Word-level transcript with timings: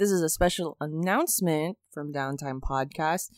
This 0.00 0.10
is 0.12 0.22
a 0.22 0.30
special 0.30 0.78
announcement 0.80 1.76
from 1.92 2.10
Downtime 2.10 2.60
Podcast. 2.60 3.28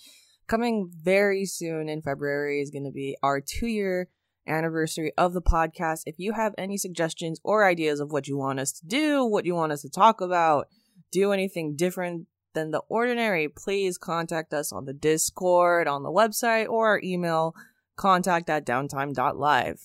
Coming 0.47 0.89
very 0.95 1.45
soon 1.45 1.89
in 1.89 2.03
February 2.03 2.61
is 2.61 2.71
going 2.71 2.85
to 2.85 2.93
be 2.93 3.17
our 3.21 3.41
two 3.41 3.67
year 3.67 4.07
anniversary 4.47 5.11
of 5.19 5.33
the 5.33 5.43
podcast. 5.43 6.03
If 6.07 6.21
you 6.21 6.35
have 6.35 6.55
any 6.57 6.77
suggestions 6.79 7.41
or 7.43 7.67
ideas 7.67 7.99
of 7.99 8.13
what 8.13 8.29
you 8.29 8.37
want 8.39 8.61
us 8.61 8.71
to 8.75 8.87
do, 8.87 9.25
what 9.25 9.45
you 9.45 9.57
want 9.57 9.73
us 9.73 9.83
to 9.83 9.91
talk 9.91 10.21
about, 10.21 10.69
do 11.11 11.33
anything 11.33 11.75
different 11.75 12.29
than 12.55 12.71
the 12.71 12.83
ordinary, 12.89 13.49
please 13.49 13.99
contact 13.99 14.55
us 14.55 14.71
on 14.73 14.85
the 14.85 14.93
Discord, 14.93 15.89
on 15.89 16.05
the 16.05 16.13
website, 16.13 16.69
or 16.69 16.87
our 16.91 17.01
email 17.03 17.57
contact 17.97 18.49
at 18.49 18.65
downtime.live. 18.65 19.81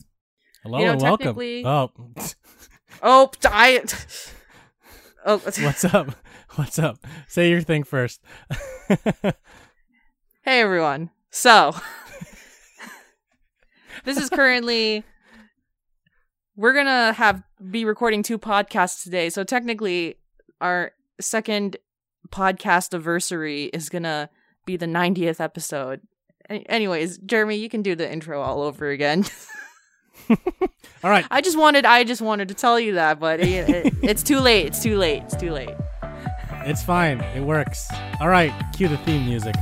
Hello 0.62 0.78
You 0.78 0.86
know, 0.86 0.92
and 0.92 1.02
welcome. 1.02 1.26
technically- 1.26 1.66
Oh, 1.66 1.90
Oh, 3.02 3.32
I. 3.46 3.84
Oh, 5.26 5.38
what's 5.40 5.86
up? 5.86 6.16
What's 6.56 6.80
up? 6.80 6.98
Say 7.28 7.50
your 7.50 7.62
thing 7.62 7.84
first. 7.84 8.22
hey 8.90 9.34
everyone. 10.46 11.12
So, 11.30 11.76
this 14.06 14.18
is 14.18 14.30
currently. 14.30 15.04
We're 16.56 16.74
gonna 16.74 17.14
have 17.14 17.44
be 17.70 17.86
recording 17.86 18.24
two 18.24 18.40
podcasts 18.40 19.04
today, 19.04 19.30
so 19.30 19.44
technically, 19.44 20.16
our 20.62 20.94
second 21.20 21.78
podcast 22.30 22.94
anniversary 22.94 23.66
is 23.66 23.90
gonna 23.90 24.30
be 24.66 24.78
the 24.78 24.86
90th 24.86 25.40
episode. 25.40 26.02
Anyways, 26.50 27.18
Jeremy, 27.20 27.58
you 27.58 27.70
can 27.70 27.82
do 27.82 27.96
the 27.96 28.10
intro 28.10 28.42
all 28.42 28.62
over 28.62 28.90
again. 28.90 29.26
All 31.04 31.10
right. 31.10 31.26
I 31.30 31.42
just 31.42 31.58
wanted, 31.58 31.86
I 31.86 32.04
just 32.04 32.22
wanted 32.22 32.48
to 32.50 32.54
tell 32.54 32.80
you 32.80 32.96
that, 32.96 33.20
but 33.20 33.40
it, 33.40 33.70
it, 33.70 33.94
it's 34.04 34.24
too 34.24 34.40
late. 34.40 34.68
It's 34.68 34.82
too 34.82 34.98
late. 34.98 35.24
It's 35.24 35.36
too 35.36 35.52
late. 35.52 35.76
It's 36.66 36.84
fine. 36.84 37.22
It 37.36 37.44
works. 37.44 37.88
All 38.20 38.30
right. 38.30 38.54
Cue 38.76 38.88
the 38.88 38.98
theme 38.98 39.26
music. 39.26 39.56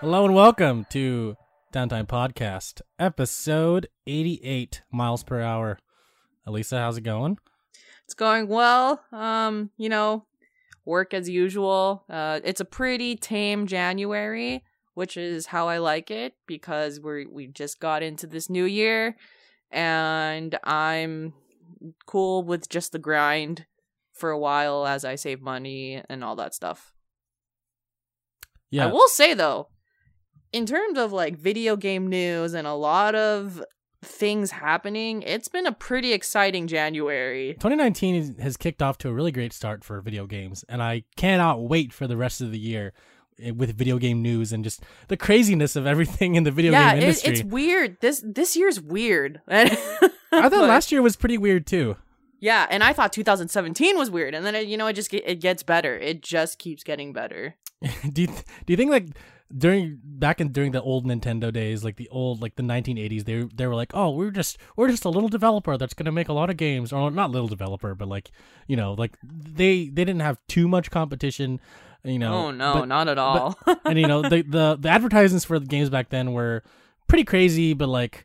Hello 0.00 0.24
and 0.24 0.34
welcome 0.34 0.84
to 0.90 1.36
Downtime 1.72 2.06
Podcast, 2.06 2.82
episode 2.98 3.88
88 4.06 4.82
miles 4.92 5.24
per 5.24 5.40
hour. 5.40 5.78
Elisa, 6.46 6.78
how's 6.78 6.98
it 6.98 7.02
going? 7.02 7.38
It's 8.04 8.12
going 8.12 8.46
well. 8.48 9.02
Um, 9.10 9.70
you 9.78 9.88
know, 9.88 10.26
work 10.84 11.14
as 11.14 11.30
usual. 11.30 12.04
Uh, 12.10 12.40
it's 12.44 12.60
a 12.60 12.66
pretty 12.66 13.16
tame 13.16 13.66
January, 13.66 14.62
which 14.92 15.16
is 15.16 15.46
how 15.46 15.66
I 15.66 15.78
like 15.78 16.10
it 16.10 16.34
because 16.46 17.00
we 17.00 17.24
we 17.24 17.46
just 17.46 17.80
got 17.80 18.02
into 18.02 18.26
this 18.26 18.50
new 18.50 18.64
year, 18.64 19.16
and 19.70 20.58
I'm 20.64 21.32
cool 22.04 22.42
with 22.42 22.68
just 22.68 22.92
the 22.92 22.98
grind 22.98 23.64
for 24.12 24.28
a 24.30 24.38
while 24.38 24.86
as 24.86 25.06
I 25.06 25.14
save 25.14 25.40
money 25.40 26.02
and 26.10 26.22
all 26.22 26.36
that 26.36 26.54
stuff. 26.54 26.92
Yeah. 28.70 28.88
I 28.88 28.92
will 28.92 29.08
say 29.08 29.32
though, 29.32 29.68
in 30.52 30.66
terms 30.66 30.98
of 30.98 31.12
like 31.12 31.36
video 31.36 31.76
game 31.76 32.08
news 32.08 32.54
and 32.54 32.66
a 32.66 32.74
lot 32.74 33.14
of 33.14 33.62
things 34.02 34.50
happening, 34.50 35.22
it's 35.22 35.48
been 35.48 35.66
a 35.66 35.72
pretty 35.72 36.12
exciting 36.12 36.66
January. 36.66 37.54
2019 37.54 38.14
is- 38.14 38.32
has 38.40 38.56
kicked 38.56 38.82
off 38.82 38.98
to 38.98 39.08
a 39.08 39.12
really 39.12 39.32
great 39.32 39.52
start 39.52 39.84
for 39.84 40.00
video 40.00 40.26
games, 40.26 40.64
and 40.68 40.82
I 40.82 41.04
cannot 41.16 41.62
wait 41.62 41.92
for 41.92 42.06
the 42.06 42.16
rest 42.16 42.40
of 42.40 42.50
the 42.50 42.58
year 42.58 42.92
eh, 43.40 43.50
with 43.50 43.76
video 43.76 43.98
game 43.98 44.20
news 44.20 44.52
and 44.52 44.64
just 44.64 44.82
the 45.08 45.16
craziness 45.16 45.76
of 45.76 45.86
everything 45.86 46.34
in 46.34 46.44
the 46.44 46.50
video 46.50 46.72
yeah, 46.72 46.94
game 46.94 47.02
it, 47.02 47.04
industry. 47.04 47.32
it's 47.32 47.44
weird. 47.44 47.96
This 48.00 48.22
this 48.26 48.56
year's 48.56 48.80
weird. 48.80 49.40
I 49.48 49.68
thought 50.48 50.52
last 50.52 50.90
year 50.90 51.02
was 51.02 51.16
pretty 51.16 51.38
weird 51.38 51.66
too. 51.66 51.96
Yeah, 52.40 52.66
and 52.70 52.82
I 52.82 52.92
thought 52.92 53.12
2017 53.12 53.96
was 53.96 54.10
weird, 54.10 54.34
and 54.34 54.44
then 54.44 54.56
it, 54.56 54.66
you 54.66 54.76
know 54.76 54.88
it 54.88 54.94
just 54.94 55.14
it 55.14 55.40
gets 55.40 55.62
better. 55.62 55.96
It 55.96 56.22
just 56.22 56.58
keeps 56.58 56.82
getting 56.82 57.12
better. 57.12 57.54
do 58.12 58.22
you 58.22 58.26
th- 58.26 58.44
do 58.66 58.72
you 58.72 58.76
think 58.76 58.90
like 58.90 59.06
during 59.56 60.00
back 60.02 60.40
in 60.40 60.52
during 60.52 60.72
the 60.72 60.82
old 60.82 61.06
Nintendo 61.06 61.52
days, 61.52 61.84
like 61.84 61.96
the 61.96 62.08
old 62.08 62.40
like 62.40 62.56
the 62.56 62.62
1980s, 62.62 63.24
they 63.24 63.42
they 63.54 63.66
were 63.66 63.74
like, 63.74 63.90
oh, 63.94 64.10
we're 64.10 64.30
just 64.30 64.58
we're 64.76 64.88
just 64.88 65.04
a 65.04 65.08
little 65.10 65.28
developer 65.28 65.76
that's 65.76 65.94
gonna 65.94 66.12
make 66.12 66.28
a 66.28 66.32
lot 66.32 66.50
of 66.50 66.56
games, 66.56 66.92
or 66.92 67.10
not 67.10 67.30
little 67.30 67.48
developer, 67.48 67.94
but 67.94 68.08
like 68.08 68.30
you 68.66 68.76
know 68.76 68.94
like 68.94 69.16
they 69.22 69.84
they 69.86 70.04
didn't 70.04 70.20
have 70.20 70.38
too 70.48 70.68
much 70.68 70.90
competition, 70.90 71.60
you 72.04 72.18
know. 72.18 72.46
oh 72.46 72.50
no, 72.50 72.74
but- 72.74 72.86
not 72.86 73.08
at 73.08 73.18
all. 73.18 73.58
and 73.84 73.98
you 73.98 74.06
know 74.06 74.22
the, 74.22 74.42
the 74.42 74.76
the 74.80 74.88
advertisements 74.88 75.44
for 75.44 75.58
the 75.58 75.66
games 75.66 75.90
back 75.90 76.08
then 76.08 76.32
were 76.32 76.62
pretty 77.08 77.24
crazy 77.24 77.74
but 77.74 77.88
like 77.88 78.24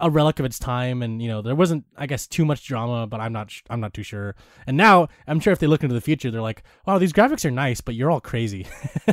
a 0.00 0.08
relic 0.10 0.38
of 0.38 0.44
its 0.46 0.58
time 0.58 1.02
and 1.02 1.20
you 1.20 1.28
know 1.28 1.42
there 1.42 1.54
wasn't 1.54 1.84
i 1.96 2.06
guess 2.06 2.26
too 2.26 2.44
much 2.44 2.64
drama 2.66 3.06
but 3.06 3.20
i'm 3.20 3.32
not 3.32 3.50
sh- 3.50 3.62
i'm 3.68 3.80
not 3.80 3.92
too 3.92 4.02
sure 4.02 4.34
and 4.66 4.76
now 4.76 5.06
i'm 5.26 5.38
sure 5.40 5.52
if 5.52 5.58
they 5.58 5.66
look 5.66 5.82
into 5.82 5.94
the 5.94 6.00
future 6.00 6.30
they're 6.30 6.40
like 6.40 6.62
wow 6.86 6.98
these 6.98 7.12
graphics 7.12 7.44
are 7.44 7.50
nice 7.50 7.80
but 7.80 7.94
you're 7.94 8.10
all 8.10 8.20
crazy 8.20 8.66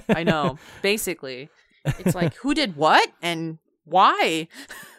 I 0.09 0.23
know. 0.23 0.57
Basically, 0.81 1.49
it's 1.85 2.15
like 2.15 2.33
who 2.35 2.53
did 2.53 2.75
what 2.77 3.09
and 3.21 3.57
why. 3.85 4.47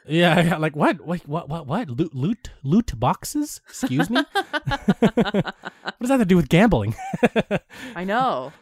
yeah, 0.07 0.41
yeah 0.43 0.57
like 0.59 0.77
what 0.77 1.07
wait 1.07 1.27
what 1.27 1.49
what 1.49 1.67
what 1.67 1.89
loot 1.89 2.15
loot 2.15 2.51
loot 2.63 2.93
boxes 3.01 3.61
excuse 3.69 4.11
me 4.11 4.23
what 4.35 5.55
does 6.01 6.09
that 6.09 6.19
have 6.19 6.21
to 6.21 6.25
do 6.27 6.37
with 6.37 6.49
gambling 6.49 6.95
I 7.95 8.05
know, 8.05 8.53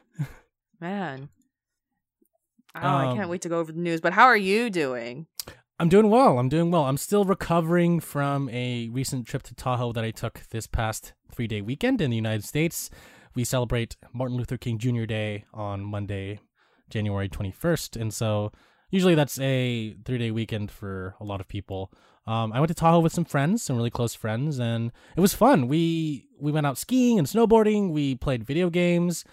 man. 0.81 1.29
Oh, 2.75 2.81
I 2.81 3.07
Um, 3.11 3.17
can't 3.17 3.29
wait 3.29 3.43
to 3.43 3.49
go 3.51 3.59
over 3.59 3.71
the 3.73 3.79
news. 3.79 4.01
But 4.01 4.13
how 4.15 4.25
are 4.25 4.37
you 4.37 4.71
doing? 4.71 5.27
I'm 5.83 5.89
doing 5.89 6.11
well. 6.11 6.39
I'm 6.39 6.49
doing 6.49 6.71
well. 6.71 6.85
I'm 6.85 6.97
still 6.97 7.25
recovering 7.25 7.99
from 7.99 8.49
a 8.51 8.89
recent 8.91 9.27
trip 9.27 9.43
to 9.43 9.55
Tahoe 9.57 9.93
that 9.95 10.05
I 10.05 10.13
took 10.13 10.43
this 10.51 10.69
past 10.69 11.13
three 11.33 11.49
day 11.49 11.61
weekend 11.61 12.01
in 12.01 12.09
the 12.09 12.15
United 12.15 12.45
States. 12.45 12.89
We 13.35 13.43
celebrate 13.43 13.97
Martin 14.13 14.37
Luther 14.37 14.57
King 14.57 14.79
Jr. 14.79 15.07
Day 15.07 15.45
on 15.53 15.83
Monday, 15.83 16.39
January 16.89 17.29
21st. 17.29 18.01
And 18.01 18.15
so 18.15 18.53
usually 18.91 19.17
that's 19.17 19.41
a 19.41 19.97
three 20.05 20.19
day 20.19 20.31
weekend 20.31 20.71
for 20.71 21.17
a 21.19 21.25
lot 21.25 21.41
of 21.41 21.49
people. 21.49 21.91
Um, 22.29 22.53
I 22.53 22.61
went 22.61 22.69
to 22.69 22.75
Tahoe 22.75 23.01
with 23.01 23.13
some 23.13 23.25
friends, 23.25 23.65
some 23.65 23.77
really 23.77 23.91
close 23.91 24.15
friends, 24.15 24.61
and 24.61 24.93
it 25.17 25.21
was 25.21 25.35
fun. 25.35 25.67
We 25.67 26.29
we 26.39 26.53
went 26.53 26.65
out 26.65 26.79
skiing 26.79 27.19
and 27.19 27.27
snowboarding. 27.27 27.91
We 27.91 28.15
played 28.15 28.45
video 28.45 28.71
games. 28.71 29.25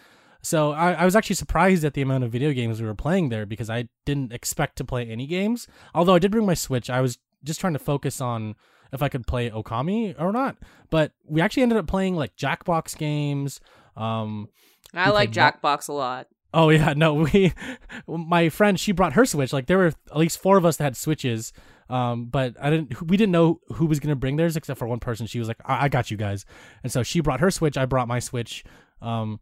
So 0.41 0.71
I, 0.71 0.93
I 0.93 1.05
was 1.05 1.15
actually 1.15 1.35
surprised 1.35 1.83
at 1.83 1.93
the 1.93 2.01
amount 2.01 2.23
of 2.23 2.31
video 2.31 2.53
games 2.53 2.81
we 2.81 2.87
were 2.87 2.95
playing 2.95 3.29
there 3.29 3.45
because 3.45 3.69
I 3.69 3.89
didn't 4.05 4.31
expect 4.31 4.77
to 4.77 4.85
play 4.85 5.05
any 5.05 5.27
games. 5.27 5.67
Although 5.93 6.15
I 6.15 6.19
did 6.19 6.31
bring 6.31 6.45
my 6.45 6.53
Switch, 6.53 6.89
I 6.89 7.01
was 7.01 7.17
just 7.43 7.59
trying 7.59 7.73
to 7.73 7.79
focus 7.79 8.21
on 8.21 8.55
if 8.91 9.03
I 9.03 9.09
could 9.09 9.27
play 9.27 9.49
Okami 9.49 10.15
or 10.19 10.31
not. 10.31 10.57
But 10.89 11.11
we 11.25 11.41
actually 11.41 11.63
ended 11.63 11.77
up 11.77 11.87
playing 11.87 12.15
like 12.15 12.35
Jackbox 12.35 12.97
games. 12.97 13.59
Um, 13.97 14.49
I 14.93 15.09
like 15.09 15.31
Jackbox 15.31 15.89
a 15.89 15.93
lot. 15.93 16.27
oh 16.53 16.69
yeah, 16.69 16.93
no, 16.97 17.15
we 17.15 17.53
my 18.07 18.49
friend 18.49 18.79
she 18.79 18.91
brought 18.91 19.13
her 19.13 19.25
Switch. 19.25 19.53
Like 19.53 19.67
there 19.67 19.77
were 19.77 19.87
at 19.87 20.17
least 20.17 20.41
four 20.41 20.57
of 20.57 20.65
us 20.65 20.77
that 20.77 20.83
had 20.85 20.97
Switches. 20.97 21.53
Um, 21.89 22.25
but 22.25 22.55
I 22.61 22.69
didn't. 22.69 23.01
We 23.09 23.17
didn't 23.17 23.31
know 23.31 23.61
who 23.73 23.87
was 23.87 23.99
gonna 23.99 24.15
bring 24.15 24.35
theirs 24.35 24.55
except 24.55 24.77
for 24.77 24.87
one 24.87 24.99
person. 24.99 25.25
She 25.25 25.39
was 25.39 25.47
like, 25.47 25.57
"I, 25.65 25.85
I 25.85 25.89
got 25.89 26.11
you 26.11 26.17
guys," 26.17 26.45
and 26.83 26.91
so 26.91 27.01
she 27.01 27.19
brought 27.19 27.39
her 27.39 27.49
Switch. 27.49 27.77
I 27.77 27.85
brought 27.85 28.07
my 28.07 28.19
Switch. 28.19 28.63
Um, 29.01 29.39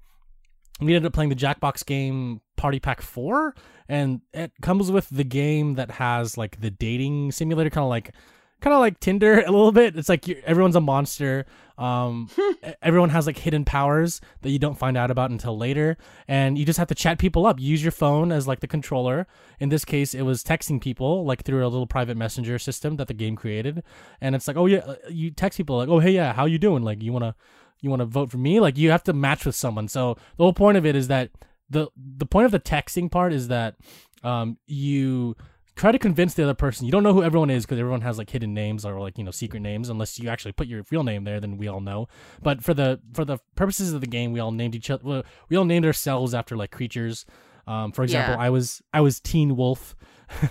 we 0.80 0.96
ended 0.96 1.08
up 1.08 1.14
playing 1.14 1.30
the 1.30 1.36
Jackbox 1.36 1.86
game 1.86 2.42
Party 2.56 2.80
Pack 2.80 3.02
4 3.02 3.56
and 3.90 4.22
it 4.34 4.52
comes 4.62 4.92
with 4.92 5.10
the 5.10 5.24
game 5.24 5.76
that 5.76 5.92
has 5.92 6.38
like 6.38 6.60
the 6.60 6.70
dating 6.70 7.32
simulator 7.32 7.70
kind 7.70 7.84
of 7.84 7.90
like 7.90 8.14
kind 8.60 8.74
of 8.74 8.80
like 8.80 9.00
Tinder 9.00 9.42
a 9.48 9.52
little 9.52 9.72
bit. 9.72 9.96
It's 9.96 10.10
like 10.10 10.28
you 10.28 10.42
everyone's 10.46 10.76
a 10.76 10.82
monster. 10.82 11.46
Um 11.78 12.30
everyone 12.82 13.10
has 13.10 13.28
like 13.28 13.38
hidden 13.38 13.66
powers 13.66 14.20
that 14.42 14.50
you 14.50 14.60
don't 14.60 14.78
find 14.78 14.98
out 14.98 15.12
about 15.12 15.32
until 15.32 15.58
later 15.58 15.98
and 16.28 16.58
you 16.58 16.66
just 16.66 16.80
have 16.80 16.88
to 16.88 16.96
chat 16.96 17.20
people 17.20 17.46
up. 17.46 17.60
Use 17.60 17.84
your 17.84 17.92
phone 17.92 18.32
as 18.32 18.48
like 18.48 18.60
the 18.60 18.68
controller. 18.68 19.28
In 19.60 19.70
this 19.70 19.86
case 19.86 20.14
it 20.14 20.24
was 20.24 20.44
texting 20.44 20.82
people 20.82 21.26
like 21.26 21.44
through 21.44 21.66
a 21.66 21.70
little 21.70 21.88
private 21.88 22.18
messenger 22.18 22.60
system 22.60 22.98
that 22.98 23.08
the 23.08 23.14
game 23.14 23.36
created 23.36 23.84
and 24.22 24.36
it's 24.36 24.48
like, 24.48 24.58
"Oh 24.58 24.66
yeah, 24.66 24.80
uh, 24.80 24.96
you 25.10 25.32
text 25.32 25.58
people 25.58 25.78
like, 25.78 25.90
"Oh 25.90 26.00
hey 26.00 26.12
yeah, 26.12 26.34
how 26.34 26.46
you 26.46 26.58
doing? 26.58 26.84
Like 26.84 27.02
you 27.02 27.14
want 27.14 27.24
to 27.24 27.36
you 27.82 27.90
want 27.90 28.00
to 28.02 28.06
vote 28.06 28.30
for 28.32 28.38
me 28.38 28.60
like 28.60 28.78
you 28.78 28.90
have 28.92 29.04
to 29.04 29.14
match 29.14 29.46
with 29.46 29.56
someone 29.56 29.88
so 29.88 30.16
the 30.38 30.44
whole 30.44 30.54
point 30.54 30.78
of 30.78 30.86
it 30.86 30.96
is 30.96 31.08
that 31.08 31.30
the 31.70 31.88
the 31.96 32.26
point 32.26 32.46
of 32.46 32.52
the 32.52 32.60
texting 32.60 33.10
part 33.12 33.32
is 33.34 33.48
that 33.50 33.76
um 34.24 34.58
you 34.66 35.36
try 35.76 35.92
to 35.92 36.00
convince 36.00 36.34
the 36.34 36.44
other 36.44 36.56
person 36.56 36.86
you 36.86 36.92
don't 36.92 37.04
know 37.04 37.14
who 37.14 37.22
everyone 37.22 37.50
is 37.52 37.66
because 37.66 37.78
everyone 37.80 38.02
has 38.02 38.18
like 38.18 38.30
hidden 38.32 38.54
names 38.54 38.84
or 38.84 39.00
like 39.00 39.18
you 39.18 39.24
know 39.24 39.30
secret 39.32 39.60
names 39.60 39.90
unless 39.90 40.18
you 40.18 40.28
actually 40.28 40.52
put 40.52 40.66
your 40.68 40.84
real 40.90 41.04
name 41.04 41.24
there 41.24 41.40
then 41.40 41.56
we 41.58 41.68
all 41.68 41.80
know 41.82 42.08
but 42.42 42.64
for 42.64 42.74
the 42.74 43.00
for 43.14 43.24
the 43.24 43.38
purposes 43.56 43.94
of 43.94 44.02
the 44.02 44.08
game 44.08 44.32
we 44.34 44.40
all 44.40 44.52
named 44.52 44.74
each 44.74 44.90
other 44.90 45.04
well, 45.06 45.24
we 45.50 45.56
all 45.58 45.66
named 45.66 45.86
ourselves 45.86 46.34
after 46.34 46.58
like 46.58 46.72
creatures 46.72 47.26
um 47.68 47.92
for 47.92 48.02
example 48.04 48.34
Yeah. 48.34 48.42
i 48.42 48.50
was 48.50 48.82
i 48.92 49.02
was 49.02 49.20
teen 49.20 49.56
wolf 49.56 49.96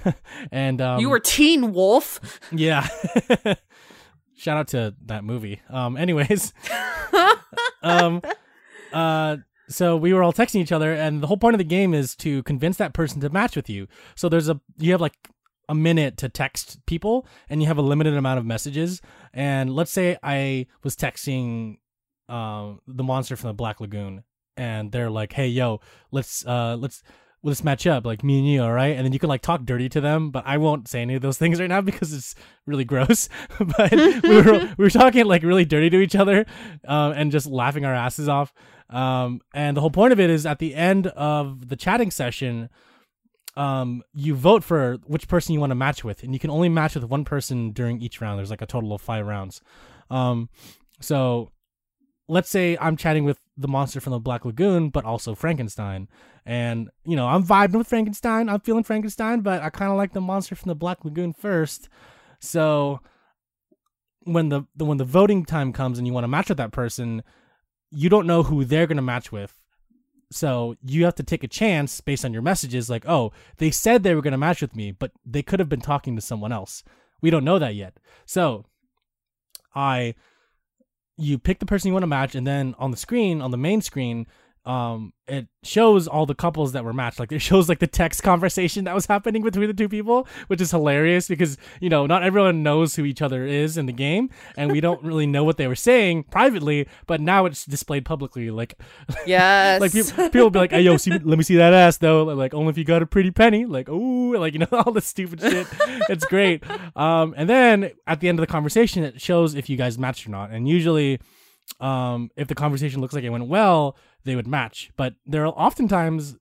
and 0.52 0.80
um 0.80 1.00
you 1.00 1.10
were 1.10 1.20
Teen 1.20 1.72
Wolf. 1.74 2.40
yeah. 2.50 2.86
Shout 4.36 4.56
out 4.56 4.68
to 4.68 4.94
that 5.06 5.24
movie. 5.24 5.60
Um 5.70 5.96
anyways, 5.96 6.52
um 7.82 8.22
uh, 8.92 9.36
so 9.68 9.96
we 9.96 10.12
were 10.14 10.22
all 10.22 10.32
texting 10.32 10.60
each 10.60 10.72
other, 10.72 10.92
and 10.92 11.22
the 11.22 11.26
whole 11.26 11.36
point 11.36 11.54
of 11.54 11.58
the 11.58 11.64
game 11.64 11.92
is 11.92 12.14
to 12.16 12.42
convince 12.44 12.76
that 12.76 12.94
person 12.94 13.20
to 13.20 13.30
match 13.30 13.56
with 13.56 13.68
you. 13.68 13.88
So 14.14 14.28
there's 14.28 14.48
a 14.48 14.60
you 14.78 14.92
have 14.92 15.00
like 15.00 15.16
a 15.68 15.74
minute 15.74 16.16
to 16.18 16.28
text 16.28 16.78
people, 16.86 17.26
and 17.48 17.60
you 17.60 17.68
have 17.68 17.78
a 17.78 17.82
limited 17.82 18.14
amount 18.14 18.38
of 18.38 18.46
messages. 18.46 19.00
And 19.34 19.74
let's 19.74 19.90
say 19.90 20.16
I 20.22 20.66
was 20.82 20.94
texting 20.94 21.78
um, 22.28 22.80
the 22.86 23.02
monster 23.02 23.36
from 23.36 23.48
the 23.48 23.54
Black 23.54 23.80
Lagoon, 23.80 24.22
and 24.56 24.92
they're 24.92 25.10
like, 25.10 25.32
"Hey, 25.32 25.48
yo, 25.48 25.80
let's 26.10 26.46
uh, 26.46 26.76
let's." 26.78 27.02
Let's 27.46 27.62
match 27.62 27.86
up, 27.86 28.04
like 28.04 28.24
me 28.24 28.38
and 28.38 28.48
you, 28.48 28.62
all 28.62 28.72
right? 28.72 28.96
And 28.96 29.04
then 29.04 29.12
you 29.12 29.18
can 29.18 29.28
like 29.28 29.40
talk 29.40 29.64
dirty 29.64 29.88
to 29.90 30.00
them, 30.00 30.30
but 30.30 30.44
I 30.46 30.58
won't 30.58 30.88
say 30.88 31.00
any 31.00 31.14
of 31.14 31.22
those 31.22 31.38
things 31.42 31.60
right 31.60 31.68
now 31.68 31.80
because 31.80 32.12
it's 32.12 32.34
really 32.66 32.84
gross. 32.84 33.28
but 33.58 33.92
we 33.92 34.42
were 34.42 34.58
we 34.78 34.84
were 34.84 34.90
talking 34.90 35.26
like 35.26 35.42
really 35.42 35.64
dirty 35.64 35.90
to 35.90 36.00
each 36.00 36.16
other, 36.16 36.44
um, 36.86 37.12
and 37.12 37.30
just 37.32 37.46
laughing 37.46 37.84
our 37.84 37.94
asses 37.94 38.28
off. 38.28 38.52
Um, 38.90 39.40
and 39.54 39.76
the 39.76 39.80
whole 39.80 39.90
point 39.90 40.12
of 40.12 40.20
it 40.20 40.30
is 40.30 40.46
at 40.46 40.58
the 40.58 40.74
end 40.74 41.08
of 41.08 41.68
the 41.68 41.76
chatting 41.76 42.10
session, 42.10 42.68
um, 43.56 44.02
you 44.12 44.34
vote 44.34 44.62
for 44.62 44.98
which 45.06 45.28
person 45.28 45.54
you 45.54 45.60
want 45.60 45.70
to 45.70 45.76
match 45.76 46.04
with, 46.04 46.22
and 46.22 46.32
you 46.32 46.38
can 46.38 46.50
only 46.50 46.68
match 46.68 46.94
with 46.94 47.04
one 47.04 47.24
person 47.24 47.70
during 47.72 48.00
each 48.00 48.20
round. 48.20 48.38
There's 48.38 48.50
like 48.50 48.62
a 48.62 48.66
total 48.66 48.92
of 48.92 49.00
five 49.00 49.26
rounds. 49.26 49.60
Um, 50.10 50.50
so 51.00 51.50
let's 52.28 52.50
say 52.50 52.76
I'm 52.80 52.96
chatting 52.96 53.24
with 53.24 53.38
the 53.56 53.68
monster 53.68 54.00
from 54.00 54.12
the 54.12 54.18
Black 54.18 54.44
Lagoon, 54.44 54.90
but 54.90 55.04
also 55.04 55.34
Frankenstein. 55.34 56.08
And, 56.46 56.90
you 57.04 57.16
know, 57.16 57.26
I'm 57.26 57.44
vibing 57.44 57.78
with 57.78 57.88
Frankenstein. 57.88 58.48
I'm 58.48 58.60
feeling 58.60 58.84
Frankenstein, 58.84 59.40
but 59.40 59.62
I 59.62 59.68
kind 59.68 59.90
of 59.90 59.98
like 59.98 60.12
the 60.12 60.20
monster 60.20 60.54
from 60.54 60.68
the 60.68 60.76
Black 60.76 61.04
Lagoon 61.04 61.32
first. 61.32 61.88
So 62.38 63.00
when 64.22 64.48
the, 64.48 64.62
the 64.76 64.84
when 64.84 64.98
the 64.98 65.04
voting 65.04 65.44
time 65.44 65.72
comes 65.72 65.98
and 65.98 66.06
you 66.06 66.12
want 66.12 66.22
to 66.24 66.28
match 66.28 66.48
with 66.48 66.58
that 66.58 66.70
person, 66.70 67.24
you 67.90 68.08
don't 68.08 68.28
know 68.28 68.44
who 68.44 68.64
they're 68.64 68.86
going 68.86 68.96
to 68.96 69.02
match 69.02 69.32
with. 69.32 69.60
So 70.30 70.76
you 70.84 71.04
have 71.04 71.16
to 71.16 71.22
take 71.24 71.42
a 71.42 71.48
chance 71.48 72.00
based 72.00 72.24
on 72.24 72.32
your 72.32 72.42
messages 72.42 72.88
like, 72.88 73.08
"Oh, 73.08 73.32
they 73.58 73.72
said 73.72 74.02
they 74.02 74.14
were 74.14 74.22
going 74.22 74.32
to 74.32 74.38
match 74.38 74.60
with 74.60 74.76
me, 74.76 74.92
but 74.92 75.12
they 75.24 75.42
could 75.42 75.60
have 75.60 75.68
been 75.68 75.80
talking 75.80 76.14
to 76.14 76.22
someone 76.22 76.52
else." 76.52 76.84
We 77.20 77.30
don't 77.30 77.44
know 77.44 77.58
that 77.58 77.74
yet. 77.74 77.98
So 78.24 78.66
I 79.74 80.14
you 81.16 81.38
pick 81.38 81.58
the 81.58 81.66
person 81.66 81.88
you 81.88 81.92
want 81.92 82.02
to 82.02 82.08
match 82.08 82.34
and 82.34 82.46
then 82.46 82.74
on 82.78 82.90
the 82.90 82.96
screen 82.96 83.40
on 83.40 83.50
the 83.50 83.56
main 83.56 83.80
screen 83.80 84.26
um 84.66 85.12
it 85.28 85.48
shows 85.64 86.06
all 86.06 86.24
the 86.24 86.34
couples 86.34 86.72
that 86.72 86.84
were 86.84 86.92
matched. 86.92 87.18
Like 87.18 87.32
it 87.32 87.40
shows 87.40 87.68
like 87.68 87.78
the 87.78 87.86
text 87.86 88.22
conversation 88.22 88.84
that 88.84 88.94
was 88.94 89.06
happening 89.06 89.42
between 89.42 89.68
the 89.68 89.74
two 89.74 89.88
people 89.88 90.28
which 90.46 90.60
is 90.60 90.70
hilarious 90.70 91.28
because 91.28 91.56
you 91.80 91.88
know 91.88 92.06
not 92.06 92.22
everyone 92.22 92.62
knows 92.62 92.94
who 92.94 93.04
each 93.04 93.22
other 93.22 93.44
is 93.44 93.76
in 93.76 93.86
the 93.86 93.92
game 93.92 94.30
and 94.56 94.70
we 94.70 94.80
don't 94.80 95.02
really 95.02 95.26
know 95.26 95.44
what 95.44 95.56
they 95.56 95.66
were 95.66 95.74
saying 95.74 96.22
privately 96.24 96.86
but 97.06 97.20
now 97.20 97.46
it's 97.46 97.64
displayed 97.64 98.04
publicly. 98.04 98.50
Like 98.50 98.74
yes. 99.26 99.80
like 99.80 99.92
people, 99.92 100.28
people 100.30 100.50
be 100.50 100.58
like 100.58 100.72
hey 100.72 100.82
yo 100.82 100.96
see, 100.96 101.10
let 101.10 101.38
me 101.38 101.44
see 101.44 101.56
that 101.56 101.72
ass 101.72 101.98
though. 101.98 102.24
Like 102.24 102.52
only 102.52 102.70
if 102.70 102.78
you 102.78 102.84
got 102.84 103.02
a 103.02 103.06
pretty 103.06 103.30
penny. 103.30 103.66
Like 103.66 103.88
oh 103.88 104.34
like 104.38 104.52
you 104.52 104.60
know 104.60 104.68
all 104.72 104.92
this 104.92 105.06
stupid 105.06 105.40
shit. 105.40 105.66
It's 106.08 106.24
great. 106.26 106.62
Um 106.96 107.34
and 107.36 107.48
then 107.48 107.90
at 108.06 108.20
the 108.20 108.28
end 108.28 108.38
of 108.38 108.42
the 108.42 108.50
conversation 108.50 109.04
it 109.04 109.20
shows 109.20 109.54
if 109.54 109.68
you 109.68 109.76
guys 109.76 109.96
matched 109.96 110.26
or 110.26 110.30
not. 110.30 110.50
And 110.50 110.68
usually 110.68 111.20
um 111.80 112.30
if 112.36 112.48
the 112.48 112.54
conversation 112.54 113.00
looks 113.00 113.12
like 113.12 113.24
it 113.24 113.30
went 113.30 113.46
well 113.46 113.96
they 114.24 114.36
would 114.36 114.46
match. 114.46 114.90
But 114.96 115.14
they're 115.24 115.46
oftentimes 115.46 116.36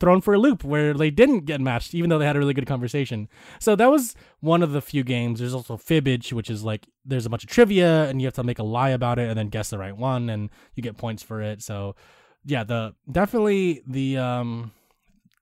thrown 0.00 0.20
for 0.20 0.34
a 0.34 0.38
loop 0.38 0.64
where 0.64 0.94
they 0.94 1.10
didn't 1.10 1.44
get 1.44 1.60
matched, 1.60 1.94
even 1.94 2.10
though 2.10 2.18
they 2.18 2.26
had 2.26 2.34
a 2.34 2.38
really 2.38 2.54
good 2.54 2.66
conversation. 2.66 3.28
So 3.60 3.76
that 3.76 3.90
was 3.90 4.14
one 4.40 4.62
of 4.62 4.72
the 4.72 4.80
few 4.80 5.04
games. 5.04 5.38
There's 5.38 5.54
also 5.54 5.76
Fibbage, 5.76 6.32
which 6.32 6.50
is 6.50 6.64
like 6.64 6.86
there's 7.04 7.26
a 7.26 7.30
bunch 7.30 7.44
of 7.44 7.50
trivia 7.50 8.08
and 8.08 8.20
you 8.20 8.26
have 8.26 8.34
to 8.34 8.42
make 8.42 8.58
a 8.58 8.64
lie 8.64 8.90
about 8.90 9.18
it 9.18 9.28
and 9.28 9.38
then 9.38 9.48
guess 9.48 9.70
the 9.70 9.78
right 9.78 9.96
one 9.96 10.30
and 10.30 10.50
you 10.74 10.82
get 10.82 10.96
points 10.96 11.22
for 11.22 11.42
it. 11.42 11.62
So 11.62 11.94
yeah, 12.44 12.64
the 12.64 12.94
definitely 13.10 13.82
the 13.86 14.16
um 14.16 14.72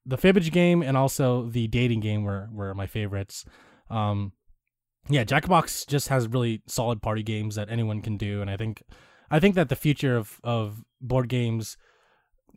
the 0.05 0.19
Fibbage 0.19 0.51
game 0.51 0.83
and 0.83 0.97
also 0.97 1.49
the 1.49 1.69
dating 1.69 2.01
game 2.01 2.25
were 2.25 2.49
were 2.53 2.75
my 2.75 2.87
favorites. 2.87 3.45
Um 3.89 4.33
yeah, 5.09 5.23
Jackbox 5.23 5.87
just 5.87 6.09
has 6.09 6.27
really 6.27 6.63
solid 6.67 7.03
party 7.03 7.23
games 7.23 7.57
that 7.57 7.71
anyone 7.71 8.01
can 8.01 8.17
do 8.17 8.41
and 8.41 8.51
I 8.51 8.57
think 8.57 8.83
I 9.31 9.41
think 9.41 9.55
that 9.55 9.69
the 9.69 9.77
future 9.77 10.17
of 10.17 10.41
of 10.45 10.85
board 11.01 11.29
games, 11.29 11.77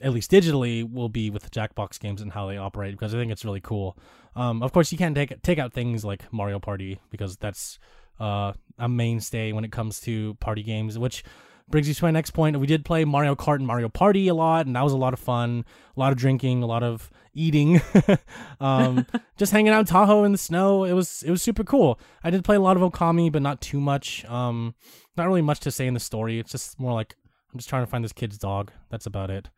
at 0.01 0.13
least 0.13 0.31
digitally, 0.31 0.89
will 0.89 1.09
be 1.09 1.29
with 1.29 1.43
the 1.43 1.49
Jackbox 1.49 1.99
games 1.99 2.21
and 2.21 2.31
how 2.31 2.47
they 2.47 2.57
operate 2.57 2.93
because 2.93 3.13
I 3.13 3.17
think 3.17 3.31
it's 3.31 3.45
really 3.45 3.61
cool. 3.61 3.97
Um, 4.35 4.61
of 4.61 4.71
course, 4.71 4.91
you 4.91 4.97
can't 4.97 5.15
take 5.15 5.41
take 5.41 5.59
out 5.59 5.73
things 5.73 6.05
like 6.05 6.31
Mario 6.31 6.59
Party 6.59 6.99
because 7.09 7.37
that's 7.37 7.79
uh, 8.19 8.53
a 8.77 8.89
mainstay 8.89 9.51
when 9.51 9.63
it 9.63 9.71
comes 9.71 9.99
to 10.01 10.35
party 10.35 10.63
games, 10.63 10.97
which 10.97 11.23
brings 11.69 11.87
you 11.87 11.93
to 11.93 12.03
my 12.03 12.11
next 12.11 12.31
point. 12.31 12.59
We 12.59 12.67
did 12.67 12.85
play 12.85 13.05
Mario 13.05 13.35
Kart 13.35 13.55
and 13.55 13.67
Mario 13.67 13.89
Party 13.89 14.27
a 14.27 14.33
lot, 14.33 14.65
and 14.65 14.75
that 14.75 14.83
was 14.83 14.93
a 14.93 14.97
lot 14.97 15.13
of 15.13 15.19
fun. 15.19 15.65
A 15.95 15.99
lot 15.99 16.11
of 16.11 16.17
drinking, 16.17 16.63
a 16.63 16.65
lot 16.65 16.83
of 16.83 17.09
eating, 17.33 17.81
um, 18.59 19.05
just 19.37 19.51
hanging 19.51 19.73
out 19.73 19.79
in 19.79 19.85
Tahoe 19.85 20.23
in 20.23 20.31
the 20.31 20.37
snow. 20.37 20.83
It 20.83 20.93
was 20.93 21.23
it 21.23 21.31
was 21.31 21.41
super 21.41 21.63
cool. 21.63 21.99
I 22.23 22.29
did 22.29 22.43
play 22.43 22.55
a 22.55 22.61
lot 22.61 22.77
of 22.77 22.91
Okami, 22.91 23.31
but 23.31 23.41
not 23.41 23.61
too 23.61 23.79
much. 23.79 24.25
Um, 24.25 24.75
not 25.15 25.27
really 25.27 25.41
much 25.41 25.59
to 25.61 25.71
say 25.71 25.87
in 25.87 25.93
the 25.93 25.99
story. 25.99 26.39
It's 26.39 26.51
just 26.51 26.79
more 26.79 26.93
like 26.93 27.15
I'm 27.51 27.59
just 27.59 27.69
trying 27.69 27.83
to 27.83 27.87
find 27.87 28.03
this 28.03 28.13
kid's 28.13 28.37
dog. 28.37 28.71
That's 28.89 29.05
about 29.05 29.29
it. 29.29 29.49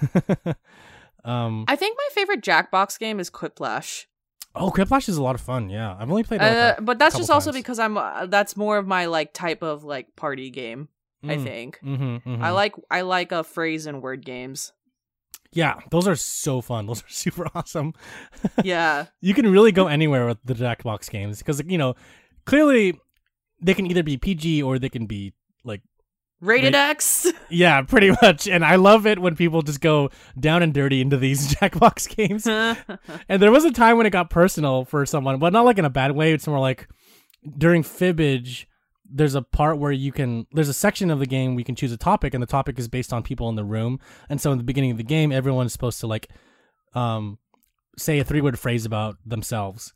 um, 1.24 1.64
I 1.68 1.76
think 1.76 1.98
my 1.98 2.08
favorite 2.14 2.42
Jackbox 2.42 2.98
game 2.98 3.20
is 3.20 3.30
Quiplash. 3.30 4.06
Oh, 4.54 4.70
Quiplash 4.70 5.08
is 5.08 5.16
a 5.16 5.22
lot 5.22 5.34
of 5.34 5.40
fun. 5.40 5.70
Yeah, 5.70 5.96
I've 5.98 6.10
only 6.10 6.24
played 6.24 6.42
it, 6.42 6.44
like 6.44 6.78
uh, 6.78 6.80
but 6.82 6.98
that's 6.98 7.16
just 7.16 7.30
also 7.30 7.52
because 7.52 7.78
I'm. 7.78 7.96
Uh, 7.96 8.26
that's 8.26 8.56
more 8.56 8.76
of 8.76 8.86
my 8.86 9.06
like 9.06 9.32
type 9.32 9.62
of 9.62 9.84
like 9.84 10.14
party 10.14 10.50
game. 10.50 10.88
Mm. 11.24 11.30
I 11.30 11.36
think. 11.38 11.78
Mm-hmm, 11.82 12.30
mm-hmm. 12.30 12.42
I 12.42 12.50
like 12.50 12.74
I 12.90 13.02
like 13.02 13.32
a 13.32 13.38
uh, 13.38 13.42
phrase 13.42 13.86
and 13.86 14.02
word 14.02 14.24
games. 14.24 14.72
Yeah, 15.52 15.80
those 15.90 16.08
are 16.08 16.16
so 16.16 16.60
fun. 16.60 16.86
Those 16.88 17.02
are 17.02 17.08
super 17.08 17.46
awesome. 17.54 17.92
yeah, 18.64 19.06
you 19.20 19.34
can 19.34 19.50
really 19.50 19.72
go 19.72 19.86
anywhere 19.86 20.26
with 20.26 20.38
the 20.44 20.54
Jackbox 20.54 21.10
games 21.10 21.38
because 21.38 21.62
you 21.66 21.78
know 21.78 21.94
clearly 22.46 22.98
they 23.60 23.74
can 23.74 23.86
either 23.86 24.02
be 24.02 24.16
PG 24.16 24.62
or 24.62 24.78
they 24.78 24.88
can 24.88 25.06
be 25.06 25.34
like 25.64 25.82
rated 26.40 26.74
X. 26.74 27.26
Yeah, 27.50 27.82
pretty 27.82 28.10
much. 28.22 28.48
And 28.48 28.64
I 28.64 28.76
love 28.76 29.06
it 29.06 29.18
when 29.18 29.36
people 29.36 29.60
just 29.60 29.82
go 29.82 30.08
down 30.40 30.62
and 30.62 30.72
dirty 30.72 31.02
into 31.02 31.18
these 31.18 31.54
Jackbox 31.54 32.16
games. 32.16 32.46
and 32.46 33.42
there 33.42 33.52
was 33.52 33.66
a 33.66 33.70
time 33.70 33.98
when 33.98 34.06
it 34.06 34.10
got 34.10 34.30
personal 34.30 34.86
for 34.86 35.04
someone, 35.04 35.38
but 35.38 35.52
not 35.52 35.66
like 35.66 35.76
in 35.76 35.84
a 35.84 35.90
bad 35.90 36.12
way. 36.12 36.32
It's 36.32 36.46
more 36.46 36.58
like 36.58 36.88
during 37.58 37.82
Fibbage, 37.82 38.64
there's 39.12 39.34
a 39.34 39.42
part 39.42 39.78
where 39.78 39.92
you 39.92 40.10
can 40.10 40.46
there's 40.52 40.68
a 40.68 40.74
section 40.74 41.10
of 41.10 41.18
the 41.18 41.26
game 41.26 41.52
where 41.52 41.60
you 41.60 41.64
can 41.64 41.74
choose 41.74 41.92
a 41.92 41.96
topic 41.96 42.34
and 42.34 42.42
the 42.42 42.46
topic 42.46 42.78
is 42.78 42.88
based 42.88 43.12
on 43.12 43.22
people 43.22 43.48
in 43.48 43.56
the 43.56 43.64
room. 43.64 44.00
And 44.28 44.40
so 44.40 44.50
in 44.52 44.58
the 44.58 44.64
beginning 44.64 44.90
of 44.90 44.96
the 44.96 45.04
game, 45.04 45.30
everyone's 45.30 45.72
supposed 45.72 46.00
to 46.00 46.06
like 46.06 46.28
um 46.94 47.38
say 47.96 48.18
a 48.18 48.24
three 48.24 48.40
word 48.40 48.58
phrase 48.58 48.86
about 48.86 49.16
themselves. 49.24 49.92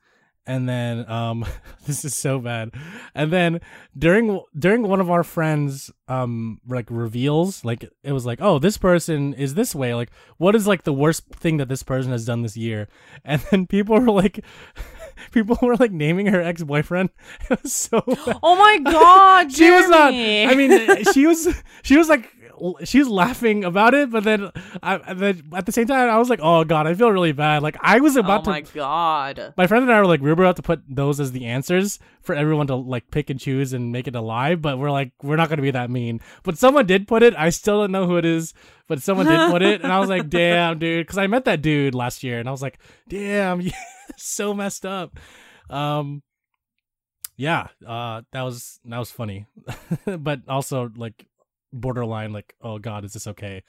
And 0.47 0.69
then 0.69 1.09
um 1.11 1.45
this 1.87 2.05
is 2.05 2.15
so 2.15 2.39
bad. 2.39 2.71
And 3.15 3.33
then 3.33 3.61
during 3.97 4.41
during 4.57 4.83
one 4.83 5.01
of 5.01 5.11
our 5.11 5.25
friends 5.25 5.91
um 6.09 6.61
like 6.69 6.87
reveals 6.91 7.65
like 7.65 7.89
it 8.03 8.13
was 8.13 8.27
like 8.27 8.41
oh 8.43 8.59
this 8.59 8.77
person 8.77 9.33
is 9.33 9.55
this 9.55 9.75
way. 9.75 9.95
Like 9.95 10.11
what 10.37 10.55
is 10.55 10.67
like 10.67 10.85
the 10.85 10.93
worst 10.93 11.25
thing 11.31 11.57
that 11.57 11.69
this 11.69 11.83
person 11.83 12.13
has 12.13 12.27
done 12.27 12.43
this 12.43 12.57
year? 12.57 12.89
And 13.25 13.41
then 13.51 13.67
people 13.67 13.99
were 13.99 14.13
like 14.13 14.45
people 15.33 15.59
were 15.63 15.77
like 15.77 15.93
naming 15.93 16.27
her 16.27 16.41
ex-boyfriend 16.41 17.11
it 17.51 17.63
was 17.63 17.73
so 17.73 18.01
bad. 18.07 18.39
oh 18.43 18.57
my 18.57 18.79
god 18.91 19.53
she 19.57 19.71
was 19.71 19.89
not 19.89 20.13
i 20.13 20.55
mean 20.55 20.73
uh, 20.73 21.13
she 21.13 21.27
was 21.27 21.49
she 21.83 21.97
was 21.97 22.09
like 22.09 22.33
She 22.85 22.99
was 22.99 23.09
laughing 23.09 23.65
about 23.65 23.93
it, 23.93 24.09
but 24.11 24.25
then, 24.25 24.51
I, 24.83 24.97
then 25.13 25.43
at 25.53 25.67
the 25.67 25.73
same 25.73 25.87
time, 25.87 26.09
I 26.09 26.17
was 26.17 26.31
like, 26.31 26.41
oh 26.43 26.65
god, 26.65 26.87
I 26.87 26.95
feel 26.95 27.13
really 27.13 27.33
bad. 27.33 27.63
Like 27.63 27.77
I 27.83 28.01
was 28.01 28.17
about 28.17 28.41
oh 28.41 28.45
to. 28.45 28.51
Oh 28.51 28.53
my 28.53 28.61
to, 28.63 28.75
god. 28.75 29.55
My 29.59 29.67
friend 29.67 29.83
and 29.83 29.93
I 29.93 30.01
were 30.01 30.07
like, 30.07 30.23
we 30.23 30.33
were 30.33 30.43
about 30.43 30.57
to 30.57 30.63
put 30.63 30.81
those 30.89 31.21
as 31.21 31.33
the 31.33 31.45
answers 31.45 31.99
for 32.23 32.35
everyone 32.35 32.67
to 32.69 32.75
like 32.75 33.11
pick 33.11 33.29
and 33.29 33.39
choose 33.39 33.75
and 33.75 33.93
make 33.93 34.09
it 34.09 34.17
alive, 34.17 34.63
but 34.63 34.79
we're 34.79 34.91
like, 34.91 35.13
we're 35.23 35.37
not 35.37 35.51
gonna 35.51 35.61
be 35.61 35.71
that 35.73 35.91
mean. 35.91 36.21
But 36.45 36.57
someone 36.57 36.87
did 36.87 37.07
put 37.07 37.23
it. 37.23 37.35
I 37.37 37.51
still 37.51 37.83
don't 37.83 37.93
know 37.93 38.07
who 38.07 38.17
it 38.17 38.25
is, 38.25 38.55
but 38.89 39.03
someone 39.03 39.27
did 39.27 39.51
put 39.51 39.63
it, 39.63 39.83
and 39.83 39.93
I 39.93 39.99
was 39.99 40.09
like, 40.09 40.29
damn, 40.31 40.79
dude, 40.79 41.07
because 41.07 41.19
I 41.19 41.27
met 41.27 41.45
that 41.47 41.63
dude 41.63 41.95
last 41.95 42.23
year, 42.23 42.39
and 42.39 42.49
I 42.49 42.53
was 42.53 42.63
like, 42.63 42.79
damn, 43.09 43.63
so 44.17 44.55
messed 44.55 44.87
up. 44.87 45.19
Um, 45.69 46.23
yeah, 47.37 47.69
uh, 47.87 48.23
that 48.33 48.43
was 48.43 48.81
that 48.85 48.99
was 48.99 49.11
funny, 49.11 49.47
but 50.19 50.41
also 50.49 50.91
like 50.97 51.27
borderline 51.73 52.33
like, 52.33 52.55
oh 52.61 52.79
god, 52.79 53.05
is 53.05 53.13
this 53.13 53.27
okay? 53.27 53.63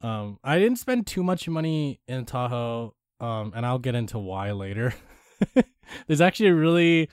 um, 0.00 0.38
I 0.44 0.58
didn't 0.58 0.78
spend 0.78 1.06
too 1.06 1.22
much 1.22 1.48
money 1.48 2.00
in 2.06 2.24
Tahoe, 2.26 2.94
um, 3.20 3.52
and 3.56 3.66
I'll 3.66 3.78
get 3.78 3.94
into 3.94 4.18
why 4.18 4.52
later. 4.52 4.94
There's 6.06 6.20
actually 6.20 6.48
a 6.48 6.54
really, 6.54 7.08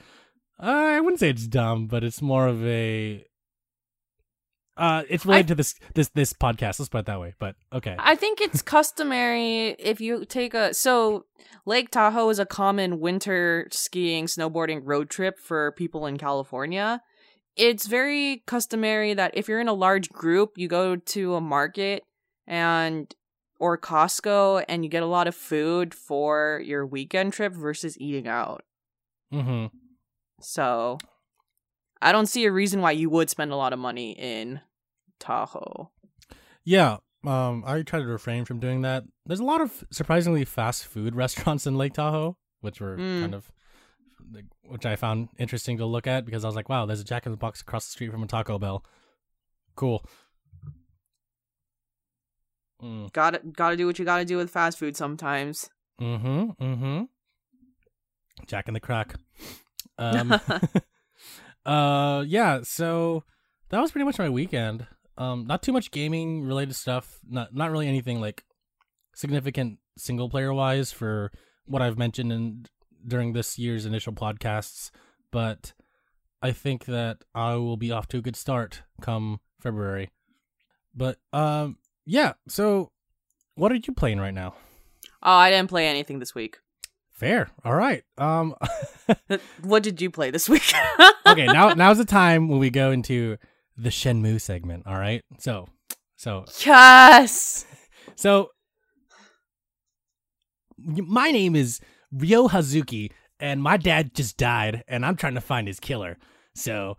uh, 0.60 0.68
I 0.68 1.00
wouldn't 1.00 1.20
say 1.20 1.30
it's 1.30 1.48
dumb, 1.48 1.88
but 1.88 2.04
it's 2.04 2.22
more 2.22 2.48
of 2.48 2.64
a 2.66 3.26
uh, 4.78 5.04
it's 5.10 5.26
related 5.26 5.46
I, 5.46 5.50
to 5.50 5.56
this 5.56 5.76
this 5.94 6.10
this 6.10 6.34
podcast. 6.34 6.80
Let's 6.80 6.90
put 6.90 7.00
it 7.00 7.06
that 7.08 7.20
way. 7.20 7.34
But 7.40 7.56
okay. 7.72 7.96
I 8.00 8.16
think 8.16 8.42
it's 8.42 8.62
customary 8.76 9.76
if 9.80 10.02
you 10.02 10.26
take 10.26 10.54
a 10.54 10.74
so 10.74 11.26
Lake 11.66 11.92
Tahoe 11.92 12.30
is 12.30 12.40
a 12.40 12.46
common 12.46 13.00
winter 13.00 13.68
skiing, 13.72 14.26
snowboarding 14.26 14.82
road 14.84 15.10
trip 15.10 15.40
for 15.40 15.72
people 15.74 16.06
in 16.06 16.18
California 16.18 17.02
it's 17.56 17.88
very 17.88 18.44
customary 18.46 19.14
that 19.14 19.32
if 19.36 19.48
you're 19.48 19.60
in 19.60 19.68
a 19.68 19.74
large 19.74 20.10
group, 20.10 20.54
you 20.56 20.68
go 20.68 20.96
to 20.96 21.36
a 21.36 21.42
market 21.42 22.04
and 22.48 23.14
or 23.60 23.78
Costco 23.78 24.66
and 24.68 24.84
you 24.84 24.90
get 24.90 25.04
a 25.04 25.08
lot 25.08 25.28
of 25.28 25.36
food 25.36 25.94
for 25.94 26.62
your 26.66 26.86
weekend 26.86 27.34
trip 27.34 27.54
versus 27.54 27.98
eating 28.00 28.28
out. 28.28 28.64
Mm-hmm. 29.34 29.68
So 30.42 30.98
I 32.04 32.12
don't 32.12 32.26
see 32.28 32.46
a 32.46 32.52
reason 32.52 32.82
why 32.82 32.92
you 32.92 33.10
would 33.10 33.30
spend 33.30 33.52
a 33.52 33.56
lot 33.56 33.74
of 33.74 33.80
money 33.80 34.12
in 34.12 34.60
Tahoe. 35.20 35.90
Yeah. 36.66 36.98
Um, 37.26 37.64
I 37.66 37.82
try 37.84 38.00
to 38.00 38.06
refrain 38.06 38.44
from 38.46 38.60
doing 38.60 38.82
that. 38.82 39.04
There's 39.26 39.40
a 39.40 39.46
lot 39.46 39.62
of 39.62 39.84
surprisingly 39.92 40.44
fast 40.46 40.86
food 40.86 41.16
restaurants 41.24 41.66
in 41.66 41.78
Lake 41.78 41.94
Tahoe, 41.94 42.38
which 42.62 42.82
were 42.82 42.98
Mm. 42.98 43.22
kind 43.22 43.36
of, 43.36 43.52
which 44.64 44.86
I 44.86 44.96
found 44.98 45.30
interesting 45.38 45.78
to 45.78 45.86
look 45.86 46.06
at 46.08 46.26
because 46.26 46.44
I 46.44 46.48
was 46.48 46.56
like, 46.56 46.68
wow, 46.70 46.86
there's 46.86 47.00
a 47.00 47.06
Jack 47.06 47.26
in 47.26 47.32
the 47.32 47.38
Box 47.38 47.62
across 47.62 47.86
the 47.86 47.92
street 47.92 48.12
from 48.12 48.24
a 48.24 48.28
Taco 48.28 48.60
Bell. 48.60 48.84
Cool. 49.76 50.04
Mm. 52.82 53.12
Gotta 53.14 53.40
gotta 53.56 53.78
do 53.78 53.86
what 53.88 53.98
you 53.98 54.06
gotta 54.06 54.26
do 54.26 54.38
with 54.38 54.50
fast 54.50 54.78
food 54.78 54.98
sometimes. 54.98 55.70
Mm-hmm. 56.02 56.62
Mm-hmm. 56.64 57.04
Jack 58.48 58.68
in 58.68 58.74
the 58.74 58.80
Crack. 58.80 59.16
Um, 60.00 60.32
uh, 61.66 62.24
yeah. 62.28 62.62
So 62.64 63.24
that 63.70 63.82
was 63.82 63.92
pretty 63.92 64.06
much 64.06 64.20
my 64.20 64.30
weekend. 64.30 64.88
Um, 65.18 65.46
not 65.46 65.62
too 65.62 65.72
much 65.72 65.92
gaming 65.92 66.44
related 66.44 66.76
stuff. 66.76 67.20
Not 67.28 67.54
not 67.54 67.72
really 67.72 67.88
anything 67.88 68.20
like 68.20 68.44
significant 69.16 69.80
single 69.98 70.30
player 70.30 70.54
wise 70.54 70.92
for 70.92 71.32
what 71.66 71.82
I've 71.82 71.98
mentioned 71.98 72.32
in 72.32 72.66
during 73.06 73.34
this 73.34 73.58
year's 73.60 73.86
initial 73.86 74.14
podcasts. 74.14 74.92
But 75.32 75.74
I 76.42 76.52
think 76.52 76.86
that 76.86 77.20
I 77.34 77.56
will 77.56 77.78
be 77.78 77.92
off 77.92 78.08
to 78.10 78.18
a 78.18 78.22
good 78.22 78.36
start 78.36 78.84
come 79.02 79.40
February. 79.62 80.10
But 80.96 81.18
um, 81.32 81.78
yeah. 82.06 82.34
So 82.48 82.92
what 83.56 83.72
are 83.72 83.76
you 83.76 83.94
playing 83.94 84.20
right 84.20 84.34
now? 84.34 84.56
Oh, 85.22 85.32
I 85.32 85.52
didn't 85.52 85.70
play 85.70 85.88
anything 85.88 86.20
this 86.20 86.36
week. 86.36 86.58
Fair. 87.24 87.50
All 87.64 87.74
right. 87.74 88.04
Um. 88.18 88.54
What 89.62 89.82
did 89.82 90.02
you 90.02 90.10
play 90.10 90.30
this 90.30 90.50
week? 90.50 90.74
okay. 91.26 91.46
Now, 91.46 91.70
now's 91.74 91.98
the 91.98 92.06
time 92.06 92.50
when 92.50 92.60
we 92.60 92.70
go 92.70 92.92
into 92.92 93.38
the 93.78 93.90
Shenmue 93.90 94.42
segment. 94.42 94.86
All 94.86 94.98
right. 94.98 95.24
So, 95.40 95.68
so, 96.18 96.44
yes. 96.66 97.66
so, 98.16 98.50
my 100.78 101.32
name 101.32 101.56
is 101.56 101.80
Ryo 102.12 102.50
Hazuki, 102.50 103.12
and 103.40 103.64
my 103.64 103.78
dad 103.78 104.14
just 104.14 104.38
died, 104.38 104.84
and 104.88 105.06
I'm 105.06 105.16
trying 105.16 105.36
to 105.36 105.42
find 105.42 105.68
his 105.68 105.80
killer. 105.80 106.18
So, 106.56 106.98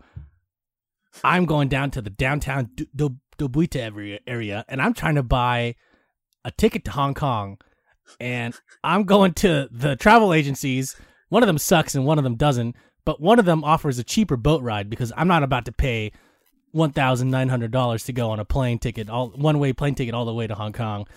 I'm 1.23 1.45
going 1.45 1.69
down 1.69 1.91
to 1.91 2.01
the 2.01 2.09
downtown 2.09 2.69
Do- 2.73 2.87
Do- 2.95 3.17
Dobuita 3.37 4.19
area, 4.25 4.65
and 4.67 4.81
I'm 4.81 4.93
trying 4.93 5.15
to 5.15 5.23
buy 5.23 5.75
a 6.43 6.51
ticket 6.51 6.83
to 6.85 6.91
Hong 6.91 7.13
Kong, 7.13 7.57
and 8.19 8.55
I'm 8.83 9.03
going 9.03 9.33
to 9.35 9.67
the 9.71 9.95
travel 9.95 10.33
agencies. 10.33 10.95
One 11.29 11.43
of 11.43 11.47
them 11.47 11.57
sucks 11.57 11.95
and 11.95 12.05
one 12.05 12.17
of 12.17 12.23
them 12.23 12.35
doesn't, 12.35 12.75
but 13.03 13.19
one 13.21 13.39
of 13.39 13.45
them 13.45 13.63
offers 13.63 13.99
a 13.99 14.03
cheaper 14.03 14.37
boat 14.37 14.61
ride 14.61 14.89
because 14.89 15.11
I'm 15.17 15.27
not 15.27 15.43
about 15.43 15.65
to 15.65 15.71
pay 15.71 16.11
one 16.71 16.91
thousand 16.91 17.29
nine 17.31 17.49
hundred 17.49 17.71
dollars 17.71 18.03
to 18.05 18.13
go 18.13 18.29
on 18.31 18.39
a 18.39 18.45
plane 18.45 18.79
ticket, 18.79 19.09
all 19.09 19.29
one 19.29 19.59
way 19.59 19.73
plane 19.73 19.95
ticket 19.95 20.13
all 20.13 20.25
the 20.25 20.33
way 20.33 20.45
to 20.47 20.55
Hong 20.55 20.73
Kong. 20.73 21.07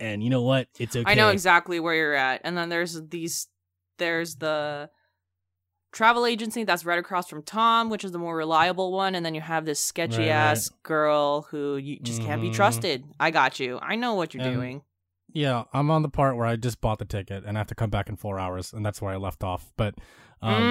And 0.00 0.22
you 0.22 0.30
know 0.30 0.42
what? 0.42 0.68
It's 0.78 0.96
okay. 0.96 1.10
I 1.10 1.14
know 1.14 1.28
exactly 1.28 1.78
where 1.80 1.94
you're 1.94 2.14
at. 2.14 2.40
And 2.44 2.56
then 2.56 2.68
there's 2.68 3.00
these 3.08 3.46
there's 3.98 4.36
the 4.36 4.90
travel 5.92 6.24
agency 6.24 6.64
that's 6.64 6.84
right 6.84 6.98
across 6.98 7.28
from 7.28 7.42
Tom, 7.42 7.90
which 7.90 8.02
is 8.04 8.12
the 8.12 8.18
more 8.18 8.34
reliable 8.36 8.92
one, 8.92 9.14
and 9.14 9.24
then 9.24 9.34
you 9.34 9.40
have 9.42 9.64
this 9.66 9.78
sketchy 9.80 10.18
Right, 10.22 10.28
ass 10.28 10.70
girl 10.82 11.42
who 11.50 11.76
you 11.76 11.98
just 12.00 12.22
can't 12.22 12.40
be 12.40 12.48
Mhm. 12.50 12.54
trusted. 12.54 13.04
I 13.20 13.30
got 13.30 13.60
you. 13.60 13.78
I 13.82 13.96
know 13.96 14.14
what 14.14 14.32
you're 14.34 14.42
And- 14.42 14.54
doing. 14.54 14.82
Yeah, 15.32 15.64
I'm 15.72 15.90
on 15.90 16.02
the 16.02 16.08
part 16.08 16.36
where 16.36 16.46
I 16.46 16.56
just 16.56 16.80
bought 16.80 16.98
the 16.98 17.04
ticket 17.04 17.44
and 17.46 17.56
I 17.56 17.60
have 17.60 17.66
to 17.68 17.74
come 17.74 17.90
back 17.90 18.08
in 18.08 18.16
four 18.16 18.38
hours, 18.38 18.72
and 18.72 18.84
that's 18.84 19.00
where 19.00 19.12
I 19.12 19.16
left 19.16 19.42
off. 19.42 19.72
But, 19.76 19.94
um, 20.42 20.62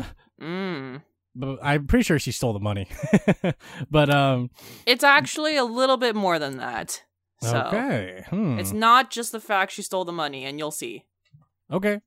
mm, 0.00 0.04
mm. 0.42 1.02
but 1.34 1.58
I'm 1.62 1.86
pretty 1.86 2.04
sure 2.04 2.18
she 2.18 2.32
stole 2.32 2.52
the 2.52 2.60
money. 2.60 2.88
but 3.90 4.10
um, 4.10 4.50
It's 4.86 5.04
actually 5.04 5.56
a 5.56 5.64
little 5.64 5.96
bit 5.96 6.16
more 6.16 6.38
than 6.38 6.56
that. 6.58 7.02
So 7.42 7.64
okay, 7.66 8.24
hmm. 8.30 8.58
it's 8.58 8.72
not 8.72 9.10
just 9.10 9.30
the 9.30 9.40
fact 9.40 9.72
she 9.72 9.82
stole 9.82 10.06
the 10.06 10.12
money, 10.12 10.46
and 10.46 10.58
you'll 10.58 10.70
see. 10.70 11.04
okay. 11.70 12.00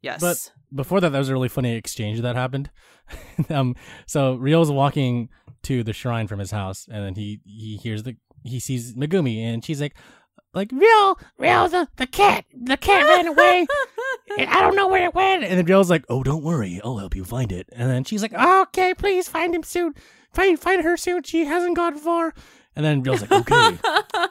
Yes. 0.00 0.20
But- 0.20 0.50
before 0.74 1.00
that, 1.00 1.10
there 1.10 1.18
was 1.18 1.28
a 1.28 1.34
really 1.34 1.50
funny 1.50 1.74
exchange 1.74 2.22
that 2.22 2.34
happened. 2.34 2.70
um, 3.50 3.76
so 4.06 4.36
Ryo's 4.36 4.70
walking 4.70 5.28
to 5.64 5.84
the 5.84 5.92
shrine 5.92 6.26
from 6.26 6.38
his 6.38 6.50
house, 6.50 6.88
and 6.90 7.04
then 7.04 7.14
he 7.14 7.40
he 7.44 7.76
hears 7.76 8.02
the 8.02 8.16
he 8.44 8.58
sees 8.58 8.94
Megumi, 8.94 9.38
and 9.42 9.64
she's 9.64 9.80
like, 9.80 9.94
like 10.54 10.70
Ryo, 10.72 11.16
Ryo, 11.38 11.68
the 11.68 11.88
the 11.96 12.06
cat, 12.06 12.44
the 12.52 12.76
cat 12.76 13.04
ran 13.04 13.26
away. 13.28 13.66
and 14.38 14.48
I 14.48 14.60
don't 14.60 14.76
know 14.76 14.88
where 14.88 15.04
it 15.04 15.14
went. 15.14 15.44
And 15.44 15.58
then 15.58 15.66
Ryo's 15.66 15.90
like, 15.90 16.04
oh, 16.08 16.22
don't 16.22 16.42
worry, 16.42 16.80
I'll 16.84 16.98
help 16.98 17.16
you 17.16 17.24
find 17.24 17.52
it. 17.52 17.68
And 17.72 17.90
then 17.90 18.04
she's 18.04 18.22
like, 18.22 18.34
okay, 18.34 18.94
please 18.94 19.28
find 19.28 19.54
him 19.54 19.62
soon. 19.62 19.94
Find 20.32 20.58
find 20.58 20.82
her 20.82 20.96
soon. 20.96 21.22
She 21.22 21.44
hasn't 21.44 21.76
gone 21.76 21.98
far. 21.98 22.34
And 22.76 22.84
then 22.84 23.02
Ryo's 23.02 23.22
like, 23.22 23.32
okay. 23.32 23.78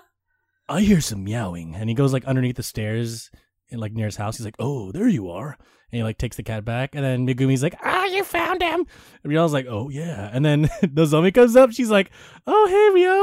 I 0.70 0.82
hear 0.82 1.02
some 1.02 1.26
meowing, 1.26 1.76
and 1.76 1.90
he 1.90 1.96
goes 1.96 2.14
like 2.14 2.24
underneath 2.24 2.56
the 2.56 2.64
stairs, 2.64 3.30
in 3.72 3.80
like 3.80 3.94
near 3.94 4.06
his 4.06 4.18
house. 4.18 4.38
He's 4.38 4.46
like, 4.46 4.56
"Oh, 4.60 4.92
there 4.92 5.08
you 5.08 5.30
are," 5.30 5.58
and 5.92 5.98
he 5.98 6.04
like 6.04 6.18
takes 6.18 6.36
the 6.36 6.44
cat 6.44 6.64
back, 6.66 6.94
and 6.94 7.04
then 7.04 7.26
Megumi's 7.26 7.64
like, 7.64 7.76
"Ah, 7.84 8.06
you 8.06 8.24
found 8.24 8.62
him." 8.62 8.86
And 9.24 9.34
Ryo's 9.34 9.54
like, 9.54 9.66
"Oh 9.68 9.90
yeah," 9.90 10.30
and 10.32 10.46
then 10.46 10.70
the 10.82 11.06
zombie 11.06 11.32
comes 11.32 11.56
up. 11.56 11.72
She's 11.72 11.90
like, 11.90 12.12
"Oh 12.46 12.68
hey 12.68 13.02
Ryo, 13.02 13.21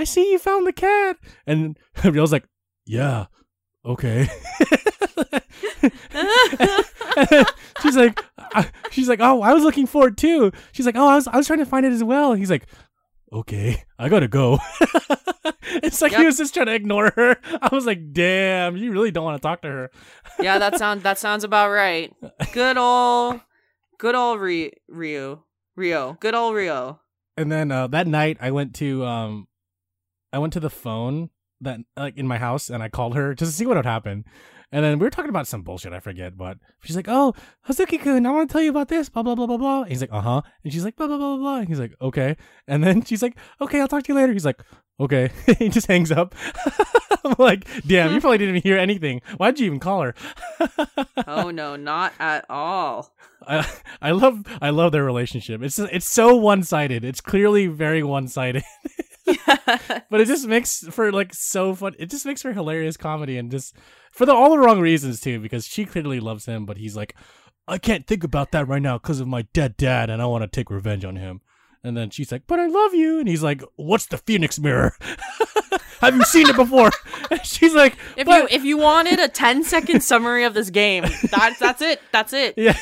I 0.00 0.04
see 0.04 0.32
you 0.32 0.38
found 0.38 0.66
the 0.66 0.72
cat," 0.72 1.18
and 1.46 1.78
Ryo's 2.02 2.32
like, 2.32 2.44
"Yeah, 2.86 3.26
okay." 3.84 4.26
she's 7.82 7.96
like, 7.96 8.24
I, 8.38 8.66
she's 8.90 9.10
like, 9.10 9.20
"Oh, 9.20 9.42
I 9.42 9.52
was 9.52 9.62
looking 9.62 9.86
for 9.86 10.08
it 10.08 10.16
too." 10.16 10.52
She's 10.72 10.86
like, 10.86 10.96
"Oh, 10.96 11.06
I 11.06 11.16
was 11.16 11.28
I 11.28 11.36
was 11.36 11.46
trying 11.46 11.58
to 11.58 11.66
find 11.66 11.84
it 11.84 11.92
as 11.92 12.02
well." 12.02 12.32
He's 12.32 12.50
like, 12.50 12.66
"Okay, 13.30 13.84
I 13.98 14.08
gotta 14.08 14.26
go." 14.26 14.58
it's 15.82 16.00
like 16.00 16.14
he 16.14 16.24
was 16.24 16.38
just 16.38 16.54
trying 16.54 16.68
to 16.68 16.74
ignore 16.74 17.12
her. 17.14 17.36
I 17.60 17.68
was 17.70 17.84
like, 17.84 18.14
"Damn, 18.14 18.78
you 18.78 18.90
really 18.90 19.10
don't 19.10 19.24
want 19.24 19.36
to 19.36 19.46
talk 19.46 19.60
to 19.60 19.68
her." 19.68 19.90
yeah, 20.40 20.56
that 20.58 20.78
sound 20.78 21.02
that 21.02 21.18
sounds 21.18 21.44
about 21.44 21.68
right. 21.68 22.10
Good 22.54 22.78
old, 22.78 23.42
good 23.98 24.14
old 24.14 24.40
Ri- 24.40 24.72
Ryo, 24.88 25.44
Ryo, 25.76 26.16
good 26.20 26.34
old 26.34 26.54
Ryo. 26.54 27.00
And 27.36 27.52
then 27.52 27.70
uh, 27.70 27.86
that 27.88 28.06
night, 28.06 28.38
I 28.40 28.50
went 28.50 28.74
to 28.76 29.04
um, 29.04 29.46
I 30.32 30.38
went 30.38 30.52
to 30.54 30.60
the 30.60 30.70
phone 30.70 31.30
that 31.60 31.80
like 31.96 32.16
in 32.16 32.26
my 32.26 32.38
house, 32.38 32.70
and 32.70 32.82
I 32.82 32.88
called 32.88 33.14
her 33.14 33.34
just 33.34 33.52
to 33.52 33.56
see 33.56 33.66
what 33.66 33.76
would 33.76 33.86
happen. 33.86 34.24
And 34.72 34.84
then 34.84 35.00
we 35.00 35.04
were 35.04 35.10
talking 35.10 35.30
about 35.30 35.48
some 35.48 35.62
bullshit, 35.62 35.92
I 35.92 35.98
forget 35.98 36.36
but 36.36 36.58
She's 36.84 36.94
like, 36.94 37.08
"Oh, 37.08 37.34
Hazuki-kun, 37.68 38.24
I 38.24 38.30
want 38.30 38.48
to 38.48 38.52
tell 38.52 38.62
you 38.62 38.70
about 38.70 38.88
this." 38.88 39.08
Blah 39.08 39.24
blah 39.24 39.34
blah 39.34 39.46
blah 39.46 39.56
blah. 39.56 39.80
And 39.82 39.90
he's 39.90 40.00
like, 40.00 40.12
"Uh 40.12 40.20
huh." 40.20 40.42
And 40.62 40.72
she's 40.72 40.84
like, 40.84 40.96
"Blah 40.96 41.08
blah 41.08 41.18
blah 41.18 41.36
blah 41.36 41.38
blah." 41.38 41.56
And 41.58 41.68
he's 41.68 41.80
like, 41.80 41.94
"Okay." 42.00 42.36
And 42.68 42.84
then 42.84 43.02
she's 43.04 43.22
like, 43.22 43.36
"Okay, 43.60 43.80
I'll 43.80 43.88
talk 43.88 44.04
to 44.04 44.12
you 44.12 44.16
later." 44.16 44.32
He's 44.32 44.44
like, 44.44 44.62
"Okay." 45.00 45.30
he 45.58 45.68
just 45.68 45.88
hangs 45.88 46.12
up. 46.12 46.34
I'm 47.24 47.34
like, 47.38 47.66
"Damn, 47.86 48.14
you 48.14 48.20
probably 48.22 48.38
didn't 48.38 48.56
even 48.56 48.62
hear 48.62 48.78
anything. 48.78 49.22
Why'd 49.38 49.58
you 49.58 49.66
even 49.66 49.80
call 49.80 50.02
her?" 50.02 50.14
Oh 51.26 51.50
no, 51.50 51.74
not 51.76 52.12
at 52.20 52.44
all. 52.48 53.12
I 53.46 53.66
I 54.00 54.12
love 54.12 54.44
I 54.62 54.70
love 54.70 54.92
their 54.92 55.04
relationship. 55.04 55.62
It's 55.62 55.78
it's 55.80 56.06
so 56.06 56.36
one 56.36 56.62
sided. 56.62 57.04
It's 57.04 57.20
clearly 57.20 57.66
very 57.66 58.04
one 58.04 58.28
sided. 58.28 58.62
but 60.10 60.20
it 60.20 60.26
just 60.26 60.46
makes 60.46 60.80
for 60.90 61.12
like 61.12 61.34
so 61.34 61.74
fun. 61.74 61.94
It 61.98 62.10
just 62.10 62.26
makes 62.26 62.42
for 62.42 62.52
hilarious 62.52 62.96
comedy 62.96 63.36
and 63.36 63.50
just 63.50 63.76
for 64.12 64.26
the 64.26 64.34
all 64.34 64.50
the 64.50 64.58
wrong 64.58 64.80
reasons 64.80 65.20
too. 65.20 65.40
Because 65.40 65.66
she 65.66 65.84
clearly 65.84 66.20
loves 66.20 66.46
him, 66.46 66.66
but 66.66 66.76
he's 66.76 66.96
like, 66.96 67.14
I 67.68 67.78
can't 67.78 68.06
think 68.06 68.24
about 68.24 68.52
that 68.52 68.68
right 68.68 68.82
now 68.82 68.98
because 68.98 69.20
of 69.20 69.28
my 69.28 69.42
dead 69.52 69.76
dad, 69.76 70.10
and 70.10 70.20
I 70.20 70.26
want 70.26 70.42
to 70.42 70.48
take 70.48 70.70
revenge 70.70 71.04
on 71.04 71.16
him. 71.16 71.40
And 71.82 71.96
then 71.96 72.10
she's 72.10 72.30
like, 72.30 72.42
"But 72.46 72.60
I 72.60 72.66
love 72.66 72.94
you," 72.94 73.20
and 73.20 73.28
he's 73.28 73.42
like, 73.42 73.62
"What's 73.76 74.06
the 74.06 74.18
Phoenix 74.18 74.58
Mirror? 74.58 74.94
Have 76.00 76.14
you 76.14 76.24
seen 76.24 76.48
it 76.48 76.56
before?" 76.56 76.90
And 77.30 77.46
she's 77.46 77.74
like, 77.74 77.96
If 78.16 78.26
you 78.26 78.48
if 78.50 78.64
you 78.64 78.76
wanted 78.76 79.20
a 79.20 79.28
10 79.28 79.62
second 79.62 80.02
summary 80.02 80.42
of 80.42 80.52
this 80.52 80.68
game, 80.68 81.04
that's 81.30 81.60
that's 81.60 81.80
it. 81.80 82.00
That's 82.10 82.32
it. 82.32 82.54
yeah, 82.56 82.76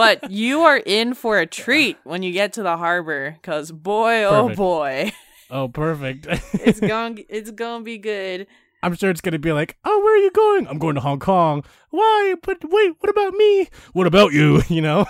But 0.00 0.30
you 0.30 0.62
are 0.62 0.78
in 0.78 1.12
for 1.12 1.38
a 1.38 1.44
treat 1.46 1.98
when 2.04 2.22
you 2.22 2.32
get 2.32 2.54
to 2.54 2.62
the 2.62 2.78
harbor 2.78 3.36
cuz 3.42 3.70
boy 3.70 4.24
oh 4.24 4.48
boy. 4.54 5.12
oh, 5.50 5.68
perfect. 5.68 6.26
Oh, 6.26 6.38
it's 6.54 6.80
going 6.94 7.16
to 7.16 7.22
it's 7.28 7.50
to 7.50 7.80
be 7.82 7.98
good. 7.98 8.46
I'm 8.82 8.94
sure 8.94 9.10
it's 9.10 9.20
gonna 9.20 9.38
be 9.38 9.52
like, 9.52 9.76
oh, 9.84 10.00
where 10.02 10.14
are 10.14 10.24
you 10.24 10.30
going? 10.30 10.66
I'm 10.68 10.78
going 10.78 10.94
to 10.94 11.02
Hong 11.02 11.18
Kong. 11.18 11.64
Why? 11.90 12.34
But 12.42 12.58
wait, 12.64 12.94
what 13.00 13.10
about 13.10 13.34
me? 13.34 13.68
What 13.92 14.06
about 14.06 14.32
you? 14.32 14.62
You 14.70 14.80
know? 14.80 15.06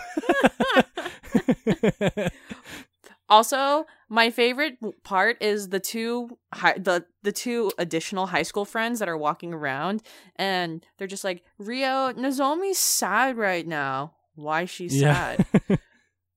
Also, 3.28 3.87
my 4.09 4.30
favorite 4.30 4.76
part 5.04 5.40
is 5.40 5.68
the 5.68 5.78
two 5.78 6.37
hi- 6.52 6.78
the 6.78 7.04
the 7.23 7.30
two 7.30 7.70
additional 7.78 8.26
high 8.26 8.42
school 8.42 8.64
friends 8.64 8.99
that 8.99 9.09
are 9.09 9.16
walking 9.16 9.54
around 9.54 10.02
and 10.35 10.85
they're 10.99 11.06
just 11.06 11.23
like, 11.23 11.44
"Ryo, 11.59 12.12
Nozomi's 12.14 12.78
sad 12.78 13.37
right 13.37 13.64
now. 13.68 14.14
Why 14.40 14.64
she's 14.64 15.00
Yeah. 15.00 15.37
sad?" 15.37 15.78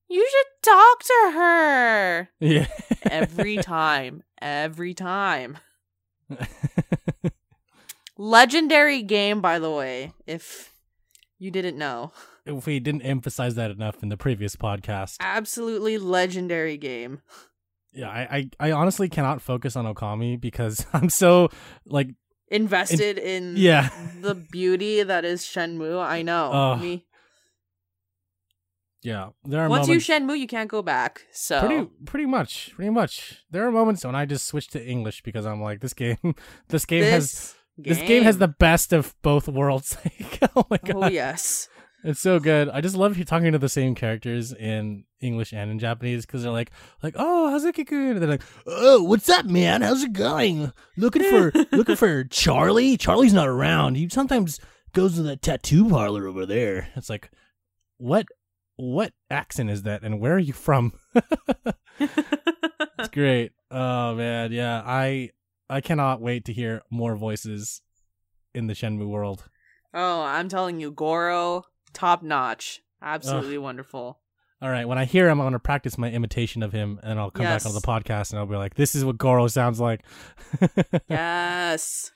You 0.06 0.24
should 0.30 0.70
talk 0.70 1.02
to 1.02 1.30
her. 1.34 2.28
Yeah. 2.38 2.66
Every 3.10 3.56
time. 3.62 4.22
Every 4.40 4.94
time. 4.94 5.58
Legendary 8.16 9.02
game, 9.02 9.40
by 9.40 9.58
the 9.58 9.70
way, 9.70 10.12
if 10.26 10.72
you 11.38 11.50
didn't 11.50 11.76
know. 11.76 12.12
if 12.46 12.64
we 12.66 12.78
didn't 12.78 13.02
emphasize 13.02 13.56
that 13.56 13.72
enough 13.72 14.02
in 14.04 14.08
the 14.08 14.16
previous 14.16 14.54
podcast. 14.54 15.16
Absolutely 15.18 15.98
legendary 15.98 16.76
game. 16.76 17.22
Yeah, 17.92 18.08
I, 18.08 18.50
I, 18.60 18.68
I 18.68 18.72
honestly 18.72 19.08
cannot 19.08 19.42
focus 19.42 19.74
on 19.74 19.84
Okami 19.92 20.40
because 20.40 20.86
I'm 20.92 21.08
so 21.08 21.48
like 21.86 22.10
Invested 22.48 23.18
in 23.18 23.54
yeah. 23.56 23.88
the 24.20 24.34
beauty 24.36 25.02
that 25.02 25.24
is 25.24 25.42
Shenmue. 25.42 26.00
I 26.00 26.22
know. 26.22 26.76
Me. 26.80 27.04
Yeah. 29.04 29.28
There 29.44 29.60
are 29.60 29.68
Once 29.68 29.86
moments 29.86 30.08
you 30.08 30.14
Shenmue, 30.14 30.38
you 30.38 30.46
can't 30.46 30.68
go 30.68 30.82
back. 30.82 31.26
So 31.30 31.60
pretty 31.60 31.88
pretty 32.06 32.26
much. 32.26 32.72
Pretty 32.74 32.90
much. 32.90 33.44
There 33.50 33.66
are 33.66 33.70
moments 33.70 34.04
when 34.04 34.14
I 34.14 34.24
just 34.24 34.46
switch 34.46 34.68
to 34.68 34.84
English 34.84 35.22
because 35.22 35.44
I'm 35.44 35.62
like 35.62 35.80
this 35.80 35.92
game 35.92 36.18
this 36.68 36.86
game 36.86 37.04
has 37.04 37.54
this 37.76 37.98
this 37.98 38.08
game 38.08 38.22
has 38.22 38.38
the 38.38 38.48
best 38.48 38.92
of 38.92 39.14
both 39.22 39.46
worlds. 39.46 39.96
Oh 40.56 40.66
my 40.70 40.78
oh, 40.84 40.86
god. 40.86 41.04
Oh 41.04 41.08
yes. 41.08 41.68
It's 42.04 42.20
so 42.20 42.38
good. 42.38 42.68
I 42.68 42.82
just 42.82 42.94
love 42.94 43.16
you 43.16 43.24
talking 43.24 43.52
to 43.52 43.58
the 43.58 43.68
same 43.68 43.94
characters 43.94 44.52
in 44.52 45.04
English 45.20 45.52
and 45.52 45.70
in 45.70 45.78
Japanese 45.78 46.26
because 46.26 46.42
they're 46.42 46.52
like, 46.52 46.70
like, 47.02 47.14
oh, 47.16 47.50
Hazuki-kun. 47.50 48.10
And 48.10 48.22
they're 48.22 48.28
like, 48.28 48.42
oh, 48.66 49.02
what's 49.02 49.28
up, 49.30 49.46
man? 49.46 49.80
How's 49.80 50.02
it 50.02 50.12
going? 50.12 50.70
Looking 50.98 51.24
for 51.24 51.50
looking 51.72 51.96
for 51.96 52.24
Charlie? 52.24 52.98
Charlie's 52.98 53.32
not 53.32 53.48
around. 53.48 53.96
He 53.96 54.08
sometimes 54.10 54.60
goes 54.92 55.14
to 55.14 55.22
that 55.22 55.40
tattoo 55.40 55.88
parlor 55.88 56.28
over 56.28 56.44
there. 56.44 56.90
It's 56.94 57.08
like, 57.08 57.30
what 57.96 58.26
what 58.76 59.12
accent 59.30 59.70
is 59.70 59.82
that, 59.82 60.02
and 60.02 60.20
where 60.20 60.34
are 60.34 60.38
you 60.38 60.52
from? 60.52 60.92
it's 61.98 63.08
great. 63.12 63.52
Oh 63.70 64.14
man, 64.14 64.52
yeah. 64.52 64.82
I 64.84 65.30
I 65.68 65.80
cannot 65.80 66.20
wait 66.20 66.44
to 66.46 66.52
hear 66.52 66.82
more 66.90 67.16
voices 67.16 67.80
in 68.54 68.66
the 68.66 68.74
Shenmue 68.74 69.08
world. 69.08 69.48
Oh, 69.92 70.22
I'm 70.22 70.48
telling 70.48 70.80
you, 70.80 70.90
Goro, 70.90 71.64
top 71.92 72.22
notch. 72.22 72.82
Absolutely 73.00 73.58
wonderful. 73.58 74.18
All 74.62 74.70
right, 74.70 74.88
when 74.88 74.98
I 74.98 75.04
hear 75.04 75.28
him, 75.28 75.40
I'm 75.40 75.46
gonna 75.46 75.58
practice 75.58 75.98
my 75.98 76.10
imitation 76.10 76.62
of 76.62 76.72
him, 76.72 76.98
and 77.02 77.18
I'll 77.18 77.30
come 77.30 77.44
back 77.44 77.66
on 77.66 77.74
the 77.74 77.80
podcast, 77.80 78.30
and 78.30 78.38
I'll 78.38 78.46
be 78.46 78.56
like, 78.56 78.74
"This 78.74 78.94
is 78.94 79.04
what 79.04 79.18
Goro 79.18 79.46
sounds 79.46 79.78
like." 79.78 80.02
Yes. 81.08 82.12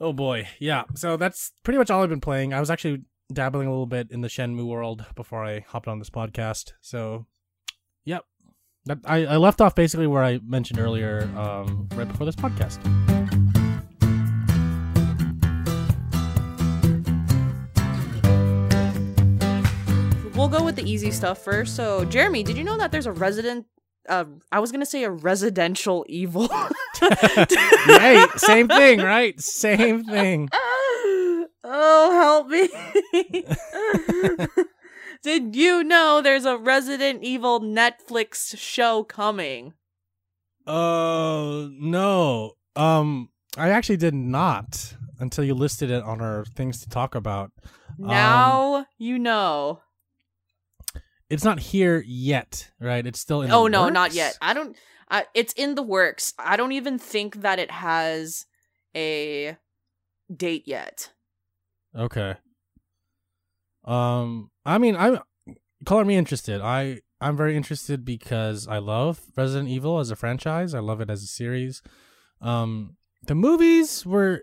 oh 0.00 0.12
boy, 0.12 0.48
yeah. 0.58 0.84
So 0.94 1.16
that's 1.16 1.52
pretty 1.62 1.78
much 1.78 1.90
all 1.90 2.02
I've 2.02 2.08
been 2.08 2.20
playing. 2.20 2.54
I 2.54 2.60
was 2.60 2.70
actually 2.70 3.02
dabbling 3.32 3.66
a 3.66 3.70
little 3.70 3.86
bit 3.86 4.10
in 4.10 4.20
the 4.20 4.28
Shenmue 4.28 4.66
world 4.66 5.04
before 5.14 5.44
I 5.44 5.60
hopped 5.68 5.88
on 5.88 5.98
this 5.98 6.10
podcast. 6.10 6.72
So, 6.80 7.26
yep. 8.04 8.24
I, 9.04 9.26
I 9.26 9.36
left 9.36 9.60
off 9.60 9.74
basically 9.74 10.06
where 10.06 10.24
I 10.24 10.40
mentioned 10.44 10.78
earlier, 10.80 11.30
um, 11.36 11.88
right 11.94 12.08
before 12.08 12.24
this 12.24 12.36
podcast. 12.36 12.78
We'll 20.34 20.48
go 20.48 20.64
with 20.64 20.76
the 20.76 20.90
easy 20.90 21.10
stuff 21.10 21.44
first. 21.44 21.76
So, 21.76 22.06
Jeremy, 22.06 22.42
did 22.42 22.56
you 22.56 22.64
know 22.64 22.78
that 22.78 22.90
there's 22.90 23.06
a 23.06 23.12
resident 23.12 23.66
uh 24.08 24.24
I 24.50 24.60
was 24.60 24.72
going 24.72 24.80
to 24.80 24.86
say 24.86 25.04
a 25.04 25.10
residential 25.10 26.06
evil. 26.08 26.48
right, 27.02 28.26
same 28.36 28.68
thing, 28.68 29.00
right? 29.00 29.38
Same 29.40 30.04
thing. 30.04 30.48
oh, 31.72 32.12
help 32.12 32.48
me. 32.48 32.68
Did 35.22 35.54
you 35.54 35.84
know 35.84 36.20
there's 36.22 36.44
a 36.46 36.56
Resident 36.56 37.22
Evil 37.22 37.60
Netflix 37.60 38.56
show 38.58 39.04
coming? 39.04 39.74
Uh, 40.66 41.68
no. 41.72 42.52
Um, 42.74 43.28
I 43.56 43.70
actually 43.70 43.98
did 43.98 44.14
not 44.14 44.94
until 45.18 45.44
you 45.44 45.54
listed 45.54 45.90
it 45.90 46.02
on 46.02 46.20
our 46.20 46.44
things 46.44 46.80
to 46.80 46.88
talk 46.88 47.14
about. 47.14 47.52
Now 47.98 48.86
you 48.96 49.18
know. 49.18 49.80
It's 51.28 51.44
not 51.44 51.60
here 51.60 52.02
yet, 52.06 52.70
right? 52.80 53.06
It's 53.06 53.20
still 53.20 53.42
in. 53.42 53.50
Oh 53.50 53.66
no, 53.66 53.88
not 53.88 54.12
yet. 54.14 54.36
I 54.40 54.54
don't. 54.54 54.76
I, 55.10 55.26
it's 55.34 55.52
in 55.54 55.74
the 55.74 55.82
works. 55.82 56.32
I 56.38 56.56
don't 56.56 56.72
even 56.72 56.98
think 56.98 57.42
that 57.42 57.58
it 57.58 57.70
has 57.70 58.46
a 58.94 59.56
date 60.34 60.64
yet. 60.66 61.10
Okay. 61.96 62.34
Um, 63.84 64.50
I 64.64 64.78
mean, 64.78 64.96
I'm 64.96 65.18
color 65.84 66.04
me 66.04 66.16
interested. 66.16 66.60
I 66.60 67.00
I'm 67.20 67.36
very 67.36 67.56
interested 67.56 68.04
because 68.04 68.68
I 68.68 68.78
love 68.78 69.20
Resident 69.36 69.68
Evil 69.68 69.98
as 69.98 70.10
a 70.10 70.16
franchise. 70.16 70.74
I 70.74 70.80
love 70.80 71.00
it 71.00 71.10
as 71.10 71.22
a 71.22 71.26
series. 71.26 71.82
Um, 72.40 72.96
the 73.26 73.34
movies 73.34 74.06
were 74.06 74.42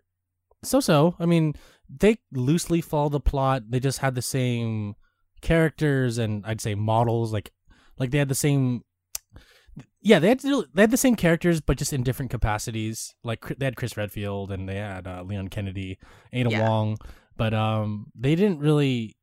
so-so. 0.63 1.15
I 1.19 1.25
mean, 1.25 1.53
they 1.89 2.17
loosely 2.31 2.81
follow 2.81 3.09
the 3.09 3.19
plot. 3.19 3.63
They 3.69 3.79
just 3.79 3.99
had 3.99 4.15
the 4.15 4.21
same 4.21 4.95
characters 5.41 6.17
and 6.17 6.45
I'd 6.45 6.61
say 6.61 6.75
models. 6.75 7.33
Like, 7.33 7.51
like 7.97 8.11
they 8.11 8.19
had 8.19 8.29
the 8.29 8.35
same. 8.35 8.83
Yeah, 10.01 10.19
they 10.19 10.29
had 10.29 10.39
to 10.41 10.65
they 10.73 10.83
had 10.83 10.91
the 10.91 10.97
same 10.97 11.15
characters, 11.15 11.61
but 11.61 11.77
just 11.77 11.93
in 11.93 12.03
different 12.03 12.31
capacities. 12.31 13.15
Like 13.23 13.47
they 13.57 13.65
had 13.65 13.75
Chris 13.75 13.97
Redfield 13.97 14.51
and 14.51 14.67
they 14.67 14.77
had 14.77 15.07
uh, 15.07 15.23
Leon 15.23 15.49
Kennedy, 15.49 15.97
Ada 16.31 16.49
Yeah. 16.49 16.67
Wong, 16.67 16.97
but 17.37 17.53
um, 17.53 18.07
they 18.15 18.35
didn't 18.35 18.59
really 18.59 19.15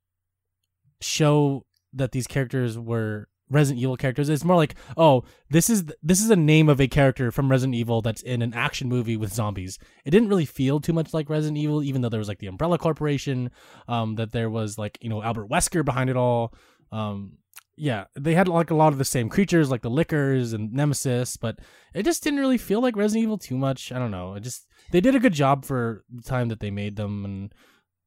show 1.00 1.66
that 1.92 2.12
these 2.12 2.26
characters 2.26 2.78
were 2.78 3.28
Resident 3.50 3.82
Evil 3.82 3.96
characters. 3.96 4.28
It's 4.28 4.44
more 4.44 4.56
like, 4.56 4.74
oh, 4.96 5.24
this 5.50 5.68
is 5.68 5.84
this 6.02 6.20
is 6.20 6.30
a 6.30 6.36
name 6.36 6.68
of 6.68 6.80
a 6.80 6.88
character 6.88 7.30
from 7.30 7.50
Resident 7.50 7.74
Evil 7.74 8.00
that's 8.00 8.22
in 8.22 8.42
an 8.42 8.54
action 8.54 8.88
movie 8.88 9.16
with 9.16 9.32
zombies. 9.32 9.78
It 10.04 10.10
didn't 10.10 10.28
really 10.28 10.46
feel 10.46 10.80
too 10.80 10.92
much 10.92 11.12
like 11.12 11.28
Resident 11.28 11.58
Evil, 11.58 11.82
even 11.82 12.00
though 12.00 12.08
there 12.08 12.18
was 12.18 12.28
like 12.28 12.38
the 12.38 12.46
Umbrella 12.46 12.78
Corporation, 12.78 13.50
um, 13.86 14.16
that 14.16 14.32
there 14.32 14.50
was 14.50 14.78
like 14.78 14.98
you 15.00 15.10
know 15.10 15.22
Albert 15.22 15.50
Wesker 15.50 15.84
behind 15.84 16.10
it 16.10 16.16
all. 16.16 16.54
Um, 16.90 17.38
yeah, 17.76 18.04
they 18.18 18.34
had 18.34 18.48
like 18.48 18.70
a 18.70 18.74
lot 18.74 18.92
of 18.92 18.98
the 18.98 19.04
same 19.04 19.28
creatures, 19.28 19.70
like 19.70 19.82
the 19.82 19.90
Lickers 19.90 20.52
and 20.52 20.72
Nemesis, 20.72 21.36
but 21.36 21.58
it 21.92 22.04
just 22.04 22.22
didn't 22.22 22.40
really 22.40 22.58
feel 22.58 22.80
like 22.80 22.96
Resident 22.96 23.24
Evil 23.24 23.38
too 23.38 23.58
much. 23.58 23.92
I 23.92 23.98
don't 23.98 24.10
know. 24.10 24.34
It 24.34 24.40
just 24.40 24.66
they 24.90 25.00
did 25.00 25.14
a 25.14 25.20
good 25.20 25.32
job 25.32 25.64
for 25.64 26.04
the 26.12 26.22
time 26.22 26.48
that 26.48 26.60
they 26.60 26.70
made 26.70 26.96
them, 26.96 27.24
and 27.24 27.54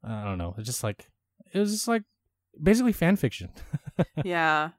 I 0.04 0.24
don't 0.24 0.38
know. 0.38 0.56
It's 0.58 0.68
just 0.68 0.84
like 0.84 1.10
it 1.54 1.60
was 1.60 1.72
just 1.72 1.88
like 1.88 2.04
basically 2.62 2.94
fan 2.94 3.16
fiction. 3.16 3.50
yeah. 4.24 4.70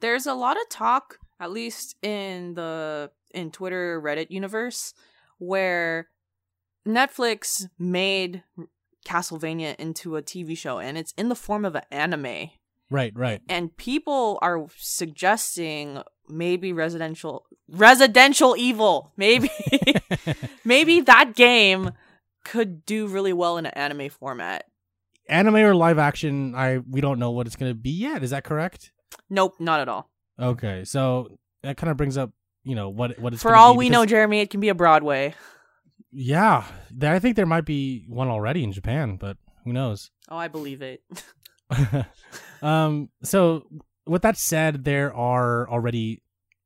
There's 0.00 0.26
a 0.26 0.34
lot 0.34 0.56
of 0.56 0.68
talk, 0.68 1.18
at 1.38 1.52
least 1.52 1.96
in 2.02 2.54
the 2.54 3.10
in 3.34 3.50
Twitter 3.50 4.00
Reddit 4.00 4.30
universe, 4.30 4.94
where 5.38 6.08
Netflix 6.86 7.68
made 7.78 8.42
Castlevania 9.06 9.76
into 9.76 10.16
a 10.16 10.22
TV 10.22 10.56
show 10.56 10.78
and 10.78 10.96
it's 10.98 11.12
in 11.16 11.28
the 11.28 11.34
form 11.34 11.64
of 11.64 11.74
an 11.74 11.82
anime. 11.90 12.50
right, 12.90 13.12
right. 13.14 13.40
And 13.48 13.76
people 13.76 14.38
are 14.42 14.66
suggesting 14.76 16.02
maybe 16.28 16.72
residential 16.72 17.46
residential 17.68 18.56
evil. 18.56 19.12
Maybe 19.16 19.50
maybe 20.64 21.00
that 21.02 21.34
game 21.34 21.92
could 22.44 22.84
do 22.86 23.06
really 23.06 23.32
well 23.32 23.56
in 23.58 23.66
an 23.66 23.72
anime 23.74 24.08
format. 24.10 24.64
Anime 25.28 25.56
or 25.56 25.74
live 25.74 25.98
action, 25.98 26.54
I 26.54 26.78
we 26.78 27.00
don't 27.00 27.18
know 27.18 27.30
what 27.30 27.46
it's 27.46 27.56
gonna 27.56 27.74
be 27.74 27.90
yet. 27.90 28.22
Is 28.22 28.30
that 28.30 28.44
correct? 28.44 28.92
Nope, 29.30 29.54
not 29.60 29.80
at 29.80 29.88
all. 29.88 30.10
Okay, 30.40 30.84
so 30.84 31.28
that 31.62 31.76
kind 31.76 31.90
of 31.90 31.96
brings 31.96 32.16
up, 32.16 32.30
you 32.64 32.74
know, 32.74 32.88
what 32.88 33.18
what 33.18 33.32
it's 33.32 33.42
For 33.42 33.54
all 33.54 33.76
we 33.76 33.86
because- 33.88 33.92
know, 34.02 34.06
Jeremy, 34.06 34.40
it 34.40 34.50
can 34.50 34.60
be 34.60 34.68
a 34.68 34.74
Broadway. 34.74 35.34
Yeah, 36.10 36.64
I 37.00 37.18
think 37.20 37.36
there 37.36 37.46
might 37.46 37.64
be 37.64 38.04
one 38.08 38.28
already 38.28 38.64
in 38.64 38.72
Japan, 38.72 39.16
but 39.16 39.36
who 39.64 39.72
knows? 39.72 40.10
Oh, 40.28 40.36
I 40.36 40.48
believe 40.48 40.80
it. 40.82 41.02
um, 42.62 43.10
so 43.22 43.66
with 44.06 44.22
that 44.22 44.36
said, 44.36 44.84
there 44.84 45.14
are 45.14 45.68
already 45.68 46.22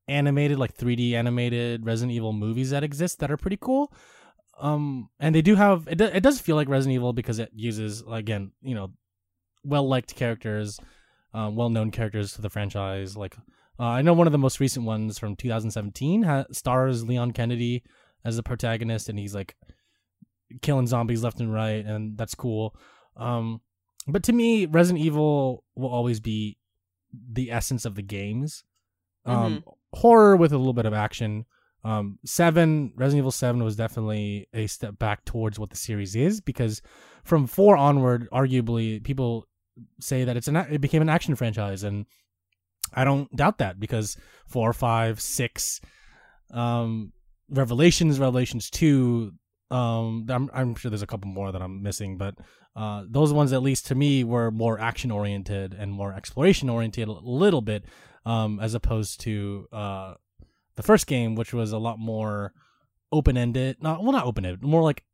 animated, 0.08 0.58
like 0.58 0.76
3D 0.76 1.12
animated 1.14 1.84
Resident 1.84 2.12
Evil 2.14 2.32
movies 2.32 2.70
that 2.70 2.84
exist 2.84 3.18
that 3.20 3.30
are 3.30 3.36
pretty 3.36 3.58
cool. 3.60 3.92
Um, 4.58 5.10
and 5.20 5.34
they 5.34 5.42
do 5.42 5.54
have 5.54 5.86
it. 5.88 5.96
do- 5.98 6.04
It 6.04 6.22
does 6.22 6.40
feel 6.40 6.56
like 6.56 6.68
Resident 6.68 6.94
Evil 6.94 7.12
because 7.12 7.38
it 7.38 7.50
uses 7.54 8.02
again, 8.10 8.52
you 8.62 8.74
know, 8.74 8.92
well 9.64 9.86
liked 9.88 10.14
characters, 10.14 10.80
um, 11.34 11.56
well 11.56 11.68
known 11.68 11.90
characters 11.90 12.32
to 12.34 12.40
the 12.42 12.48
franchise. 12.50 13.16
Like 13.16 13.36
uh, 13.78 13.84
I 13.84 14.02
know 14.02 14.14
one 14.14 14.26
of 14.26 14.32
the 14.32 14.38
most 14.38 14.58
recent 14.60 14.86
ones 14.86 15.18
from 15.18 15.36
2017 15.36 16.22
ha- 16.22 16.44
stars 16.52 17.04
Leon 17.04 17.32
Kennedy 17.32 17.82
as 18.24 18.36
the 18.36 18.42
protagonist, 18.42 19.08
and 19.08 19.18
he's 19.18 19.34
like 19.34 19.56
killing 20.62 20.86
zombies 20.86 21.22
left 21.22 21.40
and 21.40 21.52
right, 21.52 21.84
and 21.84 22.16
that's 22.16 22.34
cool. 22.34 22.74
Um, 23.16 23.60
but 24.08 24.22
to 24.24 24.32
me, 24.32 24.66
Resident 24.66 25.04
Evil 25.04 25.64
will 25.74 25.90
always 25.90 26.20
be 26.20 26.56
the 27.32 27.50
essence 27.50 27.84
of 27.84 27.94
the 27.94 28.02
games. 28.02 28.64
Um, 29.26 29.64
Horror 29.92 30.36
with 30.36 30.52
a 30.52 30.58
little 30.58 30.72
bit 30.72 30.86
of 30.86 30.92
action. 30.94 31.44
Um, 31.86 32.18
seven 32.24 32.92
Resident 32.96 33.20
Evil 33.20 33.30
Seven 33.30 33.62
was 33.62 33.76
definitely 33.76 34.48
a 34.52 34.66
step 34.66 34.98
back 34.98 35.24
towards 35.24 35.56
what 35.56 35.70
the 35.70 35.76
series 35.76 36.16
is 36.16 36.40
because 36.40 36.82
from 37.22 37.46
four 37.46 37.76
onward, 37.76 38.28
arguably, 38.32 39.02
people 39.04 39.46
say 40.00 40.24
that 40.24 40.36
it's 40.36 40.48
an 40.48 40.56
it 40.56 40.80
became 40.80 41.00
an 41.00 41.08
action 41.08 41.36
franchise, 41.36 41.84
and 41.84 42.06
I 42.92 43.04
don't 43.04 43.30
doubt 43.36 43.58
that 43.58 43.78
because 43.78 44.16
four, 44.48 44.72
five, 44.72 45.20
six, 45.20 45.80
um, 46.50 47.12
Revelations, 47.48 48.18
Revelations 48.18 48.68
two. 48.68 49.34
Um, 49.70 50.26
I'm 50.28 50.50
I'm 50.52 50.74
sure 50.74 50.90
there's 50.90 51.02
a 51.02 51.06
couple 51.06 51.30
more 51.30 51.52
that 51.52 51.62
I'm 51.62 51.84
missing, 51.84 52.18
but 52.18 52.34
uh, 52.74 53.04
those 53.08 53.32
ones 53.32 53.52
at 53.52 53.62
least 53.62 53.86
to 53.86 53.94
me 53.94 54.24
were 54.24 54.50
more 54.50 54.80
action 54.80 55.12
oriented 55.12 55.72
and 55.72 55.92
more 55.92 56.12
exploration 56.12 56.68
oriented 56.68 57.06
a 57.06 57.12
little 57.12 57.62
bit, 57.62 57.84
um, 58.24 58.58
as 58.58 58.74
opposed 58.74 59.20
to 59.20 59.68
uh, 59.72 60.14
the 60.76 60.82
first 60.82 61.06
game, 61.06 61.34
which 61.34 61.52
was 61.52 61.72
a 61.72 61.78
lot 61.78 61.98
more 61.98 62.52
open 63.12 63.36
ended. 63.36 63.76
Not 63.80 64.02
well, 64.02 64.12
not 64.12 64.26
open 64.26 64.44
ended, 64.44 64.62
more 64.62 64.82
like 64.82 65.04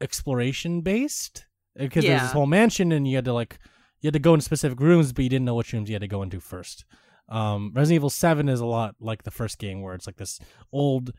exploration 0.00 0.80
based 0.80 1.46
because 1.76 2.04
there's 2.04 2.22
this 2.22 2.32
whole 2.32 2.46
mansion 2.46 2.92
and 2.92 3.06
you 3.06 3.16
had 3.16 3.24
to 3.26 3.32
like 3.32 3.58
you 4.00 4.08
had 4.08 4.14
to 4.14 4.18
go 4.18 4.34
in 4.34 4.40
specific 4.40 4.80
rooms, 4.80 5.12
but 5.12 5.22
you 5.22 5.28
didn't 5.28 5.44
know 5.44 5.54
which 5.54 5.72
rooms 5.72 5.88
you 5.88 5.94
had 5.94 6.02
to 6.02 6.08
go 6.08 6.22
into 6.22 6.40
first. 6.40 6.84
Um, 7.28 7.72
Resident 7.74 7.96
Evil 7.96 8.10
Seven 8.10 8.48
is 8.48 8.60
a 8.60 8.66
lot 8.66 8.96
like 9.00 9.22
the 9.22 9.30
first 9.30 9.58
game, 9.58 9.82
where 9.82 9.94
it's 9.94 10.06
like 10.06 10.16
this 10.16 10.40
old, 10.72 11.12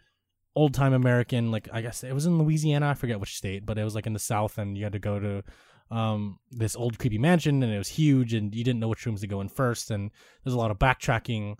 old 0.56 0.74
time 0.74 0.94
American. 0.94 1.52
Like 1.52 1.70
I 1.72 1.82
guess 1.82 2.04
it 2.04 2.14
was 2.14 2.26
in 2.26 2.38
Louisiana, 2.38 2.90
I 2.90 2.94
forget 2.96 3.20
which 3.20 3.38
state, 3.38 3.66
but 3.66 3.78
it 3.78 3.84
was 3.84 3.96
like 3.96 4.08
in 4.08 4.14
the 4.14 4.20
South, 4.20 4.58
and 4.58 4.78
you 4.78 4.84
had 4.84 4.94
to 4.94 5.00
go 5.00 5.20
to 5.20 5.44
um 5.90 6.40
this 6.52 6.76
old 6.76 7.00
creepy 7.00 7.18
mansion, 7.18 7.64
and 7.64 7.72
it 7.72 7.78
was 7.78 7.90
huge, 7.90 8.34
and 8.34 8.54
you 8.54 8.64
didn't 8.64 8.80
know 8.80 8.88
which 8.88 9.06
rooms 9.06 9.22
to 9.22 9.28
go 9.28 9.42
in 9.42 9.50
first, 9.50 9.92
and 9.92 10.12
there's 10.44 10.54
a 10.54 10.58
lot 10.58 10.72
of 10.72 10.80
backtracking, 10.80 11.56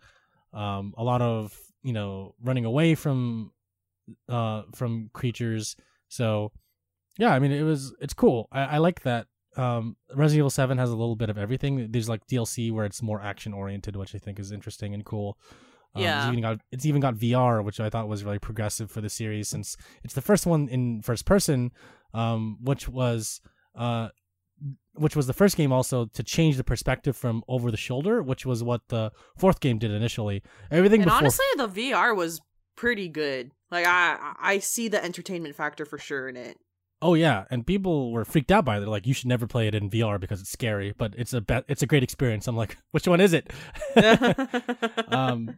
um, 0.54 0.94
a 0.98 1.04
lot 1.04 1.22
of 1.22 1.58
you 1.84 1.94
know 1.94 2.36
running 2.42 2.66
away 2.66 2.96
from, 2.96 3.52
uh, 4.30 4.64
from 4.74 5.10
creatures. 5.14 5.76
So, 6.10 6.52
yeah, 7.18 7.34
I 7.34 7.40
mean 7.40 7.52
it 7.52 7.64
was 7.64 7.94
it's 8.02 8.14
cool. 8.14 8.48
I, 8.52 8.62
I 8.62 8.78
like 8.78 9.02
that 9.04 9.28
um 9.58 9.98
Resident 10.16 10.40
Evil 10.40 10.50
7 10.50 10.78
has 10.78 10.90
a 10.90 10.96
little 10.96 11.16
bit 11.16 11.30
of 11.30 11.38
everything. 11.38 11.92
There's 11.92 12.10
like 12.10 12.26
DLC 12.28 12.72
where 12.72 12.86
it's 12.86 13.02
more 13.02 13.22
action 13.22 13.54
oriented, 13.54 13.96
which 13.96 14.16
I 14.16 14.18
think 14.18 14.40
is 14.40 14.52
interesting 14.52 14.94
and 14.94 15.04
cool. 15.06 15.38
Um, 15.94 16.04
Yeah. 16.04 16.20
It's 16.20 16.32
even 16.32 16.42
got 16.42 16.60
it's 16.72 16.86
even 16.86 17.02
got 17.02 17.16
VR, 17.16 17.64
which 17.64 17.80
I 17.80 17.90
thought 17.90 18.08
was 18.08 18.24
really 18.24 18.40
progressive 18.40 18.90
for 18.90 19.02
the 19.02 19.10
series 19.10 19.50
since 19.50 19.76
it's 20.04 20.14
the 20.14 20.22
first 20.22 20.46
one 20.46 20.70
in 20.70 21.02
first 21.02 21.26
person, 21.26 21.72
um, 22.14 22.58
which 22.62 22.88
was 22.88 23.42
uh 23.76 24.10
which 24.94 25.16
was 25.16 25.28
the 25.28 25.34
first 25.34 25.58
game 25.58 25.72
also 25.72 26.06
to 26.06 26.24
change 26.24 26.58
the 26.58 26.64
perspective 26.64 27.16
from 27.16 27.44
over 27.48 27.72
the 27.72 27.78
shoulder, 27.78 28.22
which 28.22 28.46
was 28.46 28.64
what 28.64 28.82
the 28.90 29.12
fourth 29.38 29.60
game 29.60 29.78
did 29.78 29.92
initially. 29.92 30.44
Everything 30.70 31.02
And 31.02 31.06
before 31.06 31.20
honestly, 31.20 31.46
the 31.58 31.68
VR 31.68 32.16
was 32.16 32.42
pretty 32.76 33.08
good. 33.08 33.52
Like 33.70 33.86
I 33.86 34.34
I 34.40 34.60
see 34.60 34.88
the 34.88 35.04
entertainment 35.04 35.56
factor 35.56 35.86
for 35.86 35.98
sure 35.98 36.28
in 36.28 36.38
it. 36.38 36.58
Oh 37.02 37.16
yeah, 37.16 37.46
and 37.50 37.66
people 37.66 38.12
were 38.12 38.26
freaked 38.26 38.52
out 38.52 38.64
by 38.64 38.78
it. 38.78 38.82
They're 38.82 38.90
like, 38.90 39.08
"You 39.08 39.14
should 39.14 39.28
never 39.28 39.48
play 39.48 39.68
it 39.68 39.74
in 39.74 39.90
VR 39.90 40.20
because 40.20 40.40
it's 40.40 40.52
scary." 40.52 40.94
But 40.96 41.16
it's 41.18 41.34
a 41.34 41.42
be- 41.42 41.64
it's 41.68 41.82
a 41.82 41.88
great 41.88 42.04
experience. 42.04 42.48
I'm 42.48 42.56
like, 42.56 42.78
which 42.92 43.08
one 43.08 43.22
is 43.22 43.34
it? 43.34 43.52
um, 45.08 45.58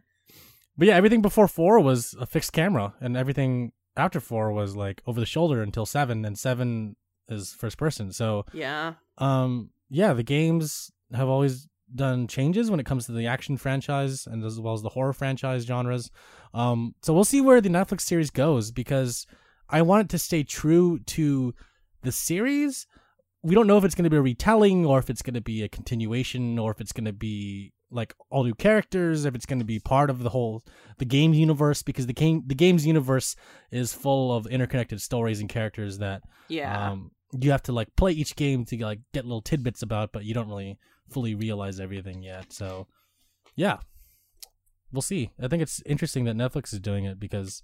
but 0.78 0.88
yeah, 0.88 0.96
everything 0.96 1.20
before 1.20 1.48
four 1.48 1.80
was 1.80 2.14
a 2.18 2.24
fixed 2.24 2.52
camera, 2.52 2.94
and 3.00 3.16
everything 3.16 3.72
after 3.96 4.20
four 4.20 4.52
was 4.52 4.74
like 4.74 5.02
over 5.06 5.20
the 5.20 5.26
shoulder 5.26 5.60
until 5.62 5.84
seven, 5.84 6.24
and 6.24 6.38
seven 6.38 6.96
is 7.28 7.52
first 7.52 7.78
person. 7.78 8.12
So 8.12 8.46
yeah. 8.52 8.94
um, 9.18 9.70
yeah, 9.90 10.12
the 10.12 10.22
games 10.22 10.90
have 11.12 11.28
always 11.28 11.68
done 11.94 12.26
changes 12.26 12.70
when 12.70 12.80
it 12.80 12.86
comes 12.86 13.06
to 13.06 13.12
the 13.12 13.26
action 13.26 13.56
franchise 13.56 14.26
and 14.26 14.44
as 14.44 14.58
well 14.58 14.74
as 14.74 14.82
the 14.82 14.88
horror 14.88 15.12
franchise 15.12 15.64
genres. 15.64 16.10
Um, 16.52 16.94
so 17.02 17.12
we'll 17.12 17.24
see 17.24 17.40
where 17.40 17.60
the 17.60 17.68
Netflix 17.68 18.02
series 18.02 18.30
goes 18.30 18.70
because 18.70 19.26
I 19.68 19.82
want 19.82 20.06
it 20.06 20.08
to 20.10 20.18
stay 20.18 20.42
true 20.42 20.98
to 21.06 21.54
the 22.02 22.12
series. 22.12 22.86
We 23.42 23.54
don't 23.54 23.66
know 23.66 23.78
if 23.78 23.84
it's 23.84 23.94
going 23.94 24.04
to 24.04 24.10
be 24.10 24.16
a 24.16 24.22
retelling 24.22 24.86
or 24.86 24.98
if 24.98 25.10
it's 25.10 25.22
going 25.22 25.34
to 25.34 25.40
be 25.40 25.62
a 25.62 25.68
continuation 25.68 26.58
or 26.58 26.70
if 26.70 26.80
it's 26.80 26.92
going 26.92 27.04
to 27.04 27.12
be 27.12 27.72
like 27.94 28.12
all 28.30 28.44
new 28.44 28.54
characters, 28.54 29.24
if 29.24 29.34
it's 29.34 29.46
going 29.46 29.60
to 29.60 29.64
be 29.64 29.78
part 29.78 30.10
of 30.10 30.18
the 30.22 30.30
whole 30.30 30.62
the 30.98 31.04
game 31.04 31.32
universe 31.32 31.82
because 31.82 32.06
the 32.06 32.12
game 32.12 32.42
the 32.46 32.54
game's 32.54 32.84
universe 32.86 33.36
is 33.70 33.92
full 33.94 34.32
of 34.36 34.46
interconnected 34.46 35.00
stories 35.00 35.40
and 35.40 35.48
characters 35.48 35.98
that 35.98 36.22
Yeah. 36.48 36.90
um, 36.90 37.10
you 37.32 37.50
have 37.50 37.62
to 37.64 37.72
like 37.72 37.88
play 37.96 38.12
each 38.12 38.36
game 38.36 38.64
to 38.66 38.76
like 38.84 39.00
get 39.12 39.24
little 39.24 39.42
tidbits 39.42 39.82
about, 39.82 40.12
but 40.12 40.24
you 40.24 40.34
don't 40.34 40.48
really 40.48 40.78
fully 41.10 41.34
realize 41.34 41.80
everything 41.80 42.22
yet. 42.22 42.52
So, 42.52 42.86
yeah, 43.56 43.78
we'll 44.92 45.02
see. 45.02 45.30
I 45.40 45.48
think 45.48 45.62
it's 45.62 45.82
interesting 45.86 46.24
that 46.24 46.36
Netflix 46.36 46.72
is 46.72 46.80
doing 46.80 47.04
it 47.04 47.18
because, 47.20 47.62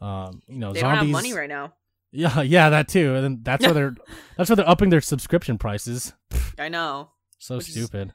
um, 0.00 0.42
you 0.48 0.58
know, 0.58 0.72
they 0.72 0.80
don't 0.80 0.96
have 0.96 1.06
money 1.08 1.32
right 1.32 1.48
now. 1.48 1.74
Yeah, 2.12 2.42
yeah, 2.42 2.70
that 2.70 2.88
too. 2.88 3.14
And 3.14 3.22
then 3.22 3.38
that's 3.44 3.64
why 3.64 3.72
they're 3.72 3.94
that's 4.36 4.50
why 4.50 4.56
they're 4.56 4.68
upping 4.68 4.90
their 4.90 5.00
subscription 5.00 5.58
prices. 5.58 6.12
I 6.58 6.68
know. 6.68 7.12
So 7.38 7.58
Which 7.58 7.70
stupid. 7.70 8.12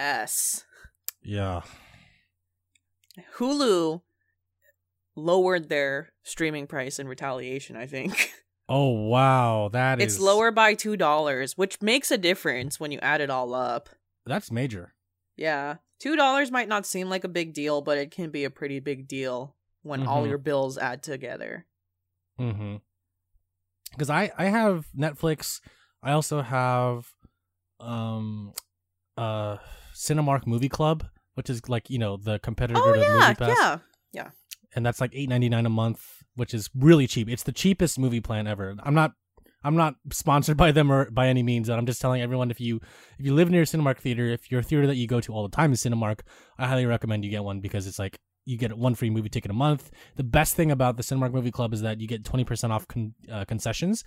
BS. 0.00 0.64
Yeah. 1.22 1.60
Hulu 3.36 4.00
lowered 5.16 5.68
their 5.68 6.12
streaming 6.22 6.66
price 6.66 6.98
in 6.98 7.08
retaliation, 7.08 7.76
I 7.76 7.86
think. 7.86 8.32
Oh 8.72 8.90
wow, 9.08 9.68
that 9.72 10.00
is 10.00 10.14
It's 10.14 10.22
lower 10.22 10.52
by 10.52 10.76
$2, 10.76 11.54
which 11.56 11.82
makes 11.82 12.12
a 12.12 12.16
difference 12.18 12.78
when 12.78 12.92
you 12.92 13.00
add 13.00 13.20
it 13.20 13.28
all 13.28 13.52
up. 13.52 13.88
That's 14.24 14.52
major. 14.52 14.94
Yeah. 15.36 15.78
$2 16.02 16.50
might 16.52 16.68
not 16.68 16.86
seem 16.86 17.08
like 17.08 17.24
a 17.24 17.28
big 17.28 17.52
deal, 17.52 17.82
but 17.82 17.98
it 17.98 18.10
can 18.12 18.30
be 18.30 18.44
a 18.44 18.50
pretty 18.50 18.78
big 18.78 19.08
deal 19.08 19.56
when 19.82 20.06
all 20.06 20.22
Mhm. 20.24 20.28
your 20.28 20.38
bills 20.38 20.78
add 20.78 21.02
together. 21.02 21.66
Mm-hmm. 22.38 22.76
Because 23.90 24.08
I 24.08 24.30
I 24.38 24.44
have 24.44 24.86
Netflix. 24.96 25.60
I 26.02 26.12
also 26.12 26.40
have 26.40 27.12
um 27.80 28.52
uh 29.16 29.56
Cinemark 30.00 30.46
Movie 30.46 30.68
Club, 30.68 31.06
which 31.34 31.50
is 31.50 31.68
like 31.68 31.90
you 31.90 31.98
know 31.98 32.16
the 32.16 32.38
competitor 32.38 32.80
Oh 32.82 32.92
to 32.94 33.00
yeah, 33.00 33.34
MoviePass, 33.34 33.48
yeah. 33.56 33.78
Yeah, 34.12 34.30
and 34.74 34.84
that's 34.84 35.00
like 35.00 35.10
eight 35.14 35.28
ninety 35.28 35.48
nine 35.48 35.66
a 35.66 35.70
month, 35.70 36.22
which 36.36 36.54
is 36.54 36.70
really 36.74 37.06
cheap. 37.06 37.28
It's 37.28 37.42
the 37.42 37.52
cheapest 37.52 37.98
movie 37.98 38.20
plan 38.20 38.46
ever. 38.46 38.74
I'm 38.82 38.94
not. 38.94 39.12
I'm 39.62 39.76
not 39.76 39.96
sponsored 40.10 40.56
by 40.64 40.72
them 40.72 40.90
or 40.90 41.10
by 41.10 41.26
any 41.28 41.42
means. 41.42 41.68
I'm 41.68 41.84
just 41.84 42.00
telling 42.00 42.22
everyone 42.22 42.50
if 42.50 42.60
you 42.60 42.80
if 43.18 43.26
you 43.26 43.34
live 43.34 43.50
near 43.50 43.62
a 43.62 43.66
Cinemark 43.66 43.98
theater, 43.98 44.24
if 44.26 44.50
your 44.50 44.62
theater 44.62 44.86
that 44.86 44.96
you 44.96 45.06
go 45.06 45.20
to 45.20 45.34
all 45.34 45.46
the 45.46 45.54
time 45.54 45.72
is 45.72 45.82
Cinemark, 45.82 46.20
I 46.58 46.66
highly 46.66 46.86
recommend 46.86 47.24
you 47.26 47.30
get 47.30 47.44
one 47.44 47.60
because 47.60 47.86
it's 47.86 47.98
like 47.98 48.18
you 48.46 48.56
get 48.56 48.76
one 48.78 48.94
free 48.94 49.10
movie 49.10 49.28
ticket 49.28 49.50
a 49.50 49.54
month. 49.54 49.90
The 50.16 50.24
best 50.24 50.54
thing 50.56 50.70
about 50.70 50.96
the 50.96 51.02
Cinemark 51.02 51.34
Movie 51.34 51.50
Club 51.50 51.74
is 51.74 51.82
that 51.82 52.00
you 52.00 52.08
get 52.08 52.24
20% 52.24 52.70
off 52.70 52.88
con- 52.88 53.14
uh, 53.30 53.44
concessions. 53.44 54.02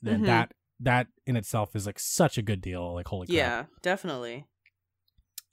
Then 0.00 0.22
Mhm. 0.22 0.26
that 0.26 0.52
that 0.80 1.06
in 1.26 1.36
itself 1.36 1.76
is 1.76 1.84
like 1.84 1.98
such 2.00 2.38
a 2.38 2.42
good 2.42 2.62
deal. 2.62 2.94
Like 2.94 3.06
holy 3.08 3.26
crap. 3.26 3.36
Yeah, 3.36 3.64
definitely. 3.82 4.46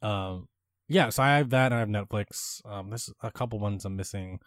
Um, 0.01 0.47
yeah. 0.87 1.09
So 1.09 1.23
I 1.23 1.37
have 1.37 1.49
that. 1.51 1.71
and 1.71 1.75
I 1.75 1.79
have 1.79 1.89
Netflix. 1.89 2.65
Um, 2.65 2.89
there's 2.89 3.11
a 3.21 3.31
couple 3.31 3.59
ones 3.59 3.85
I'm 3.85 3.95
missing, 3.95 4.39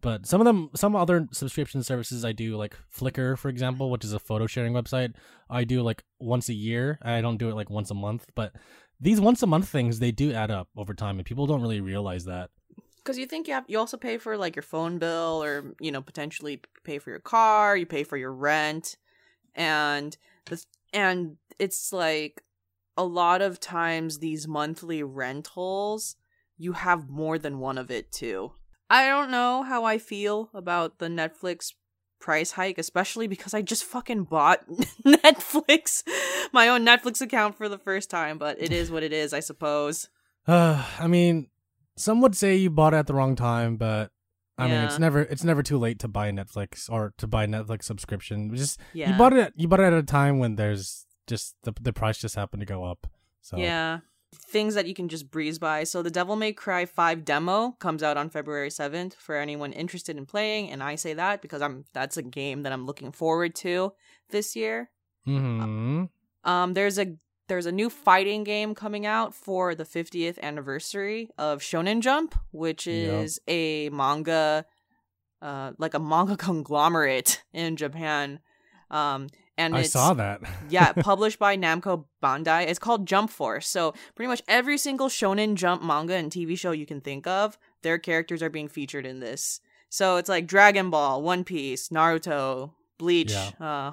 but 0.00 0.26
some 0.26 0.40
of 0.40 0.44
them, 0.44 0.70
some 0.74 0.94
other 0.94 1.26
subscription 1.32 1.82
services 1.82 2.24
I 2.24 2.32
do, 2.32 2.56
like 2.56 2.76
Flickr, 2.94 3.38
for 3.38 3.48
example, 3.48 3.90
which 3.90 4.04
is 4.04 4.12
a 4.12 4.18
photo 4.18 4.46
sharing 4.46 4.72
website. 4.72 5.14
I 5.50 5.64
do 5.64 5.82
like 5.82 6.04
once 6.20 6.48
a 6.48 6.54
year. 6.54 6.98
I 7.02 7.20
don't 7.20 7.38
do 7.38 7.48
it 7.48 7.54
like 7.54 7.70
once 7.70 7.90
a 7.90 7.94
month, 7.94 8.26
but 8.34 8.52
these 9.00 9.20
once 9.20 9.42
a 9.42 9.46
month 9.46 9.68
things 9.68 9.98
they 9.98 10.12
do 10.12 10.32
add 10.32 10.50
up 10.50 10.68
over 10.76 10.94
time, 10.94 11.18
and 11.18 11.26
people 11.26 11.46
don't 11.46 11.62
really 11.62 11.80
realize 11.80 12.24
that. 12.24 12.50
Because 12.98 13.18
you 13.18 13.26
think 13.26 13.48
you 13.48 13.54
have, 13.54 13.64
you 13.68 13.78
also 13.78 13.96
pay 13.96 14.18
for 14.18 14.36
like 14.36 14.56
your 14.56 14.62
phone 14.62 14.98
bill, 14.98 15.42
or 15.42 15.74
you 15.80 15.90
know 15.90 16.02
potentially 16.02 16.60
pay 16.84 16.98
for 16.98 17.10
your 17.10 17.20
car, 17.20 17.76
you 17.76 17.86
pay 17.86 18.04
for 18.04 18.16
your 18.16 18.32
rent, 18.32 18.96
and 19.54 20.16
this 20.46 20.66
and 20.92 21.36
it's 21.58 21.92
like 21.92 22.42
a 22.98 23.04
lot 23.04 23.40
of 23.40 23.60
times 23.60 24.18
these 24.18 24.48
monthly 24.48 25.02
rentals, 25.02 26.16
you 26.58 26.72
have 26.72 27.08
more 27.08 27.38
than 27.38 27.60
one 27.60 27.78
of 27.78 27.90
it 27.90 28.10
too. 28.10 28.52
I 28.90 29.06
don't 29.06 29.30
know 29.30 29.62
how 29.62 29.84
I 29.84 29.98
feel 29.98 30.50
about 30.52 30.98
the 30.98 31.06
Netflix 31.06 31.74
price 32.20 32.52
hike, 32.52 32.76
especially 32.76 33.28
because 33.28 33.54
I 33.54 33.62
just 33.62 33.84
fucking 33.84 34.24
bought 34.24 34.68
Netflix, 35.06 36.02
my 36.52 36.68
own 36.68 36.84
Netflix 36.84 37.20
account 37.20 37.56
for 37.56 37.68
the 37.68 37.78
first 37.78 38.10
time. 38.10 38.36
But 38.36 38.60
it 38.60 38.72
is 38.72 38.90
what 38.90 39.04
it 39.04 39.12
is, 39.12 39.32
I 39.32 39.40
suppose. 39.40 40.08
Uh, 40.46 40.84
I 40.98 41.06
mean, 41.06 41.48
some 41.96 42.20
would 42.20 42.36
say 42.36 42.56
you 42.56 42.70
bought 42.70 42.94
it 42.94 42.98
at 42.98 43.06
the 43.06 43.14
wrong 43.14 43.36
time, 43.36 43.76
but 43.76 44.10
I 44.58 44.66
mean, 44.66 44.80
it's 44.80 44.98
never 44.98 45.22
it's 45.22 45.44
never 45.44 45.62
too 45.62 45.78
late 45.78 46.00
to 46.00 46.08
buy 46.08 46.32
Netflix 46.32 46.90
or 46.90 47.14
to 47.18 47.28
buy 47.28 47.46
Netflix 47.46 47.84
subscription. 47.84 48.52
Just 48.56 48.80
Yeah. 48.92 49.12
you 49.12 49.16
bought 49.16 49.32
it 49.32 49.52
you 49.54 49.68
bought 49.68 49.78
it 49.80 49.84
at 49.84 49.92
a 49.92 50.02
time 50.02 50.40
when 50.40 50.56
there's 50.56 51.06
just 51.28 51.54
the 51.62 51.72
the 51.80 51.92
price 51.92 52.18
just 52.18 52.34
happened 52.34 52.60
to 52.60 52.66
go 52.66 52.82
up. 52.84 53.06
So 53.40 53.56
Yeah. 53.58 54.00
Things 54.34 54.74
that 54.74 54.86
you 54.86 54.92
can 54.94 55.08
just 55.08 55.30
breeze 55.30 55.58
by. 55.58 55.84
So 55.84 56.02
the 56.02 56.10
Devil 56.10 56.36
May 56.36 56.52
Cry 56.52 56.84
5 56.84 57.24
demo 57.24 57.76
comes 57.78 58.02
out 58.02 58.18
on 58.18 58.28
February 58.28 58.68
7th 58.68 59.14
for 59.14 59.36
anyone 59.36 59.72
interested 59.72 60.18
in 60.18 60.26
playing, 60.26 60.70
and 60.70 60.82
I 60.82 60.96
say 60.96 61.14
that 61.14 61.40
because 61.40 61.62
I'm 61.62 61.84
that's 61.94 62.18
a 62.18 62.22
game 62.22 62.62
that 62.64 62.72
I'm 62.72 62.84
looking 62.84 63.10
forward 63.12 63.54
to 63.56 63.92
this 64.28 64.54
year. 64.56 64.90
hmm 65.24 66.04
Um 66.44 66.74
there's 66.74 66.98
a 66.98 67.16
there's 67.48 67.64
a 67.64 67.72
new 67.72 67.88
fighting 67.88 68.44
game 68.44 68.74
coming 68.74 69.06
out 69.06 69.34
for 69.34 69.74
the 69.74 69.84
50th 69.86 70.38
anniversary 70.40 71.30
of 71.38 71.60
Shonen 71.62 72.00
Jump, 72.00 72.34
which 72.50 72.86
Yep. 72.86 72.94
is 73.24 73.40
a 73.48 73.88
manga 73.88 74.66
uh 75.40 75.72
like 75.78 75.94
a 75.94 75.98
manga 75.98 76.36
conglomerate 76.48 77.42
in 77.54 77.76
Japan. 77.76 78.40
Um 78.90 79.28
and 79.58 79.76
I 79.76 79.82
saw 79.82 80.14
that. 80.14 80.40
yeah, 80.70 80.92
published 80.92 81.38
by 81.38 81.56
Namco 81.56 82.04
Bandai. 82.22 82.66
It's 82.68 82.78
called 82.78 83.06
Jump 83.06 83.30
Force. 83.30 83.68
So 83.68 83.92
pretty 84.14 84.28
much 84.28 84.42
every 84.48 84.78
single 84.78 85.08
Shonen 85.08 85.54
Jump 85.54 85.82
manga 85.82 86.14
and 86.14 86.30
TV 86.32 86.58
show 86.58 86.70
you 86.70 86.86
can 86.86 87.00
think 87.00 87.26
of, 87.26 87.58
their 87.82 87.98
characters 87.98 88.42
are 88.42 88.50
being 88.50 88.68
featured 88.68 89.04
in 89.04 89.20
this. 89.20 89.60
So 89.90 90.16
it's 90.16 90.28
like 90.28 90.46
Dragon 90.46 90.90
Ball, 90.90 91.22
One 91.22 91.44
Piece, 91.44 91.88
Naruto, 91.88 92.72
Bleach, 92.98 93.32
Yeah. 93.32 93.50
uh, 93.60 93.92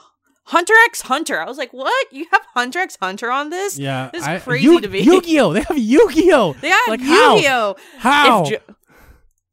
Hunter 0.49 0.73
x 0.86 1.01
Hunter. 1.01 1.41
I 1.41 1.45
was 1.45 1.58
like, 1.58 1.73
what? 1.73 2.13
You 2.13 2.25
have 2.32 2.41
Hunter 2.54 2.80
x 2.80 2.97
Hunter 3.01 3.32
on 3.32 3.49
this? 3.49 3.80
Yeah, 3.80 4.10
This 4.13 4.21
is 4.21 4.28
I- 4.28 4.39
crazy 4.39 4.65
Yu- 4.65 4.82
to 4.82 4.88
me. 4.89 4.99
Yu-Gi-Oh! 5.01 5.54
They 5.54 5.62
have 5.62 5.78
Yu-Gi-Oh! 5.78 6.54
They 6.62 6.69
have 6.69 6.80
Like, 6.88 7.01
how? 7.01 7.36
Yu-Gi-Oh! 7.36 7.75
How? 7.97 8.43
If 8.43 8.49
Jo- 8.49 8.75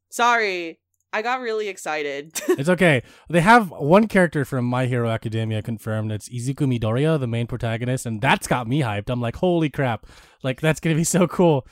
Sorry, 0.09 0.79
I 1.13 1.21
got 1.21 1.39
really 1.41 1.67
excited. 1.69 2.41
it's 2.49 2.69
okay. 2.69 3.03
They 3.29 3.41
have 3.41 3.69
one 3.69 4.07
character 4.07 4.43
from 4.45 4.65
My 4.65 4.87
Hero 4.87 5.09
Academia 5.09 5.61
confirmed. 5.61 6.11
It's 6.11 6.27
Izuku 6.27 6.67
Midoriya, 6.67 7.19
the 7.19 7.27
main 7.27 7.45
protagonist, 7.47 8.05
and 8.07 8.19
that's 8.19 8.47
got 8.47 8.67
me 8.67 8.81
hyped. 8.81 9.09
I'm 9.09 9.21
like, 9.21 9.35
holy 9.35 9.69
crap! 9.69 10.07
Like 10.43 10.59
that's 10.59 10.79
gonna 10.79 10.95
be 10.95 11.03
so 11.03 11.27
cool. 11.27 11.67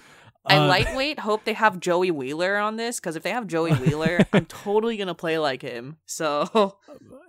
I 0.45 0.57
Uh, 0.57 0.67
lightweight 0.67 1.19
hope 1.19 1.43
they 1.43 1.53
have 1.53 1.79
Joey 1.79 2.09
Wheeler 2.11 2.57
on 2.57 2.75
this 2.75 2.99
because 2.99 3.15
if 3.15 3.23
they 3.23 3.31
have 3.31 3.47
Joey 3.47 3.73
Wheeler, 3.73 4.19
I'm 4.33 4.45
totally 4.45 4.97
gonna 4.97 5.13
play 5.15 5.37
like 5.37 5.61
him. 5.61 5.97
So 6.05 6.77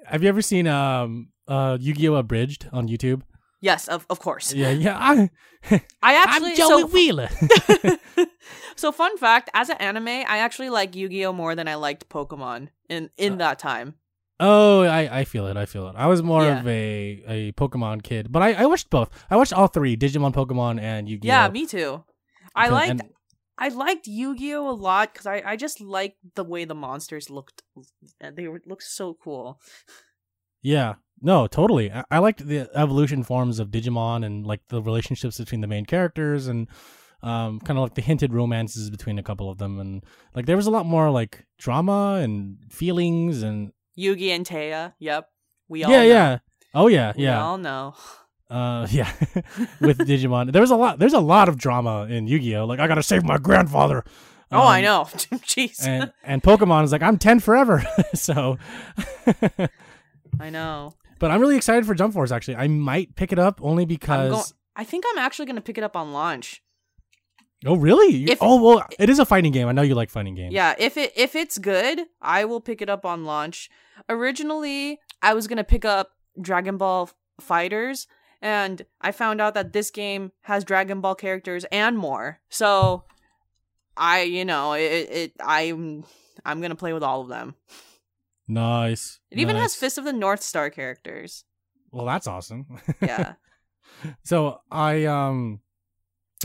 Have 0.06 0.22
you 0.22 0.28
ever 0.28 0.42
seen 0.42 0.66
um 0.66 1.28
uh 1.48 1.76
Yu-Gi-Oh! 1.80 2.14
Abridged 2.14 2.68
on 2.72 2.88
YouTube? 2.88 3.22
Yes, 3.62 3.88
of 3.88 4.04
of 4.10 4.18
course. 4.20 4.52
Yeah, 4.52 4.70
yeah. 4.70 4.98
I, 5.00 5.30
I 6.02 6.14
actually 6.22 6.50
I'm 6.50 6.56
Joey 6.56 6.82
so 6.82 6.86
Wheeler. 6.88 7.28
so 8.76 8.92
fun 8.92 9.16
fact: 9.16 9.48
as 9.54 9.68
an 9.70 9.76
anime, 9.78 10.08
I 10.08 10.38
actually 10.38 10.68
like 10.70 10.94
Yu-Gi-Oh 10.94 11.32
more 11.32 11.54
than 11.54 11.68
I 11.68 11.76
liked 11.76 12.08
Pokemon 12.08 12.68
in 12.88 13.08
in 13.16 13.34
uh, 13.34 13.36
that 13.36 13.58
time. 13.58 13.94
oh, 14.40 14.82
I, 14.82 15.20
I 15.20 15.24
feel 15.24 15.46
it. 15.46 15.56
I 15.56 15.66
feel 15.66 15.86
it. 15.88 15.94
I 15.96 16.06
was 16.06 16.22
more 16.22 16.44
Yeah. 16.44 16.60
of 16.60 16.66
a 16.66 17.22
a 17.28 17.52
Pokemon 17.52 18.02
kid, 18.02 18.30
but 18.30 18.42
I, 18.42 18.52
I 18.52 18.66
watched 18.66 18.90
both. 18.90 19.08
I 19.30 19.36
watched 19.36 19.52
all 19.52 19.68
three: 19.68 19.96
Digimon, 19.96 20.32
Pokemon, 20.34 20.80
and 20.80 21.08
Yu-Gi-Oh! 21.08 21.28
Yeah, 21.32 21.48
me 21.48 21.66
too. 21.66 22.04
I 22.54 22.68
liked 22.68 22.90
and- 23.00 23.08
I 23.58 23.68
liked 23.68 24.06
Yu-Gi-Oh 24.08 24.68
a 24.68 24.74
lot 24.88 25.12
because 25.12 25.26
I 25.26 25.42
I 25.52 25.56
just 25.56 25.80
liked 25.80 26.18
the 26.34 26.44
way 26.44 26.64
the 26.66 26.74
monsters 26.74 27.30
looked. 27.30 27.62
They 28.20 28.48
were 28.48 28.60
looked 28.66 28.82
so 28.84 29.14
cool. 29.22 29.60
Yeah. 30.62 30.94
No, 31.20 31.46
totally. 31.46 31.92
I, 31.92 32.04
I 32.10 32.18
liked 32.18 32.46
the 32.46 32.68
evolution 32.74 33.22
forms 33.22 33.58
of 33.60 33.68
Digimon 33.70 34.24
and 34.24 34.44
like 34.46 34.60
the 34.68 34.82
relationships 34.82 35.38
between 35.38 35.60
the 35.60 35.66
main 35.68 35.84
characters 35.84 36.46
and 36.48 36.68
um 37.22 37.60
kind 37.60 37.78
of 37.78 37.82
like 37.84 37.94
the 37.94 38.02
hinted 38.02 38.32
romances 38.34 38.90
between 38.90 39.16
a 39.18 39.22
couple 39.22 39.48
of 39.48 39.58
them 39.58 39.78
and 39.78 40.02
like 40.34 40.46
there 40.46 40.56
was 40.56 40.66
a 40.66 40.70
lot 40.72 40.84
more 40.84 41.08
like 41.10 41.46
drama 41.58 42.14
and 42.20 42.56
feelings 42.70 43.42
and 43.44 43.72
Yugi 43.96 44.30
and 44.30 44.44
Téa. 44.44 44.94
Yep, 44.98 45.28
we 45.68 45.84
all 45.84 45.90
yeah, 45.92 45.98
know. 46.02 46.08
yeah. 46.08 46.38
Oh 46.74 46.86
yeah, 46.88 47.12
yeah 47.16 47.36
We 47.36 47.42
all 47.42 47.58
know. 47.58 47.94
Uh 48.50 48.86
yeah. 48.90 49.10
With 49.80 49.96
Digimon. 49.98 50.52
There 50.52 50.60
was 50.60 50.70
a 50.72 50.76
lot 50.76 50.98
there's 50.98 51.14
a 51.14 51.20
lot 51.20 51.48
of 51.48 51.56
drama 51.56 52.06
in 52.10 52.26
Yu-Gi-Oh! 52.26 52.66
Like 52.66 52.80
I 52.80 52.86
got 52.86 52.96
to 52.96 53.02
save 53.02 53.24
my 53.24 53.38
grandfather. 53.38 54.04
Oh, 54.50 54.60
I 54.60 54.80
Um, 54.80 54.84
know. 54.84 55.04
Jeez, 55.46 55.86
And 55.86 56.12
and 56.22 56.42
Pokemon 56.42 56.84
is 56.84 56.92
like 56.92 57.00
I'm 57.00 57.16
10 57.16 57.40
forever. 57.40 57.82
so 58.14 58.58
I 60.42 60.50
know. 60.50 60.94
But 61.20 61.30
I'm 61.30 61.40
really 61.40 61.56
excited 61.56 61.86
for 61.86 61.94
Jump 61.94 62.14
Force 62.14 62.32
actually. 62.32 62.56
I 62.56 62.66
might 62.66 63.14
pick 63.14 63.32
it 63.32 63.38
up 63.38 63.60
only 63.62 63.84
because 63.84 64.32
going. 64.32 64.44
I 64.74 64.84
think 64.84 65.04
I'm 65.10 65.18
actually 65.18 65.46
gonna 65.46 65.60
pick 65.60 65.78
it 65.78 65.84
up 65.84 65.96
on 65.96 66.12
launch. 66.12 66.62
Oh 67.64 67.76
really? 67.76 68.24
If- 68.24 68.38
oh 68.42 68.60
well, 68.60 68.84
it 68.98 69.08
is 69.08 69.20
a 69.20 69.24
fighting 69.24 69.52
game. 69.52 69.68
I 69.68 69.72
know 69.72 69.82
you 69.82 69.94
like 69.94 70.10
fighting 70.10 70.34
games. 70.34 70.52
Yeah, 70.52 70.74
if 70.78 70.96
it 70.96 71.12
if 71.16 71.36
it's 71.36 71.58
good, 71.58 72.02
I 72.20 72.44
will 72.44 72.60
pick 72.60 72.82
it 72.82 72.90
up 72.90 73.06
on 73.06 73.24
launch. 73.24 73.70
Originally, 74.08 74.98
I 75.22 75.34
was 75.34 75.46
gonna 75.46 75.62
pick 75.62 75.84
up 75.84 76.10
Dragon 76.40 76.76
Ball 76.76 77.08
FighterZ, 77.40 78.08
and 78.40 78.84
I 79.00 79.12
found 79.12 79.40
out 79.40 79.54
that 79.54 79.72
this 79.72 79.92
game 79.92 80.32
has 80.42 80.64
Dragon 80.64 81.00
Ball 81.00 81.14
characters 81.14 81.64
and 81.70 81.96
more. 81.96 82.40
So, 82.48 83.04
I 83.96 84.22
you 84.22 84.44
know 84.44 84.72
it, 84.72 85.08
it 85.08 85.32
I'm 85.40 86.02
I'm 86.44 86.60
gonna 86.60 86.74
play 86.74 86.92
with 86.92 87.04
all 87.04 87.20
of 87.20 87.28
them. 87.28 87.54
Nice. 88.52 89.18
It 89.30 89.38
even 89.38 89.56
has. 89.56 89.74
Fist 89.74 89.96
of 89.96 90.04
the 90.04 90.12
North 90.12 90.42
Star 90.42 90.68
characters. 90.68 91.44
Well, 91.90 92.06
that's 92.06 92.26
awesome. 92.26 92.66
Yeah, 93.00 93.34
so 94.24 94.60
I 94.70 95.04
um, 95.04 95.60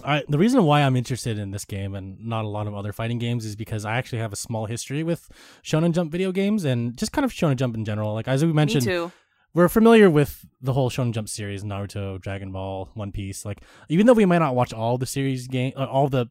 I 0.04 0.24
the 0.28 0.38
reason 0.38 0.64
why 0.64 0.82
I'm 0.82 0.96
interested 0.96 1.38
in 1.38 1.52
this 1.52 1.66
game 1.66 1.96
and 1.96 2.20
not 2.20 2.46
a 2.46 2.48
lot 2.48 2.68
of 2.68 2.74
other 2.74 2.94
fighting 2.94 3.20
games 3.20 3.46
is 3.46 3.56
because 3.56 3.86
I 3.86 3.98
actually 3.98 4.20
have 4.20 4.34
a 4.34 4.38
small 4.38 4.66
history 4.66 5.04
with 5.04 5.30
Shonen 5.64 5.94
Jump 5.94 6.12
video 6.12 6.32
games 6.32 6.66
and 6.66 6.98
just 6.98 7.12
kind 7.12 7.26
of 7.26 7.32
Shonen 7.32 7.56
Jump 7.58 7.76
in 7.76 7.86
general. 7.86 8.14
Like 8.14 8.28
as 8.28 8.42
we 8.42 8.48
me 8.48 8.54
mentioned, 8.54 9.12
we're 9.54 9.70
familiar 9.70 10.10
with 10.10 10.46
the 10.62 10.74
whole 10.74 10.90
Shonen 10.90 11.14
Jump 11.14 11.30
series, 11.30 11.64
Naruto, 11.64 12.20
Dragon 12.22 12.52
Ball, 12.52 12.90
One 12.94 13.12
Piece. 13.12 13.46
Like 13.46 13.62
even 13.90 14.06
though 14.06 14.14
we 14.14 14.26
might 14.26 14.40
not 14.40 14.56
watch 14.56 14.74
all 14.74 14.98
the 14.98 15.06
series 15.06 15.48
game, 15.48 15.74
uh, 15.76 15.86
all 15.86 16.08
the 16.08 16.28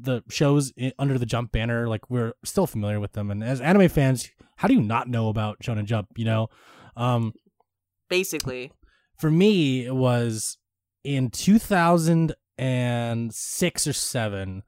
the 0.00 0.22
shows 0.30 0.72
under 0.98 1.18
the 1.18 1.26
Jump 1.26 1.52
banner, 1.52 1.88
like 1.88 2.08
we're 2.10 2.32
still 2.44 2.66
familiar 2.66 3.00
with 3.00 3.12
them. 3.12 3.30
And 3.30 3.42
as 3.42 3.60
anime 3.60 3.88
fans, 3.88 4.28
how 4.56 4.68
do 4.68 4.74
you 4.74 4.82
not 4.82 5.08
know 5.08 5.28
about 5.28 5.60
Shonen 5.60 5.84
Jump? 5.84 6.08
You 6.16 6.24
know, 6.24 6.48
um, 6.96 7.32
Basically, 8.08 8.72
for 9.18 9.30
me, 9.30 9.84
it 9.84 9.94
was 9.94 10.56
in 11.04 11.30
2006 11.30 13.86
or 13.86 13.92
seven. 13.92 14.62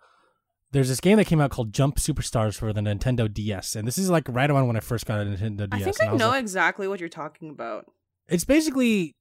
There's 0.72 0.88
this 0.88 1.00
game 1.00 1.16
that 1.16 1.26
came 1.26 1.40
out 1.40 1.50
called 1.50 1.72
Jump 1.72 1.96
Superstars 1.96 2.56
for 2.56 2.72
the 2.72 2.80
Nintendo 2.80 3.32
DS, 3.32 3.74
and 3.74 3.88
this 3.88 3.98
is 3.98 4.08
like 4.10 4.24
right 4.28 4.48
around 4.50 4.68
when 4.68 4.76
I 4.76 4.80
first 4.80 5.06
got 5.06 5.20
a 5.20 5.24
Nintendo 5.24 5.68
DS. 5.68 5.80
I 5.80 5.84
think 5.84 6.00
and 6.00 6.10
I 6.10 6.16
know 6.16 6.28
like- 6.28 6.40
exactly 6.40 6.86
what 6.86 7.00
you're 7.00 7.08
talking 7.08 7.50
about. 7.50 7.86
it's 8.28 8.44
basically 8.44 9.16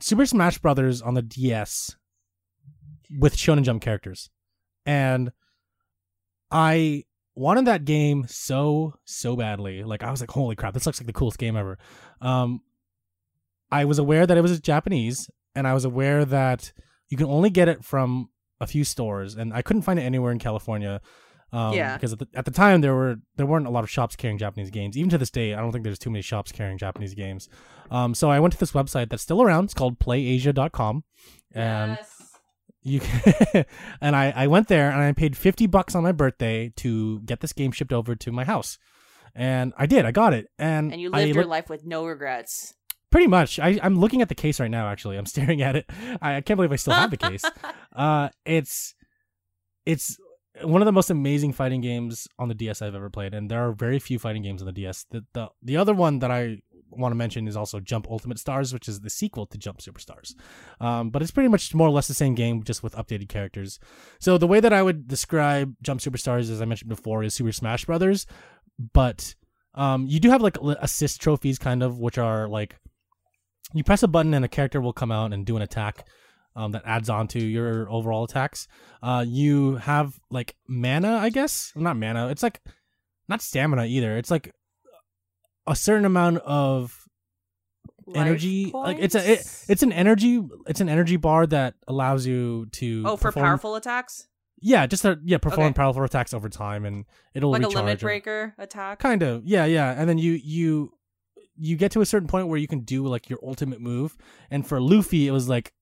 Super 0.00 0.26
Smash 0.26 0.58
Brothers 0.58 1.00
on 1.02 1.14
the 1.14 1.22
DS 1.22 1.96
with 3.18 3.36
Shonen 3.36 3.62
Jump 3.62 3.82
characters. 3.82 4.30
And 4.86 5.30
I 6.50 7.04
wanted 7.34 7.66
that 7.66 7.84
game 7.84 8.26
so 8.28 8.94
so 9.04 9.36
badly. 9.36 9.82
Like 9.84 10.02
I 10.02 10.10
was 10.10 10.20
like, 10.20 10.30
holy 10.30 10.56
crap, 10.56 10.74
this 10.74 10.86
looks 10.86 11.00
like 11.00 11.06
the 11.06 11.12
coolest 11.12 11.38
game 11.38 11.56
ever. 11.56 11.78
Um 12.20 12.60
I 13.70 13.84
was 13.84 13.98
aware 13.98 14.26
that 14.26 14.36
it 14.36 14.40
was 14.40 14.58
Japanese 14.60 15.30
and 15.54 15.66
I 15.66 15.74
was 15.74 15.84
aware 15.84 16.24
that 16.24 16.72
you 17.08 17.16
can 17.16 17.26
only 17.26 17.50
get 17.50 17.68
it 17.68 17.84
from 17.84 18.30
a 18.60 18.66
few 18.66 18.84
stores 18.84 19.36
and 19.36 19.54
I 19.54 19.62
couldn't 19.62 19.82
find 19.82 19.98
it 19.98 20.02
anywhere 20.02 20.32
in 20.32 20.38
California. 20.38 21.00
Um, 21.52 21.74
Yeah. 21.74 21.96
because 21.96 22.12
at 22.12 22.18
the, 22.20 22.28
at 22.34 22.44
the 22.44 22.50
time 22.50 22.80
there 22.80 22.94
were 22.94 23.16
there 23.36 23.46
weren't 23.46 23.66
a 23.66 23.70
lot 23.70 23.84
of 23.84 23.90
shops 23.90 24.16
carrying 24.16 24.38
Japanese 24.38 24.70
games. 24.70 24.96
Even 24.96 25.10
to 25.10 25.18
this 25.18 25.30
day, 25.30 25.54
I 25.54 25.60
don't 25.60 25.72
think 25.72 25.84
there's 25.84 25.98
too 25.98 26.10
many 26.10 26.22
shops 26.22 26.52
carrying 26.52 26.78
Japanese 26.78 27.14
games. 27.14 27.48
Um, 27.90 28.14
so 28.14 28.30
I 28.30 28.38
went 28.40 28.52
to 28.54 28.58
this 28.60 28.72
website 28.72 29.08
that's 29.10 29.22
still 29.22 29.42
around. 29.42 29.64
It's 29.64 29.74
called 29.74 29.98
PlayAsia.com, 29.98 31.02
and 31.52 31.98
you 32.82 33.00
can, 33.00 33.64
and 34.00 34.16
I 34.16 34.32
I 34.34 34.46
went 34.46 34.68
there 34.68 34.90
and 34.90 35.00
I 35.00 35.12
paid 35.12 35.36
fifty 35.36 35.66
bucks 35.66 35.94
on 35.94 36.02
my 36.02 36.12
birthday 36.12 36.72
to 36.76 37.20
get 37.20 37.40
this 37.40 37.52
game 37.52 37.72
shipped 37.72 37.92
over 37.92 38.14
to 38.14 38.32
my 38.32 38.44
house, 38.44 38.78
and 39.34 39.72
I 39.76 39.86
did. 39.86 40.04
I 40.04 40.10
got 40.12 40.32
it, 40.34 40.48
and 40.58 40.92
and 40.92 41.00
you 41.00 41.10
I 41.12 41.18
lived 41.24 41.34
your 41.34 41.44
looked- 41.44 41.50
life 41.50 41.68
with 41.70 41.84
no 41.86 42.06
regrets. 42.06 42.74
Pretty 43.10 43.26
much. 43.26 43.58
I, 43.58 43.76
I'm 43.82 43.98
looking 43.98 44.22
at 44.22 44.28
the 44.28 44.36
case 44.36 44.60
right 44.60 44.70
now. 44.70 44.86
Actually, 44.88 45.18
I'm 45.18 45.26
staring 45.34 45.62
at 45.62 45.74
it. 45.74 45.90
I, 46.22 46.36
I 46.36 46.40
can't 46.42 46.56
believe 46.56 46.70
I 46.72 46.76
still 46.76 46.94
have 46.94 47.10
the 47.10 47.16
case. 47.16 47.44
Uh, 47.92 48.28
it's 48.46 48.94
it's 49.84 50.16
one 50.62 50.80
of 50.80 50.86
the 50.86 50.92
most 50.92 51.10
amazing 51.10 51.52
fighting 51.52 51.80
games 51.80 52.28
on 52.38 52.46
the 52.48 52.54
DS 52.54 52.80
I've 52.82 52.94
ever 52.94 53.10
played, 53.10 53.34
and 53.34 53.50
there 53.50 53.66
are 53.66 53.72
very 53.72 53.98
few 53.98 54.18
fighting 54.20 54.42
games 54.42 54.62
on 54.62 54.66
the 54.66 54.72
DS. 54.72 55.06
The 55.10 55.24
the, 55.32 55.48
the 55.60 55.76
other 55.76 55.92
one 55.92 56.20
that 56.20 56.30
I 56.30 56.58
want 56.90 57.12
to 57.12 57.16
mention 57.16 57.48
is 57.48 57.56
also 57.56 57.80
Jump 57.80 58.06
Ultimate 58.10 58.38
Stars, 58.38 58.72
which 58.72 58.88
is 58.88 59.00
the 59.00 59.10
sequel 59.10 59.46
to 59.46 59.58
Jump 59.58 59.78
Superstars. 59.78 60.34
Um, 60.80 61.10
but 61.10 61.22
it's 61.22 61.30
pretty 61.30 61.48
much 61.48 61.74
more 61.74 61.88
or 61.88 61.90
less 61.90 62.08
the 62.08 62.14
same 62.14 62.34
game, 62.34 62.62
just 62.62 62.82
with 62.82 62.94
updated 62.94 63.28
characters. 63.28 63.78
So 64.18 64.38
the 64.38 64.46
way 64.46 64.60
that 64.60 64.72
I 64.72 64.82
would 64.82 65.08
describe 65.08 65.74
Jump 65.82 66.00
Superstars, 66.00 66.50
as 66.50 66.60
I 66.60 66.64
mentioned 66.64 66.88
before, 66.88 67.22
is 67.22 67.34
Super 67.34 67.52
Smash 67.52 67.84
Brothers, 67.84 68.26
but 68.92 69.34
um, 69.74 70.06
you 70.06 70.20
do 70.20 70.30
have 70.30 70.42
like 70.42 70.56
assist 70.80 71.20
trophies, 71.20 71.58
kind 71.58 71.82
of, 71.82 71.98
which 71.98 72.18
are 72.18 72.48
like 72.48 72.76
you 73.72 73.84
press 73.84 74.02
a 74.02 74.08
button 74.08 74.34
and 74.34 74.44
a 74.44 74.48
character 74.48 74.80
will 74.80 74.92
come 74.92 75.12
out 75.12 75.32
and 75.32 75.46
do 75.46 75.56
an 75.56 75.62
attack 75.62 76.06
um, 76.56 76.72
that 76.72 76.82
adds 76.84 77.08
on 77.08 77.28
to 77.28 77.40
your 77.40 77.90
overall 77.90 78.24
attacks. 78.24 78.66
Uh, 79.02 79.24
you 79.26 79.76
have 79.76 80.18
like 80.30 80.56
mana, 80.68 81.16
I 81.16 81.30
guess. 81.30 81.72
Not 81.76 81.96
mana. 81.96 82.28
It's 82.28 82.42
like 82.42 82.60
not 83.28 83.42
stamina 83.42 83.86
either. 83.86 84.16
It's 84.16 84.30
like 84.30 84.52
a 85.66 85.76
certain 85.76 86.04
amount 86.04 86.38
of 86.38 86.96
energy. 88.14 88.70
Like 88.72 88.98
it's 88.98 89.14
a 89.14 89.32
it, 89.32 89.64
it's 89.68 89.82
an 89.82 89.92
energy 89.92 90.42
it's 90.66 90.80
an 90.80 90.88
energy 90.88 91.16
bar 91.16 91.46
that 91.46 91.74
allows 91.86 92.26
you 92.26 92.66
to 92.72 93.02
oh 93.06 93.16
for 93.16 93.28
perform- 93.28 93.46
powerful 93.46 93.76
attacks 93.76 94.26
Yeah, 94.60 94.86
just 94.86 95.02
to 95.02 95.18
yeah 95.24 95.38
perform 95.38 95.68
Okay. 95.68 95.74
powerful 95.74 96.02
attacks 96.04 96.34
over 96.34 96.48
time, 96.48 96.84
and 96.84 97.04
it'll 97.34 97.50
like 97.50 97.62
a 97.62 97.68
limit 97.68 98.00
breaker 98.00 98.54
attack. 98.58 98.98
Kind 98.98 99.22
of, 99.22 99.44
yeah, 99.46 99.64
yeah. 99.64 99.94
And 99.96 100.08
then 100.08 100.18
you 100.18 100.32
you 100.42 100.92
you 101.56 101.76
get 101.76 101.92
to 101.92 102.00
a 102.00 102.06
certain 102.06 102.26
point 102.28 102.48
where 102.48 102.58
you 102.58 102.66
can 102.66 102.80
do 102.80 103.06
like 103.06 103.28
your 103.28 103.38
ultimate 103.42 103.80
move. 103.80 104.16
And 104.50 104.66
for 104.66 104.80
Luffy, 104.80 105.28
it 105.28 105.30
was 105.30 105.48
like 105.48 105.72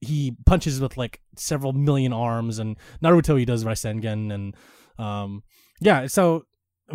he 0.00 0.36
punches 0.46 0.80
with 0.80 0.96
like 0.96 1.20
several 1.36 1.72
million 1.72 2.12
arms, 2.12 2.58
and 2.58 2.76
Naruto 3.02 3.38
he 3.38 3.44
does 3.44 3.64
Rasengan, 3.64 4.32
and 4.32 4.56
um 4.98 5.42
yeah. 5.80 6.06
So 6.06 6.44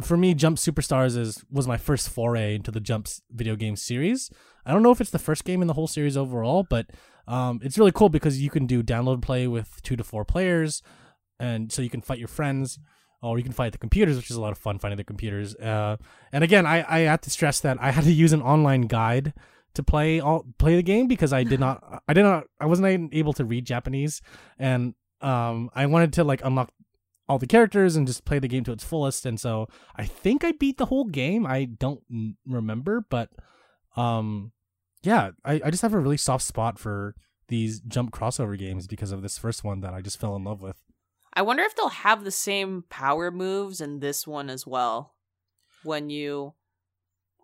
for 0.01 0.17
me, 0.17 0.33
Jump 0.33 0.57
Superstars 0.57 1.17
is 1.17 1.43
was 1.51 1.67
my 1.67 1.77
first 1.77 2.09
foray 2.09 2.55
into 2.55 2.71
the 2.71 2.79
Jumps 2.79 3.21
video 3.31 3.55
game 3.55 3.75
series. 3.75 4.31
I 4.65 4.71
don't 4.71 4.83
know 4.83 4.91
if 4.91 5.01
it's 5.01 5.11
the 5.11 5.19
first 5.19 5.43
game 5.43 5.61
in 5.61 5.67
the 5.67 5.73
whole 5.73 5.87
series 5.87 6.17
overall, 6.17 6.65
but 6.67 6.87
um, 7.27 7.59
it's 7.63 7.77
really 7.77 7.91
cool 7.91 8.09
because 8.09 8.41
you 8.41 8.49
can 8.49 8.65
do 8.65 8.81
download 8.81 9.21
play 9.21 9.47
with 9.47 9.81
two 9.83 9.95
to 9.95 10.03
four 10.03 10.25
players, 10.25 10.81
and 11.39 11.71
so 11.71 11.81
you 11.81 11.89
can 11.89 12.01
fight 12.01 12.19
your 12.19 12.27
friends, 12.27 12.79
or 13.21 13.37
you 13.37 13.43
can 13.43 13.53
fight 13.53 13.71
the 13.71 13.77
computers, 13.77 14.17
which 14.17 14.31
is 14.31 14.35
a 14.35 14.41
lot 14.41 14.51
of 14.51 14.57
fun 14.57 14.79
fighting 14.79 14.97
the 14.97 15.03
computers. 15.03 15.55
Uh, 15.55 15.97
and 16.31 16.43
again, 16.43 16.65
I 16.65 16.85
I 16.87 16.99
had 16.99 17.21
to 17.23 17.29
stress 17.29 17.59
that 17.59 17.77
I 17.81 17.91
had 17.91 18.05
to 18.05 18.11
use 18.11 18.33
an 18.33 18.41
online 18.41 18.83
guide 18.83 19.33
to 19.75 19.83
play 19.83 20.19
all 20.19 20.45
play 20.57 20.75
the 20.75 20.83
game 20.83 21.07
because 21.07 21.33
I 21.33 21.43
did 21.43 21.59
not 21.59 22.01
I 22.07 22.13
did 22.13 22.23
not 22.23 22.45
I 22.59 22.65
wasn't 22.65 23.13
able 23.13 23.33
to 23.33 23.45
read 23.45 23.65
Japanese, 23.65 24.21
and 24.57 24.95
um 25.21 25.69
I 25.75 25.85
wanted 25.85 26.13
to 26.13 26.23
like 26.23 26.43
unlock 26.43 26.71
all 27.29 27.39
the 27.39 27.47
characters 27.47 27.95
and 27.95 28.05
just 28.07 28.25
play 28.25 28.39
the 28.39 28.47
game 28.47 28.63
to 28.63 28.71
its 28.71 28.83
fullest 28.83 29.25
and 29.25 29.39
so 29.39 29.67
i 29.95 30.05
think 30.05 30.43
i 30.43 30.51
beat 30.51 30.77
the 30.77 30.87
whole 30.87 31.05
game 31.05 31.45
i 31.45 31.63
don't 31.65 32.01
n- 32.11 32.35
remember 32.45 33.05
but 33.09 33.29
um 33.95 34.51
yeah 35.03 35.31
I, 35.45 35.61
I 35.65 35.71
just 35.71 35.81
have 35.83 35.93
a 35.93 35.99
really 35.99 36.17
soft 36.17 36.43
spot 36.43 36.77
for 36.79 37.15
these 37.47 37.79
jump 37.81 38.11
crossover 38.11 38.57
games 38.57 38.87
because 38.87 39.11
of 39.11 39.21
this 39.21 39.37
first 39.37 39.63
one 39.63 39.81
that 39.81 39.93
i 39.93 40.01
just 40.01 40.19
fell 40.19 40.35
in 40.35 40.43
love 40.43 40.61
with 40.61 40.77
I 41.35 41.41
wonder 41.41 41.63
if 41.63 41.75
they'll 41.75 41.89
have 41.89 42.23
the 42.23 42.29
same 42.29 42.83
power 42.89 43.31
moves 43.31 43.81
in 43.81 44.01
this 44.01 44.27
one 44.27 44.51
as 44.51 44.67
well. 44.67 45.15
When 45.83 46.11
you 46.11 46.53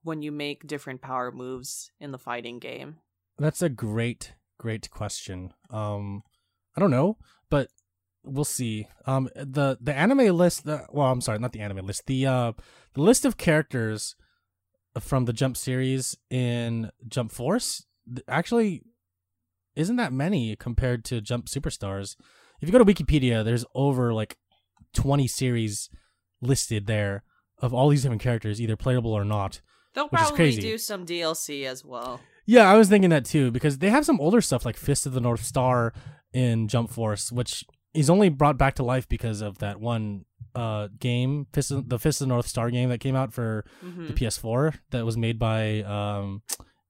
when 0.04 0.22
you 0.22 0.32
make 0.32 0.68
different 0.68 1.02
power 1.02 1.32
moves 1.32 1.90
in 2.00 2.12
the 2.12 2.20
fighting 2.20 2.60
game. 2.60 2.98
that's 3.40 3.64
a 3.64 3.70
great 3.70 4.34
great 4.60 4.92
question 4.92 5.54
um 5.72 6.22
i 6.78 6.80
don't 6.80 6.92
know 6.92 7.18
we'll 8.24 8.44
see 8.44 8.88
um 9.06 9.30
the 9.36 9.78
the 9.82 9.94
anime 9.94 10.36
list 10.36 10.66
the, 10.66 10.86
well 10.92 11.12
i'm 11.12 11.22
sorry 11.22 11.40
not 11.40 11.52
the 11.52 11.60
anime 11.60 11.86
list 11.86 12.06
the 12.06 12.26
uh 12.26 12.52
the 12.94 13.02
list 13.02 13.26
of 13.26 13.38
characters 13.38 14.16
from 15.00 15.26
the 15.26 15.34
jump 15.34 15.56
series 15.56 16.18
in 16.30 16.92
jump 17.08 17.32
force 17.32 17.86
actually 18.28 18.84
isn't 19.76 19.96
that 19.96 20.12
many 20.12 20.56
compared 20.56 21.06
to 21.06 21.22
jump 21.22 21.46
superstars 21.46 22.16
if 22.62 22.68
you 22.68 22.72
go 22.72 22.84
to 22.84 22.86
wikipedia 22.86 23.44
there's 23.44 23.66
over 23.74 24.14
like 24.14 24.38
20 24.94 25.28
series 25.28 25.90
listed 26.42 26.88
there 26.88 27.24
of 27.60 27.74
all 27.74 27.90
these 27.90 28.02
different 28.04 28.22
characters 28.22 28.60
either 28.62 28.76
playable 28.76 29.14
or 29.14 29.24
not 29.24 29.62
They'll 29.94 30.08
Which 30.08 30.22
is 30.22 30.28
probably 30.28 30.46
crazy. 30.46 30.62
do 30.62 30.78
some 30.78 31.06
DLC 31.06 31.66
as 31.66 31.84
well. 31.84 32.22
Yeah, 32.46 32.70
I 32.72 32.78
was 32.78 32.90
thinking 32.90 33.10
that 33.10 33.26
too 33.26 33.52
because 33.52 33.80
they 33.80 33.90
have 33.90 34.06
some 34.06 34.20
older 34.20 34.42
stuff 34.42 34.66
like 34.66 34.78
Fist 34.78 35.06
of 35.06 35.14
the 35.14 35.22
North 35.22 35.44
Star 35.44 35.94
in 36.34 36.68
Jump 36.68 36.90
Force, 36.90 37.32
which 37.32 37.66
is 37.94 38.10
only 38.10 38.30
brought 38.30 38.58
back 38.58 38.76
to 38.76 38.84
life 38.84 39.08
because 39.08 39.42
of 39.42 39.58
that 39.60 39.80
one 39.80 40.26
uh 40.56 40.88
game, 41.00 41.48
Fist 41.54 41.72
of, 41.72 41.90
the 41.90 42.00
Fist 42.00 42.22
of 42.22 42.28
the 42.28 42.34
North 42.34 42.48
Star 42.48 42.70
game 42.72 42.90
that 42.90 43.00
came 43.00 43.16
out 43.16 43.34
for 43.34 43.66
hmm 43.82 44.08
the 44.08 44.14
PS4 44.14 44.76
that 44.92 45.06
was 45.06 45.18
made 45.18 45.38
by 45.40 45.82
um 45.82 46.42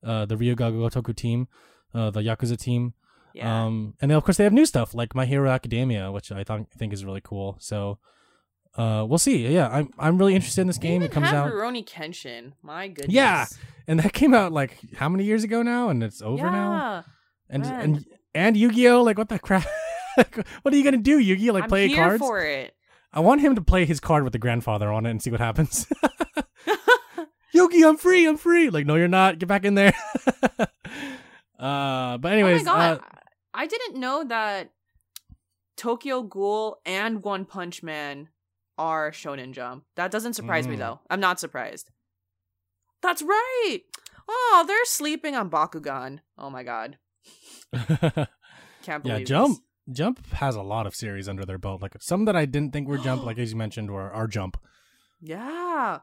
uh 0.03 0.25
the 0.25 0.38
Ryu 0.38 0.55
Ga 0.55 0.71
Gotoku 0.71 1.15
team, 1.15 1.47
uh 1.93 2.09
the 2.09 2.21
Yakuza 2.21 2.57
team. 2.57 2.93
Yeah. 3.33 3.65
Um 3.65 3.95
and 4.01 4.09
then 4.09 4.17
of 4.17 4.23
course 4.23 4.38
they 4.38 4.43
have 4.43 4.53
new 4.53 4.65
stuff 4.65 4.93
like 4.93 5.13
My 5.15 5.25
Hero 5.25 5.49
Academia, 5.49 6.12
which 6.12 6.31
I 6.31 6.43
th- 6.43 6.67
think 6.77 6.93
is 6.93 7.03
really 7.05 7.21
cool. 7.21 7.57
So 7.59 7.99
uh 8.75 9.05
we'll 9.07 9.17
see. 9.19 9.47
Yeah, 9.47 9.67
I'm 9.69 9.89
I'm 9.97 10.17
really 10.17 10.35
interested 10.35 10.62
in 10.62 10.67
this 10.67 10.77
game. 10.77 11.01
It 11.01 11.12
comes 11.12 11.27
out 11.29 11.51
Rurouni 11.51 11.85
Kenshin. 11.88 12.53
My 12.62 12.88
goodness. 12.88 13.13
Yeah, 13.13 13.45
and 13.88 13.99
that 13.99 14.13
came 14.19 14.33
out 14.33 14.51
like 14.51 14.77
how 14.95 15.09
many 15.09 15.23
years 15.23 15.43
ago 15.43 15.62
now 15.63 15.89
and 15.89 16.03
it's 16.03 16.21
over 16.21 16.45
yeah. 16.45 16.51
now 16.51 17.05
and 17.49 17.63
Man. 17.63 17.81
and 17.81 18.05
and 18.33 18.57
Yu-Gi-Oh 18.57 19.01
like 19.03 19.17
what 19.17 19.29
the 19.29 19.39
crap 19.39 19.65
what 20.62 20.73
are 20.73 20.77
you 20.77 20.84
gonna 20.84 20.97
do 20.97 21.19
Yu-Gi-Oh 21.19 21.53
like 21.53 21.63
I'm 21.63 21.69
play 21.69 21.88
here 21.88 21.97
cards 22.03 22.19
for 22.19 22.39
it. 22.41 22.73
I 23.12 23.19
want 23.21 23.41
him 23.41 23.55
to 23.55 23.62
play 23.62 23.86
his 23.86 23.99
card 23.99 24.23
with 24.23 24.34
the 24.34 24.39
grandfather 24.39 24.91
on 24.91 25.05
it 25.05 25.12
and 25.12 25.21
see 25.21 25.32
what 25.32 25.39
happens 25.39 25.88
Yugi 27.55 27.88
I'm 27.88 27.97
free 27.97 28.25
I'm 28.27 28.38
free 28.38 28.69
like 28.69 28.86
no 28.86 28.95
you're 28.95 29.08
not 29.08 29.39
get 29.39 29.47
back 29.47 29.65
in 29.65 29.75
there 29.75 29.93
uh 31.60 32.17
but 32.17 32.32
anyways 32.32 32.62
oh 32.62 32.65
my 32.65 32.77
god, 32.77 32.99
uh, 32.99 33.17
I 33.53 33.67
didn't 33.67 33.99
know 33.99 34.23
that 34.25 34.71
Tokyo 35.75 36.21
Ghoul 36.23 36.79
and 36.86 37.23
One 37.23 37.45
Punch 37.45 37.82
Man 37.84 38.29
are 38.77 39.12
Shonen 39.12 39.53
Jump. 39.53 39.84
That 39.95 40.12
doesn't 40.12 40.34
surprise 40.34 40.67
me 40.67 40.75
Mm. 40.75 40.79
though. 40.79 40.99
I'm 41.10 41.19
not 41.19 41.39
surprised. 41.39 41.89
That's 43.01 43.21
right. 43.21 43.79
Oh, 44.29 44.63
they're 44.67 44.86
sleeping 44.86 45.36
on 45.36 45.49
Bakugan. 45.49 46.19
Oh 46.38 46.49
my 46.49 46.63
god, 46.63 46.97
can't 47.73 48.27
yeah 48.86 48.97
believe. 49.13 49.27
Jump 49.27 49.58
this. 49.58 49.62
Jump 49.91 50.25
has 50.34 50.56
a 50.56 50.62
lot 50.62 50.86
of 50.88 50.95
series 50.95 51.28
under 51.30 51.45
their 51.45 51.58
belt 51.58 51.82
like 51.82 51.93
some 51.99 52.25
that 52.25 52.36
I 52.36 52.45
didn't 52.45 52.73
think 52.73 52.88
were 52.88 52.97
Jump 52.97 53.23
like 53.25 53.38
as 53.39 53.52
you 53.52 53.58
mentioned 53.58 53.91
were 53.91 54.12
are 54.12 54.28
Jump 54.28 54.58
Yeah, 55.21 55.99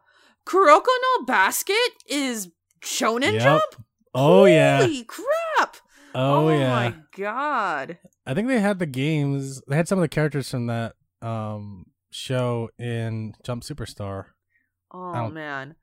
Kuroko 0.46 0.86
no 0.86 1.24
Basket 1.24 1.76
is 2.08 2.50
Shonen 2.82 3.32
Yep. 3.34 3.42
Jump. 3.42 3.86
oh 4.14 4.44
yeah 4.44 4.80
Holy 4.82 5.04
crap! 5.04 5.76
oh, 6.14 6.48
yeah 6.50 6.70
my 6.70 6.94
god. 7.16 7.98
I 8.26 8.34
think 8.34 8.48
they 8.48 8.60
had 8.60 8.78
the 8.78 8.86
games. 8.86 9.60
They 9.68 9.76
had 9.76 9.86
some 9.86 9.98
of 9.98 10.02
the 10.02 10.08
characters 10.08 10.50
from 10.50 10.66
that 10.66 10.94
um 11.22 11.86
show 12.10 12.70
in 12.78 13.34
Jump 13.44 13.62
Superstar. 13.62 14.26
Oh 14.92 15.28
man. 15.30 15.74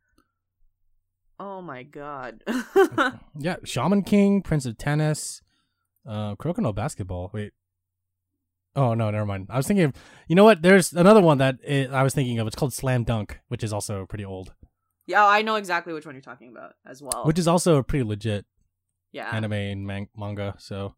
Oh 1.39 1.61
my 1.61 1.83
god. 1.83 2.43
Yeah, 3.39 3.57
Shaman 3.63 4.03
King, 4.03 4.41
Prince 4.41 4.65
of 4.65 4.77
Tennis, 4.77 5.41
uh, 6.07 6.35
Kuroko 6.35 6.59
no 6.59 6.71
Basketball. 6.73 7.29
Wait. 7.33 7.51
Oh 8.75 8.93
no, 8.93 9.11
never 9.11 9.25
mind. 9.25 9.47
I 9.49 9.57
was 9.57 9.67
thinking 9.67 9.85
of. 9.85 9.93
You 10.27 10.35
know 10.35 10.43
what? 10.43 10.61
There's 10.61 10.93
another 10.93 11.21
one 11.21 11.37
that 11.37 11.59
i 11.69 11.85
I 11.85 12.03
was 12.03 12.13
thinking 12.13 12.39
of. 12.39 12.47
It's 12.47 12.55
called 12.55 12.73
Slam 12.73 13.03
Dunk, 13.03 13.39
which 13.47 13.63
is 13.63 13.73
also 13.73 14.05
pretty 14.05 14.25
old. 14.25 14.53
yeah, 15.05 15.25
I 15.25 15.41
know 15.41 15.55
exactly 15.55 15.93
which 15.93 16.05
one 16.05 16.15
you're 16.15 16.21
talking 16.21 16.49
about 16.49 16.73
as 16.85 17.01
well. 17.01 17.23
Which 17.25 17.39
is 17.39 17.47
also 17.47 17.75
a 17.75 17.83
pretty 17.83 18.03
legit 18.03 18.45
yeah. 19.11 19.29
anime 19.29 19.53
and 19.53 19.85
man- 19.85 20.09
manga. 20.15 20.55
So, 20.57 20.95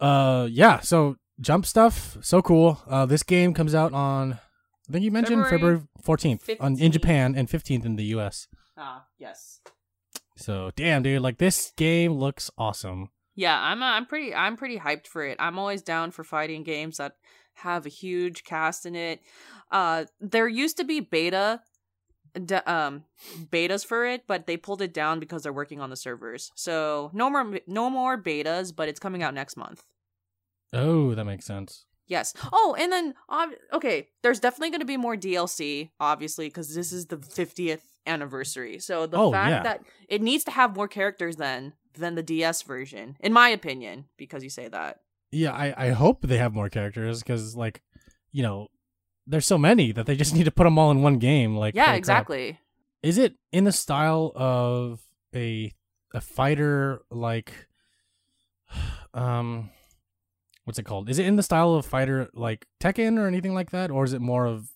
uh, 0.00 0.48
yeah. 0.50 0.80
So 0.80 1.16
Jump 1.40 1.66
stuff, 1.66 2.16
so 2.20 2.42
cool. 2.42 2.80
Uh, 2.88 3.06
this 3.06 3.22
game 3.22 3.54
comes 3.54 3.74
out 3.74 3.92
on. 3.92 4.40
I 4.88 4.92
think 4.92 5.04
you 5.04 5.12
mentioned 5.12 5.44
February 5.44 5.82
February 6.02 6.36
14th 6.36 6.56
on, 6.60 6.78
in 6.78 6.90
Japan 6.90 7.34
and 7.36 7.48
15th 7.48 7.84
in 7.84 7.96
the 7.96 8.04
US. 8.16 8.48
Ah, 8.76 9.04
yes. 9.18 9.60
So 10.36 10.72
damn, 10.74 11.02
dude, 11.02 11.22
like 11.22 11.38
this 11.38 11.72
game 11.76 12.12
looks 12.12 12.50
awesome. 12.58 13.10
Yeah, 13.38 13.56
I'm 13.56 13.80
uh, 13.84 13.86
I'm 13.86 14.04
pretty 14.06 14.34
I'm 14.34 14.56
pretty 14.56 14.78
hyped 14.78 15.06
for 15.06 15.24
it. 15.24 15.36
I'm 15.38 15.60
always 15.60 15.80
down 15.82 16.10
for 16.10 16.24
fighting 16.24 16.64
games 16.64 16.96
that 16.96 17.12
have 17.54 17.86
a 17.86 17.88
huge 17.88 18.42
cast 18.42 18.84
in 18.84 18.96
it. 18.96 19.20
Uh 19.70 20.06
there 20.20 20.48
used 20.48 20.76
to 20.78 20.84
be 20.84 20.98
beta 20.98 21.60
d- 22.34 22.54
um 22.66 23.04
betas 23.52 23.86
for 23.86 24.04
it, 24.04 24.24
but 24.26 24.46
they 24.48 24.56
pulled 24.56 24.82
it 24.82 24.92
down 24.92 25.20
because 25.20 25.44
they're 25.44 25.52
working 25.52 25.80
on 25.80 25.88
the 25.90 25.96
servers. 25.96 26.50
So 26.56 27.12
no 27.14 27.30
more 27.30 27.60
no 27.68 27.88
more 27.88 28.20
betas, 28.20 28.74
but 28.74 28.88
it's 28.88 28.98
coming 29.00 29.22
out 29.22 29.34
next 29.34 29.56
month. 29.56 29.84
Oh, 30.72 31.14
that 31.14 31.24
makes 31.24 31.46
sense. 31.46 31.84
Yes. 32.08 32.34
Oh, 32.52 32.74
and 32.78 32.90
then 32.90 33.14
okay, 33.72 34.08
there's 34.22 34.40
definitely 34.40 34.70
going 34.70 34.80
to 34.80 34.86
be 34.86 34.96
more 34.96 35.16
DLC, 35.16 35.90
obviously, 36.00 36.48
because 36.48 36.74
this 36.74 36.90
is 36.90 37.06
the 37.06 37.18
50th 37.18 37.82
anniversary. 38.06 38.78
So 38.80 39.06
the 39.06 39.18
Oh, 39.18 39.30
fact 39.30 39.50
yeah. 39.50 39.62
that 39.62 39.82
it 40.08 40.22
needs 40.22 40.42
to 40.44 40.50
have 40.50 40.74
more 40.74 40.88
characters 40.88 41.36
then 41.36 41.74
than 41.98 42.14
the 42.14 42.22
DS 42.22 42.62
version, 42.62 43.16
in 43.20 43.32
my 43.32 43.48
opinion, 43.48 44.06
because 44.16 44.42
you 44.42 44.50
say 44.50 44.68
that. 44.68 45.00
Yeah, 45.30 45.52
I 45.52 45.74
I 45.76 45.90
hope 45.90 46.22
they 46.22 46.38
have 46.38 46.54
more 46.54 46.68
characters 46.68 47.22
because 47.22 47.54
like, 47.56 47.82
you 48.32 48.42
know, 48.42 48.68
there's 49.26 49.46
so 49.46 49.58
many 49.58 49.92
that 49.92 50.06
they 50.06 50.16
just 50.16 50.34
need 50.36 50.44
to 50.44 50.50
put 50.50 50.64
them 50.64 50.78
all 50.78 50.90
in 50.90 51.02
one 51.02 51.18
game. 51.18 51.56
Like, 51.56 51.74
yeah, 51.74 51.84
holy 51.86 51.92
crap. 51.92 51.98
exactly. 51.98 52.60
Is 53.02 53.18
it 53.18 53.34
in 53.52 53.64
the 53.64 53.72
style 53.72 54.32
of 54.34 55.00
a 55.34 55.72
a 56.14 56.20
fighter 56.20 57.02
like, 57.10 57.52
um, 59.14 59.70
what's 60.64 60.78
it 60.78 60.84
called? 60.84 61.08
Is 61.10 61.18
it 61.18 61.26
in 61.26 61.36
the 61.36 61.42
style 61.42 61.74
of 61.74 61.84
fighter 61.86 62.28
like 62.34 62.66
Tekken 62.80 63.18
or 63.18 63.26
anything 63.26 63.54
like 63.54 63.70
that, 63.70 63.90
or 63.90 64.04
is 64.04 64.12
it 64.12 64.20
more 64.20 64.46
of 64.46 64.70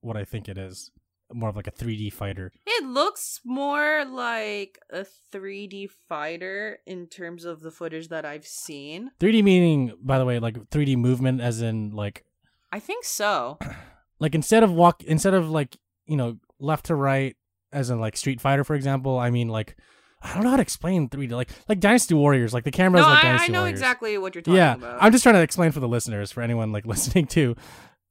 what 0.00 0.16
I 0.16 0.24
think 0.24 0.48
it 0.48 0.56
is? 0.58 0.90
More 1.32 1.48
of 1.48 1.56
like 1.56 1.66
a 1.66 1.72
3D 1.72 2.12
fighter. 2.12 2.52
It 2.66 2.84
looks 2.84 3.40
more 3.44 4.04
like 4.04 4.78
a 4.90 5.06
3D 5.32 5.90
fighter 6.08 6.78
in 6.86 7.06
terms 7.06 7.44
of 7.44 7.60
the 7.60 7.70
footage 7.70 8.08
that 8.08 8.24
I've 8.24 8.46
seen. 8.46 9.10
3D 9.20 9.42
meaning, 9.42 9.92
by 10.02 10.18
the 10.18 10.24
way, 10.24 10.38
like 10.38 10.56
3D 10.70 10.96
movement, 10.96 11.40
as 11.40 11.62
in 11.62 11.90
like 11.90 12.24
I 12.72 12.80
think 12.80 13.04
so. 13.04 13.58
like 14.18 14.34
instead 14.34 14.62
of 14.62 14.72
walk 14.72 15.02
instead 15.04 15.34
of 15.34 15.50
like 15.50 15.76
you 16.06 16.16
know 16.16 16.38
left 16.58 16.86
to 16.86 16.94
right 16.94 17.36
as 17.72 17.90
in 17.90 18.00
like 18.00 18.16
Street 18.16 18.40
Fighter 18.40 18.64
for 18.64 18.74
example. 18.74 19.18
I 19.18 19.30
mean 19.30 19.48
like 19.48 19.76
I 20.22 20.34
don't 20.34 20.44
know 20.44 20.50
how 20.50 20.56
to 20.56 20.62
explain 20.62 21.08
3D 21.08 21.30
like 21.30 21.50
like 21.68 21.80
Dynasty 21.80 22.14
Warriors. 22.14 22.52
Like 22.52 22.64
the 22.64 22.70
cameras 22.70 23.02
no, 23.02 23.08
like 23.08 23.24
I, 23.24 23.44
I 23.44 23.46
know 23.48 23.60
Warriors. 23.60 23.78
exactly 23.78 24.18
what 24.18 24.34
you're 24.34 24.42
talking 24.42 24.56
yeah, 24.56 24.74
about. 24.74 25.02
I'm 25.02 25.12
just 25.12 25.22
trying 25.22 25.36
to 25.36 25.42
explain 25.42 25.72
for 25.72 25.80
the 25.80 25.88
listeners, 25.88 26.30
for 26.30 26.42
anyone 26.42 26.72
like 26.72 26.86
listening 26.94 27.26
to 27.28 27.56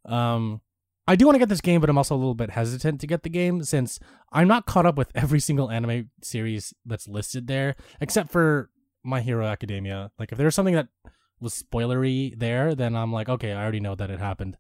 Um, 0.06 0.62
I 1.10 1.16
do 1.16 1.26
want 1.26 1.34
to 1.34 1.40
get 1.40 1.50
this 1.50 1.60
game, 1.60 1.82
but 1.82 1.90
I'm 1.90 1.98
also 1.98 2.14
a 2.14 2.18
little 2.18 2.36
bit 2.36 2.52
hesitant 2.52 3.02
to 3.02 3.08
get 3.08 3.24
the 3.24 3.30
game 3.30 3.64
since 3.64 4.00
I'm 4.32 4.48
not 4.48 4.68
caught 4.68 4.86
up 4.86 4.96
with 4.96 5.10
every 5.16 5.40
single 5.40 5.72
anime 5.72 6.12
series 6.22 6.72
that's 6.86 7.08
listed 7.08 7.48
there, 7.48 7.76
except 8.00 8.30
for 8.30 8.70
My 9.04 9.20
Hero 9.22 9.48
Academia. 9.48 10.12
Like, 10.20 10.32
if 10.32 10.38
there's 10.38 10.54
something 10.54 10.76
that 10.76 10.90
was 11.42 11.64
spoilery 11.64 12.38
there, 12.38 12.76
then 12.76 12.96
I'm 12.96 13.12
like, 13.12 13.28
okay, 13.28 13.54
I 13.54 13.64
already 13.64 13.80
know 13.80 13.96
that 13.96 14.12
it 14.12 14.20
happened. 14.20 14.56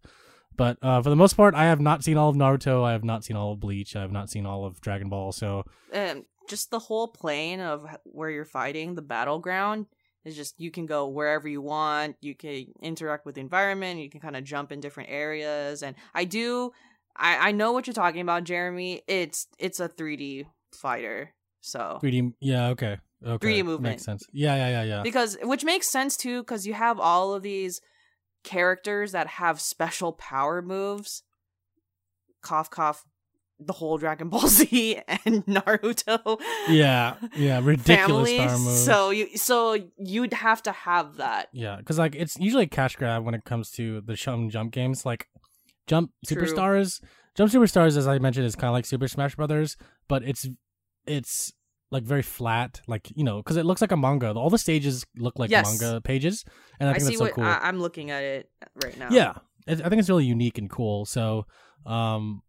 But 0.57 0.79
uh, 0.81 1.03
for 1.03 1.11
the 1.11 1.15
most 1.15 1.33
part, 1.33 1.53
I 1.53 1.65
have 1.65 1.79
not 1.79 2.03
seen 2.03 2.17
all 2.17 2.29
of 2.29 2.35
Naruto. 2.35 2.83
I 2.83 2.93
have 2.93 3.03
not 3.03 3.23
seen 3.23 3.35
all 3.35 3.51
of 3.51 3.59
Bleach. 3.59 3.95
I 3.95 4.01
have 4.01 4.11
not 4.11 4.31
seen 4.31 4.47
all 4.47 4.65
of 4.65 4.81
Dragon 4.81 5.07
Ball. 5.07 5.31
So 5.31 5.65
um, 5.93 6.25
just 6.49 6.71
the 6.71 6.79
whole 6.79 7.09
plane 7.09 7.59
of 7.59 7.85
where 8.05 8.31
you're 8.31 8.43
fighting, 8.43 8.95
the 8.95 9.03
battleground 9.03 9.85
is 10.26 10.36
just 10.36 10.59
you 10.59 10.72
can 10.72 10.86
go 10.86 11.07
wherever 11.07 11.47
you 11.47 11.61
want. 11.61 12.15
You 12.22 12.36
can 12.36 12.65
interact 12.82 13.26
with 13.26 13.36
the 13.36 13.41
environment. 13.41 13.99
You 13.99 14.09
can 14.09 14.20
kind 14.20 14.36
of 14.36 14.43
jump 14.43 14.72
in 14.72 14.80
different 14.80 15.09
areas. 15.09 15.84
And 15.84 15.95
I 16.13 16.26
do, 16.26 16.72
I 17.15 17.49
I 17.49 17.51
know 17.51 17.72
what 17.72 17.88
you're 17.88 17.93
talking 17.93 18.22
about, 18.22 18.43
Jeremy. 18.43 19.01
It's 19.07 19.47
it's 19.57 19.80
a 19.80 19.89
3D 19.89 20.45
fighter, 20.74 21.34
so 21.61 21.99
3D. 22.03 22.34
Yeah. 22.39 22.70
Okay. 22.70 22.97
Okay. 23.26 23.47
3D 23.47 23.65
movement. 23.65 23.93
makes 23.93 24.03
sense. 24.03 24.24
Yeah. 24.32 24.55
Yeah. 24.55 24.70
Yeah. 24.70 24.84
Yeah. 24.84 25.01
because 25.03 25.38
which 25.41 25.63
makes 25.63 25.89
sense 25.91 26.15
too 26.15 26.41
because 26.41 26.65
you 26.67 26.74
have 26.74 26.99
all 26.99 27.34
of 27.34 27.43
these 27.43 27.82
characters 28.43 29.11
that 29.11 29.28
have 29.28 29.59
special 29.59 30.13
power 30.13 30.61
moves 30.61 31.24
cough 32.41 32.70
cough 32.70 33.03
the 33.60 33.74
whole 33.74 33.97
dragon 33.97 34.30
ball 34.30 34.47
z 34.47 35.01
and 35.26 35.45
naruto 35.45 36.39
yeah. 36.70 37.16
Yeah. 37.36 37.60
Ridiculous 37.64 38.60
moves. 38.60 38.86
so 38.86 39.10
you 39.10 39.38
so 39.38 39.78
you'd 39.97 40.34
have 40.34 40.64
to 40.64 40.72
have 40.72 41.18
that 41.18 41.49
Yeah, 41.51 41.76
because 41.78 41.99
like 41.99 42.16
it's 42.16 42.38
usually 42.39 42.64
a 42.64 42.68
cash 42.68 42.95
grab 42.95 43.26
when 43.26 43.34
it 43.34 43.43
comes 43.43 43.72
to 43.72 44.01
the 44.01 44.14
shonen 44.14 44.49
jump 44.49 44.72
games. 44.72 45.05
Like 45.05 45.28
Jump 45.88 46.12
True. 46.26 46.38
Superstars, 46.38 47.01
Jump 47.36 47.51
Superstars, 47.51 47.97
as 47.97 48.07
I 48.07 48.20
mentioned, 48.20 48.45
is 48.45 48.55
kind 48.55 48.70
of 48.70 48.74
like 48.74 48.86
Super 48.86 49.07
Smash 49.07 49.36
Brothers, 49.36 49.76
but 50.07 50.24
it's 50.24 50.47
it's 51.07 51.51
like 51.91 52.03
very 52.03 52.22
flat, 52.22 52.82
like 52.88 53.12
you 53.16 53.24
know, 53.24 53.38
because 53.38 53.57
it 53.57 53.66
looks 53.66 53.82
like 53.82 53.91
a 53.91 53.97
manga. 53.97 54.32
All 54.34 54.51
the 54.51 54.60
stages 54.60 55.05
look 55.18 55.39
like 55.39 55.49
Yes. 55.49 55.82
manga 55.82 55.99
pages, 56.01 56.45
and 56.80 56.88
I 56.88 56.91
i, 56.91 56.95
think 56.95 57.05
that's 57.05 57.18
so 57.18 57.24
what 57.26 57.34
cool. 57.34 57.43
I, 57.43 57.60
i'm 57.64 57.80
looking 57.80 58.12
at 58.12 58.24
it 58.24 58.49
right 58.84 58.97
now 58.99 59.10
yeah, 59.10 59.34
I 59.68 59.76
think 59.76 59.99
it's 59.99 60.10
really 60.10 60.26
unique 60.26 60.57
and 60.57 60.70
cool. 60.70 61.05
So, 61.05 61.45
um, 61.86 62.41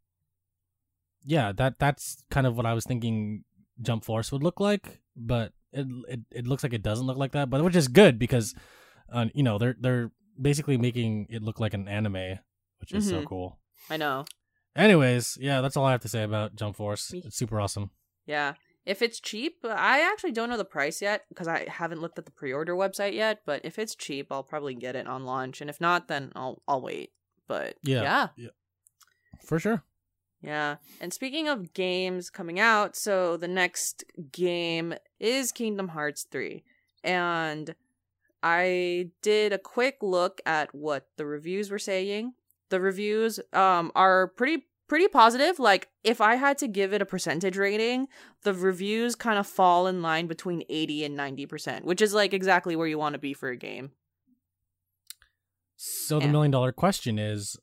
yeah, 1.24 1.52
that 1.52 1.78
that's 1.78 2.22
kind 2.30 2.46
of 2.46 2.56
what 2.56 2.66
I 2.66 2.74
was 2.74 2.84
thinking 2.84 3.44
Jump 3.82 4.04
Force 4.04 4.30
would 4.32 4.42
look 4.42 4.60
like, 4.60 5.00
but 5.16 5.52
it 5.72 5.86
it, 6.08 6.20
it 6.30 6.46
looks 6.46 6.62
like 6.62 6.72
it 6.72 6.82
doesn't 6.82 7.06
look 7.06 7.16
like 7.18 7.32
that, 7.32 7.50
but 7.50 7.62
which 7.64 7.76
is 7.76 7.88
good 7.88 8.18
because, 8.18 8.54
uh, 9.12 9.26
you 9.34 9.42
know, 9.42 9.58
they're 9.58 9.76
they're 9.78 10.10
basically 10.40 10.76
making 10.76 11.26
it 11.30 11.42
look 11.42 11.60
like 11.60 11.74
an 11.74 11.86
anime, 11.88 12.38
which 12.80 12.92
is 12.92 13.08
so 13.08 13.20
Mhm. 13.20 13.26
cool. 13.26 13.58
i 13.88 13.96
know 13.96 14.24
Anyways, 14.76 15.36
yeah, 15.40 15.60
that's 15.60 15.76
all 15.76 15.84
I 15.84 15.90
have 15.92 16.00
to 16.02 16.08
say 16.08 16.22
about 16.22 16.54
Jump 16.54 16.76
Force. 16.76 17.12
It's 17.12 17.36
super 17.36 17.60
awesome. 17.60 17.90
yeah 18.26 18.54
if 18.86 19.02
it's 19.02 19.20
cheap 19.20 19.58
i 19.64 20.00
actually 20.00 20.32
don't 20.32 20.48
know 20.48 20.56
the 20.56 20.64
price 20.64 21.02
yet 21.02 21.24
because 21.28 21.46
i 21.46 21.68
haven't 21.68 22.00
looked 22.00 22.18
at 22.18 22.24
the 22.24 22.30
pre-order 22.32 22.74
website 22.74 23.12
yet 23.12 23.40
but 23.44 23.60
if 23.62 23.78
it's 23.78 23.94
cheap 23.94 24.28
i'll 24.32 24.42
probably 24.42 24.74
get 24.74 24.96
it 24.96 25.06
on 25.06 25.24
launch 25.26 25.60
and 25.60 25.68
if 25.68 25.78
not 25.82 26.08
then 26.08 26.32
i'll 26.34 26.62
i'll 26.66 26.80
wait 26.80 27.10
but 27.46 27.74
Yeah. 27.82 28.28
yeah 28.36 28.48
For 29.44 29.58
sure. 29.58 29.82
Yeah. 30.42 30.76
And 31.00 31.12
speaking 31.12 31.48
of 31.48 31.74
games 31.74 32.30
coming 32.30 32.58
out, 32.58 32.96
so 32.96 33.36
the 33.36 33.48
next 33.48 34.04
game 34.32 34.94
is 35.18 35.52
Kingdom 35.52 35.88
Hearts 35.88 36.26
3. 36.30 36.62
And 37.04 37.74
I 38.42 39.10
did 39.22 39.52
a 39.52 39.58
quick 39.58 39.98
look 40.00 40.40
at 40.46 40.74
what 40.74 41.08
the 41.16 41.26
reviews 41.26 41.70
were 41.70 41.78
saying. 41.78 42.32
The 42.70 42.80
reviews 42.80 43.38
um 43.52 43.92
are 43.94 44.28
pretty 44.28 44.64
pretty 44.88 45.08
positive. 45.08 45.58
Like 45.58 45.88
if 46.04 46.20
I 46.20 46.36
had 46.36 46.56
to 46.58 46.66
give 46.68 46.92
it 46.92 47.02
a 47.02 47.06
percentage 47.06 47.56
rating, 47.56 48.08
the 48.42 48.54
reviews 48.54 49.14
kind 49.14 49.38
of 49.38 49.46
fall 49.46 49.86
in 49.86 50.00
line 50.02 50.26
between 50.26 50.64
80 50.68 51.04
and 51.04 51.18
90%, 51.18 51.84
which 51.84 52.00
is 52.00 52.14
like 52.14 52.32
exactly 52.32 52.74
where 52.76 52.86
you 52.88 52.98
want 52.98 53.12
to 53.12 53.18
be 53.18 53.34
for 53.34 53.50
a 53.50 53.56
game. 53.56 53.92
So 55.76 56.18
the 56.18 56.26
Yeah. 56.26 56.32
million 56.32 56.50
dollar 56.50 56.72
question 56.72 57.18
is, 57.18 57.56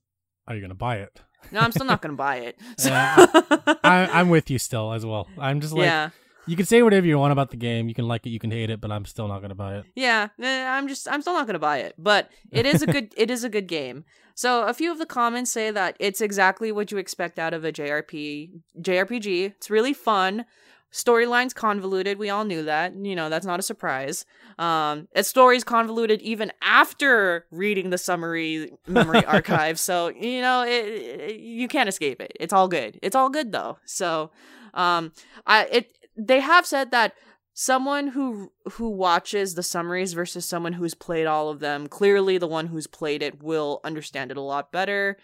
are 0.48 0.56
you 0.56 0.62
gonna 0.62 0.74
buy 0.76 0.98
it? 0.98 1.22
No, 1.52 1.60
I'm 1.60 1.72
still 1.72 1.86
not 1.86 2.02
going 2.02 2.14
to 2.14 2.18
buy 2.18 2.38
it. 2.38 2.60
So- 2.78 2.90
Yeah. 2.92 3.26
I, 3.84 4.08
I'm 4.20 4.30
with 4.30 4.50
you 4.50 4.60
still 4.60 4.94
as 4.94 5.06
well. 5.06 5.28
I'm 5.38 5.62
just 5.62 5.74
like, 5.74 5.86
yeah. 5.86 6.10
you 6.46 6.56
can 6.56 6.66
say 6.66 6.82
whatever 6.84 7.06
you 7.08 7.18
want 7.18 7.32
about 7.32 7.52
the 7.52 7.58
game. 7.58 7.88
You 7.88 7.94
can 7.96 8.08
like 8.08 8.26
it, 8.26 8.30
you 8.32 8.40
can 8.40 8.52
hate 8.52 8.70
it, 8.70 8.82
but 8.82 8.92
I'm 8.92 9.06
still 9.06 9.28
not 9.28 9.42
gonna 9.42 9.56
buy 9.56 9.78
it. 9.78 9.86
Yeah, 9.96 10.30
I'm 10.40 10.88
just 10.88 11.08
I'm 11.10 11.22
still 11.22 11.34
not 11.34 11.48
gonna 11.48 11.60
buy 11.60 11.80
it, 11.80 11.96
but 11.98 12.30
it 12.52 12.66
is 12.66 12.82
a 12.82 12.88
good 12.96 13.14
it 13.16 13.30
is 13.32 13.44
a 13.44 13.50
good 13.50 13.68
game. 13.68 14.04
So 14.36 14.64
a 14.64 14.74
few 14.74 14.92
of 14.92 15.00
the 15.00 15.06
comments 15.06 15.52
say 15.52 15.72
that 15.72 15.96
it's 16.00 16.22
exactly 16.22 16.72
what 16.72 16.92
you 16.92 16.98
expect 16.98 17.40
out 17.40 17.54
of 17.54 17.64
a 17.66 17.72
JRP 17.72 18.52
JRPG. 18.82 19.46
It's 19.46 19.70
really 19.70 19.94
fun. 19.94 20.46
Storyline's 20.92 21.54
convoluted. 21.54 22.18
We 22.18 22.30
all 22.30 22.46
knew 22.46 22.64
that. 22.64 22.96
You 22.96 23.16
know 23.16 23.30
that's 23.30 23.46
not 23.46 23.60
a 23.60 23.64
surprise. 23.64 24.26
Um, 24.58 25.08
its 25.14 25.28
story's 25.30 25.64
convoluted 25.64 26.22
even 26.22 26.52
after 26.62 27.46
reading 27.52 27.90
the 27.90 27.98
summary 27.98 28.72
memory 28.88 29.24
archive. 29.36 29.80
So 29.80 30.08
you 30.10 30.42
know 30.42 30.64
it, 30.64 30.70
it- 30.86 31.40
you 31.40 31.68
can't 31.68 31.90
escape 31.90 32.22
it. 32.22 32.32
It's 32.40 32.54
all 32.54 32.68
good. 32.68 33.00
It's 33.02 33.16
all 33.16 33.30
good 33.30 33.52
though. 33.52 33.78
So, 33.86 34.32
um, 34.74 35.12
I 35.46 35.66
it 35.72 35.98
they 36.16 36.40
have 36.40 36.66
said 36.66 36.92
that 36.92 37.14
someone 37.54 38.08
who 38.10 38.52
who 38.74 38.90
watches 38.90 39.56
the 39.56 39.64
summaries 39.64 40.14
versus 40.14 40.46
someone 40.46 40.74
who's 40.74 40.94
played 40.94 41.26
all 41.26 41.50
of 41.50 41.60
them 41.60 41.88
clearly 41.88 42.38
the 42.38 42.48
one 42.48 42.68
who's 42.68 42.86
played 42.88 43.22
it 43.24 43.42
will 43.44 43.82
understand 43.84 44.30
it 44.30 44.38
a 44.38 44.42
lot 44.42 44.72
better 44.72 45.18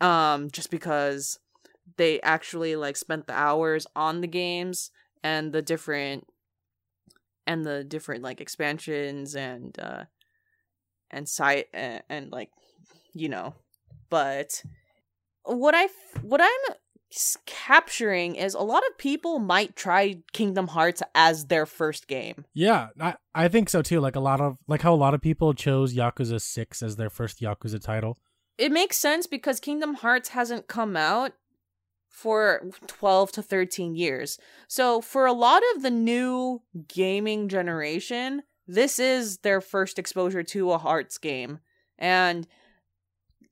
um 0.00 0.50
just 0.50 0.68
because 0.70 1.38
they 1.96 2.20
actually 2.20 2.76
like 2.76 2.96
spent 2.96 3.26
the 3.26 3.32
hours 3.32 3.86
on 3.94 4.20
the 4.20 4.26
games 4.26 4.90
and 5.22 5.52
the 5.52 5.62
different 5.62 6.26
and 7.46 7.64
the 7.64 7.84
different 7.84 8.22
like 8.22 8.40
expansions 8.40 9.34
and 9.34 9.78
uh 9.78 10.04
and 11.10 11.28
site 11.28 11.66
and, 11.72 12.02
and 12.08 12.32
like 12.32 12.50
you 13.14 13.28
know 13.28 13.54
but 14.08 14.62
what 15.44 15.74
i 15.74 15.88
what 16.22 16.40
i'm 16.40 16.76
capturing 17.46 18.36
is 18.36 18.54
a 18.54 18.60
lot 18.60 18.82
of 18.88 18.98
people 18.98 19.38
might 19.38 19.74
try 19.74 20.16
Kingdom 20.32 20.68
Hearts 20.68 21.02
as 21.14 21.46
their 21.46 21.66
first 21.66 22.06
game. 22.06 22.44
Yeah, 22.54 22.88
I 23.00 23.16
I 23.34 23.48
think 23.48 23.68
so 23.68 23.82
too. 23.82 24.00
Like 24.00 24.16
a 24.16 24.20
lot 24.20 24.40
of 24.40 24.58
like 24.68 24.82
how 24.82 24.94
a 24.94 24.96
lot 24.96 25.14
of 25.14 25.20
people 25.20 25.52
chose 25.52 25.94
Yakuza 25.94 26.40
Six 26.40 26.82
as 26.82 26.96
their 26.96 27.10
first 27.10 27.40
Yakuza 27.40 27.80
title. 27.80 28.16
It 28.58 28.70
makes 28.70 28.96
sense 28.96 29.26
because 29.26 29.58
Kingdom 29.58 29.94
Hearts 29.94 30.30
hasn't 30.30 30.68
come 30.68 30.96
out 30.96 31.32
for 32.10 32.62
12 32.86 33.32
to 33.32 33.42
13 33.42 33.94
years. 33.94 34.38
So 34.68 35.00
for 35.00 35.24
a 35.24 35.32
lot 35.32 35.62
of 35.74 35.82
the 35.82 35.90
new 35.90 36.60
gaming 36.88 37.48
generation, 37.48 38.42
this 38.66 38.98
is 38.98 39.38
their 39.38 39.60
first 39.60 39.98
exposure 39.98 40.42
to 40.42 40.72
a 40.72 40.78
Hearts 40.78 41.16
game. 41.16 41.60
And 41.98 42.46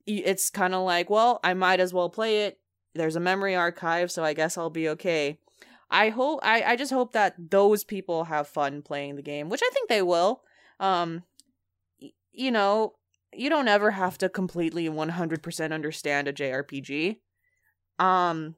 it's 0.05 0.49
kind 0.49 0.75
of 0.75 0.83
like, 0.83 1.09
well, 1.09 1.39
I 1.43 1.53
might 1.53 1.79
as 1.79 1.93
well 1.93 2.09
play 2.09 2.45
it. 2.45 2.59
There's 2.95 3.15
a 3.15 3.21
memory 3.21 3.55
archive, 3.55 4.11
so 4.11 4.23
I 4.23 4.33
guess 4.33 4.57
I'll 4.57 4.69
be 4.69 4.89
okay. 4.89 5.39
I 5.91 6.09
hope 6.09 6.39
I, 6.43 6.63
I 6.63 6.75
just 6.75 6.91
hope 6.91 7.13
that 7.13 7.35
those 7.49 7.83
people 7.83 8.25
have 8.25 8.47
fun 8.47 8.81
playing 8.81 9.15
the 9.15 9.21
game, 9.21 9.49
which 9.49 9.61
I 9.63 9.69
think 9.73 9.89
they 9.89 10.01
will. 10.01 10.41
Um 10.79 11.23
y- 12.01 12.11
you 12.31 12.51
know, 12.51 12.93
you 13.33 13.49
don't 13.49 13.67
ever 13.67 13.91
have 13.91 14.17
to 14.19 14.29
completely 14.29 14.89
100% 14.89 15.71
understand 15.71 16.27
a 16.27 16.33
JRPG. 16.33 17.17
Um 17.99 18.55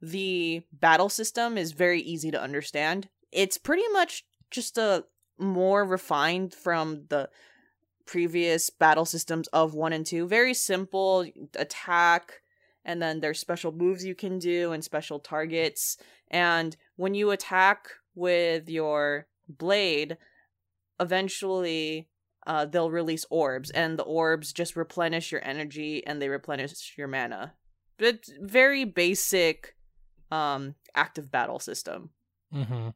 the 0.00 0.62
battle 0.72 1.08
system 1.08 1.58
is 1.58 1.72
very 1.72 2.00
easy 2.00 2.30
to 2.30 2.40
understand. 2.40 3.08
It's 3.32 3.58
pretty 3.58 3.88
much 3.92 4.24
just 4.50 4.78
a 4.78 5.04
more 5.38 5.84
refined 5.84 6.54
from 6.54 7.04
the 7.08 7.28
previous 8.06 8.70
battle 8.70 9.04
systems 9.04 9.48
of 9.48 9.74
1 9.74 9.92
and 9.92 10.06
2. 10.06 10.26
Very 10.26 10.54
simple 10.54 11.26
attack 11.54 12.40
and 12.84 13.02
then 13.02 13.20
there's 13.20 13.38
special 13.38 13.72
moves 13.72 14.04
you 14.04 14.14
can 14.14 14.38
do 14.38 14.72
and 14.72 14.82
special 14.82 15.18
targets 15.18 15.98
and 16.30 16.76
when 16.96 17.14
you 17.14 17.30
attack 17.30 17.88
with 18.14 18.68
your 18.68 19.26
blade 19.48 20.16
eventually 21.00 22.08
uh, 22.48 22.64
they'll 22.64 22.90
release 22.90 23.26
orbs, 23.28 23.70
and 23.70 23.98
the 23.98 24.04
orbs 24.04 24.52
just 24.54 24.74
replenish 24.74 25.30
your 25.30 25.44
energy 25.44 26.04
and 26.06 26.20
they 26.20 26.30
replenish 26.30 26.94
your 26.96 27.06
mana. 27.06 27.52
But 27.98 28.24
very 28.40 28.84
basic 28.84 29.74
um, 30.30 30.74
active 30.94 31.30
battle 31.30 31.58
system. 31.58 32.10
Mm-hmm. 32.54 32.90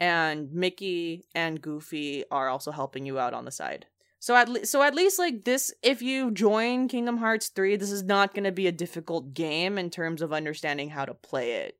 And 0.00 0.52
Mickey 0.52 1.24
and 1.34 1.60
Goofy 1.60 2.24
are 2.30 2.48
also 2.48 2.72
helping 2.72 3.06
you 3.06 3.18
out 3.18 3.34
on 3.34 3.44
the 3.44 3.50
side. 3.50 3.86
So 4.18 4.36
at 4.36 4.48
le- 4.48 4.66
so 4.66 4.82
at 4.82 4.94
least 4.94 5.18
like 5.18 5.44
this, 5.44 5.72
if 5.82 6.00
you 6.00 6.30
join 6.30 6.86
Kingdom 6.86 7.16
Hearts 7.16 7.48
three, 7.48 7.76
this 7.76 7.90
is 7.90 8.04
not 8.04 8.34
going 8.34 8.44
to 8.44 8.52
be 8.52 8.68
a 8.68 8.72
difficult 8.72 9.34
game 9.34 9.78
in 9.78 9.90
terms 9.90 10.22
of 10.22 10.32
understanding 10.32 10.90
how 10.90 11.04
to 11.04 11.14
play 11.14 11.54
it. 11.54 11.76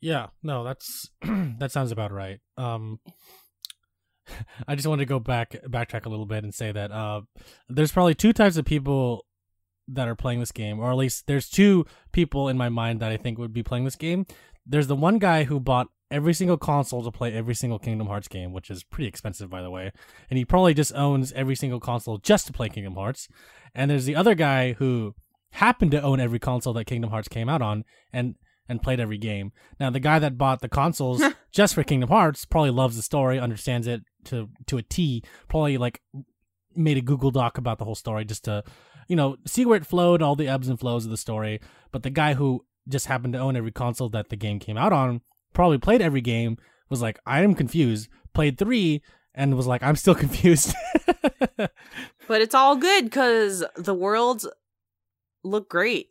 Yeah, 0.00 0.26
no, 0.42 0.62
that's 0.62 1.08
that 1.22 1.72
sounds 1.72 1.90
about 1.90 2.12
right. 2.12 2.40
Um 2.58 3.00
I 4.68 4.74
just 4.74 4.86
wanted 4.86 5.04
to 5.04 5.08
go 5.08 5.18
back 5.18 5.52
backtrack 5.66 6.04
a 6.04 6.10
little 6.10 6.26
bit 6.26 6.44
and 6.44 6.54
say 6.54 6.70
that 6.70 6.92
uh 6.92 7.22
there's 7.68 7.92
probably 7.92 8.14
two 8.14 8.34
types 8.34 8.58
of 8.58 8.66
people 8.66 9.24
that 9.88 10.08
are 10.08 10.14
playing 10.14 10.40
this 10.40 10.52
game, 10.52 10.78
or 10.78 10.90
at 10.90 10.96
least 10.96 11.26
there's 11.26 11.48
two 11.48 11.86
people 12.12 12.48
in 12.48 12.56
my 12.56 12.68
mind 12.68 13.00
that 13.00 13.10
I 13.10 13.16
think 13.16 13.38
would 13.38 13.52
be 13.52 13.62
playing 13.62 13.84
this 13.84 13.96
game. 13.96 14.26
There's 14.66 14.86
the 14.86 14.96
one 14.96 15.18
guy 15.18 15.44
who 15.44 15.58
bought 15.58 15.88
every 16.10 16.34
single 16.34 16.56
console 16.56 17.02
to 17.02 17.10
play 17.10 17.32
every 17.32 17.54
single 17.54 17.78
Kingdom 17.78 18.06
Hearts 18.06 18.28
game, 18.28 18.52
which 18.52 18.70
is 18.70 18.82
pretty 18.82 19.08
expensive, 19.08 19.50
by 19.50 19.62
the 19.62 19.70
way. 19.70 19.92
And 20.30 20.38
he 20.38 20.44
probably 20.44 20.74
just 20.74 20.94
owns 20.94 21.32
every 21.32 21.54
single 21.54 21.80
console 21.80 22.18
just 22.18 22.46
to 22.46 22.52
play 22.52 22.68
Kingdom 22.68 22.94
Hearts. 22.94 23.28
And 23.74 23.90
there's 23.90 24.04
the 24.04 24.16
other 24.16 24.34
guy 24.34 24.74
who 24.74 25.14
happened 25.52 25.90
to 25.92 26.02
own 26.02 26.20
every 26.20 26.38
console 26.38 26.72
that 26.74 26.86
Kingdom 26.86 27.10
Hearts 27.10 27.28
came 27.28 27.48
out 27.48 27.62
on 27.62 27.84
and 28.12 28.36
and 28.70 28.82
played 28.82 29.00
every 29.00 29.16
game. 29.16 29.52
Now, 29.80 29.88
the 29.88 30.00
guy 30.00 30.18
that 30.18 30.36
bought 30.36 30.60
the 30.60 30.68
consoles 30.68 31.22
just 31.52 31.74
for 31.74 31.82
Kingdom 31.82 32.10
Hearts 32.10 32.44
probably 32.44 32.70
loves 32.70 32.96
the 32.96 33.02
story, 33.02 33.38
understands 33.38 33.86
it 33.86 34.02
to 34.24 34.50
to 34.66 34.76
a 34.76 34.82
T. 34.82 35.22
Probably 35.48 35.78
like 35.78 36.02
made 36.76 36.98
a 36.98 37.02
Google 37.02 37.30
Doc 37.30 37.58
about 37.58 37.78
the 37.78 37.84
whole 37.84 37.94
story 37.94 38.24
just 38.24 38.44
to, 38.44 38.62
you 39.08 39.16
know, 39.16 39.36
see 39.46 39.64
where 39.64 39.76
it 39.76 39.86
flowed, 39.86 40.22
all 40.22 40.36
the 40.36 40.48
ebbs 40.48 40.68
and 40.68 40.78
flows 40.78 41.04
of 41.04 41.10
the 41.10 41.16
story. 41.16 41.60
But 41.90 42.02
the 42.02 42.10
guy 42.10 42.34
who 42.34 42.64
just 42.88 43.06
happened 43.06 43.32
to 43.32 43.38
own 43.38 43.56
every 43.56 43.72
console 43.72 44.08
that 44.10 44.28
the 44.28 44.36
game 44.36 44.58
came 44.58 44.76
out 44.76 44.92
on, 44.92 45.22
probably 45.52 45.78
played 45.78 46.02
every 46.02 46.20
game, 46.20 46.58
was 46.88 47.02
like, 47.02 47.18
I 47.26 47.42
am 47.42 47.54
confused. 47.54 48.08
Played 48.34 48.58
three 48.58 49.02
and 49.34 49.56
was 49.56 49.66
like, 49.66 49.82
I'm 49.82 49.96
still 49.96 50.14
confused. 50.26 50.74
but 51.56 52.40
it's 52.40 52.54
all 52.54 52.76
good 52.76 53.04
because 53.04 53.64
the 53.76 53.94
worlds 53.94 54.46
look 55.42 55.68
great. 55.68 56.10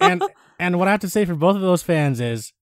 and 0.00 0.22
and 0.58 0.78
what 0.78 0.88
I 0.88 0.92
have 0.92 1.00
to 1.00 1.10
say 1.10 1.24
for 1.24 1.34
both 1.34 1.56
of 1.56 1.62
those 1.62 1.82
fans 1.82 2.20
is 2.20 2.52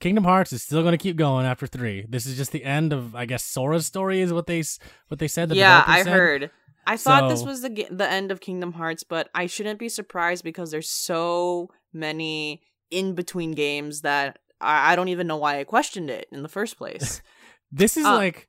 Kingdom 0.00 0.24
Hearts 0.24 0.52
is 0.52 0.62
still 0.62 0.82
going 0.82 0.92
to 0.92 0.98
keep 0.98 1.16
going 1.16 1.46
after 1.46 1.66
three. 1.66 2.04
This 2.08 2.26
is 2.26 2.36
just 2.36 2.52
the 2.52 2.64
end 2.64 2.92
of, 2.92 3.14
I 3.14 3.26
guess, 3.26 3.44
Sora's 3.44 3.86
story 3.86 4.20
is 4.20 4.32
what 4.32 4.46
they 4.46 4.62
what 5.08 5.18
they 5.18 5.28
said. 5.28 5.48
The 5.48 5.56
yeah, 5.56 5.84
I 5.86 6.02
said. 6.02 6.12
heard. 6.12 6.50
I 6.86 6.96
thought 6.96 7.28
this 7.28 7.42
was 7.42 7.62
the 7.62 7.86
the 7.90 8.10
end 8.10 8.30
of 8.30 8.40
Kingdom 8.40 8.72
Hearts, 8.72 9.02
but 9.04 9.28
I 9.34 9.46
shouldn't 9.46 9.78
be 9.78 9.88
surprised 9.88 10.44
because 10.44 10.70
there's 10.70 10.90
so 10.90 11.70
many 11.92 12.62
in 12.90 13.14
between 13.14 13.52
games 13.52 14.02
that 14.02 14.38
I, 14.60 14.92
I 14.92 14.96
don't 14.96 15.08
even 15.08 15.26
know 15.26 15.36
why 15.36 15.58
I 15.58 15.64
questioned 15.64 16.10
it 16.10 16.26
in 16.32 16.42
the 16.42 16.48
first 16.48 16.76
place. 16.76 17.22
This 17.72 17.96
is 17.96 18.04
Uh, 18.04 18.14
like 18.14 18.48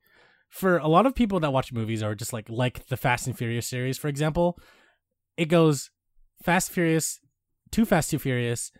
for 0.49 0.77
a 0.77 0.87
lot 0.87 1.07
of 1.07 1.15
people 1.15 1.39
that 1.39 1.51
watch 1.51 1.73
movies 1.73 2.03
or 2.03 2.13
just 2.13 2.31
like 2.31 2.47
like 2.47 2.85
the 2.87 2.97
Fast 2.97 3.25
and 3.25 3.35
Furious 3.35 3.65
series, 3.65 3.97
for 3.97 4.07
example, 4.07 4.59
it 5.35 5.45
goes 5.45 5.89
Fast 6.43 6.71
Furious, 6.71 7.19
Too 7.71 7.85
Fast 7.85 8.11
Too 8.11 8.19
Furious, 8.19 8.71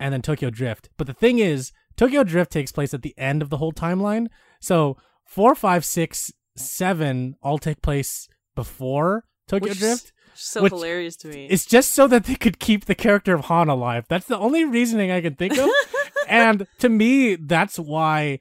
and 0.00 0.12
then 0.12 0.20
Tokyo 0.20 0.50
Drift. 0.50 0.88
But 0.96 1.06
the 1.06 1.14
thing 1.14 1.38
is, 1.38 1.70
Tokyo 1.96 2.24
Drift 2.24 2.50
takes 2.50 2.72
place 2.72 2.92
at 2.92 3.02
the 3.02 3.14
end 3.16 3.40
of 3.40 3.50
the 3.50 3.58
whole 3.58 3.72
timeline. 3.72 4.26
So 4.60 4.96
four, 5.24 5.54
five, 5.54 5.84
six, 5.84 6.32
seven 6.56 7.36
all 7.40 7.58
take 7.58 7.80
place 7.80 8.26
before 8.54 9.24
Tokyo 9.48 9.70
Which 9.70 9.78
Drift. 9.78 10.12
so 10.34 10.62
Which 10.62 10.72
hilarious 10.72 11.16
to 11.16 11.28
me. 11.28 11.46
It's 11.50 11.66
just 11.66 11.92
so 11.92 12.06
that 12.08 12.24
they 12.24 12.34
could 12.34 12.58
keep 12.58 12.84
the 12.86 12.94
character 12.94 13.34
of 13.34 13.46
Han 13.46 13.68
alive. 13.68 14.06
That's 14.08 14.26
the 14.26 14.38
only 14.38 14.64
reasoning 14.64 15.10
I 15.10 15.20
can 15.20 15.34
think 15.34 15.56
of. 15.58 15.68
and 16.28 16.66
to 16.78 16.88
me, 16.88 17.36
that's 17.36 17.78
why. 17.78 18.40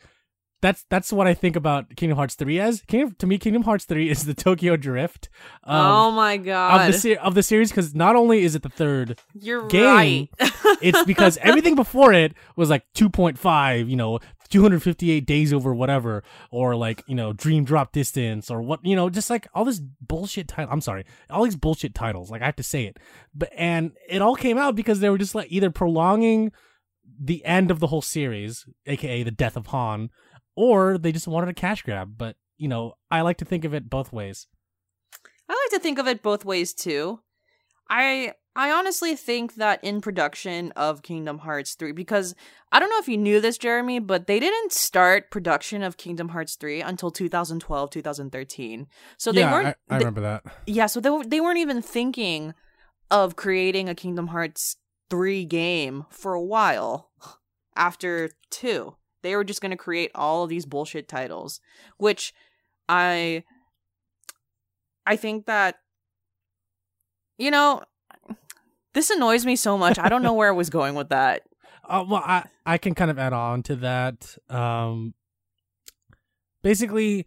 That's 0.64 0.86
that's 0.90 1.12
what 1.12 1.28
I 1.28 1.34
think 1.34 1.58
about 1.58 1.94
Kingdom 1.98 2.16
Hearts 2.16 2.36
three 2.36 2.58
as. 2.58 2.84
Kingdom, 2.84 3.18
to 3.20 3.28
me, 3.28 3.38
Kingdom 3.38 3.64
Hearts 3.64 3.84
three 3.84 4.10
is 4.10 4.24
the 4.24 4.34
Tokyo 4.46 4.78
Drift 4.78 5.28
oh 5.66 6.08
of, 6.08 6.14
my 6.14 6.36
of 6.36 6.46
god, 6.46 6.88
the 6.88 6.98
se- 6.98 7.18
of 7.18 7.36
the 7.36 7.44
series 7.44 7.70
because 7.70 7.94
not 7.94 8.16
only 8.16 8.44
is 8.44 8.56
it 8.56 8.62
the 8.62 8.70
third, 8.70 9.20
you're 9.34 9.68
game, 9.68 10.30
right. 10.40 10.52
it's 10.82 11.04
because 11.04 11.38
everything 11.42 11.76
before 11.76 12.14
it 12.14 12.34
was 12.56 12.70
like 12.70 12.86
two 12.94 13.10
point 13.10 13.38
five, 13.38 13.90
you 13.90 13.98
know, 13.98 14.20
two 14.48 14.62
hundred 14.62 14.82
fifty 14.82 15.12
eight 15.12 15.26
days 15.26 15.52
over 15.52 15.76
whatever, 15.76 16.24
or 16.50 16.78
like 16.78 17.04
you 17.08 17.16
know, 17.16 17.34
Dream 17.34 17.66
Drop 17.66 17.92
Distance, 17.92 18.50
or 18.50 18.62
what 18.62 18.80
you 18.86 18.96
know, 18.96 19.10
just 19.10 19.30
like 19.30 19.50
all 19.54 19.66
this 19.66 19.82
bullshit 19.82 20.48
title. 20.48 20.72
I'm 20.72 20.80
sorry, 20.80 21.06
all 21.30 21.44
these 21.44 21.58
bullshit 21.58 21.94
titles. 21.94 22.32
Like 22.32 22.42
I 22.42 22.46
have 22.46 22.56
to 22.56 22.64
say 22.64 22.86
it, 22.86 23.00
but 23.36 23.50
and 23.58 23.92
it 24.08 24.22
all 24.22 24.38
came 24.38 24.58
out 24.58 24.78
because 24.78 25.02
they 25.02 25.10
were 25.10 25.18
just 25.18 25.36
like 25.36 25.52
either 25.52 25.70
prolonging 25.70 26.54
the 27.20 27.44
end 27.46 27.72
of 27.72 27.80
the 27.80 27.88
whole 27.88 28.02
series, 28.02 28.66
aka 28.86 29.24
the 29.24 29.32
death 29.32 29.56
of 29.58 29.68
Han, 29.68 30.10
or 30.56 30.98
they 30.98 31.12
just 31.12 31.28
wanted 31.28 31.50
a 31.50 31.54
cash 31.54 31.82
grab. 31.82 32.14
But 32.18 32.36
you 32.58 32.68
know, 32.68 32.94
I 33.12 33.22
like 33.22 33.38
to 33.38 33.46
think 33.46 33.66
of 33.66 33.74
it 33.74 33.90
both 33.90 34.14
ways. 34.14 34.48
I 35.50 35.54
like 35.54 35.80
to 35.80 35.84
think 35.84 36.00
of 36.00 36.08
it 36.08 36.22
both 36.24 36.46
ways 36.46 36.74
too. 36.74 37.20
I 37.90 38.34
I 38.56 38.72
honestly 38.72 39.16
think 39.16 39.56
that 39.56 39.84
in 39.84 40.00
production 40.00 40.72
of 40.74 41.02
Kingdom 41.02 41.40
Hearts 41.40 41.74
3 41.76 41.92
because 41.92 42.36
I 42.72 42.80
don't 42.80 42.90
know 42.90 43.00
if 43.00 43.08
you 43.08 43.18
knew 43.18 43.42
this 43.42 43.58
Jeremy, 43.58 44.00
but 44.00 44.28
they 44.28 44.40
didn't 44.40 44.72
start 44.72 45.32
production 45.32 45.82
of 45.84 45.98
Kingdom 45.98 46.30
Hearts 46.30 46.56
3 46.56 46.82
until 46.82 47.10
2012, 47.12 47.90
2013. 47.90 48.88
So 49.18 49.32
they 49.32 49.42
yeah, 49.42 49.52
weren't 49.52 49.68
I, 49.68 49.96
I 49.96 49.98
they- 49.98 50.06
remember 50.06 50.22
that. 50.22 50.44
Yeah, 50.68 50.86
so 50.86 51.00
they 51.00 51.10
they 51.28 51.42
weren't 51.42 51.60
even 51.60 51.82
thinking 51.82 52.54
of 53.12 53.36
creating 53.36 53.90
a 53.90 53.96
Kingdom 53.96 54.28
Hearts 54.28 54.78
3 55.10 55.46
game 55.46 56.06
for 56.10 56.34
a 56.34 56.42
while 56.42 57.10
after 57.76 58.32
2. 58.52 58.96
They 59.22 59.36
were 59.36 59.44
just 59.44 59.62
going 59.62 59.72
to 59.72 59.78
create 59.78 60.12
all 60.14 60.44
of 60.44 60.50
these 60.50 60.66
bullshit 60.66 61.08
titles, 61.08 61.62
which 61.98 62.34
I 62.90 63.44
I 65.06 65.16
think 65.16 65.46
that 65.46 65.78
you 67.38 67.50
know 67.50 67.84
this 68.94 69.10
annoys 69.10 69.46
me 69.46 69.56
so 69.56 69.78
much. 69.78 69.98
I 69.98 70.10
don't 70.10 70.24
know 70.24 70.34
where 70.34 70.50
I 70.50 70.52
was 70.52 70.70
going 70.70 70.96
with 70.96 71.10
that. 71.10 71.44
Uh, 71.86 72.02
well, 72.08 72.24
I 72.26 72.46
I 72.66 72.78
can 72.78 72.96
kind 72.96 73.12
of 73.12 73.20
add 73.20 73.34
on 73.34 73.62
to 73.64 73.76
that. 73.76 74.38
Um, 74.50 75.14
basically, 76.62 77.26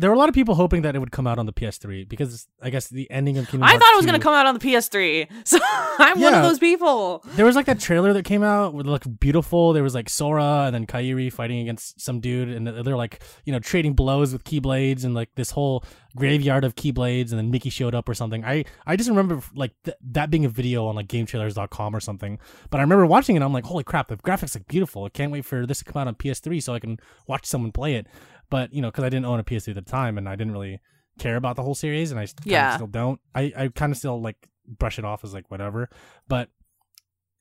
there 0.00 0.08
were 0.10 0.14
a 0.16 0.18
lot 0.18 0.28
of 0.28 0.34
people 0.34 0.54
hoping 0.54 0.82
that 0.82 0.96
it 0.96 0.98
would 0.98 1.12
come 1.12 1.26
out 1.26 1.38
on 1.38 1.44
the 1.46 1.52
PS3 1.52 2.08
because 2.08 2.48
I 2.62 2.70
guess 2.70 2.88
the 2.88 3.10
ending 3.10 3.36
of 3.38 3.46
Kingdom 3.48 3.64
I 3.64 3.72
Hearts 3.72 3.84
thought 3.84 3.92
it 3.92 3.96
was 3.96 4.04
2 4.06 4.10
going 4.10 4.20
to 4.20 4.24
come 4.24 4.34
out 4.34 4.46
on 4.46 4.54
the 4.54 4.60
PS3. 4.60 5.28
So 5.44 5.58
I'm 5.98 6.20
one 6.20 6.32
of 6.34 6.42
those 6.42 6.58
people. 6.58 7.22
There 7.36 7.44
was 7.44 7.54
like 7.56 7.66
that 7.66 7.80
trailer 7.80 8.12
that 8.14 8.24
came 8.24 8.42
out 8.42 8.72
with 8.72 8.86
looked 8.86 9.20
beautiful. 9.20 9.72
There 9.72 9.82
was 9.82 9.94
like 9.94 10.08
Sora 10.08 10.64
and 10.64 10.74
then 10.74 10.86
Kairi 10.86 11.30
fighting 11.32 11.60
against 11.60 12.00
some 12.00 12.20
dude, 12.20 12.48
and 12.48 12.66
they're 12.66 12.96
like 12.96 13.22
you 13.44 13.52
know 13.52 13.58
trading 13.58 13.92
blows 13.94 14.32
with 14.32 14.44
keyblades 14.44 15.04
and 15.04 15.14
like 15.14 15.28
this 15.34 15.50
whole 15.50 15.84
graveyard 16.16 16.64
of 16.64 16.74
keyblades, 16.76 17.30
and 17.30 17.38
then 17.38 17.50
Mickey 17.50 17.70
showed 17.70 17.94
up 17.94 18.08
or 18.08 18.14
something. 18.14 18.44
I 18.44 18.64
I 18.86 18.96
just 18.96 19.08
remember 19.08 19.42
like 19.54 19.72
th- 19.84 19.96
that 20.12 20.30
being 20.30 20.44
a 20.44 20.48
video 20.48 20.86
on 20.86 20.94
like 20.94 21.08
GameTrailers.com 21.08 21.94
or 21.94 22.00
something. 22.00 22.38
But 22.70 22.78
I 22.78 22.82
remember 22.82 23.06
watching 23.06 23.36
it. 23.36 23.38
and 23.38 23.44
I'm 23.44 23.52
like, 23.52 23.64
holy 23.64 23.84
crap, 23.84 24.08
the 24.08 24.16
graphics 24.16 24.54
look 24.54 24.66
beautiful. 24.68 25.04
I 25.04 25.10
can't 25.10 25.32
wait 25.32 25.44
for 25.44 25.66
this 25.66 25.78
to 25.80 25.84
come 25.84 26.00
out 26.00 26.08
on 26.08 26.14
PS3 26.14 26.62
so 26.62 26.74
I 26.74 26.78
can 26.80 26.98
watch 27.26 27.44
someone 27.46 27.72
play 27.72 27.94
it. 27.96 28.06
But 28.50 28.72
you 28.74 28.82
know, 28.82 28.88
because 28.88 29.04
I 29.04 29.08
didn't 29.08 29.26
own 29.26 29.40
a 29.40 29.44
PS3 29.44 29.68
at 29.68 29.74
the 29.76 29.90
time, 29.90 30.18
and 30.18 30.28
I 30.28 30.36
didn't 30.36 30.52
really 30.52 30.80
care 31.18 31.36
about 31.36 31.56
the 31.56 31.62
whole 31.62 31.74
series, 31.74 32.10
and 32.10 32.20
I 32.20 32.26
Yeah. 32.44 32.74
still 32.74 32.86
don't. 32.88 33.20
I 33.34 33.52
I 33.56 33.68
kind 33.68 33.92
of 33.92 33.98
still 33.98 34.20
like 34.20 34.48
brush 34.66 34.98
it 34.98 35.04
off 35.04 35.24
as 35.24 35.32
like 35.34 35.50
whatever. 35.50 35.88
But 36.28 36.48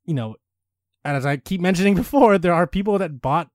you 0.06 0.14
know, 0.14 0.36
and 1.04 1.18
as 1.18 1.26
I 1.26 1.38
keep 1.38 1.62
mentioning 1.62 1.96
before, 2.04 2.38
there 2.38 2.54
are 2.54 2.68
people 2.68 2.98
that 3.00 3.22
bought 3.22 3.50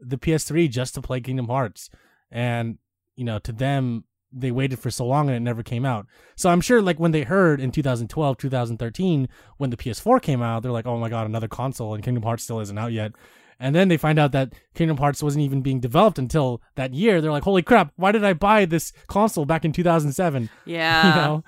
the 0.00 0.18
PS3 0.18 0.68
just 0.70 0.94
to 0.94 1.02
play 1.02 1.20
Kingdom 1.20 1.46
Hearts, 1.48 1.90
and 2.30 2.78
you 3.16 3.24
know, 3.24 3.38
to 3.38 3.52
them, 3.52 4.04
they 4.32 4.50
waited 4.50 4.78
for 4.80 4.90
so 4.90 5.06
long 5.06 5.28
and 5.28 5.36
it 5.36 5.40
never 5.40 5.62
came 5.62 5.84
out. 5.86 6.06
So 6.36 6.50
I'm 6.50 6.60
sure, 6.60 6.82
like 6.82 6.98
when 6.98 7.12
they 7.12 7.22
heard 7.22 7.60
in 7.60 7.70
2012, 7.70 8.36
2013, 8.36 9.28
when 9.58 9.70
the 9.70 9.76
PS4 9.76 10.20
came 10.20 10.42
out, 10.42 10.62
they're 10.62 10.72
like, 10.72 10.86
"Oh 10.86 10.98
my 10.98 11.08
god, 11.08 11.26
another 11.26 11.48
console!" 11.48 11.94
And 11.94 12.02
Kingdom 12.02 12.24
Hearts 12.24 12.42
still 12.44 12.60
isn't 12.60 12.78
out 12.78 12.92
yet. 12.92 13.12
And 13.60 13.74
then 13.74 13.88
they 13.88 13.96
find 13.96 14.18
out 14.18 14.32
that 14.32 14.52
Kingdom 14.74 14.96
Hearts 14.96 15.22
wasn't 15.22 15.44
even 15.44 15.62
being 15.62 15.80
developed 15.80 16.18
until 16.18 16.60
that 16.74 16.92
year. 16.94 17.20
They're 17.20 17.30
like, 17.32 17.44
"Holy 17.44 17.62
crap! 17.62 17.92
Why 17.96 18.12
did 18.12 18.24
I 18.24 18.32
buy 18.32 18.64
this 18.64 18.92
console 19.06 19.44
back 19.44 19.64
in 19.64 19.72
2007?" 19.72 20.50
Yeah. 20.66 21.08
you 21.08 21.14
know. 21.14 21.44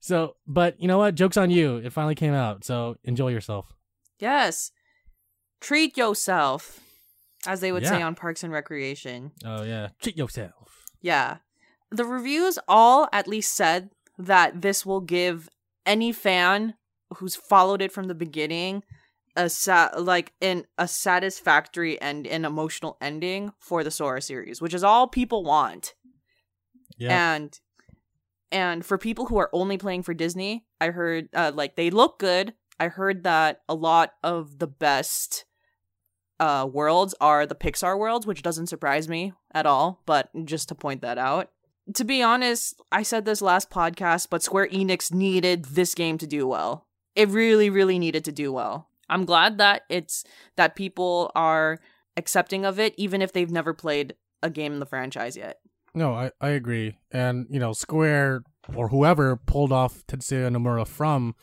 So, 0.00 0.36
but 0.46 0.80
you 0.80 0.86
know 0.88 0.98
what? 0.98 1.14
Joke's 1.14 1.36
on 1.36 1.50
you. 1.50 1.76
It 1.76 1.92
finally 1.92 2.14
came 2.14 2.34
out. 2.34 2.64
So 2.64 2.96
enjoy 3.04 3.28
yourself. 3.28 3.72
Yes. 4.18 4.70
Treat 5.60 5.96
yourself, 5.96 6.80
as 7.46 7.60
they 7.60 7.72
would 7.72 7.86
say 7.86 8.02
on 8.02 8.14
Parks 8.14 8.44
and 8.44 8.52
Recreation. 8.52 9.32
Oh 9.44 9.62
yeah, 9.62 9.88
treat 10.00 10.16
yourself. 10.16 10.84
Yeah. 11.00 11.38
The 11.90 12.04
reviews 12.04 12.58
all 12.68 13.08
at 13.12 13.26
least 13.26 13.54
said 13.54 13.90
that 14.18 14.60
this 14.62 14.84
will 14.84 15.00
give 15.00 15.48
any 15.86 16.12
fan 16.12 16.74
who's 17.16 17.36
followed 17.36 17.80
it 17.80 17.92
from 17.92 18.04
the 18.08 18.14
beginning 18.14 18.82
a 19.36 19.48
sa- 19.48 19.90
like 19.96 20.32
in 20.40 20.66
a 20.78 20.88
satisfactory 20.88 22.00
and 22.00 22.26
an 22.26 22.44
emotional 22.44 22.96
ending 23.00 23.52
for 23.58 23.84
the 23.84 23.90
Sora 23.90 24.22
series, 24.22 24.60
which 24.60 24.74
is 24.74 24.82
all 24.82 25.06
people 25.06 25.44
want. 25.44 25.94
Yeah. 26.98 27.34
And 27.34 27.60
and 28.50 28.84
for 28.84 28.96
people 28.96 29.26
who 29.26 29.36
are 29.38 29.50
only 29.52 29.76
playing 29.76 30.02
for 30.02 30.14
Disney, 30.14 30.64
I 30.80 30.86
heard 30.86 31.28
uh, 31.34 31.52
like 31.54 31.76
they 31.76 31.90
look 31.90 32.18
good. 32.18 32.54
I 32.80 32.88
heard 32.88 33.24
that 33.24 33.60
a 33.68 33.74
lot 33.74 34.12
of 34.22 34.58
the 34.58 34.66
best 34.66 35.44
uh 36.38 36.68
worlds 36.70 37.14
are 37.20 37.46
the 37.46 37.54
Pixar 37.54 37.98
worlds, 37.98 38.26
which 38.26 38.42
doesn't 38.42 38.68
surprise 38.68 39.08
me 39.08 39.32
at 39.52 39.66
all, 39.66 40.02
but 40.06 40.30
just 40.44 40.68
to 40.68 40.74
point 40.74 41.02
that 41.02 41.18
out. 41.18 41.50
To 41.94 42.04
be 42.04 42.20
honest, 42.20 42.80
I 42.90 43.02
said 43.02 43.24
this 43.24 43.40
last 43.40 43.70
podcast, 43.70 44.28
but 44.28 44.42
Square 44.42 44.68
Enix 44.68 45.12
needed 45.12 45.66
this 45.66 45.94
game 45.94 46.18
to 46.18 46.26
do 46.26 46.46
well. 46.46 46.86
It 47.14 47.28
really 47.28 47.68
really 47.70 47.98
needed 47.98 48.24
to 48.24 48.32
do 48.32 48.52
well. 48.52 48.88
I'm 49.08 49.24
glad 49.24 49.58
that 49.58 49.82
it's 49.88 50.24
that 50.56 50.76
people 50.76 51.30
are 51.34 51.78
accepting 52.16 52.64
of 52.64 52.78
it 52.78 52.94
even 52.96 53.22
if 53.22 53.32
they've 53.32 53.50
never 53.50 53.74
played 53.74 54.14
a 54.42 54.50
game 54.50 54.72
in 54.72 54.80
the 54.80 54.86
franchise 54.86 55.36
yet. 55.36 55.58
No, 55.94 56.14
I, 56.14 56.30
I 56.40 56.50
agree. 56.50 56.98
And, 57.10 57.46
you 57.48 57.58
know, 57.58 57.72
Square 57.72 58.42
or 58.74 58.88
whoever 58.88 59.36
pulled 59.36 59.72
off 59.72 60.06
Tetsuya 60.06 60.54
Nomura 60.54 60.86
from 60.86 61.34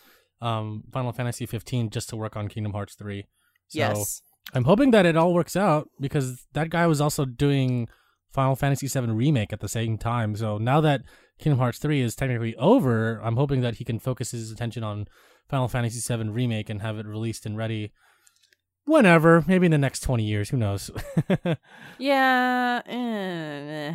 um, 0.42 0.84
Final 0.92 1.12
Fantasy 1.12 1.46
15 1.46 1.90
just 1.90 2.10
to 2.10 2.16
work 2.16 2.36
on 2.36 2.48
Kingdom 2.48 2.74
Hearts 2.74 2.96
3. 2.96 3.26
So, 3.70 3.80
yes. 3.80 4.22
I'm 4.54 4.66
hoping 4.66 4.92
that 4.92 5.06
it 5.06 5.18
all 5.18 5.34
works 5.34 5.56
out 5.56 5.90
because 6.00 6.46
that 6.54 6.70
guy 6.70 6.86
was 6.86 7.02
also 7.02 7.26
doing 7.26 7.88
Final 8.30 8.56
Fantasy 8.56 8.88
VII 8.88 9.12
Remake 9.12 9.54
at 9.54 9.60
the 9.60 9.70
same 9.70 9.98
time. 9.98 10.36
So 10.36 10.58
now 10.58 10.82
that 10.82 11.02
Kingdom 11.40 11.60
Hearts 11.60 11.80
3 11.80 12.02
is 12.02 12.16
technically 12.16 12.56
over, 12.58 13.20
I'm 13.24 13.38
hoping 13.38 13.62
that 13.62 13.76
he 13.76 13.86
can 13.86 14.00
focus 14.00 14.32
his 14.32 14.52
attention 14.52 14.84
on 14.84 15.08
Final 15.50 15.68
Fantasy 15.68 16.16
VII 16.16 16.30
Remake 16.30 16.70
and 16.70 16.82
have 16.82 16.98
it 16.98 17.06
released 17.06 17.46
and 17.46 17.58
ready 17.58 17.92
whenever, 18.86 19.44
maybe 19.48 19.66
in 19.66 19.72
the 19.72 19.78
next 19.78 20.02
20 20.02 20.24
years, 20.24 20.50
who 20.50 20.58
knows. 20.58 20.90
yeah. 21.98 22.82
eh, 22.86 23.94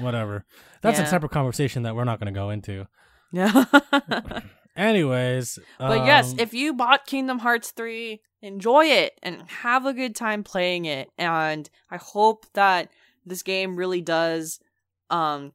whatever. 0.00 0.44
That's 0.82 0.98
Yeah. 0.98 1.04
a 1.04 1.08
separate 1.08 1.32
conversation 1.32 1.82
that 1.82 1.94
we're 1.94 2.04
not 2.04 2.18
going 2.20 2.32
to 2.32 2.38
go 2.38 2.50
into. 2.50 2.86
Yeah. 3.32 3.64
Anyways, 4.76 5.58
But 5.78 6.06
yes, 6.06 6.32
um, 6.32 6.38
if 6.40 6.54
you 6.54 6.72
bought 6.72 7.04
Kingdom 7.06 7.40
Hearts 7.40 7.70
3, 7.72 8.20
enjoy 8.40 8.86
it 8.86 9.18
and 9.22 9.42
have 9.48 9.84
a 9.84 9.92
good 9.92 10.14
time 10.16 10.42
playing 10.42 10.84
it. 10.86 11.10
And 11.18 11.68
I 11.90 11.96
hope 11.98 12.46
that 12.54 12.90
this 13.26 13.42
game 13.42 13.76
really 13.76 14.00
does 14.00 14.58
um 15.10 15.52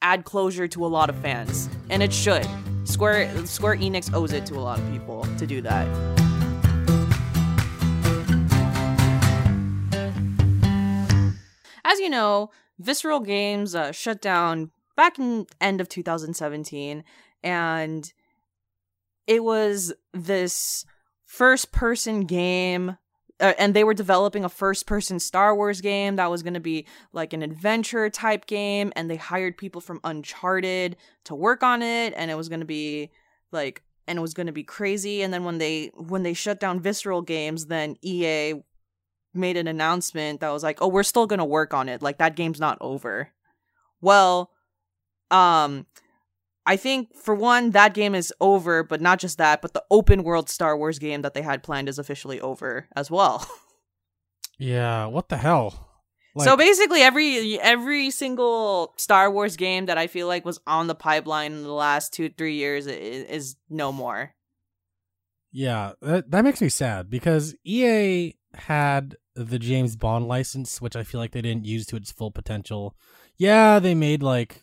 add 0.00 0.24
closure 0.24 0.66
to 0.68 0.84
a 0.84 0.88
lot 0.88 1.10
of 1.10 1.16
fans. 1.16 1.68
And 1.90 2.02
it 2.02 2.12
should. 2.12 2.46
Square 2.88 3.46
Square 3.46 3.76
Enix 3.76 4.12
owes 4.14 4.32
it 4.32 4.46
to 4.46 4.54
a 4.54 4.60
lot 4.60 4.78
of 4.78 4.90
people 4.90 5.24
to 5.36 5.46
do 5.46 5.60
that. 5.60 5.86
As 11.84 12.00
you 12.00 12.08
know, 12.08 12.50
Visceral 12.78 13.20
Games 13.20 13.74
uh, 13.74 13.92
shut 13.92 14.22
down 14.22 14.70
back 14.96 15.18
in 15.18 15.46
end 15.60 15.80
of 15.80 15.88
2017 15.88 17.04
and 17.42 18.12
it 19.26 19.44
was 19.44 19.92
this 20.12 20.84
first 21.24 21.70
person 21.72 22.20
game 22.24 22.96
uh, 23.40 23.54
and 23.58 23.74
they 23.74 23.84
were 23.84 23.94
developing 23.94 24.44
a 24.44 24.48
first 24.48 24.86
person 24.86 25.20
Star 25.20 25.54
Wars 25.54 25.80
game 25.80 26.16
that 26.16 26.30
was 26.30 26.42
going 26.42 26.54
to 26.54 26.60
be 26.60 26.86
like 27.12 27.32
an 27.32 27.42
adventure 27.42 28.10
type 28.10 28.46
game 28.46 28.92
and 28.96 29.10
they 29.10 29.16
hired 29.16 29.56
people 29.56 29.80
from 29.80 30.00
Uncharted 30.04 30.96
to 31.24 31.34
work 31.34 31.62
on 31.62 31.82
it 31.82 32.14
and 32.16 32.30
it 32.30 32.36
was 32.36 32.48
going 32.48 32.60
to 32.60 32.66
be 32.66 33.10
like 33.52 33.82
and 34.06 34.18
it 34.18 34.22
was 34.22 34.34
going 34.34 34.46
to 34.46 34.52
be 34.52 34.64
crazy 34.64 35.22
and 35.22 35.32
then 35.32 35.44
when 35.44 35.58
they 35.58 35.90
when 35.94 36.22
they 36.22 36.34
shut 36.34 36.58
down 36.58 36.80
Visceral 36.80 37.22
Games 37.22 37.66
then 37.66 37.96
EA 38.02 38.54
made 39.34 39.56
an 39.56 39.68
announcement 39.68 40.40
that 40.40 40.50
was 40.50 40.62
like 40.62 40.78
oh 40.80 40.88
we're 40.88 41.02
still 41.02 41.26
going 41.26 41.38
to 41.38 41.44
work 41.44 41.72
on 41.72 41.88
it 41.88 42.02
like 42.02 42.18
that 42.18 42.36
game's 42.36 42.60
not 42.60 42.78
over. 42.80 43.30
Well, 44.00 44.50
um 45.30 45.86
I 46.68 46.76
think 46.76 47.16
for 47.16 47.34
one, 47.34 47.70
that 47.70 47.94
game 47.94 48.14
is 48.14 48.30
over, 48.42 48.82
but 48.82 49.00
not 49.00 49.18
just 49.18 49.38
that, 49.38 49.62
but 49.62 49.72
the 49.72 49.82
open 49.90 50.22
world 50.22 50.50
Star 50.50 50.76
Wars 50.76 50.98
game 50.98 51.22
that 51.22 51.32
they 51.32 51.40
had 51.40 51.62
planned 51.62 51.88
is 51.88 51.98
officially 51.98 52.38
over 52.42 52.88
as 52.94 53.10
well. 53.10 53.48
yeah, 54.58 55.06
what 55.06 55.30
the 55.30 55.38
hell? 55.38 55.86
so 56.36 56.58
basically 56.58 57.00
every 57.00 57.58
every 57.58 58.10
single 58.10 58.92
Star 58.98 59.30
Wars 59.30 59.56
game 59.56 59.86
that 59.86 59.96
I 59.96 60.08
feel 60.08 60.26
like 60.26 60.44
was 60.44 60.60
on 60.66 60.88
the 60.88 60.94
pipeline 60.94 61.52
in 61.52 61.62
the 61.62 61.72
last 61.72 62.12
two, 62.12 62.28
three 62.28 62.56
years 62.56 62.86
is, 62.86 63.24
is 63.24 63.56
no 63.70 63.90
more. 63.90 64.34
Yeah, 65.50 65.92
that, 66.02 66.30
that 66.30 66.44
makes 66.44 66.60
me 66.60 66.68
sad 66.68 67.08
because 67.08 67.54
EA 67.64 68.34
had 68.52 69.16
the 69.34 69.58
James 69.58 69.96
Bond 69.96 70.28
license, 70.28 70.82
which 70.82 70.96
I 70.96 71.02
feel 71.02 71.18
like 71.18 71.32
they 71.32 71.40
didn't 71.40 71.64
use 71.64 71.86
to 71.86 71.96
its 71.96 72.12
full 72.12 72.30
potential. 72.30 72.94
Yeah, 73.38 73.78
they 73.78 73.94
made 73.94 74.22
like 74.22 74.60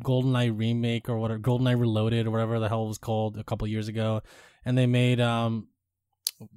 GoldenEye 0.00 0.56
remake 0.56 1.08
or 1.08 1.18
whatever, 1.18 1.40
GoldenEye 1.40 1.78
Reloaded 1.78 2.26
or 2.26 2.30
whatever 2.30 2.58
the 2.58 2.68
hell 2.68 2.84
it 2.84 2.88
was 2.88 2.98
called 2.98 3.36
a 3.36 3.44
couple 3.44 3.66
years 3.66 3.88
ago, 3.88 4.22
and 4.64 4.76
they 4.78 4.86
made 4.86 5.20
um 5.20 5.68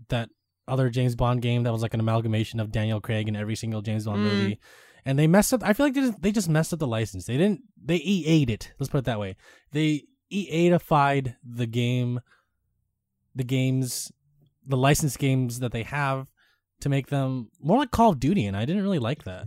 that 0.10 0.30
other 0.68 0.90
James 0.90 1.16
Bond 1.16 1.42
game 1.42 1.64
that 1.64 1.72
was 1.72 1.82
like 1.82 1.94
an 1.94 2.00
amalgamation 2.00 2.60
of 2.60 2.72
Daniel 2.72 3.00
Craig 3.02 3.28
in 3.28 3.36
every 3.36 3.56
single 3.56 3.82
James 3.82 4.06
Bond 4.06 4.20
Mm. 4.20 4.24
movie. 4.24 4.60
And 5.08 5.20
they 5.20 5.28
messed 5.28 5.54
up. 5.54 5.62
I 5.64 5.74
feel 5.74 5.86
like 5.86 5.94
they 5.94 6.02
just, 6.02 6.22
they 6.24 6.32
just 6.32 6.50
messed 6.50 6.74
up 6.74 6.80
the 6.80 6.88
license. 6.88 7.26
They 7.26 7.38
didn't. 7.38 7.62
They 7.80 7.98
EA'd 7.98 8.50
it. 8.50 8.74
Let's 8.80 8.90
put 8.90 8.98
it 9.00 9.06
that 9.06 9.20
way. 9.20 9.36
They 9.72 10.06
EA'ified 10.34 11.36
the 11.44 11.68
game, 11.68 12.20
the 13.36 13.44
games, 13.44 14.12
the 14.66 14.78
licensed 14.78 15.20
games 15.20 15.60
that 15.60 15.72
they 15.72 15.84
have 15.84 16.32
to 16.80 16.90
make 16.90 17.08
them 17.08 17.50
more 17.62 17.78
like 17.78 17.92
Call 17.92 18.12
of 18.14 18.20
Duty, 18.20 18.48
and 18.48 18.58
I 18.58 18.66
didn't 18.66 18.82
really 18.82 18.98
like 18.98 19.24
that. 19.26 19.46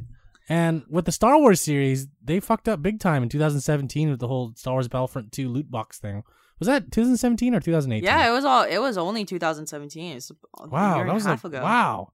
And 0.48 0.84
with 0.88 1.04
the 1.04 1.12
Star 1.12 1.38
Wars 1.38 1.60
series, 1.60 2.06
they 2.22 2.40
fucked 2.40 2.68
up 2.68 2.80
big 2.82 3.00
time 3.00 3.22
in 3.22 3.28
2017 3.28 4.10
with 4.10 4.18
the 4.20 4.28
whole 4.28 4.52
Star 4.56 4.74
Wars 4.74 4.88
Battlefront 4.88 5.32
2 5.32 5.48
loot 5.48 5.70
box 5.70 5.98
thing. 5.98 6.22
Was 6.58 6.66
that 6.66 6.90
2017 6.90 7.54
or 7.54 7.60
2018? 7.60 8.04
Yeah, 8.04 8.28
it 8.28 8.32
was 8.32 8.44
all 8.44 8.62
it 8.64 8.78
was 8.78 8.96
only 8.98 9.24
2017. 9.24 10.16
It's 10.16 10.30
a 10.30 10.66
Wow, 10.68 10.94
year 10.94 11.00
and 11.02 11.10
that 11.10 11.14
was 11.14 11.26
a 11.26 11.28
half 11.28 11.44
like 11.44 11.52
ago. 11.52 11.62
wow. 11.62 12.12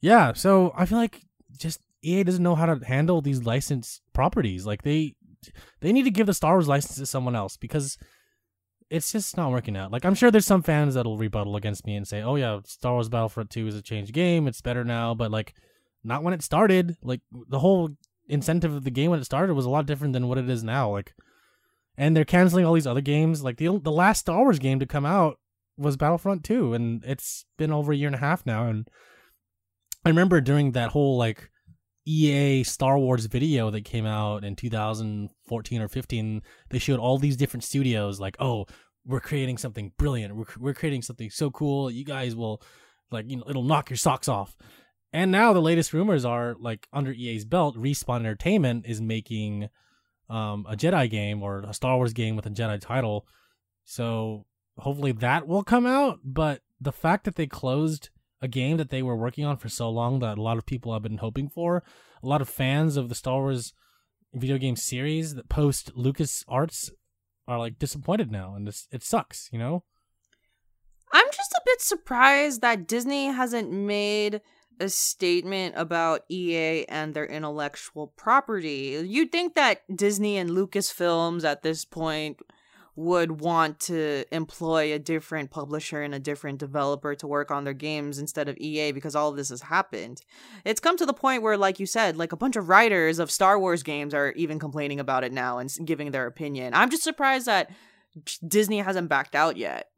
Yeah, 0.00 0.32
so 0.32 0.72
I 0.76 0.84
feel 0.86 0.98
like 0.98 1.22
just 1.56 1.80
EA 2.02 2.24
doesn't 2.24 2.42
know 2.42 2.56
how 2.56 2.66
to 2.66 2.84
handle 2.84 3.20
these 3.22 3.44
licensed 3.44 4.02
properties. 4.12 4.66
Like 4.66 4.82
they 4.82 5.14
they 5.80 5.92
need 5.92 6.02
to 6.04 6.10
give 6.10 6.26
the 6.26 6.34
Star 6.34 6.54
Wars 6.54 6.68
license 6.68 6.96
to 6.98 7.06
someone 7.06 7.36
else 7.36 7.56
because 7.56 7.96
it's 8.90 9.12
just 9.12 9.36
not 9.36 9.50
working 9.52 9.76
out. 9.76 9.90
Like 9.92 10.04
I'm 10.04 10.14
sure 10.14 10.30
there's 10.30 10.44
some 10.46 10.62
fans 10.62 10.94
that'll 10.94 11.16
rebuttal 11.16 11.56
against 11.56 11.86
me 11.86 11.94
and 11.96 12.06
say, 12.06 12.20
"Oh 12.22 12.34
yeah, 12.36 12.58
Star 12.66 12.92
Wars 12.94 13.08
Battlefront 13.08 13.50
2 13.50 13.66
is 13.68 13.76
a 13.76 13.82
changed 13.82 14.12
game. 14.12 14.46
It's 14.48 14.60
better 14.60 14.84
now." 14.84 15.14
But 15.14 15.30
like 15.30 15.54
not 16.04 16.22
when 16.22 16.34
it 16.34 16.42
started. 16.42 16.96
Like 17.02 17.20
the 17.48 17.58
whole 17.58 17.90
incentive 18.28 18.74
of 18.74 18.84
the 18.84 18.90
game 18.90 19.10
when 19.10 19.20
it 19.20 19.24
started 19.24 19.54
was 19.54 19.66
a 19.66 19.70
lot 19.70 19.86
different 19.86 20.12
than 20.12 20.28
what 20.28 20.38
it 20.38 20.48
is 20.48 20.62
now. 20.62 20.90
Like 20.90 21.14
and 21.96 22.16
they're 22.16 22.24
canceling 22.24 22.64
all 22.64 22.74
these 22.74 22.86
other 22.86 23.00
games. 23.00 23.42
Like 23.42 23.56
the 23.56 23.78
the 23.78 23.92
last 23.92 24.20
Star 24.20 24.38
Wars 24.38 24.58
game 24.58 24.78
to 24.80 24.86
come 24.86 25.06
out 25.06 25.38
was 25.76 25.96
Battlefront 25.96 26.44
2 26.44 26.74
and 26.74 27.04
it's 27.04 27.44
been 27.56 27.72
over 27.72 27.92
a 27.92 27.96
year 27.96 28.08
and 28.08 28.14
a 28.14 28.18
half 28.18 28.44
now 28.44 28.68
and 28.68 28.88
I 30.04 30.10
remember 30.10 30.40
during 30.40 30.72
that 30.72 30.90
whole 30.90 31.16
like 31.16 31.50
EA 32.04 32.62
Star 32.64 32.98
Wars 32.98 33.26
video 33.26 33.70
that 33.70 33.84
came 33.84 34.04
out 34.04 34.44
in 34.44 34.54
2014 34.54 35.82
or 35.82 35.88
15 35.88 36.42
they 36.68 36.78
showed 36.78 37.00
all 37.00 37.18
these 37.18 37.36
different 37.36 37.64
studios 37.64 38.20
like 38.20 38.36
oh 38.38 38.66
we're 39.06 39.20
creating 39.20 39.58
something 39.58 39.92
brilliant 39.96 40.36
we're, 40.36 40.44
we're 40.58 40.74
creating 40.74 41.02
something 41.02 41.30
so 41.30 41.50
cool 41.50 41.90
you 41.90 42.04
guys 42.04 42.36
will 42.36 42.62
like 43.10 43.28
you 43.28 43.36
know 43.36 43.44
it'll 43.48 43.62
knock 43.62 43.88
your 43.88 43.96
socks 43.96 44.28
off 44.28 44.56
and 45.12 45.30
now 45.30 45.52
the 45.52 45.60
latest 45.60 45.92
rumors 45.92 46.24
are 46.24 46.54
like 46.58 46.88
under 46.92 47.12
EA's 47.12 47.44
belt 47.44 47.76
Respawn 47.76 48.20
Entertainment 48.20 48.86
is 48.86 49.00
making 49.00 49.68
um, 50.30 50.66
a 50.68 50.76
Jedi 50.76 51.10
game 51.10 51.42
or 51.42 51.60
a 51.60 51.74
Star 51.74 51.96
Wars 51.96 52.12
game 52.12 52.36
with 52.36 52.46
a 52.46 52.50
Jedi 52.50 52.80
title 52.80 53.26
so 53.84 54.46
hopefully 54.78 55.12
that 55.12 55.46
will 55.46 55.62
come 55.62 55.86
out. 55.86 56.20
But 56.24 56.62
the 56.80 56.92
fact 56.92 57.24
that 57.24 57.36
they 57.36 57.46
closed 57.46 58.10
a 58.40 58.48
game 58.48 58.76
that 58.76 58.90
they 58.90 59.02
were 59.02 59.16
working 59.16 59.44
on 59.44 59.56
for 59.56 59.68
so 59.68 59.88
long 59.88 60.18
that 60.20 60.38
a 60.38 60.42
lot 60.42 60.58
of 60.58 60.66
people 60.66 60.92
have 60.92 61.02
been 61.02 61.18
hoping 61.18 61.48
for, 61.48 61.82
a 62.22 62.26
lot 62.26 62.40
of 62.40 62.48
fans 62.48 62.96
of 62.96 63.08
the 63.08 63.14
Star 63.14 63.40
Wars 63.40 63.72
video 64.34 64.58
game 64.58 64.76
series 64.76 65.34
that 65.34 65.48
post 65.48 65.92
Lucas 65.94 66.44
Arts 66.48 66.90
are 67.46 67.58
like 67.58 67.78
disappointed 67.78 68.30
now, 68.30 68.54
and 68.54 68.66
this, 68.66 68.88
it 68.90 69.02
sucks, 69.02 69.48
you 69.52 69.58
know. 69.58 69.84
I'm 71.12 71.26
just 71.32 71.52
a 71.52 71.60
bit 71.66 71.80
surprised 71.82 72.62
that 72.62 72.88
Disney 72.88 73.26
hasn't 73.26 73.70
made 73.70 74.40
a 74.80 74.88
statement 74.88 75.74
about 75.76 76.24
EA 76.28 76.84
and 76.88 77.14
their 77.14 77.26
intellectual 77.26 78.08
property. 78.08 79.02
You'd 79.06 79.32
think 79.32 79.54
that 79.54 79.82
Disney 79.94 80.36
and 80.36 80.50
Lucasfilms 80.50 81.44
at 81.44 81.62
this 81.62 81.84
point 81.84 82.40
would 82.94 83.40
want 83.40 83.80
to 83.80 84.24
employ 84.30 84.92
a 84.92 84.98
different 84.98 85.50
publisher 85.50 86.02
and 86.02 86.14
a 86.14 86.18
different 86.18 86.58
developer 86.58 87.14
to 87.14 87.26
work 87.26 87.50
on 87.50 87.64
their 87.64 87.72
games 87.72 88.18
instead 88.18 88.48
of 88.48 88.58
EA 88.58 88.92
because 88.92 89.16
all 89.16 89.30
of 89.30 89.36
this 89.36 89.48
has 89.48 89.62
happened. 89.62 90.20
It's 90.64 90.80
come 90.80 90.98
to 90.98 91.06
the 91.06 91.14
point 91.14 91.42
where 91.42 91.56
like 91.56 91.80
you 91.80 91.86
said, 91.86 92.16
like 92.18 92.32
a 92.32 92.36
bunch 92.36 92.56
of 92.56 92.68
writers 92.68 93.18
of 93.18 93.30
Star 93.30 93.58
Wars 93.58 93.82
games 93.82 94.12
are 94.12 94.32
even 94.32 94.58
complaining 94.58 95.00
about 95.00 95.24
it 95.24 95.32
now 95.32 95.58
and 95.58 95.74
giving 95.84 96.10
their 96.10 96.26
opinion. 96.26 96.74
I'm 96.74 96.90
just 96.90 97.02
surprised 97.02 97.46
that 97.46 97.70
Disney 98.46 98.78
hasn't 98.78 99.08
backed 99.08 99.34
out 99.34 99.56
yet. 99.56 99.88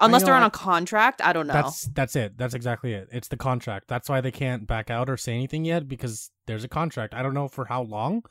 Unless 0.00 0.24
they're 0.24 0.34
on 0.34 0.42
a 0.42 0.50
contract, 0.50 1.20
I 1.22 1.32
don't 1.32 1.46
know. 1.46 1.54
That's 1.54 1.84
that's 1.88 2.16
it. 2.16 2.38
That's 2.38 2.54
exactly 2.54 2.92
it. 2.92 3.08
It's 3.10 3.28
the 3.28 3.36
contract. 3.36 3.88
That's 3.88 4.08
why 4.08 4.20
they 4.20 4.30
can't 4.30 4.66
back 4.66 4.90
out 4.90 5.10
or 5.10 5.16
say 5.16 5.34
anything 5.34 5.64
yet 5.64 5.88
because 5.88 6.30
there's 6.46 6.64
a 6.64 6.68
contract. 6.68 7.14
I 7.14 7.22
don't 7.22 7.34
know 7.34 7.48
for 7.48 7.64
how 7.64 7.82
long. 7.82 8.22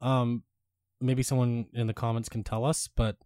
Um, 0.00 0.44
maybe 1.00 1.22
someone 1.22 1.66
in 1.72 1.86
the 1.86 1.94
comments 1.94 2.28
can 2.28 2.44
tell 2.44 2.64
us. 2.64 2.88
But 2.88 3.16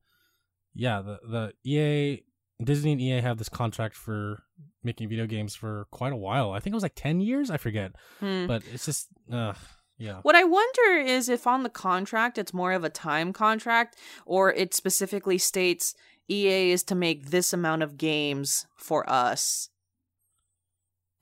yeah, 0.74 1.02
the 1.02 1.18
the 1.28 1.70
EA, 1.70 2.22
Disney 2.62 2.92
and 2.92 3.00
EA 3.00 3.20
have 3.20 3.38
this 3.38 3.48
contract 3.48 3.94
for 3.94 4.42
making 4.82 5.08
video 5.08 5.26
games 5.26 5.54
for 5.54 5.86
quite 5.90 6.12
a 6.12 6.16
while. 6.16 6.52
I 6.52 6.60
think 6.60 6.72
it 6.72 6.76
was 6.76 6.82
like 6.82 6.94
ten 6.94 7.20
years. 7.20 7.50
I 7.50 7.56
forget. 7.56 7.92
Hmm. 8.20 8.46
But 8.46 8.62
it's 8.72 8.86
just, 8.86 9.08
uh, 9.32 9.54
yeah. 9.98 10.20
What 10.22 10.34
I 10.34 10.44
wonder 10.44 10.96
is 10.98 11.28
if 11.28 11.46
on 11.46 11.62
the 11.62 11.68
contract 11.68 12.38
it's 12.38 12.52
more 12.52 12.72
of 12.72 12.84
a 12.84 12.90
time 12.90 13.32
contract 13.32 13.96
or 14.26 14.52
it 14.52 14.74
specifically 14.74 15.38
states 15.38 15.94
EA 16.28 16.70
is 16.72 16.82
to 16.84 16.94
make 16.94 17.26
this 17.30 17.52
amount 17.52 17.82
of 17.82 17.96
games 17.98 18.66
for 18.76 19.08
us. 19.10 19.68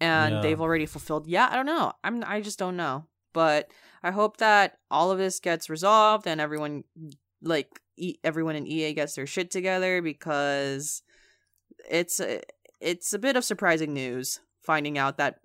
And 0.01 0.37
Yeah. 0.37 0.41
they've 0.43 0.61
already 0.61 0.87
fulfilled. 0.87 1.27
Yeah, 1.27 1.49
I 1.51 1.57
don't 1.57 1.67
know. 1.67 1.93
I'm 2.03 2.23
I 2.25 2.41
just 2.41 2.59
don't 2.59 2.77
know. 2.77 3.07
But 3.33 3.71
I 4.03 4.11
hope 4.11 4.39
that 4.39 4.79
all 4.91 5.11
of 5.11 5.19
this 5.19 5.41
gets 5.41 5.71
resolved 5.71 6.27
and 6.27 6.41
everyone 6.41 6.85
like 7.41 7.69
e- 7.97 8.17
everyone 8.25 8.57
in 8.57 8.67
EA 8.67 8.93
gets 8.95 9.15
their 9.15 9.27
shit 9.27 9.51
together 9.51 10.03
because 10.03 11.03
it's 11.91 12.21
a, 12.21 12.43
it's 12.81 13.13
a 13.13 13.19
bit 13.19 13.37
of 13.37 13.45
surprising 13.45 13.95
news 13.95 14.41
finding 14.63 14.99
out 14.99 15.17
that 15.19 15.37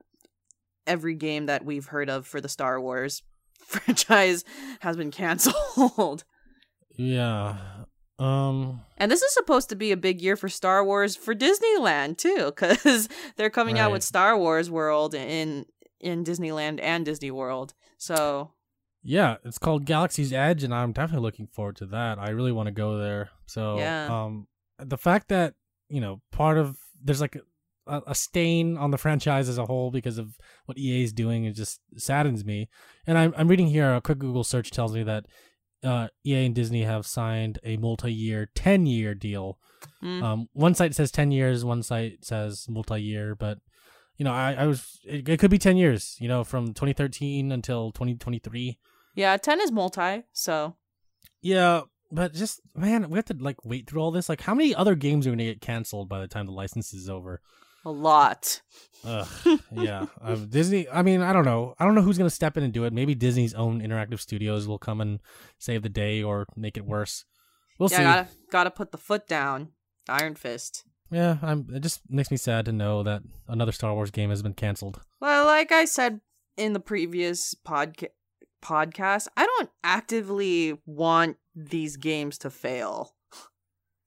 every 0.85 1.15
game 1.15 1.45
that 1.47 1.65
we've 1.65 1.87
heard 1.87 2.09
of 2.09 2.25
for 2.27 2.41
the 2.41 2.49
Star 2.49 2.79
Wars 2.81 3.21
franchise 3.59 4.43
has 4.81 4.97
been 4.97 5.11
canceled. 5.11 6.23
Yeah. 6.97 7.57
Um. 8.19 8.81
And 8.97 9.11
this 9.11 9.21
is 9.21 9.33
supposed 9.33 9.69
to 9.69 9.75
be 9.75 9.91
a 9.91 9.97
big 9.97 10.21
year 10.21 10.35
for 10.35 10.49
Star 10.49 10.83
Wars 10.83 11.15
for 11.15 11.35
Disneyland 11.35 12.17
too, 12.17 12.45
because 12.55 13.07
they're 13.35 13.49
coming 13.51 13.77
out 13.79 13.91
with 13.91 14.03
Star 14.03 14.37
Wars 14.37 14.69
World 14.71 15.13
in 15.13 15.65
in 15.99 16.23
Disneyland 16.23 16.79
and 16.81 17.05
Disney 17.05 17.31
World. 17.31 17.73
So 17.97 18.51
Yeah, 19.03 19.37
it's 19.43 19.57
called 19.59 19.85
Galaxy's 19.85 20.33
Edge, 20.33 20.63
and 20.63 20.73
I'm 20.73 20.91
definitely 20.93 21.23
looking 21.25 21.47
forward 21.47 21.75
to 21.77 21.85
that. 21.87 22.17
I 22.19 22.29
really 22.31 22.51
want 22.51 22.67
to 22.67 22.71
go 22.73 22.97
there. 22.97 23.29
So, 23.45 23.77
Yeah. 23.77 24.07
um, 24.25 24.47
the 24.79 24.97
fact 24.97 25.29
that 25.29 25.53
you 25.89 26.01
know 26.01 26.21
part 26.31 26.57
of 26.57 26.77
there's 27.03 27.21
like 27.21 27.37
a, 27.87 28.01
a 28.07 28.15
stain 28.15 28.77
on 28.77 28.91
the 28.91 28.97
franchise 28.97 29.47
as 29.47 29.57
a 29.57 29.65
whole 29.65 29.91
because 29.91 30.17
of 30.17 30.37
what 30.65 30.77
EA 30.77 31.03
is 31.03 31.13
doing, 31.13 31.45
it 31.45 31.53
just 31.53 31.79
saddens 31.97 32.43
me. 32.43 32.67
And 33.05 33.17
I'm 33.17 33.33
I'm 33.37 33.47
reading 33.47 33.67
here 33.67 33.93
a 33.93 34.01
quick 34.01 34.17
Google 34.19 34.43
search 34.43 34.71
tells 34.71 34.93
me 34.93 35.03
that 35.03 35.25
uh, 35.83 36.07
EA 36.25 36.45
and 36.45 36.55
Disney 36.55 36.83
have 36.83 37.05
signed 37.05 37.59
a 37.63 37.77
multi-year, 37.77 38.49
ten-year 38.55 39.13
deal. 39.15 39.57
mm, 40.03 40.21
Um, 40.23 40.47
one 40.53 40.73
site 40.73 40.95
says 40.95 41.11
ten 41.11 41.31
years, 41.31 41.63
one 41.63 41.83
site 41.83 42.25
says 42.25 42.65
multi-year, 42.69 43.35
but 43.35 43.59
you 44.17 44.23
know, 44.25 44.33
I, 44.33 44.53
I 44.53 44.65
was 44.65 44.99
it, 45.05 45.29
it 45.29 45.39
could 45.39 45.51
be 45.51 45.59
ten 45.59 45.77
years. 45.77 46.17
You 46.19 46.27
know, 46.27 46.43
from 46.43 46.67
2013 46.73 47.51
until 47.51 47.91
2023. 47.91 48.79
yeah, 49.15 49.37
ten 49.37 49.61
is 49.61 49.71
multi. 49.71 50.23
So 50.33 50.75
Yeah, 51.41 51.81
but 52.11 52.33
just 52.33 52.61
man, 52.75 53.09
we 53.09 53.17
have 53.17 53.25
to 53.25 53.35
like 53.39 53.63
wait 53.63 53.87
through 53.89 54.01
all 54.01 54.11
this. 54.11 54.29
Like, 54.29 54.41
how 54.41 54.55
many 54.55 54.73
other 54.73 54.95
games 54.95 55.27
are 55.27 55.29
going 55.29 55.37
to 55.39 55.45
get 55.45 55.61
canceled 55.61 56.09
by 56.09 56.19
the 56.19 56.27
time 56.27 56.45
the 56.47 56.51
license 56.51 56.93
is 56.93 57.09
over? 57.09 57.41
A 57.87 57.91
lot. 57.91 58.61
Ugh, 59.05 59.27
yeah, 59.71 60.05
um, 60.21 60.47
Disney. 60.47 60.89
I 60.89 61.01
mean, 61.01 61.21
I 61.21 61.31
don't 61.31 61.45
know. 61.45 61.73
I 61.79 61.85
don't 61.85 61.95
know 61.95 62.01
who's 62.01 62.17
going 62.17 62.29
to 62.29 62.35
step 62.35 62.57
in 62.57 62.63
and 62.63 62.73
do 62.73 62.83
it. 62.83 62.91
Maybe 62.91 63.15
Disney's 63.15 63.53
own 63.53 63.81
interactive 63.81 64.19
studios 64.19 64.67
will 64.67 64.77
come 64.77 64.99
and 64.99 65.19
save 65.57 65.83
the 65.83 65.89
day 65.89 66.21
or 66.21 66.45
make 66.55 66.77
it 66.77 66.85
worse. 66.85 67.23
We'll 67.79 67.89
yeah, 67.91 67.97
see. 67.97 68.03
gotta 68.03 68.27
gotta 68.51 68.71
put 68.71 68.91
the 68.91 68.97
foot 68.97 69.27
down. 69.27 69.69
Iron 70.09 70.35
Fist. 70.35 70.83
Yeah, 71.11 71.37
I'm. 71.41 71.67
It 71.73 71.81
just 71.81 72.01
makes 72.09 72.31
me 72.31 72.37
sad 72.37 72.65
to 72.65 72.71
know 72.71 73.03
that 73.03 73.21
another 73.47 73.71
Star 73.71 73.93
Wars 73.93 74.11
game 74.11 74.29
has 74.29 74.41
been 74.41 74.53
canceled. 74.53 74.99
Well, 75.21 75.45
like 75.45 75.71
I 75.71 75.85
said 75.85 76.19
in 76.57 76.73
the 76.73 76.79
previous 76.79 77.55
podca- 77.55 78.09
podcast, 78.61 79.27
I 79.37 79.45
don't 79.45 79.69
actively 79.83 80.77
want 80.85 81.37
these 81.55 81.95
games 81.95 82.37
to 82.39 82.49
fail. 82.49 83.13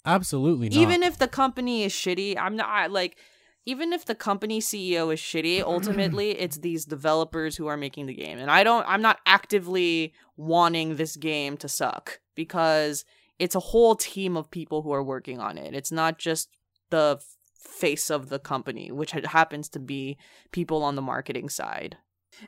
Absolutely 0.04 0.68
not. 0.68 0.76
Even 0.76 1.02
if 1.02 1.18
the 1.18 1.28
company 1.28 1.84
is 1.84 1.92
shitty, 1.92 2.36
I'm 2.38 2.56
not 2.56 2.68
I- 2.68 2.86
like 2.86 3.18
even 3.66 3.92
if 3.92 4.04
the 4.04 4.14
company 4.14 4.61
CEO 4.61 5.12
is 5.12 5.20
shitty, 5.20 5.62
ultimately 5.66 6.30
it's 6.32 6.58
these 6.58 6.84
developers 6.84 7.56
who 7.56 7.66
are 7.66 7.76
making 7.76 8.06
the 8.06 8.14
game. 8.14 8.38
And 8.38 8.50
I 8.50 8.64
don't 8.64 8.84
I'm 8.88 9.02
not 9.02 9.18
actively 9.26 10.12
wanting 10.36 10.96
this 10.96 11.16
game 11.16 11.56
to 11.58 11.68
suck 11.68 12.20
because 12.34 13.04
it's 13.38 13.54
a 13.54 13.61
whole 13.61 13.96
team 13.96 14.36
of 14.36 14.50
people 14.50 14.82
who 14.82 14.92
are 14.92 15.02
working 15.02 15.40
on 15.40 15.58
it. 15.58 15.74
It's 15.74 15.92
not 15.92 16.18
just 16.18 16.50
the 16.90 17.20
face 17.58 18.11
of 18.11 18.28
the 18.28 18.38
company, 18.38 18.90
which 18.90 19.12
happens 19.12 19.68
to 19.70 19.78
be 19.78 20.18
people 20.50 20.82
on 20.82 20.94
the 20.94 21.02
marketing 21.02 21.48
side. 21.48 21.96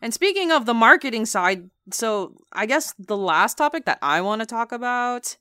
And 0.01 0.15
speaking 0.15 0.51
of 0.51 0.65
the 0.65 0.75
marketing 0.75 1.27
side, 1.27 1.71
so 1.91 2.37
I 2.53 2.67
guess 2.67 2.95
the 2.99 3.17
last 3.17 3.59
topic 3.59 3.85
that 3.85 3.99
I 4.01 4.21
want 4.21 4.41
to 4.41 4.47
talk 4.47 4.73
about 4.73 5.37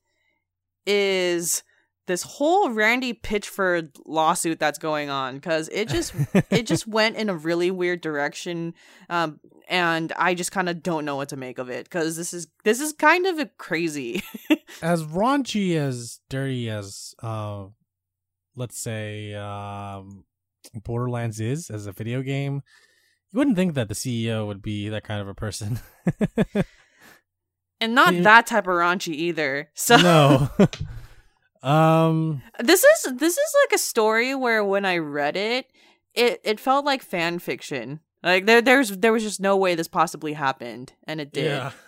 is 0.85 1.63
this 2.07 2.23
whole 2.23 2.69
Randy 2.71 3.13
Pitchford 3.13 3.91
lawsuit 4.05 4.59
that's 4.59 4.79
going 4.79 5.09
on 5.09 5.35
because 5.35 5.69
it 5.69 5.87
just 5.87 6.13
it 6.49 6.63
just 6.63 6.87
went 6.87 7.15
in 7.15 7.29
a 7.29 7.35
really 7.35 7.71
weird 7.71 8.01
direction 8.01 8.73
um 9.09 9.39
and 9.67 10.11
I 10.17 10.33
just 10.33 10.51
kind 10.51 10.67
of 10.67 10.83
don't 10.83 11.05
know 11.05 11.15
what 11.15 11.29
to 11.29 11.37
make 11.37 11.57
of 11.57 11.69
it 11.69 11.85
because 11.85 12.17
this 12.17 12.33
is 12.33 12.47
this 12.63 12.81
is 12.81 12.93
kind 12.93 13.25
of 13.25 13.57
crazy. 13.57 14.23
as 14.81 15.03
raunchy 15.03 15.75
as 15.75 16.19
dirty 16.29 16.69
as 16.69 17.13
uh 17.21 17.65
let's 18.55 18.79
say 18.79 19.33
um 19.33 20.25
borderlands 20.83 21.39
is 21.39 21.69
as 21.69 21.87
a 21.87 21.91
video 21.91 22.21
game 22.21 22.61
you 23.31 23.37
wouldn't 23.37 23.55
think 23.55 23.73
that 23.73 23.87
the 23.87 23.95
ceo 23.95 24.45
would 24.45 24.61
be 24.61 24.89
that 24.89 25.03
kind 25.03 25.21
of 25.21 25.27
a 25.27 25.33
person 25.33 25.79
and 27.81 27.95
not 27.95 28.13
that 28.13 28.45
type 28.45 28.67
of 28.67 28.75
raunchy 28.75 29.13
either. 29.13 29.69
So 29.73 29.97
no 29.97 30.49
um 31.63 32.41
this 32.59 32.83
is 32.83 33.17
this 33.17 33.37
is 33.37 33.55
like 33.63 33.75
a 33.75 33.77
story 33.77 34.33
where 34.35 34.63
when 34.63 34.85
I 34.85 34.97
read 34.97 35.35
it, 35.37 35.71
it 36.13 36.41
it 36.43 36.59
felt 36.59 36.85
like 36.85 37.01
fan 37.01 37.39
fiction. 37.39 37.99
Like 38.23 38.45
there 38.45 38.61
there's 38.61 38.97
there 38.97 39.13
was 39.13 39.23
just 39.23 39.39
no 39.39 39.57
way 39.57 39.75
this 39.75 39.87
possibly 39.87 40.33
happened, 40.33 40.93
and 41.05 41.19
it 41.21 41.31
did. 41.31 41.45
yeah 41.45 41.71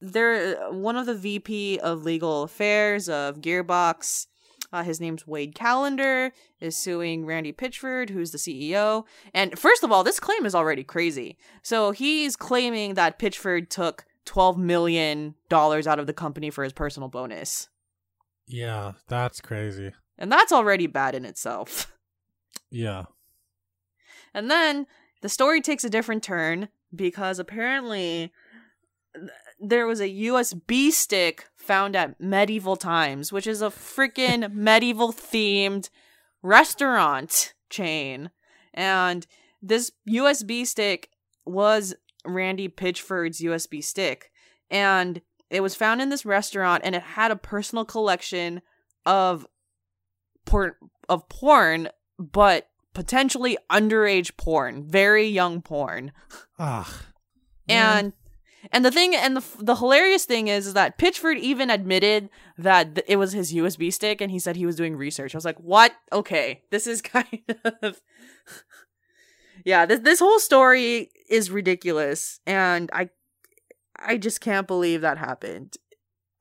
There, 0.00 0.70
one 0.72 0.96
of 0.96 1.06
the 1.06 1.14
VP 1.14 1.78
of 1.80 2.02
legal 2.04 2.42
affairs 2.44 3.08
of 3.08 3.40
Gearbox, 3.40 4.26
uh, 4.72 4.82
his 4.82 5.00
name's 5.00 5.26
Wade 5.26 5.54
Callender, 5.54 6.32
is 6.60 6.76
suing 6.76 7.26
Randy 7.26 7.52
Pitchford, 7.52 8.10
who's 8.10 8.30
the 8.30 8.38
CEO. 8.38 9.04
And 9.32 9.58
first 9.58 9.82
of 9.82 9.92
all, 9.92 10.02
this 10.04 10.20
claim 10.20 10.46
is 10.46 10.54
already 10.54 10.82
crazy. 10.84 11.36
So 11.62 11.90
he's 11.90 12.36
claiming 12.36 12.94
that 12.94 13.18
Pitchford 13.18 13.68
took 13.68 14.04
twelve 14.24 14.56
million 14.56 15.34
dollars 15.48 15.86
out 15.86 15.98
of 15.98 16.06
the 16.06 16.12
company 16.14 16.50
for 16.50 16.64
his 16.64 16.72
personal 16.72 17.08
bonus, 17.08 17.68
yeah 18.46 18.92
that's 19.08 19.40
crazy 19.40 19.92
and 20.18 20.30
that's 20.30 20.52
already 20.52 20.86
bad 20.86 21.14
in 21.14 21.24
itself. 21.24 21.92
yeah 22.70 23.04
And 24.32 24.50
then 24.50 24.86
the 25.22 25.28
story 25.28 25.60
takes 25.60 25.84
a 25.84 25.90
different 25.90 26.22
turn 26.22 26.68
because 26.94 27.38
apparently 27.38 28.32
there 29.60 29.86
was 29.86 30.00
a 30.00 30.08
USB 30.08 30.90
stick 30.90 31.46
found 31.56 31.96
at 31.96 32.20
Medieval 32.20 32.76
Times, 32.76 33.32
which 33.32 33.46
is 33.46 33.62
a 33.62 33.70
freaking 33.70 34.52
medieval 34.52 35.12
themed 35.12 35.88
restaurant 36.42 37.54
chain. 37.70 38.30
And 38.72 39.26
this 39.62 39.92
USB 40.08 40.66
stick 40.66 41.10
was 41.46 41.94
Randy 42.26 42.68
Pitchford's 42.68 43.40
USB 43.40 43.82
stick. 43.82 44.30
And 44.70 45.22
it 45.54 45.60
was 45.60 45.74
found 45.74 46.02
in 46.02 46.08
this 46.08 46.24
restaurant 46.24 46.82
and 46.84 46.94
it 46.94 47.02
had 47.02 47.30
a 47.30 47.36
personal 47.36 47.84
collection 47.84 48.62
of 49.06 49.46
porn 50.44 50.72
of 51.08 51.28
porn, 51.28 51.88
but 52.18 52.68
potentially 52.92 53.58
underage 53.70 54.36
porn, 54.36 54.84
very 54.84 55.26
young 55.26 55.62
porn. 55.62 56.12
ah 56.58 57.02
And 57.68 58.12
and 58.72 58.84
the 58.84 58.90
thing 58.90 59.14
and 59.14 59.36
the 59.36 59.44
the 59.58 59.76
hilarious 59.76 60.24
thing 60.24 60.48
is, 60.48 60.66
is 60.66 60.74
that 60.74 60.98
Pitchford 60.98 61.38
even 61.38 61.70
admitted 61.70 62.30
that 62.56 62.94
th- 62.94 63.06
it 63.08 63.16
was 63.16 63.32
his 63.32 63.52
USB 63.52 63.92
stick 63.92 64.20
and 64.20 64.30
he 64.30 64.38
said 64.38 64.56
he 64.56 64.66
was 64.66 64.76
doing 64.76 64.96
research. 64.96 65.34
I 65.34 65.38
was 65.38 65.44
like, 65.44 65.60
"What? 65.60 65.92
Okay. 66.12 66.62
This 66.70 66.86
is 66.86 67.02
kind 67.16 67.42
of 67.82 68.00
Yeah, 69.64 69.86
this 69.86 70.00
this 70.00 70.18
whole 70.18 70.38
story 70.38 71.10
is 71.28 71.50
ridiculous 71.50 72.40
and 72.46 72.90
I 72.92 73.10
I 74.04 74.16
just 74.18 74.40
can't 74.40 74.66
believe 74.66 75.00
that 75.00 75.18
happened 75.18 75.74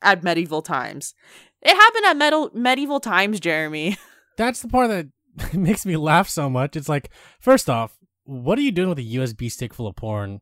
at 0.01 0.23
medieval 0.23 0.61
times. 0.61 1.13
It 1.61 1.75
happened 1.75 2.05
at 2.05 2.17
medal- 2.17 2.51
medieval 2.53 2.99
times, 2.99 3.39
Jeremy. 3.39 3.97
that's 4.37 4.61
the 4.61 4.67
part 4.67 4.89
that 4.89 5.53
makes 5.53 5.85
me 5.85 5.95
laugh 5.97 6.27
so 6.29 6.49
much 6.49 6.75
it's 6.75 6.89
like 6.89 7.09
first 7.39 7.69
off 7.69 7.97
what 8.25 8.57
are 8.57 8.61
you 8.61 8.71
doing 8.71 8.89
with 8.89 8.99
a 8.99 9.03
usb 9.15 9.51
stick 9.51 9.73
full 9.73 9.87
of 9.87 9.95
porn 9.95 10.39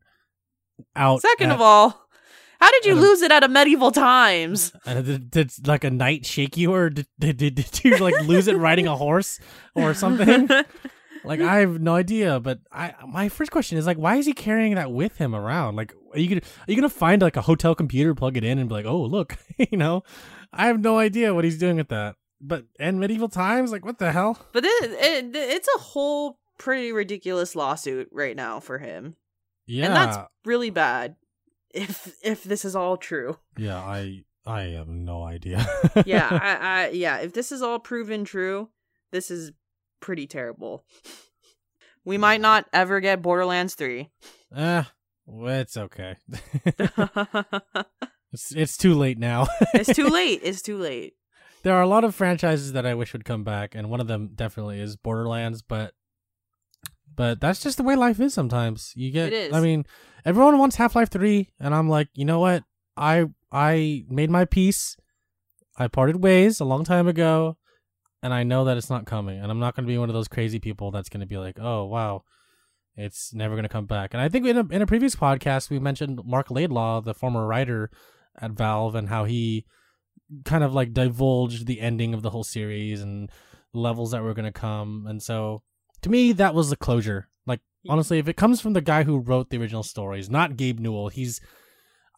out 0.95 1.21
Second 1.21 1.49
at- 1.51 1.55
of 1.55 1.61
all, 1.61 2.07
how 2.59 2.69
did 2.71 2.85
you 2.85 2.93
at 2.93 2.97
a- 2.97 3.01
lose 3.01 3.21
it 3.21 3.31
at 3.31 3.43
a 3.43 3.47
medieval 3.47 3.91
times? 3.91 4.71
Uh, 4.85 5.01
did, 5.01 5.29
did 5.31 5.67
like 5.67 5.83
a 5.83 5.89
knight 5.91 6.25
shake 6.25 6.57
you, 6.57 6.73
or 6.73 6.89
did, 6.89 7.07
did, 7.19 7.37
did, 7.37 7.55
did 7.55 7.83
you 7.83 7.97
like 7.97 8.19
lose 8.23 8.47
it 8.47 8.55
riding 8.57 8.87
a 8.87 8.95
horse 8.95 9.39
or 9.75 9.93
something? 9.93 10.47
Like 11.23 11.39
I 11.41 11.59
have 11.59 11.81
no 11.81 11.95
idea. 11.95 12.39
But 12.39 12.59
I 12.71 12.93
my 13.07 13.29
first 13.29 13.51
question 13.51 13.77
is 13.77 13.85
like, 13.85 13.97
why 13.97 14.15
is 14.15 14.25
he 14.25 14.33
carrying 14.33 14.75
that 14.75 14.91
with 14.91 15.17
him 15.17 15.35
around? 15.35 15.75
Like, 15.75 15.93
are 16.13 16.19
you 16.19 16.29
gonna 16.29 16.41
are 16.41 16.71
you 16.71 16.75
gonna 16.75 16.89
find 16.89 17.21
like 17.21 17.37
a 17.37 17.41
hotel 17.41 17.75
computer, 17.75 18.13
plug 18.15 18.37
it 18.37 18.43
in, 18.43 18.59
and 18.59 18.69
be 18.69 18.75
like, 18.75 18.85
oh 18.85 19.01
look, 19.01 19.37
you 19.57 19.77
know? 19.77 20.03
I 20.53 20.67
have 20.67 20.81
no 20.81 20.97
idea 20.97 21.33
what 21.33 21.45
he's 21.45 21.57
doing 21.57 21.77
with 21.77 21.89
that. 21.89 22.15
But 22.41 22.65
and 22.79 22.99
medieval 22.99 23.29
times, 23.29 23.71
like 23.71 23.85
what 23.85 23.99
the 23.99 24.11
hell? 24.11 24.37
But 24.51 24.65
it, 24.65 24.91
it 24.91 25.35
it's 25.35 25.69
a 25.75 25.79
whole 25.79 26.39
pretty 26.57 26.91
ridiculous 26.91 27.55
lawsuit 27.55 28.09
right 28.11 28.35
now 28.35 28.59
for 28.59 28.77
him, 28.79 29.15
Yeah, 29.65 29.85
and 29.85 29.95
that's 29.95 30.17
really 30.45 30.69
bad. 30.69 31.15
If 31.73 32.13
if 32.23 32.43
this 32.43 32.65
is 32.65 32.75
all 32.75 32.97
true, 32.97 33.37
yeah. 33.57 33.77
I 33.79 34.23
I 34.45 34.61
have 34.61 34.87
no 34.87 35.23
idea. 35.23 35.65
yeah, 36.05 36.27
I, 36.31 36.83
I 36.85 36.89
yeah, 36.89 37.17
if 37.19 37.33
this 37.33 37.51
is 37.51 37.61
all 37.61 37.79
proven 37.79 38.25
true, 38.25 38.69
this 39.11 39.31
is 39.31 39.51
pretty 40.01 40.27
terrible. 40.27 40.83
We 42.03 42.17
might 42.17 42.41
not 42.41 42.65
ever 42.73 42.99
get 42.99 43.21
Borderlands 43.21 43.75
three. 43.75 44.09
Eh, 44.55 44.83
well, 45.25 45.59
it's 45.61 45.77
okay. 45.77 46.15
it's 48.33 48.51
it's 48.55 48.77
too 48.77 48.95
late 48.95 49.17
now. 49.19 49.47
it's 49.73 49.93
too 49.95 50.07
late. 50.09 50.41
It's 50.43 50.61
too 50.61 50.77
late. 50.77 51.13
there 51.63 51.75
are 51.75 51.81
a 51.81 51.87
lot 51.87 52.03
of 52.03 52.15
franchises 52.15 52.73
that 52.73 52.85
I 52.85 52.95
wish 52.95 53.13
would 53.13 53.25
come 53.25 53.43
back, 53.43 53.75
and 53.75 53.89
one 53.89 53.99
of 54.01 54.07
them 54.07 54.31
definitely 54.35 54.79
is 54.79 54.95
Borderlands. 54.97 55.61
But 55.61 55.93
But 57.15 57.39
that's 57.39 57.61
just 57.61 57.77
the 57.77 57.83
way 57.83 57.95
life 57.95 58.19
is 58.19 58.33
sometimes. 58.33 58.93
You 58.95 59.11
get 59.11 59.27
It 59.27 59.33
is. 59.33 59.53
I 59.53 59.61
mean, 59.61 59.85
everyone 60.25 60.57
wants 60.57 60.77
Half-Life 60.77 61.09
3 61.09 61.49
and 61.59 61.75
I'm 61.75 61.87
like, 61.89 62.09
"You 62.13 62.25
know 62.25 62.39
what? 62.39 62.63
I 62.97 63.27
I 63.51 64.05
made 64.09 64.29
my 64.29 64.45
peace. 64.45 64.97
I 65.77 65.87
parted 65.87 66.21
ways 66.23 66.59
a 66.59 66.65
long 66.65 66.83
time 66.83 67.07
ago, 67.07 67.57
and 68.23 68.33
I 68.33 68.43
know 68.43 68.65
that 68.65 68.77
it's 68.77 68.89
not 68.89 69.05
coming. 69.05 69.39
And 69.39 69.51
I'm 69.51 69.59
not 69.59 69.75
going 69.75 69.85
to 69.85 69.91
be 69.91 69.97
one 69.97 70.09
of 70.09 70.13
those 70.13 70.27
crazy 70.27 70.59
people 70.59 70.91
that's 70.91 71.09
going 71.09 71.21
to 71.21 71.27
be 71.27 71.37
like, 71.37 71.57
"Oh, 71.59 71.85
wow. 71.85 72.23
It's 72.95 73.33
never 73.33 73.55
going 73.55 73.63
to 73.63 73.69
come 73.69 73.85
back." 73.85 74.13
And 74.13 74.21
I 74.21 74.29
think 74.29 74.45
in 74.45 74.57
a, 74.57 74.67
in 74.67 74.81
a 74.81 74.87
previous 74.87 75.15
podcast 75.15 75.69
we 75.69 75.79
mentioned 75.79 76.21
Marc 76.25 76.51
Laidlaw, 76.51 77.01
the 77.01 77.13
former 77.13 77.47
writer 77.47 77.89
at 78.39 78.51
Valve 78.51 78.95
and 78.95 79.09
how 79.09 79.25
he 79.25 79.65
kind 80.45 80.63
of 80.63 80.73
like 80.73 80.93
divulged 80.93 81.67
the 81.67 81.81
ending 81.81 82.13
of 82.13 82.21
the 82.21 82.29
whole 82.29 82.43
series 82.43 83.01
and 83.01 83.29
levels 83.73 84.11
that 84.11 84.23
were 84.23 84.33
going 84.33 84.51
to 84.51 84.51
come. 84.51 85.05
And 85.07 85.21
so 85.21 85.63
to 86.01 86.09
me 86.09 86.31
that 86.33 86.55
was 86.55 86.69
the 86.69 86.75
closure. 86.75 87.29
Like 87.45 87.61
honestly, 87.89 88.19
if 88.19 88.27
it 88.27 88.37
comes 88.37 88.61
from 88.61 88.73
the 88.73 88.81
guy 88.81 89.03
who 89.03 89.19
wrote 89.19 89.49
the 89.49 89.57
original 89.57 89.83
stories, 89.83 90.29
not 90.29 90.57
Gabe 90.57 90.79
Newell, 90.79 91.09
he's 91.09 91.41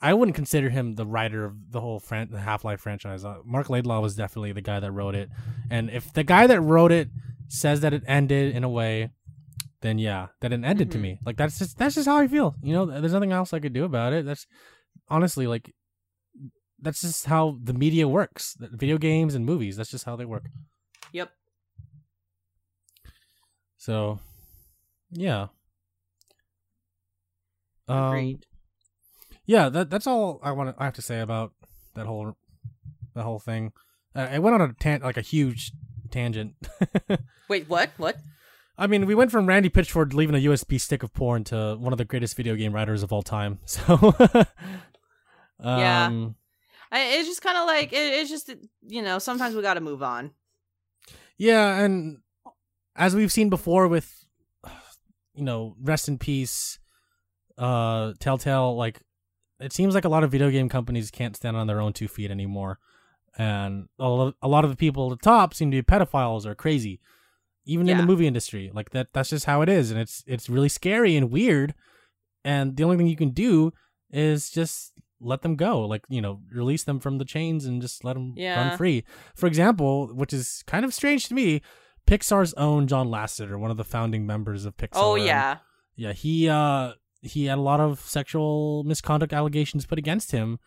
I 0.04 0.14
wouldn't 0.14 0.36
consider 0.36 0.70
him 0.70 0.96
the 0.96 1.06
writer 1.06 1.46
of 1.46 1.72
the 1.72 1.80
whole 1.80 2.00
fran- 2.00 2.30
the 2.30 2.40
Half-Life 2.40 2.82
franchise. 2.82 3.24
Uh, 3.24 3.38
Marc 3.46 3.70
Laidlaw 3.70 4.02
was 4.02 4.16
definitely 4.16 4.52
the 4.52 4.62
guy 4.62 4.80
that 4.82 4.92
wrote 4.92 5.16
it. 5.16 5.30
And 5.70 5.90
if 5.90 6.12
the 6.12 6.24
guy 6.26 6.46
that 6.46 6.60
wrote 6.62 6.92
it 6.92 7.10
says 7.48 7.80
that 7.82 7.94
it 7.94 8.04
ended 8.06 8.54
in 8.56 8.64
a 8.66 8.70
way, 8.70 9.12
then 9.82 9.98
yeah, 10.00 10.28
that 10.42 10.52
it 10.52 10.64
ended 10.64 10.92
to 10.92 10.98
Mhm. 10.98 11.02
me. 11.02 11.20
Like 11.26 11.38
that's 11.38 11.58
just 11.58 11.78
that's 11.78 11.96
just 11.96 12.08
how 12.08 12.18
I 12.18 12.28
feel. 12.28 12.56
You 12.62 12.74
know, 12.74 12.86
there's 12.86 13.14
nothing 13.14 13.32
else 13.32 13.54
I 13.54 13.60
could 13.60 13.74
do 13.74 13.86
about 13.86 14.14
it. 14.14 14.26
That's 14.26 14.46
honestly 15.08 15.48
like 15.48 15.74
that's 16.80 17.00
just 17.02 17.26
how 17.28 17.58
the 17.64 17.74
media 17.74 18.06
works. 18.08 18.58
Video 18.60 18.98
games 18.98 19.36
and 19.36 19.46
movies, 19.46 19.78
that's 19.78 19.92
just 19.92 20.04
how 20.06 20.18
they 20.18 20.26
work. 20.26 20.50
Yep. 21.14 21.32
So, 23.78 24.20
yeah. 25.12 25.48
Um, 27.88 28.08
Agreed. 28.16 28.46
Yeah, 29.46 29.70
that 29.70 29.90
that's 29.90 30.08
all 30.08 30.40
I 30.44 30.52
want. 30.52 30.76
I 30.80 30.86
have 30.86 30.94
to 30.96 31.02
say 31.02 31.20
about 31.20 31.52
that 31.96 32.06
whole 32.06 32.36
that 33.16 33.24
whole 33.24 33.40
thing. 33.40 33.72
Uh, 34.16 34.28
it 34.34 34.40
went 34.40 34.54
on 34.56 34.62
a 34.62 34.74
tan- 34.74 35.02
like 35.02 35.18
a 35.18 35.22
huge 35.22 35.72
tangent. 36.12 36.56
Wait, 37.50 37.68
what? 37.70 37.92
What? 37.98 38.18
I 38.78 38.88
mean, 38.88 39.06
we 39.06 39.14
went 39.16 39.32
from 39.32 39.46
Randy 39.46 39.70
Pitchford 39.70 40.14
leaving 40.14 40.36
a 40.36 40.40
USB 40.50 40.80
stick 40.82 41.04
of 41.04 41.14
porn 41.14 41.44
to 41.46 41.76
one 41.80 41.94
of 41.94 41.98
the 41.98 42.06
greatest 42.06 42.36
video 42.36 42.56
game 42.56 42.74
writers 42.74 43.04
of 43.04 43.12
all 43.14 43.22
time. 43.24 43.60
So, 43.68 44.16
Yeah. 45.64 46.06
um, 46.08 46.36
I, 46.92 47.02
it's 47.18 47.28
just 47.28 47.42
kind 47.42 47.58
of 47.58 47.66
like 47.68 47.94
it, 47.94 47.98
it's 47.98 48.30
just 48.30 48.50
you 48.82 49.02
know 49.02 49.20
sometimes 49.20 49.56
we 49.56 49.62
got 49.62 49.76
to 49.76 49.82
move 49.82 50.04
on. 50.04 50.32
Yeah, 51.38 51.80
and 51.80 52.20
as 52.96 53.16
we've 53.16 53.32
seen 53.32 53.50
before 53.50 53.88
with 53.88 54.26
you 55.36 55.44
know, 55.44 55.76
rest 55.82 56.08
in 56.08 56.18
peace, 56.20 56.78
uh 57.58 58.14
Telltale, 58.20 58.76
like 58.76 59.02
it 59.64 59.74
seems 59.74 59.96
like 59.96 60.06
a 60.06 60.10
lot 60.10 60.24
of 60.24 60.32
video 60.32 60.50
game 60.50 60.70
companies 60.70 61.10
can't 61.12 61.36
stand 61.36 61.56
on 61.58 61.68
their 61.68 61.82
own 61.82 61.94
two 61.94 62.08
feet 62.08 62.32
anymore. 62.32 62.80
And 63.38 63.88
a 64.00 64.08
lo- 64.08 64.34
a 64.42 64.48
lot 64.48 64.64
of 64.64 64.70
the 64.70 64.76
people 64.78 65.12
at 65.12 65.20
the 65.20 65.24
top 65.24 65.54
seem 65.54 65.72
to 65.72 65.78
be 65.78 65.82
pedophiles 65.82 66.46
or 66.46 66.54
crazy. 66.56 67.00
Even 67.66 67.88
in 67.88 67.98
the 67.98 68.06
movie 68.06 68.28
industry. 68.28 68.70
Like 68.74 68.90
that 68.92 69.08
that's 69.14 69.30
just 69.30 69.46
how 69.46 69.62
it 69.62 69.70
is 69.70 69.90
and 69.90 70.00
it's 70.00 70.24
it's 70.28 70.50
really 70.50 70.70
scary 70.70 71.16
and 71.16 71.32
weird. 71.32 71.74
And 72.44 72.76
the 72.76 72.84
only 72.84 72.98
thing 72.98 73.08
you 73.08 73.16
can 73.16 73.30
do 73.32 73.72
is 74.12 74.50
just 74.50 74.92
let 75.22 75.42
them 75.42 75.56
go. 75.56 75.82
Like, 75.82 76.04
you 76.10 76.22
know, 76.22 76.42
release 76.52 76.84
them 76.84 77.00
from 77.00 77.18
the 77.18 77.26
chains 77.26 77.66
and 77.66 77.82
just 77.82 78.04
let 78.04 78.14
them 78.14 78.34
Yeah. 78.36 78.60
run 78.70 78.78
free. 78.78 79.06
For 79.36 79.48
example, 79.48 80.08
which 80.14 80.34
is 80.34 80.64
kind 80.68 80.84
of 80.84 80.94
strange 80.94 81.28
to 81.30 81.34
me, 81.34 81.62
Pixar's 82.06 82.54
own 82.56 82.86
John 82.88 83.08
Lasseter, 83.08 83.58
one 83.58 83.72
of 83.72 83.78
the 83.78 83.86
founding 83.86 84.28
members 84.28 84.66
of 84.66 84.76
Pixar. 84.76 84.90
Oh 84.96 85.16
yeah, 85.16 85.60
yeah. 85.96 86.12
He 86.12 86.50
uh 86.50 86.94
he 87.24 87.46
had 87.46 87.58
a 87.58 87.62
lot 87.62 87.80
of 87.80 88.00
sexual 88.02 88.84
misconduct 88.84 89.34
allegations 89.34 89.86
put 89.86 89.98
against 89.98 90.32
him, 90.32 90.60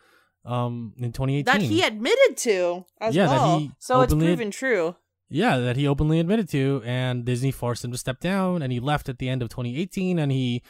um, 0.45 0.93
in 0.97 1.11
2018. 1.11 1.45
that 1.45 1.61
he 1.61 1.81
admitted 1.83 2.37
to 2.37 2.85
as 2.99 3.15
Yeah, 3.15 3.27
that 3.27 3.41
well. 3.41 3.59
he 3.59 3.71
so 3.79 4.01
it's 4.01 4.13
ad- 4.13 4.19
proven 4.19 4.51
true. 4.51 4.95
yeah, 5.29 5.57
that 5.57 5.75
he 5.77 5.87
openly 5.87 6.19
admitted 6.19 6.49
to, 6.49 6.81
and 6.85 7.25
Disney 7.25 7.51
forced 7.51 7.83
him 7.85 7.91
to 7.91 7.97
step 7.97 8.19
down, 8.19 8.61
and 8.61 8.71
he 8.73 8.79
left 8.79 9.07
at 9.09 9.19
the 9.19 9.29
end 9.29 9.41
of 9.41 9.49
2018, 9.49 10.19
and 10.19 10.31
he 10.31 10.61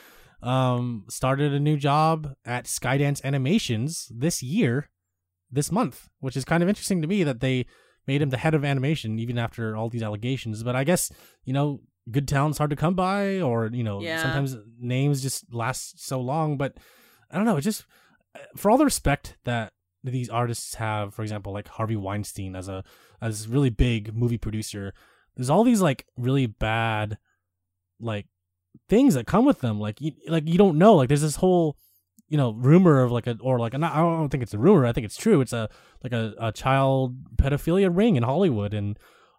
um 0.43 1.03
started 1.09 1.51
a 1.53 1.59
new 1.59 1.77
job 1.77 2.35
at 2.45 2.65
Skydance 2.65 3.23
Animations 3.23 4.11
this 4.13 4.43
year, 4.43 4.89
this 5.51 5.71
month, 5.71 6.09
which 6.19 6.38
is 6.38 6.45
kind 6.45 6.61
of 6.61 6.69
interesting 6.69 7.01
to 7.01 7.07
me 7.07 7.23
that 7.23 7.39
they 7.39 7.65
made 8.05 8.21
him 8.21 8.29
the 8.29 8.38
head 8.38 8.53
of 8.53 8.63
animation 8.63 9.17
even 9.19 9.38
after 9.38 9.75
all 9.75 9.89
these 9.89 10.03
allegations. 10.03 10.61
But 10.63 10.75
I 10.75 10.83
guess 10.83 11.11
you 11.43 11.53
know, 11.53 11.81
good 12.12 12.28
talent's 12.28 12.58
hard 12.58 12.70
to 12.70 12.76
come 12.76 12.93
by, 12.95 13.41
or 13.41 13.68
you 13.68 13.84
know, 13.84 14.01
Yeah. 14.01 14.22
sometimes 14.22 14.55
names 14.80 15.22
just 15.22 15.53
last 15.53 16.05
so 16.05 16.20
long. 16.22 16.58
But 16.58 16.78
I 17.32 17.36
don't 17.38 17.45
know, 17.45 17.58
it 17.58 17.62
just 17.62 17.86
uh, 18.36 18.39
for 18.55 18.72
all 18.72 18.78
the 18.78 18.86
respect 18.86 19.38
that 19.43 19.74
these 20.03 20.30
artists 20.30 20.76
have, 20.76 21.14
for 21.14 21.22
example, 21.22 21.51
like 21.53 21.68
Harvey 21.68 21.95
Weinstein 21.95 22.55
as 22.55 22.68
a 22.70 22.84
as 23.22 23.47
really 23.47 23.70
big 23.70 24.16
movie 24.16 24.38
producer, 24.38 24.93
there's 25.36 25.49
all 25.49 25.64
these 25.64 25.82
like 25.82 26.05
really 26.18 26.45
bad 26.45 27.18
like 27.99 28.28
things 28.89 29.16
that 29.16 29.28
come 29.28 29.43
with 29.45 29.60
them. 29.62 29.80
Like 29.80 29.99
you 29.99 30.12
like 30.28 30.47
you 30.47 30.58
don't 30.58 30.78
know. 30.78 30.95
Like 30.95 31.08
there's 31.10 31.22
this 31.24 31.38
whole 31.38 31.78
you 32.30 32.38
know 32.38 32.51
rumor 32.51 33.01
of 33.01 33.12
like 33.12 33.28
a 33.28 33.38
or 33.41 33.60
like 33.60 33.74
not, 33.78 33.93
I 33.93 33.99
don't 33.99 34.30
think 34.30 34.43
it's 34.43 34.53
a 34.53 34.58
rumor. 34.60 34.86
I 34.86 34.93
think 34.93 35.05
it's 35.05 35.18
true. 35.18 35.41
It's 35.41 35.53
a 35.53 35.70
like 36.03 36.14
a, 36.14 36.34
a 36.39 36.51
child 36.51 37.38
pedophilia 37.38 37.89
ring 37.93 38.16
in 38.16 38.24
Hollywood 38.24 38.74
and 38.74 38.97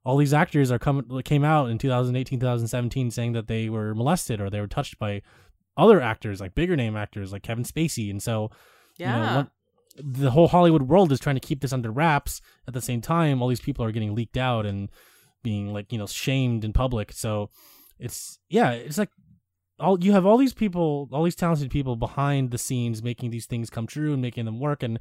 all 0.09 0.17
these 0.17 0.33
actors 0.33 0.71
are 0.73 0.79
coming 0.79 1.05
came 1.23 1.45
out 1.45 1.69
in 1.69 1.77
2018 1.77 2.41
2017 2.41 3.11
saying 3.11 3.33
that 3.35 3.47
they 3.47 3.69
were 3.69 3.95
molested 3.95 4.41
or 4.41 4.49
they 4.49 4.61
were 4.61 4.67
touched 4.67 4.99
by 4.99 5.21
other 5.77 6.01
actors 6.01 6.41
like 6.41 6.55
bigger 6.55 6.77
name 6.77 6.97
actors 6.97 7.31
like 7.33 7.43
Kevin 7.43 7.65
Spacey 7.65 8.11
and 8.11 8.23
so 8.23 8.51
Yeah. 8.97 9.13
you 9.13 9.21
know, 9.35 9.47
the 10.23 10.31
whole 10.31 10.49
Hollywood 10.49 10.83
world 10.83 11.13
is 11.13 11.21
trying 11.21 11.37
to 11.37 11.47
keep 11.49 11.61
this 11.61 11.73
under 11.73 11.91
wraps. 11.91 12.41
At 12.67 12.75
the 12.75 12.81
same 12.81 13.01
time, 13.01 13.43
all 13.43 13.49
these 13.49 13.67
people 13.69 13.85
are 13.85 13.93
getting 13.93 14.15
leaked 14.15 14.37
out 14.39 14.65
and 14.65 14.89
being 15.43 15.73
like 15.77 15.93
you 15.93 15.99
know 15.99 16.07
shamed 16.07 16.65
in 16.65 16.73
public. 16.73 17.13
So 17.13 17.51
it's 17.99 18.39
yeah, 18.49 18.71
it's 18.71 18.99
like 18.99 19.11
all 19.81 20.03
you 20.03 20.13
have 20.13 20.25
all 20.27 20.39
these 20.39 20.55
people, 20.55 21.09
all 21.13 21.25
these 21.25 21.37
talented 21.37 21.71
people 21.71 21.97
behind 21.97 22.51
the 22.51 22.59
scenes 22.59 23.03
making 23.03 23.31
these 23.31 23.47
things 23.47 23.71
come 23.71 23.87
true 23.87 24.13
and 24.15 24.23
making 24.23 24.45
them 24.47 24.59
work. 24.61 24.83
And 24.83 24.99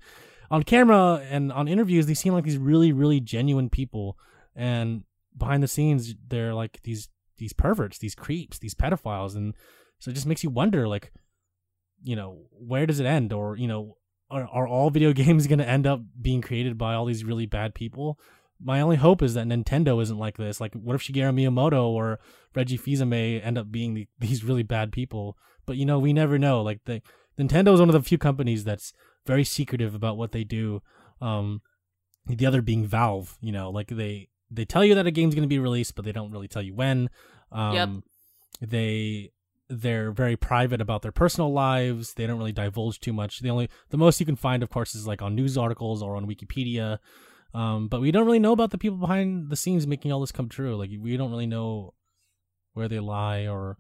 on 0.50 0.64
camera 0.64 1.22
and 1.30 1.52
on 1.52 1.68
interviews, 1.68 2.06
they 2.08 2.14
seem 2.14 2.34
like 2.34 2.44
these 2.46 2.58
really 2.58 2.92
really 2.92 3.20
genuine 3.20 3.70
people. 3.70 4.18
And 4.58 5.04
behind 5.38 5.62
the 5.62 5.68
scenes, 5.68 6.16
they're 6.28 6.54
like 6.54 6.82
these 6.84 7.10
these 7.38 7.54
perverts, 7.54 8.00
these 8.00 8.16
creeps, 8.16 8.58
these 8.58 8.74
pedophiles, 8.74 9.36
and 9.36 9.56
so 10.00 10.10
it 10.12 10.16
just 10.16 10.26
makes 10.26 10.44
you 10.44 10.50
wonder 10.50 10.88
like 10.88 11.14
you 12.04 12.16
know 12.16 12.48
where 12.52 12.86
does 12.86 13.00
it 13.00 13.06
end? 13.06 13.32
Or 13.32 13.56
you 13.56 13.68
know 13.68 13.98
are, 14.30 14.48
are 14.48 14.68
all 14.68 14.90
video 14.90 15.14
games 15.24 15.48
going 15.48 15.60
to 15.60 15.70
end 15.70 15.88
up 15.88 16.02
being 16.20 16.42
created 16.42 16.78
by 16.78 16.96
all 16.96 17.06
these 17.06 17.24
really 17.24 17.46
bad 17.46 17.76
people? 17.76 18.20
My 18.60 18.82
only 18.82 18.96
hope 18.96 19.22
is 19.22 19.36
that 19.36 19.46
nintendo 19.46 20.02
isn't 20.02 20.18
like 20.18 20.38
this. 20.38 20.60
Like 20.60 20.74
what 20.74 20.96
if 20.96 21.04
shigeru 21.04 21.32
miyamoto 21.34 21.86
or 21.86 22.20
reggie 22.56 22.78
fils-aimé 22.78 23.46
end 23.46 23.58
up 23.60 23.72
being 23.72 23.94
the, 23.94 24.08
these 24.20 24.44
really 24.44 24.64
bad 24.64 24.92
people? 24.92 25.38
But 25.68 25.78
you 25.78 25.86
know 25.86 26.00
we 26.00 26.14
never 26.14 26.40
know. 26.40 26.64
Like 26.64 26.82
the 26.86 27.04
nintendo 27.40 27.74
is 27.74 27.80
one 27.80 27.90
of 27.90 27.94
the 27.94 28.02
few 28.02 28.18
companies 28.18 28.64
that's 28.64 28.94
very 29.28 29.44
secretive 29.44 29.94
about 29.94 30.18
what 30.18 30.32
they 30.32 30.44
do 30.44 30.82
um 31.22 31.62
the 32.26 32.46
other 32.46 32.62
being 32.62 32.86
valve 32.86 33.38
you 33.42 33.52
know 33.52 33.70
like 33.70 33.90
they 33.90 34.30
they 34.52 34.66
tell 34.66 34.84
you 34.86 34.96
that 34.96 35.08
a 35.08 35.12
game's 35.12 35.36
going 35.36 35.44
to 35.44 35.48
be 35.48 35.60
released 35.60 35.96
but 35.96 36.06
they 36.06 36.12
don't 36.12 36.32
really 36.32 36.48
tell 36.48 36.62
you 36.62 36.74
when 36.74 37.10
um 37.52 37.74
Yep. 37.76 38.70
they 38.70 39.32
they're 39.70 40.12
very 40.12 40.38
private 40.38 40.80
about 40.80 41.02
their 41.02 41.12
personal 41.12 41.52
lives. 41.52 42.14
They 42.14 42.26
don't 42.26 42.38
really 42.38 42.54
divulge 42.54 43.00
too 43.02 43.12
much. 43.12 43.40
The 43.40 43.50
only 43.50 43.70
the 43.90 43.98
most 43.98 44.20
you 44.20 44.26
can 44.26 44.38
find, 44.38 44.64
of 44.64 44.70
course, 44.70 44.96
is 44.96 45.06
like 45.08 45.22
on 45.22 45.36
news 45.36 45.58
articles 45.58 46.02
or 46.02 46.16
on 46.16 46.26
Wikipedia. 46.26 47.00
Um, 47.54 47.88
but 47.88 48.02
we 48.02 48.12
don't 48.12 48.26
really 48.26 48.40
know 48.40 48.54
about 48.54 48.72
the 48.72 48.78
people 48.78 48.98
behind 48.98 49.50
the 49.50 49.56
scenes 49.58 49.86
making 49.88 50.12
all 50.12 50.22
this 50.22 50.32
come 50.32 50.48
true. 50.50 50.76
Like 50.78 50.92
we 51.00 51.18
don't 51.18 51.32
really 51.32 51.48
know 51.48 51.94
where 52.74 52.88
they 52.88 53.00
lie 53.00 53.48
or 53.48 53.78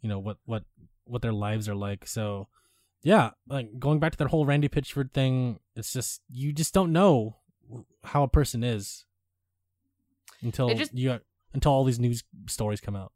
you 0.00 0.08
know 0.08 0.18
what 0.18 0.38
what 0.46 0.64
what 1.04 1.22
their 1.22 1.32
lives 1.32 1.68
are 1.68 1.74
like. 1.74 2.06
So 2.06 2.48
yeah, 3.02 3.30
like 3.48 3.78
going 3.78 3.98
back 3.98 4.12
to 4.12 4.18
that 4.18 4.28
whole 4.28 4.46
Randy 4.46 4.68
Pitchford 4.68 5.12
thing, 5.12 5.60
it's 5.74 5.92
just 5.92 6.22
you 6.30 6.52
just 6.52 6.72
don't 6.72 6.92
know 6.92 7.36
how 8.04 8.22
a 8.22 8.28
person 8.28 8.62
is 8.64 9.04
until 10.46 10.68
just- 10.74 10.94
you 10.94 11.18
until 11.52 11.72
all 11.72 11.84
these 11.84 11.98
news 12.00 12.22
stories 12.48 12.80
come 12.80 12.96
out. 12.96 13.12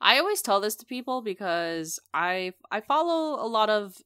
I 0.00 0.18
always 0.18 0.42
tell 0.42 0.60
this 0.60 0.76
to 0.76 0.86
people 0.86 1.22
because 1.22 1.98
I 2.12 2.52
I 2.70 2.80
follow 2.80 3.42
a 3.42 3.48
lot 3.48 3.70
of 3.70 3.96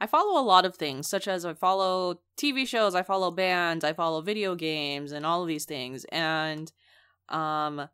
I 0.00 0.06
follow 0.06 0.40
a 0.40 0.44
lot 0.44 0.64
of 0.64 0.76
things 0.76 1.08
such 1.08 1.26
as 1.26 1.44
I 1.44 1.54
follow 1.54 2.20
TV 2.36 2.66
shows, 2.66 2.94
I 2.94 3.02
follow 3.02 3.30
bands, 3.30 3.84
I 3.84 3.92
follow 3.92 4.20
video 4.20 4.54
games 4.54 5.10
and 5.12 5.24
all 5.26 5.42
of 5.42 5.48
these 5.48 5.64
things 5.64 6.04
and 6.12 6.70
um 7.30 7.88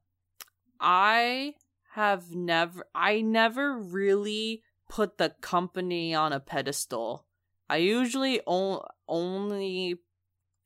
I 0.80 1.54
have 1.94 2.34
never 2.34 2.84
I 2.94 3.20
never 3.20 3.78
really 3.78 4.62
put 4.88 5.18
the 5.18 5.30
company 5.40 6.14
on 6.14 6.32
a 6.32 6.40
pedestal. 6.40 7.26
I 7.70 7.76
usually 7.78 8.40
o- 8.46 8.84
only 9.08 9.96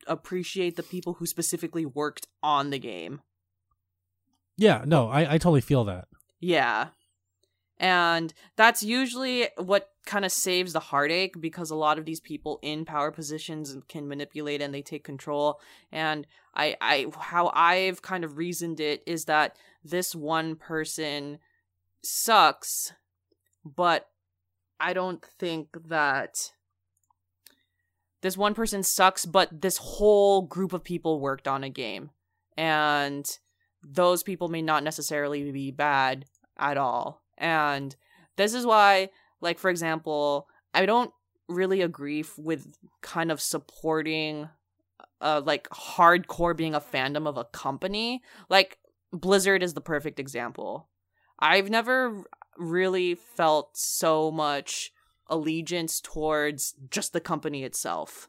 appreciate 0.06 0.76
the 0.76 0.82
people 0.82 1.14
who 1.14 1.26
specifically 1.26 1.84
worked 1.86 2.26
on 2.42 2.70
the 2.70 2.78
game. 2.78 3.20
Yeah, 4.58 4.82
no, 4.84 5.08
I, 5.08 5.34
I 5.34 5.38
totally 5.38 5.60
feel 5.60 5.84
that. 5.84 6.08
Yeah. 6.40 6.88
And 7.78 8.34
that's 8.56 8.82
usually 8.82 9.46
what 9.56 9.90
kind 10.04 10.24
of 10.24 10.32
saves 10.32 10.72
the 10.72 10.80
heartache 10.80 11.40
because 11.40 11.70
a 11.70 11.76
lot 11.76 11.96
of 11.96 12.04
these 12.04 12.18
people 12.18 12.58
in 12.60 12.84
power 12.84 13.12
positions 13.12 13.76
can 13.88 14.08
manipulate 14.08 14.60
and 14.60 14.74
they 14.74 14.82
take 14.82 15.04
control. 15.04 15.60
And 15.92 16.26
I, 16.56 16.76
I, 16.80 17.06
how 17.16 17.52
I've 17.54 18.02
kind 18.02 18.24
of 18.24 18.36
reasoned 18.36 18.80
it 18.80 19.02
is 19.06 19.26
that 19.26 19.56
this 19.84 20.12
one 20.12 20.56
person 20.56 21.38
sucks, 22.02 22.92
but 23.64 24.08
I 24.80 24.92
don't 24.92 25.24
think 25.38 25.68
that 25.86 26.50
this 28.22 28.36
one 28.36 28.54
person 28.54 28.82
sucks, 28.82 29.24
but 29.24 29.62
this 29.62 29.76
whole 29.76 30.42
group 30.42 30.72
of 30.72 30.82
people 30.82 31.20
worked 31.20 31.46
on 31.46 31.62
a 31.62 31.70
game. 31.70 32.10
And 32.56 33.24
those 33.82 34.22
people 34.22 34.48
may 34.48 34.62
not 34.62 34.84
necessarily 34.84 35.50
be 35.50 35.70
bad 35.70 36.24
at 36.58 36.76
all. 36.76 37.22
And 37.36 37.94
this 38.36 38.54
is 38.54 38.66
why, 38.66 39.10
like, 39.40 39.58
for 39.58 39.70
example, 39.70 40.48
I 40.74 40.86
don't 40.86 41.12
really 41.48 41.80
agree 41.82 42.24
with 42.36 42.74
kind 43.00 43.30
of 43.30 43.40
supporting, 43.40 44.48
uh, 45.20 45.42
like, 45.44 45.68
hardcore 45.70 46.56
being 46.56 46.74
a 46.74 46.80
fandom 46.80 47.26
of 47.26 47.36
a 47.36 47.44
company. 47.44 48.22
Like, 48.48 48.78
Blizzard 49.12 49.62
is 49.62 49.74
the 49.74 49.80
perfect 49.80 50.18
example. 50.20 50.88
I've 51.38 51.70
never 51.70 52.24
really 52.56 53.14
felt 53.14 53.76
so 53.76 54.30
much 54.30 54.92
allegiance 55.28 56.00
towards 56.00 56.74
just 56.90 57.12
the 57.12 57.20
company 57.20 57.62
itself. 57.62 58.28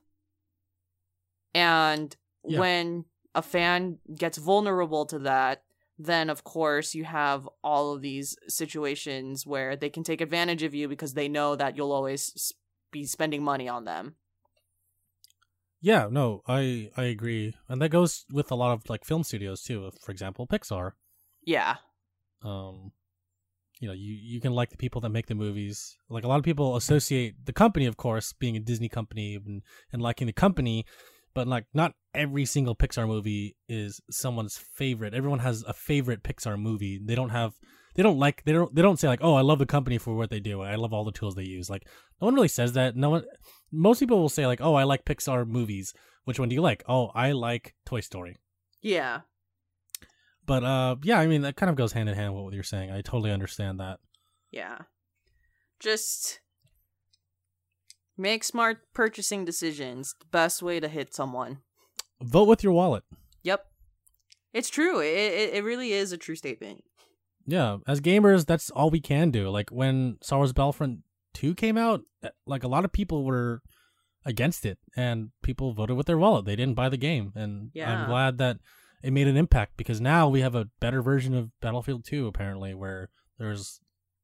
And 1.54 2.16
yeah. 2.46 2.60
when 2.60 3.06
a 3.40 3.42
fan 3.42 3.98
gets 4.16 4.38
vulnerable 4.38 5.06
to 5.08 5.20
that, 5.20 5.64
then 5.98 6.30
of 6.30 6.44
course 6.44 6.94
you 6.94 7.06
have 7.06 7.50
all 7.64 7.94
of 7.94 8.02
these 8.02 8.38
situations 8.48 9.48
where 9.48 9.76
they 9.76 9.90
can 9.90 10.04
take 10.04 10.22
advantage 10.22 10.62
of 10.62 10.76
you 10.76 10.88
because 10.88 11.14
they 11.14 11.28
know 11.28 11.56
that 11.56 11.76
you'll 11.76 11.92
always 11.92 12.54
be 12.92 13.06
spending 13.06 13.44
money 13.44 13.68
on 13.68 13.86
them. 13.86 14.16
Yeah, 15.82 16.08
no, 16.12 16.42
I 16.48 16.92
I 16.98 17.04
agree. 17.04 17.56
And 17.70 17.82
that 17.82 17.90
goes 17.90 18.26
with 18.32 18.52
a 18.52 18.56
lot 18.56 18.74
of 18.74 18.90
like 18.90 19.06
film 19.06 19.24
studios 19.24 19.64
too, 19.64 19.92
for 20.02 20.12
example, 20.12 20.46
Pixar. 20.46 20.92
Yeah. 21.46 21.76
Um 22.44 22.92
you 23.80 23.88
know, 23.88 23.94
you 23.94 24.14
you 24.14 24.42
can 24.42 24.52
like 24.52 24.72
the 24.72 24.78
people 24.84 25.00
that 25.02 25.16
make 25.18 25.28
the 25.28 25.36
movies. 25.36 25.98
Like 26.10 26.26
a 26.26 26.28
lot 26.28 26.40
of 26.40 26.44
people 26.44 26.76
associate 26.76 27.46
the 27.46 27.54
company 27.54 27.86
of 27.86 27.96
course 27.96 28.34
being 28.34 28.58
a 28.58 28.60
Disney 28.60 28.90
company 28.90 29.36
and 29.36 29.62
and 29.94 30.02
liking 30.02 30.28
the 30.28 30.34
company 30.34 30.86
but 31.40 31.48
like 31.48 31.68
not 31.74 31.94
every 32.14 32.44
single 32.44 32.76
Pixar 32.76 33.08
movie 33.08 33.56
is 33.70 34.02
someone's 34.12 34.58
favorite. 34.58 35.14
Everyone 35.14 35.40
has 35.40 35.64
a 35.66 35.72
favorite 35.72 36.22
Pixar 36.22 36.60
movie. 36.60 37.00
They 37.02 37.16
don't 37.16 37.30
have 37.30 37.54
they 37.96 38.04
don't 38.04 38.20
like 38.20 38.44
they 38.44 38.52
don't 38.52 38.76
they 38.76 38.82
don't 38.82 39.00
say 39.00 39.08
like, 39.08 39.22
"Oh, 39.24 39.36
I 39.36 39.42
love 39.42 39.58
the 39.58 39.66
company 39.66 39.98
for 39.98 40.16
what 40.16 40.30
they 40.30 40.42
do. 40.42 40.60
I 40.60 40.76
love 40.76 40.92
all 40.92 41.06
the 41.06 41.14
tools 41.14 41.36
they 41.36 41.46
use." 41.46 41.70
Like 41.70 41.88
no 42.20 42.26
one 42.26 42.36
really 42.36 42.50
says 42.50 42.74
that. 42.74 42.98
No 42.98 43.12
one 43.12 43.24
most 43.72 44.02
people 44.02 44.20
will 44.20 44.28
say 44.28 44.46
like, 44.48 44.60
"Oh, 44.60 44.76
I 44.76 44.84
like 44.84 45.06
Pixar 45.06 45.48
movies." 45.48 45.94
Which 46.26 46.42
one 46.42 46.50
do 46.50 46.56
you 46.56 46.62
like? 46.62 46.84
"Oh, 46.90 47.08
I 47.16 47.32
like 47.32 47.74
Toy 47.86 48.02
Story." 48.02 48.36
Yeah. 48.82 49.22
But 50.46 50.66
uh 50.66 50.98
yeah, 51.04 51.20
I 51.20 51.28
mean 51.28 51.44
that 51.44 51.56
kind 51.56 51.70
of 51.70 51.78
goes 51.78 51.94
hand 51.94 52.10
in 52.10 52.16
hand 52.16 52.36
with 52.36 52.44
what 52.44 52.54
you're 52.54 52.64
saying. 52.64 52.92
I 52.92 53.00
totally 53.00 53.32
understand 53.32 53.80
that. 53.80 54.00
Yeah. 54.52 54.80
Just 55.80 56.42
Make 58.20 58.44
smart 58.44 58.80
purchasing 58.94 59.46
decisions. 59.46 60.14
The 60.20 60.26
best 60.26 60.62
way 60.62 60.82
to 60.82 60.90
hit 60.90 61.16
someone. 61.16 61.60
Vote 62.22 62.50
with 62.50 62.66
your 62.66 62.74
wallet. 62.74 63.06
Yep. 63.44 63.66
It's 64.54 64.70
true. 64.70 65.00
It, 65.00 65.06
it, 65.06 65.54
it 65.54 65.64
really 65.64 65.94
is 65.94 66.12
a 66.12 66.18
true 66.18 66.36
statement. 66.36 66.84
Yeah. 67.46 67.78
As 67.88 68.02
gamers, 68.02 68.46
that's 68.46 68.70
all 68.72 68.90
we 68.90 69.00
can 69.00 69.32
do. 69.32 69.50
Like 69.50 69.70
when 69.70 70.18
Star 70.22 70.40
Wars 70.40 70.52
Battlefront 70.52 71.00
2 71.36 71.56
came 71.56 71.78
out, 71.78 72.02
eh, 72.22 72.32
like 72.46 72.66
a 72.66 72.68
lot 72.68 72.84
of 72.84 72.92
people 72.92 73.24
were 73.24 73.62
against 74.26 74.66
it 74.66 74.80
and 74.98 75.30
people 75.42 75.72
voted 75.72 75.96
with 75.96 76.08
their 76.08 76.18
wallet. 76.18 76.44
They 76.44 76.58
didn't 76.58 76.76
buy 76.76 76.90
the 76.90 76.98
game. 76.98 77.32
And 77.36 77.72
yeah. 77.74 78.02
I'm 78.02 78.10
glad 78.10 78.38
that 78.40 78.58
it 79.02 79.14
made 79.14 79.30
an 79.30 79.38
impact 79.38 79.78
because 79.78 80.02
now 80.02 80.28
we 80.28 80.42
have 80.42 80.56
a 80.56 80.68
better 80.82 81.02
version 81.02 81.34
of 81.34 81.58
Battlefield 81.62 82.04
2 82.04 82.28
apparently 82.28 82.74
where 82.74 83.12
there's 83.38 83.80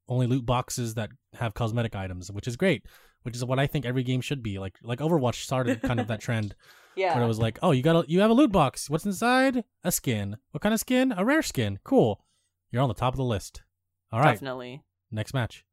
only 0.10 0.28
loot 0.28 0.46
boxes 0.46 0.96
that 0.96 1.12
have 1.36 1.54
cosmetic 1.54 1.96
items, 1.96 2.30
which 2.30 2.46
is 2.46 2.58
great 2.58 2.84
which 3.26 3.36
is 3.36 3.44
what 3.44 3.58
I 3.58 3.66
think 3.66 3.86
every 3.86 4.04
game 4.04 4.22
should 4.22 4.44
be. 4.44 4.60
Like 4.60 4.78
like 4.84 5.00
Overwatch 5.00 5.44
started 5.44 5.82
kind 5.82 6.00
of 6.00 6.08
that 6.08 6.22
trend. 6.28 6.56
Yeah. 6.96 7.16
Where 7.16 7.26
it 7.26 7.28
was 7.28 7.40
like, 7.40 7.58
oh, 7.62 7.72
you 7.72 7.82
got 7.82 8.06
a, 8.06 8.10
you 8.10 8.22
have 8.22 8.30
a 8.30 8.34
loot 8.34 8.52
box. 8.52 8.90
What's 8.90 9.04
inside? 9.06 9.66
A 9.84 9.92
skin. 9.92 10.38
What 10.52 10.62
kind 10.62 10.74
of 10.74 10.80
skin? 10.80 11.14
A 11.18 11.26
rare 11.26 11.42
skin. 11.42 11.80
Cool. 11.84 12.24
You're 12.72 12.84
on 12.84 12.88
the 12.88 12.94
top 12.94 13.14
of 13.14 13.18
the 13.18 13.24
list. 13.24 13.64
All 14.12 14.22
right. 14.22 14.34
Definitely. 14.34 14.84
Next 15.12 15.34
match. 15.34 15.66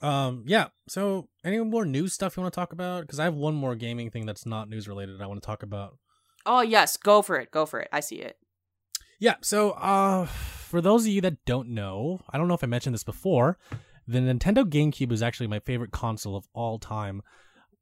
Um. 0.00 0.44
Yeah. 0.46 0.68
So, 0.88 1.28
any 1.44 1.58
more 1.58 1.84
news 1.84 2.14
stuff 2.14 2.36
you 2.36 2.42
want 2.42 2.54
to 2.54 2.58
talk 2.58 2.72
about? 2.72 3.02
Because 3.02 3.18
I 3.18 3.24
have 3.24 3.34
one 3.34 3.54
more 3.54 3.74
gaming 3.74 4.10
thing 4.10 4.24
that's 4.24 4.46
not 4.46 4.70
news 4.70 4.88
related. 4.88 5.20
I 5.20 5.26
want 5.26 5.42
to 5.42 5.46
talk 5.46 5.62
about. 5.62 5.98
Oh 6.46 6.62
yes, 6.62 6.96
go 6.96 7.20
for 7.20 7.36
it. 7.36 7.50
Go 7.50 7.66
for 7.66 7.80
it. 7.80 7.88
I 7.92 8.00
see 8.00 8.16
it. 8.16 8.38
Yeah. 9.18 9.34
So, 9.42 9.72
uh, 9.72 10.24
for 10.24 10.80
those 10.80 11.02
of 11.02 11.08
you 11.08 11.20
that 11.20 11.44
don't 11.44 11.68
know, 11.68 12.20
I 12.30 12.38
don't 12.38 12.48
know 12.48 12.54
if 12.54 12.64
I 12.64 12.66
mentioned 12.66 12.94
this 12.94 13.04
before, 13.04 13.58
the 14.10 14.18
Nintendo 14.18 14.64
GameCube 14.64 15.12
is 15.12 15.22
actually 15.22 15.46
my 15.46 15.60
favorite 15.60 15.92
console 15.92 16.36
of 16.36 16.48
all 16.52 16.78
time. 16.78 17.22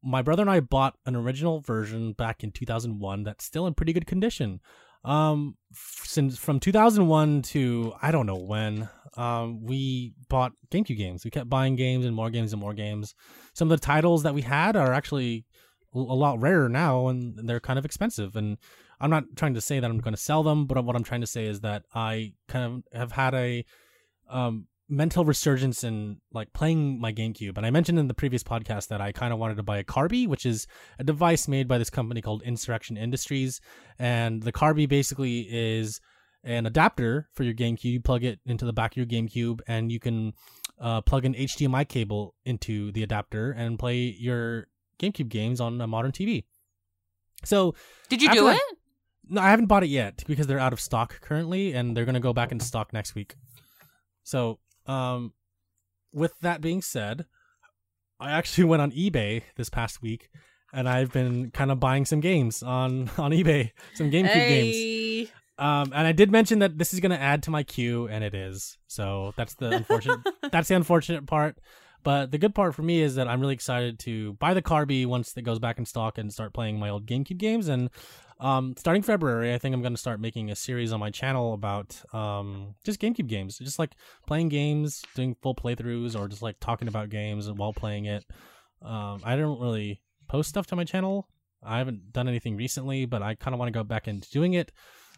My 0.03 0.22
brother 0.22 0.43
and 0.43 0.51
I 0.51 0.61
bought 0.61 0.97
an 1.07 1.16
original 1.16 1.61
version 1.61 2.12
back 2.12 2.45
in 2.45 2.53
2001 2.53 3.24
that's 3.24 3.45
still 3.45 3.66
in 3.66 3.74
pretty 3.74 3.93
good 3.93 4.07
condition. 4.07 4.61
Um, 5.05 5.57
since 5.72 6.37
from 6.37 6.61
2001 6.61 7.43
to 7.43 7.95
I 8.03 8.11
don't 8.11 8.26
know 8.26 8.37
when, 8.37 8.89
um, 9.16 9.64
we 9.64 10.12
bought 10.29 10.53
GameCube 10.70 10.99
games. 10.99 11.24
We 11.24 11.31
kept 11.31 11.49
buying 11.49 11.76
games 11.76 12.05
and 12.05 12.14
more 12.14 12.31
games 12.31 12.53
and 12.53 12.61
more 12.61 12.74
games. 12.74 13.14
Some 13.55 13.70
of 13.70 13.81
the 13.81 13.85
titles 13.85 14.22
that 14.24 14.35
we 14.35 14.43
had 14.43 14.76
are 14.76 14.93
actually 14.93 15.47
a 15.95 15.99
lot 15.99 16.41
rarer 16.41 16.68
now, 16.68 17.09
and 17.09 17.49
they're 17.49 17.59
kind 17.59 17.79
of 17.79 17.85
expensive. 17.87 18.37
And 18.37 18.59
I'm 19.01 19.11
not 19.11 19.24
trying 19.35 19.55
to 19.55 19.61
say 19.61 19.81
that 19.81 19.91
I'm 19.91 19.99
going 19.99 20.14
to 20.14 20.20
sell 20.20 20.43
them, 20.43 20.66
but 20.66 20.85
what 20.85 20.95
I'm 20.95 21.05
trying 21.05 21.22
to 21.22 21.26
say 21.26 21.47
is 21.47 21.61
that 21.61 21.85
I 21.95 22.35
kind 22.49 22.83
of 22.93 22.99
have 22.99 23.12
had 23.12 23.35
a 23.35 23.64
um, 24.29 24.66
mental 24.89 25.24
resurgence 25.24 25.84
in 25.84 26.18
like 26.32 26.53
playing 26.53 27.01
my 27.01 27.12
GameCube. 27.12 27.57
And 27.57 27.66
I 27.66 27.70
mentioned 27.70 27.99
in 27.99 28.09
the 28.09 28.14
previous 28.14 28.43
podcast 28.43 28.89
that 28.89 29.01
I 29.01 29.12
kind 29.12 29.32
of 29.32 29.39
wanted 29.39 29.57
to 29.57 29.62
buy 29.62 29.78
a 29.78 29.84
Carby, 29.84 30.26
which 30.26 30.47
is 30.47 30.66
a 30.99 31.05
device 31.05 31.47
made 31.47 31.68
by 31.68 31.78
this 31.78 31.91
company 31.91 32.22
called 32.22 32.43
Insurrection 32.43 32.97
Industries. 32.97 33.61
And 33.99 34.43
the 34.43 34.53
Carby 34.53 34.89
basically 34.89 35.41
is 35.51 36.01
an 36.43 36.66
adapter 36.66 37.28
for 37.34 37.43
your 37.43 37.55
GameCube. 37.55 37.84
You 37.84 38.01
plug 38.01 38.24
it 38.24 38.41
into 38.47 38.64
the 38.64 38.72
back 38.72 38.93
of 38.93 38.97
your 38.97 39.07
GameCube 39.07 39.61
and 39.68 39.93
you 39.93 40.01
can 40.01 40.32
uh, 40.80 41.03
plug 41.03 41.24
an 41.24 41.34
HDMI 41.34 41.86
cable 41.86 42.34
into 42.45 42.91
the 42.93 43.03
adapter 43.03 43.51
and 43.51 43.78
play 43.78 44.16
your 44.18 44.68
GameCube 44.99 45.28
games 45.28 45.61
on 45.61 45.80
a 45.80 45.86
modern 45.86 46.12
TV. 46.12 46.45
So, 47.45 47.74
did 48.09 48.20
you 48.22 48.32
do 48.32 48.49
it? 48.49 48.61
No, 49.28 49.41
I 49.41 49.51
haven't 49.51 49.66
bought 49.66 49.84
it 49.84 49.91
yet 49.91 50.24
because 50.26 50.47
they're 50.47 50.59
out 50.59 50.72
of 50.72 50.80
stock 50.80 51.20
currently, 51.20 51.72
and 51.72 51.97
they're 51.97 52.07
gonna 52.07 52.18
go 52.18 52.32
back 52.32 52.51
in 52.51 52.59
stock 52.59 52.93
next 52.93 53.14
week. 53.14 53.36
So 54.24 54.59
um, 54.89 55.32
with 56.12 56.39
that 56.41 56.61
being 56.61 56.82
said, 56.82 57.26
I 58.18 58.32
actually 58.32 58.64
went 58.72 58.82
on 58.82 58.91
eBay 58.93 59.43
this 59.57 59.68
past 59.68 60.03
week 60.03 60.28
and 60.72 60.89
I've 60.89 61.12
been 61.12 61.51
kind 61.51 61.70
of 61.70 61.80
buying 61.80 62.05
some 62.05 62.20
games 62.20 62.62
on 62.62 63.11
on 63.18 63.32
eBay, 63.32 63.72
some 63.95 64.11
GameCube 64.11 64.26
hey. 64.26 64.49
games. 64.49 65.30
Um, 65.59 65.93
and 65.93 66.07
I 66.07 66.12
did 66.12 66.30
mention 66.30 66.61
that 66.61 66.78
this 66.78 66.95
is 66.95 67.01
going 67.01 67.11
to 67.11 67.20
add 67.20 67.43
to 67.45 67.51
my 67.51 67.64
queue, 67.64 68.07
and 68.07 68.22
it 68.22 68.32
is. 68.32 68.78
So 68.86 69.34
that's 69.36 69.55
the 69.55 69.70
unfortunate. 69.70 70.20
that's 70.53 70.68
the 70.68 70.76
unfortunate 70.76 71.26
part. 71.26 71.59
But 72.05 72.30
the 72.30 72.38
good 72.38 72.55
part 72.55 72.74
for 72.74 72.82
me 72.82 73.01
is 73.01 73.16
that 73.16 73.28
I'm 73.28 73.40
really 73.40 73.55
excited 73.55 73.99
to 74.01 74.34
buy 74.34 74.55
the 74.55 74.62
Carby 74.62 75.07
once 75.07 75.36
it 75.36 75.42
goes 75.42 75.59
back 75.59 75.78
in 75.78 75.84
stock 75.84 76.18
and 76.18 76.32
start 76.32 76.55
playing 76.55 76.78
my 76.78 76.88
old 76.88 77.07
GameCube 77.07 77.38
games. 77.38 77.68
And 77.68 77.90
um, 78.40 78.74
starting 78.78 79.03
February, 79.03 79.53
I 79.53 79.59
think 79.59 79.74
I'm 79.74 79.82
going 79.82 79.94
to 79.94 80.01
start 80.01 80.20
making 80.20 80.51
a 80.51 80.57
series 80.57 80.92
on 80.92 81.01
my 81.01 81.11
channel 81.11 81.55
about 81.55 82.01
um, 82.14 82.74
just 82.84 83.01
GameCube 83.01 83.26
games, 83.26 83.59
just 83.59 83.78
like 83.78 83.96
playing 84.26 84.49
games, 84.49 85.03
doing 85.14 85.36
full 85.42 85.55
playthroughs, 85.55 86.18
or 86.18 86.28
just 86.28 86.42
like 86.42 86.61
talking 86.61 86.88
about 86.88 87.09
games 87.09 87.51
while 87.51 87.72
playing 87.72 88.05
it. 88.05 88.24
Um, 88.80 89.20
I 89.24 89.36
don't 89.36 89.61
really 89.61 90.01
post 90.28 90.49
stuff 90.49 90.66
to 90.68 90.76
my 90.76 90.84
channel. 90.84 91.28
I 91.62 91.78
haven't 91.78 92.12
done 92.12 92.28
anything 92.28 92.57
recently, 92.57 93.07
but 93.07 93.22
I 93.22 93.34
kind 93.34 93.55
of 93.55 93.59
want 93.59 93.72
to 93.72 93.78
go 93.78 93.82
back 93.82 94.07
into 94.07 94.30
doing 94.30 94.55
it. 94.55 94.70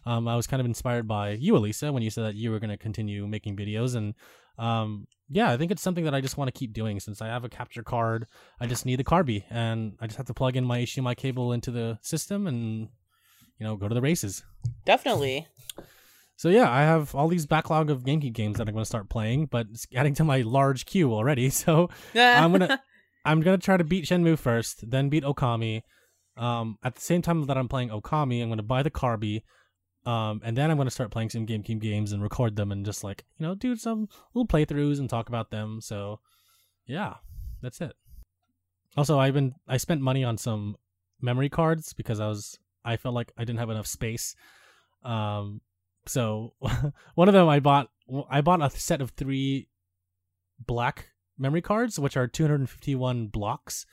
Um, 0.05 0.27
I 0.27 0.35
was 0.35 0.47
kind 0.47 0.59
of 0.59 0.65
inspired 0.65 1.07
by 1.07 1.31
you, 1.31 1.55
Elisa, 1.55 1.91
when 1.91 2.03
you 2.03 2.09
said 2.09 2.25
that 2.25 2.35
you 2.35 2.51
were 2.51 2.59
going 2.59 2.71
to 2.71 2.77
continue 2.77 3.27
making 3.27 3.55
videos, 3.55 3.95
and 3.95 4.15
um, 4.57 5.07
yeah, 5.29 5.51
I 5.51 5.57
think 5.57 5.71
it's 5.71 5.81
something 5.81 6.03
that 6.05 6.15
I 6.15 6.21
just 6.21 6.37
want 6.37 6.47
to 6.47 6.57
keep 6.57 6.73
doing 6.73 6.99
since 6.99 7.21
I 7.21 7.27
have 7.27 7.43
a 7.43 7.49
capture 7.49 7.83
card. 7.83 8.25
I 8.59 8.67
just 8.67 8.85
need 8.85 8.97
the 8.97 9.03
Carby, 9.03 9.43
and 9.49 9.93
I 9.99 10.07
just 10.07 10.17
have 10.17 10.27
to 10.27 10.33
plug 10.33 10.55
in 10.55 10.65
my 10.65 10.79
HDMI 10.79 11.15
cable 11.15 11.53
into 11.53 11.71
the 11.71 11.99
system 12.01 12.47
and 12.47 12.89
you 13.61 13.67
know, 13.67 13.75
go 13.75 13.87
to 13.87 13.93
the 13.93 14.01
races. 14.01 14.43
Definitely. 14.85 15.47
So 16.35 16.49
yeah, 16.49 16.71
I 16.71 16.81
have 16.81 17.13
all 17.13 17.27
these 17.27 17.45
backlog 17.45 17.91
of 17.91 18.03
GameCube 18.03 18.33
games 18.33 18.57
that 18.57 18.67
I'm 18.67 18.73
going 18.73 18.81
to 18.81 18.87
start 18.87 19.07
playing, 19.07 19.45
but 19.45 19.67
it's 19.69 19.85
adding 19.95 20.15
to 20.15 20.23
my 20.23 20.41
large 20.41 20.87
queue 20.87 21.13
already. 21.13 21.49
So 21.51 21.91
I'm 22.15 22.51
gonna 22.51 22.81
I'm 23.25 23.41
gonna 23.41 23.59
try 23.59 23.77
to 23.77 23.83
beat 23.83 24.05
Shenmue 24.05 24.39
first, 24.39 24.89
then 24.89 25.09
beat 25.09 25.23
Okami. 25.23 25.83
Um, 26.37 26.79
at 26.83 26.95
the 26.95 27.01
same 27.01 27.21
time 27.21 27.45
that 27.45 27.55
I'm 27.55 27.67
playing 27.67 27.89
Okami, 27.89 28.41
I'm 28.41 28.49
gonna 28.49 28.63
buy 28.63 28.81
the 28.81 28.89
Carby, 28.89 29.43
Um, 30.05 30.41
and 30.43 30.57
then 30.57 30.71
I'm 30.71 30.77
gonna 30.77 30.89
start 30.89 31.11
playing 31.11 31.29
some 31.29 31.45
GameCube 31.45 31.79
games 31.79 32.11
and 32.11 32.23
record 32.23 32.55
them 32.55 32.71
and 32.71 32.85
just 32.85 33.03
like 33.03 33.23
you 33.37 33.45
know 33.45 33.55
do 33.55 33.75
some 33.75 34.09
little 34.33 34.47
playthroughs 34.47 34.99
and 34.99 35.09
talk 35.09 35.29
about 35.29 35.51
them. 35.51 35.79
So, 35.81 36.19
yeah, 36.85 37.15
that's 37.61 37.81
it. 37.81 37.93
Also, 38.97 39.19
I've 39.19 39.33
been 39.33 39.53
I 39.67 39.77
spent 39.77 40.01
money 40.01 40.23
on 40.23 40.37
some 40.37 40.75
memory 41.21 41.49
cards 41.49 41.93
because 41.93 42.19
I 42.19 42.27
was 42.27 42.57
I 42.83 42.97
felt 42.97 43.15
like 43.15 43.31
I 43.37 43.43
didn't 43.43 43.59
have 43.59 43.69
enough 43.69 43.87
space. 43.87 44.35
Um, 45.03 45.61
so 46.05 46.53
one 47.15 47.27
of 47.27 47.33
them 47.33 47.47
I 47.47 47.59
bought 47.59 47.89
I 48.29 48.41
bought 48.41 48.61
a 48.61 48.69
set 48.69 49.01
of 49.01 49.11
three 49.11 49.67
black 50.65 51.09
memory 51.37 51.61
cards, 51.61 51.99
which 51.99 52.17
are 52.17 52.27
251 52.27 53.27
blocks. 53.27 53.85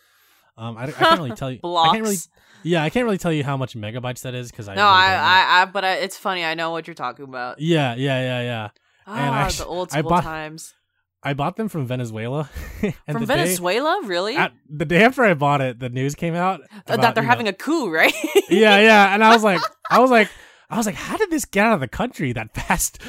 Um, 0.59 0.77
I, 0.77 0.85
I 0.85 0.91
can't 0.91 1.19
really 1.21 1.37
tell 1.37 1.51
you. 1.51 1.61
Blocks. 1.61 1.89
I 1.91 1.93
can't 1.93 2.05
really. 2.05 2.17
Yeah, 2.65 2.83
I 2.83 2.91
can't 2.91 3.05
really 3.05 3.19
tell 3.19 3.33
you 3.33 3.45
how 3.45 3.57
much 3.57 3.75
megabytes 3.77 4.23
that 4.23 4.35
is 4.35 4.51
because 4.51 4.69
I. 4.69 4.75
no, 4.75 4.83
really 4.83 4.93
I, 4.95 5.09
know. 5.09 5.23
I, 5.23 5.63
I, 5.63 5.65
but 5.67 5.85
I, 5.85 5.95
it's 5.95 6.17
funny. 6.17 6.45
I 6.45 6.55
know 6.55 6.73
what 6.73 6.87
you're 6.89 6.95
talking 6.95 7.25
about. 7.25 7.61
Yeah, 7.61 7.95
yeah, 7.95 8.21
yeah, 8.21 8.43
yeah. 8.43 8.65
And 9.07 9.35
Ah, 9.35 9.47
I- 9.47 9.51
the 9.53 9.65
old 9.67 9.91
school 9.93 10.03
bought- 10.03 10.25
times. 10.25 10.75
I 11.23 11.35
bought 11.35 11.57
them 11.57 11.69
from 11.69 11.85
Venezuela. 11.87 12.45
From 12.81 12.93
the 13.15 13.19
day- 13.21 13.25
Venezuela, 13.27 14.01
really? 14.05 14.37
at- 14.37 14.53
the 14.71 14.85
day 14.85 15.03
after 15.05 15.25
I 15.25 15.35
bought 15.35 15.61
it, 15.61 15.81
the 15.81 15.89
news 15.89 16.15
came 16.15 16.35
out 16.37 16.61
Uh, 16.61 16.65
about, 16.87 17.01
that 17.01 17.15
they're 17.17 17.25
you 17.25 17.27
know- 17.27 17.31
having 17.31 17.49
a 17.49 17.53
coup, 17.53 17.91
right? 17.91 18.13
yeah, 18.49 18.79
yeah, 18.81 19.13
and 19.15 19.25
I 19.25 19.33
was 19.35 19.43
like, 19.43 19.61
I 19.91 19.99
was 19.99 20.13
like, 20.13 20.29
I 20.71 20.77
was 20.77 20.87
like, 20.87 20.95
how 20.95 21.17
did 21.17 21.31
this 21.31 21.45
get 21.45 21.67
out 21.67 21.75
of 21.75 21.81
the 21.81 21.89
country 21.89 22.33
that 22.35 22.55
fast? 22.55 23.01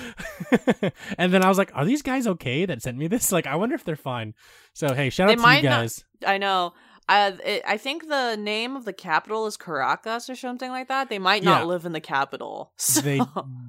and 1.17 1.31
then 1.33 1.43
I 1.43 1.49
was 1.49 1.57
like, 1.57 1.71
are 1.75 1.85
these 1.85 2.01
guys 2.01 2.25
okay 2.27 2.65
that 2.65 2.81
sent 2.81 2.97
me 2.97 3.07
this? 3.07 3.31
Like, 3.31 3.45
I 3.47 3.55
wonder 3.57 3.75
if 3.75 3.83
they're 3.83 3.95
fine. 3.95 4.33
So 4.73 4.93
hey, 4.93 5.09
shout 5.09 5.27
They 5.27 5.33
out 5.33 5.45
to 5.45 5.55
you 5.57 5.69
not- 5.69 5.77
guys. 5.81 6.03
I 6.25 6.37
know. 6.39 6.73
I, 7.09 7.27
it, 7.43 7.63
I 7.67 7.77
think 7.77 8.07
the 8.07 8.35
name 8.37 8.75
of 8.75 8.85
the 8.85 8.93
capital 8.93 9.47
is 9.47 9.57
Caracas 9.57 10.29
or 10.29 10.35
something 10.35 10.69
like 10.69 10.87
that. 10.89 11.09
They 11.09 11.17
might 11.19 11.43
not 11.43 11.61
Yeah. 11.61 11.65
live 11.65 11.85
in 11.85 11.91
the 11.91 11.99
capital. 12.01 12.71
So. 12.77 13.01
They 13.01 13.19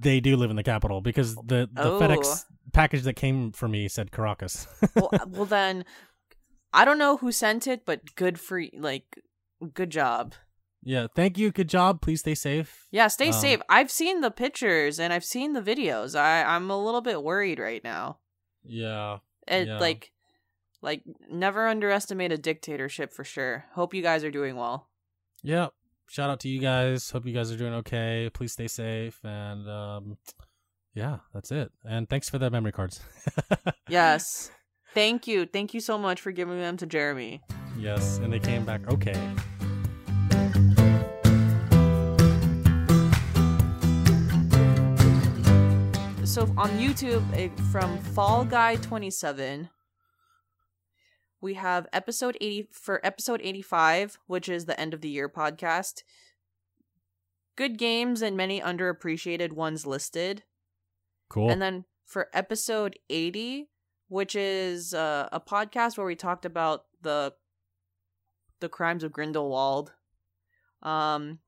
they 0.00 0.20
do 0.20 0.36
live 0.36 0.50
in 0.50 0.56
the 0.56 0.62
capital 0.62 1.00
because 1.00 1.34
the 1.36 1.68
the 1.72 1.90
Oh. 1.90 1.98
FedEx 2.00 2.44
package 2.72 3.02
that 3.02 3.14
came 3.14 3.50
for 3.52 3.66
me 3.66 3.88
said 3.88 4.12
Caracas. 4.12 4.66
well, 4.94 5.08
uh, 5.12 5.26
well, 5.28 5.44
then, 5.46 5.84
I 6.72 6.84
don't 6.84 6.98
know 6.98 7.16
who 7.16 7.32
sent 7.32 7.66
it, 7.66 7.84
but 7.86 8.14
good 8.14 8.38
for 8.38 8.62
like, 8.78 9.18
good 9.74 9.90
job. 9.90 10.34
yeah, 10.82 11.06
thank 11.16 11.36
you. 11.38 11.50
Good 11.50 11.68
job. 11.68 12.00
Please 12.02 12.20
stay 12.20 12.34
safe. 12.34 12.86
Yeah, 12.90 13.08
stay 13.08 13.28
Um, 13.28 13.32
safe. 13.32 13.60
I've 13.68 13.90
seen 13.90 14.20
the 14.20 14.30
pictures 14.30 15.00
and 15.00 15.12
I've 15.12 15.24
seen 15.24 15.52
the 15.54 15.62
videos. 15.62 16.14
I 16.18 16.42
I'm 16.44 16.70
a 16.70 16.78
little 16.82 17.00
bit 17.02 17.22
worried 17.22 17.58
right 17.58 17.82
now. 17.82 18.18
Yeah. 18.64 19.18
And 19.48 19.66
Yeah. 19.68 19.78
like 19.78 20.12
like 20.82 21.02
never 21.30 21.68
underestimate 21.68 22.32
a 22.32 22.38
dictatorship 22.38 23.12
for 23.12 23.24
sure. 23.24 23.64
Hope 23.72 23.94
you 23.94 24.02
guys 24.02 24.24
are 24.24 24.30
doing 24.30 24.56
well. 24.56 24.88
Yeah. 25.42 25.68
Shout 26.08 26.30
out 26.30 26.40
to 26.40 26.48
you 26.48 26.60
guys. 26.60 27.10
Hope 27.10 27.24
you 27.26 27.32
guys 27.32 27.52
are 27.52 27.56
doing 27.56 27.74
okay. 27.74 28.30
Please 28.32 28.52
stay 28.52 28.66
safe. 28.66 29.20
And 29.24 29.68
um, 29.68 30.16
yeah, 30.94 31.18
that's 31.32 31.52
it. 31.52 31.70
And 31.84 32.08
thanks 32.08 32.28
for 32.28 32.38
the 32.38 32.50
memory 32.50 32.72
cards. 32.72 33.00
Yes. 33.88 34.50
Thank 34.94 35.26
you. 35.26 35.46
Thank 35.46 35.72
you 35.74 35.80
so 35.80 35.96
much 35.98 36.20
for 36.20 36.30
giving 36.32 36.58
them 36.58 36.76
to 36.78 36.86
Jeremy. 36.86 37.40
yes, 37.78 38.18
and 38.18 38.32
they 38.32 38.38
came 38.40 38.64
back 38.64 38.80
okay. 38.92 39.14
So 46.24 46.42
on 46.56 46.70
YouTube 46.78 47.24
from 47.72 47.98
Fall 47.98 48.44
Guy 48.44 48.76
27 48.76 49.68
we 51.40 51.54
have 51.54 51.86
episode 51.92 52.36
80 52.40 52.68
for 52.72 53.04
episode 53.04 53.40
85, 53.42 54.18
which 54.26 54.48
is 54.48 54.66
the 54.66 54.78
end 54.78 54.94
of 54.94 55.00
the 55.00 55.08
year 55.08 55.28
podcast. 55.28 56.02
Good 57.56 57.78
games 57.78 58.22
and 58.22 58.36
many 58.36 58.60
underappreciated 58.60 59.52
ones 59.52 59.86
listed. 59.86 60.44
Cool. 61.28 61.50
And 61.50 61.60
then 61.60 61.84
for 62.04 62.28
episode 62.32 62.98
80, 63.08 63.68
which 64.08 64.34
is 64.34 64.92
uh, 64.92 65.28
a 65.32 65.40
podcast 65.40 65.96
where 65.96 66.06
we 66.06 66.16
talked 66.16 66.44
about 66.44 66.84
the 67.00 67.32
the 68.60 68.68
crimes 68.68 69.02
of 69.02 69.12
Grindelwald. 69.12 69.92
Um 70.82 71.38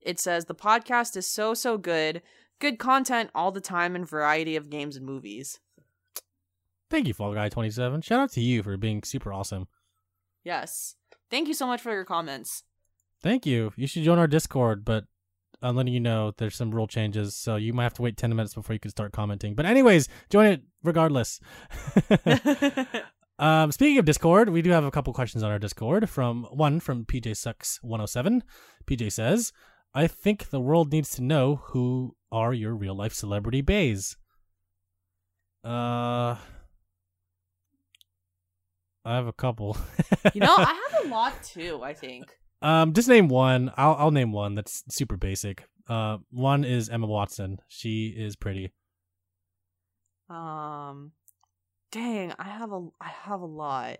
it 0.00 0.18
says 0.18 0.46
the 0.46 0.54
podcast 0.54 1.16
is 1.16 1.26
so 1.26 1.52
so 1.52 1.76
good. 1.76 2.22
Good 2.60 2.78
content 2.78 3.30
all 3.34 3.50
the 3.50 3.60
time 3.60 3.94
and 3.94 4.08
variety 4.08 4.56
of 4.56 4.70
games 4.70 4.96
and 4.96 5.04
movies. 5.04 5.60
Thank 6.92 7.08
you, 7.08 7.14
Fall 7.14 7.32
Guy 7.32 7.48
27. 7.48 8.02
Shout 8.02 8.20
out 8.20 8.32
to 8.32 8.42
you 8.42 8.62
for 8.62 8.76
being 8.76 9.02
super 9.02 9.32
awesome. 9.32 9.66
Yes. 10.44 10.96
Thank 11.30 11.48
you 11.48 11.54
so 11.54 11.66
much 11.66 11.80
for 11.80 11.90
your 11.90 12.04
comments. 12.04 12.64
Thank 13.22 13.46
you. 13.46 13.72
You 13.76 13.86
should 13.86 14.02
join 14.02 14.18
our 14.18 14.26
Discord, 14.26 14.84
but 14.84 15.04
I'm 15.62 15.74
letting 15.74 15.94
you 15.94 16.00
know 16.00 16.34
there's 16.36 16.54
some 16.54 16.70
rule 16.70 16.86
changes, 16.86 17.34
so 17.34 17.56
you 17.56 17.72
might 17.72 17.84
have 17.84 17.94
to 17.94 18.02
wait 18.02 18.18
10 18.18 18.36
minutes 18.36 18.52
before 18.52 18.74
you 18.74 18.78
can 18.78 18.90
start 18.90 19.10
commenting. 19.10 19.54
But 19.54 19.64
anyways, 19.64 20.06
join 20.28 20.48
it 20.48 20.64
regardless. 20.82 21.40
um, 23.38 23.72
speaking 23.72 23.96
of 23.96 24.04
Discord, 24.04 24.50
we 24.50 24.60
do 24.60 24.68
have 24.68 24.84
a 24.84 24.90
couple 24.90 25.14
questions 25.14 25.42
on 25.42 25.50
our 25.50 25.58
Discord. 25.58 26.10
From 26.10 26.44
one 26.50 26.78
from 26.78 27.06
PJ 27.06 27.38
Sucks 27.38 27.78
107. 27.80 28.42
PJ 28.84 29.12
says, 29.12 29.54
"I 29.94 30.06
think 30.08 30.50
the 30.50 30.60
world 30.60 30.92
needs 30.92 31.08
to 31.12 31.22
know 31.22 31.56
who 31.68 32.16
are 32.30 32.52
your 32.52 32.74
real 32.74 32.94
life 32.94 33.14
celebrity 33.14 33.62
bays." 33.62 34.18
Uh, 35.64 36.36
I 39.04 39.16
have 39.16 39.26
a 39.26 39.32
couple. 39.32 39.76
you 40.34 40.40
know, 40.40 40.54
I 40.56 40.88
have 40.92 41.04
a 41.06 41.08
lot 41.14 41.42
too, 41.42 41.80
I 41.82 41.92
think. 41.94 42.24
Um, 42.60 42.92
just 42.92 43.08
name 43.08 43.28
one. 43.28 43.72
I'll 43.76 43.94
I'll 43.98 44.10
name 44.12 44.30
one 44.32 44.54
that's 44.54 44.84
super 44.88 45.16
basic. 45.16 45.64
Uh, 45.88 46.18
one 46.30 46.64
is 46.64 46.88
Emma 46.88 47.06
Watson. 47.08 47.58
She 47.68 48.14
is 48.16 48.36
pretty. 48.36 48.72
Um 50.30 51.12
dang, 51.90 52.32
I 52.38 52.44
have 52.44 52.72
a 52.72 52.86
I 53.00 53.08
have 53.24 53.40
a 53.40 53.46
lot. 53.46 53.98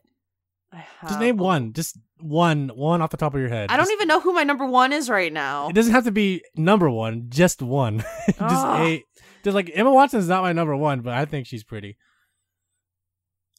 I 0.73 0.77
have 1.01 1.11
Just 1.11 1.21
name 1.21 1.39
a- 1.39 1.43
one. 1.43 1.73
Just 1.75 1.99
one. 2.21 2.71
One 2.75 3.03
off 3.03 3.11
the 3.11 3.19
top 3.19 3.35
of 3.35 3.41
your 3.41 3.51
head. 3.51 3.71
I 3.71 3.77
don't 3.77 3.83
Just- 3.85 3.93
even 3.93 4.09
know 4.09 4.21
who 4.21 4.33
my 4.33 4.43
number 4.45 4.65
1 4.65 4.93
is 4.95 5.11
right 5.11 5.31
now. 5.33 5.69
It 5.69 5.75
doesn't 5.75 5.93
have 5.93 6.05
to 6.05 6.13
be 6.13 6.43
number 6.57 6.89
one. 6.89 7.27
Just 7.29 7.61
one. 7.61 7.99
just 8.27 8.41
Ugh. 8.41 8.81
a. 8.81 9.05
Just 9.45 9.55
like 9.55 9.71
Emma 9.75 9.91
Watson 9.93 10.21
is 10.21 10.29
not 10.29 10.43
my 10.43 10.53
number 10.55 10.75
one, 10.75 11.01
but 11.03 11.13
I 11.13 11.27
think 11.27 11.47
she's 11.47 11.65
pretty. 11.65 11.99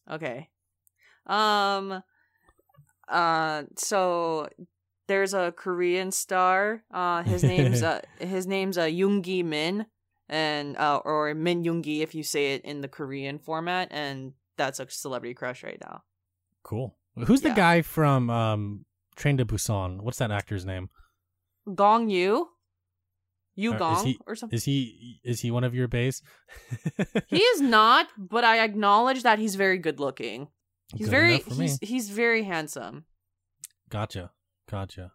Okay. 0.10 0.50
Um 1.28 2.04
uh 3.08 3.64
so 3.78 4.50
there's 5.08 5.34
a 5.34 5.52
Korean 5.56 6.12
star. 6.12 6.84
Uh 6.94 7.24
his 7.24 7.44
name's 7.44 7.84
uh 7.92 8.02
his 8.20 8.48
name's 8.48 8.78
uh 8.78 8.84
Yoongi 8.86 9.44
Min 9.44 9.86
and 10.30 10.78
uh 10.78 11.02
or 11.04 11.34
Min 11.34 11.64
Yoongi 11.64 12.02
if 12.02 12.16
you 12.16 12.24
say 12.24 12.54
it 12.56 12.64
in 12.66 12.82
the 12.82 12.88
Korean 12.88 13.40
format 13.40 13.90
and 13.92 14.34
that's 14.58 14.80
a 14.80 14.90
celebrity 14.90 15.34
crush 15.34 15.64
right 15.64 15.80
now. 15.84 16.04
Cool. 16.64 16.96
Who's 17.26 17.42
the 17.42 17.50
Yeah. 17.50 17.56
guy 17.56 17.82
from 17.82 18.30
um 18.30 18.86
Train 19.16 19.38
to 19.38 19.46
Busan? 19.46 20.02
What's 20.02 20.18
that 20.18 20.32
actor's 20.32 20.66
name? 20.66 20.90
Gong 21.76 22.10
Yu? 22.10 22.48
Yu 23.56 23.74
is 23.74 23.80
Gong 23.80 24.06
he- 24.06 24.20
or 24.26 24.36
something. 24.36 24.58
Is 24.58 24.64
he 24.66 25.20
is 25.24 25.42
he 25.42 25.52
one 25.52 25.64
of 25.64 25.76
your 25.76 25.88
bays? 25.88 26.22
He 27.28 27.38
is 27.40 27.62
not, 27.62 28.08
but 28.18 28.44
I 28.44 28.60
acknowledge 28.64 29.22
that 29.24 29.38
he's 29.40 29.54
very 29.56 29.78
good 29.78 30.00
looking. 30.00 30.48
He's 30.96 31.08
Good 31.08 31.12
very 31.12 31.34
enough 31.36 31.44
for 31.44 31.56
me. 31.56 31.66
he's 31.66 31.80
he's 31.82 32.10
very 32.10 32.44
handsome. 32.44 33.06
Gotcha. 33.90 34.32
Gotcha. 34.70 35.12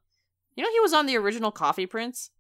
You 0.55 0.65
know 0.65 0.71
he 0.71 0.81
was 0.81 0.93
on 0.93 1.07
the 1.07 1.17
original 1.17 1.51
Coffee 1.51 1.87
Prince? 1.87 2.31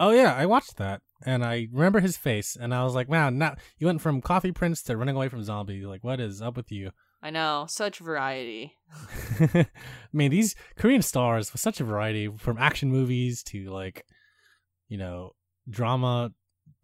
Oh 0.00 0.10
yeah, 0.10 0.34
I 0.34 0.46
watched 0.46 0.76
that 0.76 1.02
and 1.26 1.44
I 1.44 1.68
remember 1.72 2.00
his 2.00 2.16
face 2.16 2.56
and 2.58 2.74
I 2.74 2.84
was 2.84 2.94
like, 2.94 3.08
wow, 3.08 3.30
now 3.30 3.56
you 3.78 3.86
went 3.86 4.00
from 4.00 4.20
Coffee 4.20 4.52
Prince 4.52 4.82
to 4.84 4.96
running 4.96 5.16
away 5.16 5.28
from 5.28 5.42
zombie. 5.42 5.84
Like, 5.84 6.04
what 6.04 6.20
is 6.20 6.40
up 6.40 6.56
with 6.56 6.70
you? 6.70 6.92
I 7.20 7.30
know, 7.30 7.66
such 7.68 7.98
variety. 7.98 8.76
I 9.40 9.66
mean, 10.12 10.30
these 10.30 10.54
Korean 10.76 11.02
stars 11.02 11.52
with 11.52 11.60
such 11.60 11.80
a 11.80 11.84
variety 11.84 12.28
from 12.38 12.58
action 12.58 12.92
movies 12.92 13.42
to 13.44 13.70
like, 13.70 14.06
you 14.88 14.98
know, 14.98 15.32
drama, 15.68 16.30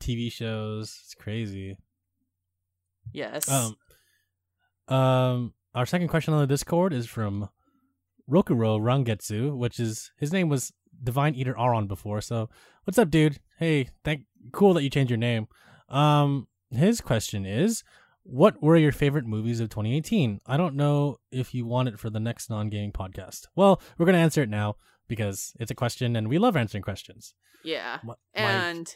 TV 0.01 0.31
shows. 0.33 0.99
It's 1.05 1.15
crazy. 1.15 1.77
Yes. 3.13 3.49
Um, 3.49 3.77
um, 4.89 5.55
our 5.75 5.87
second 5.87 6.09
question 6.09 6.35
on 6.35 6.41
the 6.41 6.47
Discord 6.47 6.93
is 6.93 7.07
from 7.07 7.49
Rokuro 8.31 8.79
Rangetsu, 8.81 9.57
which 9.57 9.79
is 9.79 10.11
his 10.19 10.33
name 10.33 10.49
was 10.49 10.73
Divine 11.03 11.35
Eater 11.35 11.59
Aron 11.59 11.87
before. 11.87 12.21
So, 12.21 12.49
what's 12.85 12.99
up, 12.99 13.11
dude? 13.11 13.39
Hey, 13.59 13.89
thank 14.05 14.23
cool 14.53 14.75
that 14.75 14.83
you 14.83 14.91
changed 14.91 15.11
your 15.11 15.19
name. 15.19 15.47
Um, 15.89 16.49
his 16.71 17.01
question 17.01 17.45
is, 17.45 17.83
what 18.23 18.63
were 18.63 18.77
your 18.77 18.93
favorite 18.93 19.27
movies 19.27 19.61
of 19.61 19.69
2018? 19.69 20.41
I 20.47 20.57
don't 20.57 20.75
know 20.77 21.19
if 21.31 21.53
you 21.55 21.67
want 21.67 21.89
it 21.89 21.99
for 21.99 22.09
the 22.11 22.21
next 22.21 22.49
non-gaming 22.49 22.93
podcast. 22.93 23.47
Well, 23.55 23.83
we're 23.99 24.07
gonna 24.07 24.19
answer 24.19 24.43
it 24.43 24.49
now 24.49 24.77
because 25.09 25.53
it's 25.61 25.71
a 25.71 25.75
question, 25.75 26.17
and 26.17 26.29
we 26.29 26.39
love 26.39 26.57
answering 26.57 26.83
questions. 26.83 27.35
yeah. 27.63 27.99
My- 28.03 28.15
And 28.35 28.95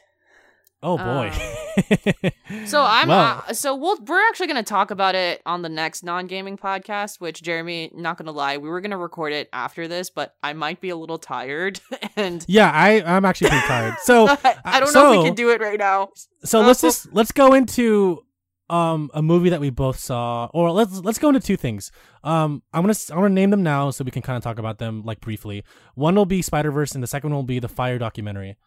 oh 0.82 0.96
boy. 0.98 1.30
so 2.66 2.82
I'm 2.82 3.08
Well, 3.08 3.44
uh, 3.48 3.52
so 3.52 3.74
we'll 3.76 3.98
we're 4.04 4.20
actually 4.28 4.46
going 4.48 4.62
to 4.64 4.68
talk 4.68 4.90
about 4.90 5.14
it 5.14 5.42
on 5.46 5.62
the 5.62 5.68
next 5.68 6.02
non-gaming 6.02 6.56
podcast, 6.56 7.20
which 7.20 7.42
Jeremy, 7.42 7.90
not 7.94 8.16
going 8.16 8.26
to 8.26 8.32
lie, 8.32 8.56
we 8.58 8.68
were 8.68 8.80
going 8.80 8.90
to 8.90 8.96
record 8.96 9.32
it 9.32 9.48
after 9.52 9.86
this, 9.88 10.10
but 10.10 10.34
I 10.42 10.52
might 10.52 10.80
be 10.80 10.90
a 10.90 10.96
little 10.96 11.18
tired 11.18 11.80
and 12.16 12.44
Yeah, 12.48 12.70
I 12.72 13.02
I'm 13.02 13.24
actually 13.24 13.50
pretty 13.50 13.66
tired. 13.66 13.94
So 14.02 14.28
I, 14.44 14.56
I 14.64 14.80
don't 14.80 14.92
know 14.94 15.12
if 15.12 15.18
we 15.18 15.24
can 15.24 15.34
do 15.34 15.50
it 15.50 15.60
right 15.60 15.78
now. 15.78 16.08
so 16.44 16.60
let's 16.60 16.80
just 16.80 17.12
let's 17.12 17.32
go 17.32 17.54
into 17.54 18.24
um 18.70 19.10
a 19.14 19.22
movie 19.22 19.48
that 19.48 19.60
we 19.60 19.70
both 19.70 19.98
saw 19.98 20.46
or 20.52 20.70
let's 20.70 20.98
let's 21.00 21.18
go 21.18 21.28
into 21.28 21.40
two 21.40 21.56
things 21.56 21.90
um 22.22 22.62
i'm 22.74 22.82
gonna 22.82 22.90
s- 22.90 23.08
i'm 23.10 23.16
gonna 23.16 23.30
name 23.30 23.48
them 23.48 23.62
now 23.62 23.88
so 23.88 24.04
we 24.04 24.10
can 24.10 24.20
kind 24.20 24.36
of 24.36 24.42
talk 24.42 24.58
about 24.58 24.76
them 24.76 25.02
like 25.06 25.22
briefly 25.22 25.64
one 25.94 26.14
will 26.14 26.26
be 26.26 26.42
spider-verse 26.42 26.92
and 26.92 27.02
the 27.02 27.06
second 27.06 27.30
one 27.30 27.36
will 27.36 27.42
be 27.44 27.58
the 27.60 27.66
fire 27.68 27.96
documentary 27.96 28.58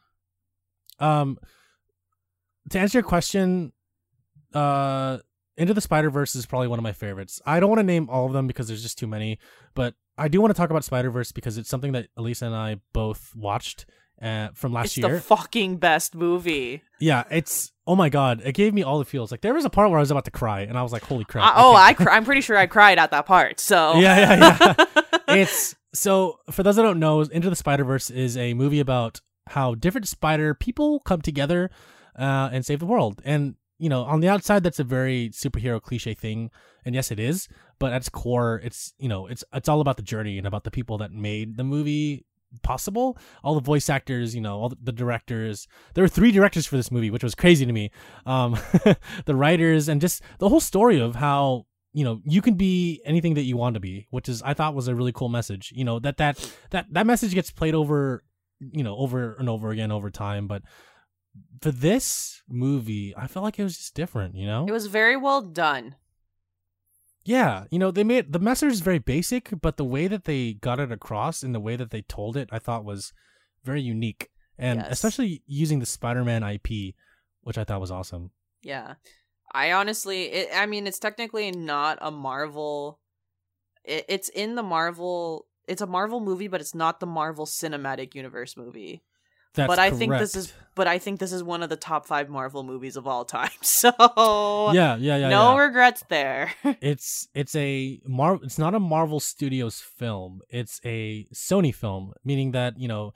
um 0.99 1.38
to 2.69 2.79
answer 2.79 2.97
your 2.99 3.03
question 3.03 3.71
uh 4.53 5.17
into 5.57 5.73
the 5.73 5.81
spider-verse 5.81 6.35
is 6.35 6.45
probably 6.45 6.67
one 6.67 6.79
of 6.79 6.83
my 6.83 6.91
favorites 6.93 7.41
i 7.45 7.59
don't 7.59 7.69
want 7.69 7.79
to 7.79 7.83
name 7.83 8.09
all 8.09 8.25
of 8.25 8.33
them 8.33 8.47
because 8.47 8.67
there's 8.67 8.81
just 8.83 8.97
too 8.97 9.07
many 9.07 9.39
but 9.73 9.93
i 10.17 10.27
do 10.27 10.41
want 10.41 10.53
to 10.53 10.57
talk 10.57 10.69
about 10.69 10.83
spider-verse 10.83 11.31
because 11.31 11.57
it's 11.57 11.69
something 11.69 11.91
that 11.93 12.07
elisa 12.17 12.45
and 12.45 12.55
i 12.55 12.77
both 12.93 13.31
watched 13.35 13.85
uh, 14.21 14.49
from 14.53 14.71
last 14.71 14.85
It's 14.85 14.97
year 14.99 15.15
the 15.15 15.21
fucking 15.21 15.77
best 15.77 16.13
movie. 16.13 16.83
yeah, 16.99 17.23
it's 17.31 17.71
oh 17.88 17.95
my 17.95 18.07
god, 18.07 18.39
it 18.45 18.51
gave 18.53 18.71
me 18.71 18.83
all 18.83 18.99
the 18.99 19.05
feels. 19.05 19.31
Like 19.31 19.41
there 19.41 19.51
was 19.55 19.65
a 19.65 19.69
part 19.71 19.89
where 19.89 19.97
I 19.97 20.01
was 20.01 20.11
about 20.11 20.25
to 20.25 20.31
cry, 20.31 20.59
and 20.61 20.77
I 20.77 20.83
was 20.83 20.91
like, 20.91 21.01
"Holy 21.01 21.25
crap!" 21.25 21.43
I, 21.43 21.53
oh, 21.59 21.73
I 21.73 21.93
can't- 21.95 22.07
I'm 22.11 22.23
pretty 22.23 22.41
sure 22.41 22.55
I 22.55 22.67
cried 22.67 22.99
at 22.99 23.09
that 23.09 23.25
part. 23.25 23.59
So 23.59 23.95
yeah, 23.99 24.35
yeah, 24.38 24.75
yeah. 24.77 25.03
it's 25.29 25.73
so 25.95 26.38
for 26.51 26.61
those 26.61 26.75
that 26.75 26.83
don't 26.83 26.99
know, 26.99 27.21
Into 27.21 27.49
the 27.49 27.55
Spider 27.55 27.83
Verse 27.83 28.11
is 28.11 28.38
a 28.38 28.53
movie 28.53 28.79
about 28.79 29.21
how 29.47 29.73
different 29.73 30.07
spider 30.07 30.53
people 30.53 30.99
come 30.99 31.23
together 31.23 31.71
uh, 32.17 32.49
and 32.51 32.65
save 32.65 32.79
the 32.79 32.85
world. 32.85 33.21
And 33.25 33.55
you 33.77 33.89
know, 33.89 34.03
on 34.03 34.19
the 34.19 34.29
outside, 34.29 34.61
that's 34.63 34.79
a 34.79 34.83
very 34.83 35.29
superhero 35.29 35.81
cliche 35.81 36.13
thing, 36.13 36.51
and 36.85 36.93
yes, 36.93 37.11
it 37.11 37.19
is. 37.19 37.47
But 37.79 37.93
at 37.93 37.97
its 37.97 38.09
core, 38.09 38.61
it's 38.63 38.93
you 38.99 39.09
know, 39.09 39.25
it's 39.27 39.43
it's 39.53 39.67
all 39.67 39.81
about 39.81 39.97
the 39.97 40.03
journey 40.03 40.38
and 40.38 40.45
about 40.45 40.63
the 40.63 40.71
people 40.71 40.97
that 40.99 41.11
made 41.11 41.57
the 41.57 41.63
movie 41.63 42.25
possible 42.63 43.17
all 43.43 43.55
the 43.55 43.61
voice 43.61 43.89
actors 43.89 44.35
you 44.35 44.41
know 44.41 44.59
all 44.59 44.73
the, 44.81 44.91
directors 44.91 45.67
there 45.93 46.03
were 46.03 46.09
three 46.09 46.31
directors 46.31 46.65
for 46.65 46.75
this 46.75 46.91
movie 46.91 47.09
which 47.09 47.23
was 47.23 47.33
crazy 47.33 47.65
to 47.65 47.71
me 47.71 47.89
um 48.25 48.57
the 49.25 49.35
writers 49.35 49.88
and 49.88 50.01
just 50.01 50.21
the 50.39 50.49
whole 50.49 50.59
story 50.59 50.99
of 50.99 51.15
how 51.15 51.65
you 51.93 52.03
know 52.03 52.21
you 52.25 52.41
can 52.41 52.55
be 52.55 53.01
anything 53.05 53.35
that 53.35 53.43
you 53.43 53.55
want 53.55 53.73
to 53.73 53.79
be 53.79 54.05
which 54.09 54.27
is 54.27 54.41
i 54.43 54.53
thought 54.53 54.75
was 54.75 54.88
a 54.88 54.95
really 54.95 55.13
cool 55.13 55.29
message 55.29 55.71
you 55.75 55.85
know 55.85 55.97
that 55.99 56.17
that 56.17 56.55
that 56.71 56.85
that 56.91 57.07
message 57.07 57.33
gets 57.33 57.51
played 57.51 57.73
over 57.73 58.23
you 58.59 58.83
know 58.83 58.95
over 58.97 59.35
and 59.35 59.47
over 59.49 59.71
again 59.71 59.91
over 59.91 60.09
time 60.09 60.47
but 60.47 60.61
for 61.61 61.71
this 61.71 62.41
movie 62.49 63.13
i 63.15 63.27
felt 63.27 63.43
like 63.43 63.57
it 63.59 63.63
was 63.63 63.77
just 63.77 63.95
different 63.95 64.35
you 64.35 64.45
know 64.45 64.65
it 64.67 64.71
was 64.71 64.87
very 64.87 65.15
well 65.15 65.41
done. 65.41 65.95
yeah, 67.23 67.65
you 67.69 67.77
know, 67.77 67.91
they 67.91 68.03
made 68.03 68.33
the 68.33 68.39
message 68.39 68.71
is 68.73 68.79
very 68.81 68.97
basic, 68.99 69.49
but 69.61 69.77
the 69.77 69.85
way 69.85 70.07
that 70.07 70.25
they 70.25 70.53
got 70.53 70.79
it 70.79 70.91
across 70.91 71.43
and 71.43 71.53
the 71.53 71.59
way 71.59 71.75
that 71.75 71.91
they 71.91 72.01
told 72.01 72.35
it, 72.35 72.49
I 72.51 72.57
thought 72.57 72.83
was 72.83 73.13
very 73.63 73.81
unique. 73.81 74.29
And 74.57 74.79
Yes. 74.79 74.91
especially 74.91 75.43
using 75.45 75.79
the 75.79 75.85
Spider-Man 75.85 76.41
IP, 76.43 76.95
which 77.41 77.57
I 77.59 77.63
thought 77.63 77.79
was 77.79 77.91
awesome. 77.91 78.31
Yeah. 78.63 78.95
I 79.53 79.71
honestly, 79.71 80.23
it, 80.31 80.49
I 80.55 80.65
mean, 80.65 80.87
it's 80.87 80.97
technically 80.99 81.51
not 81.51 81.99
a 82.01 82.09
Marvel. 82.09 82.99
It, 83.83 84.05
it's 84.09 84.29
in 84.29 84.55
the 84.55 84.63
Marvel. 84.63 85.45
It's 85.67 85.81
a 85.81 85.87
Marvel 85.87 86.21
movie, 86.21 86.47
but 86.47 86.59
it's 86.61 86.73
not 86.73 86.99
the 86.99 87.05
Marvel 87.05 87.45
Cinematic 87.45 88.15
Universe 88.15 88.57
movie. 88.57 89.03
That's 89.53 89.67
but 89.67 89.79
I 89.79 89.91
think 89.91 90.13
this 90.13 90.35
is, 90.35 90.53
but 90.75 90.87
I 90.87 90.97
think 90.97 91.19
this 91.19 91.33
is 91.33 91.43
one 91.43 91.61
of 91.61 91.69
the 91.69 91.75
top 91.75 92.05
five 92.05 92.29
Marvel 92.29 92.63
movies 92.63 92.95
of 92.95 93.05
all 93.05 93.25
time. 93.25 93.49
So 93.61 93.91
Yeah, 94.73 94.95
yeah, 94.95 95.17
yeah. 95.17 95.29
no 95.29 95.55
yeah. 95.55 95.63
regrets 95.63 96.03
there. 96.07 96.51
it's 96.81 97.27
it's 97.33 97.55
a 97.55 97.99
Mar 98.05 98.39
it's 98.41 98.57
not 98.57 98.75
a 98.75 98.79
Marvel 98.79 99.19
Studios 99.19 99.79
film. 99.81 100.41
It's 100.49 100.79
a 100.85 101.27
Sony 101.33 101.73
film, 101.73 102.13
meaning 102.23 102.51
that, 102.51 102.79
you 102.79 102.87
know, 102.87 103.13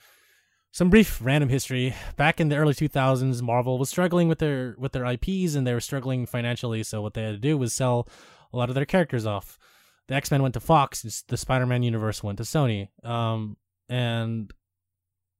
some 0.71 0.89
brief 0.89 1.21
random 1.23 1.49
history. 1.49 1.95
Back 2.17 2.41
in 2.41 2.49
the 2.49 2.57
early 2.57 2.73
2000s, 2.73 3.41
Marvel 3.41 3.79
was 3.79 3.89
struggling 3.89 4.27
with 4.27 4.39
their 4.39 4.75
with 4.77 4.91
their 4.91 5.05
IPs 5.05 5.55
and 5.55 5.65
they 5.65 5.73
were 5.73 5.79
struggling 5.79 6.25
financially, 6.25 6.83
so 6.83 7.01
what 7.01 7.13
they 7.13 7.23
had 7.23 7.31
to 7.31 7.37
do 7.37 7.57
was 7.57 7.73
sell 7.73 8.09
a 8.51 8.57
lot 8.57 8.67
of 8.69 8.75
their 8.75 8.85
characters 8.85 9.25
off. 9.25 9.57
The 10.07 10.15
X-Men 10.15 10.41
went 10.41 10.53
to 10.55 10.59
Fox, 10.59 11.23
the 11.27 11.37
Spider-Man 11.37 11.83
universe 11.83 12.21
went 12.21 12.37
to 12.39 12.43
Sony. 12.43 12.89
Um 13.05 13.55
and 13.87 14.51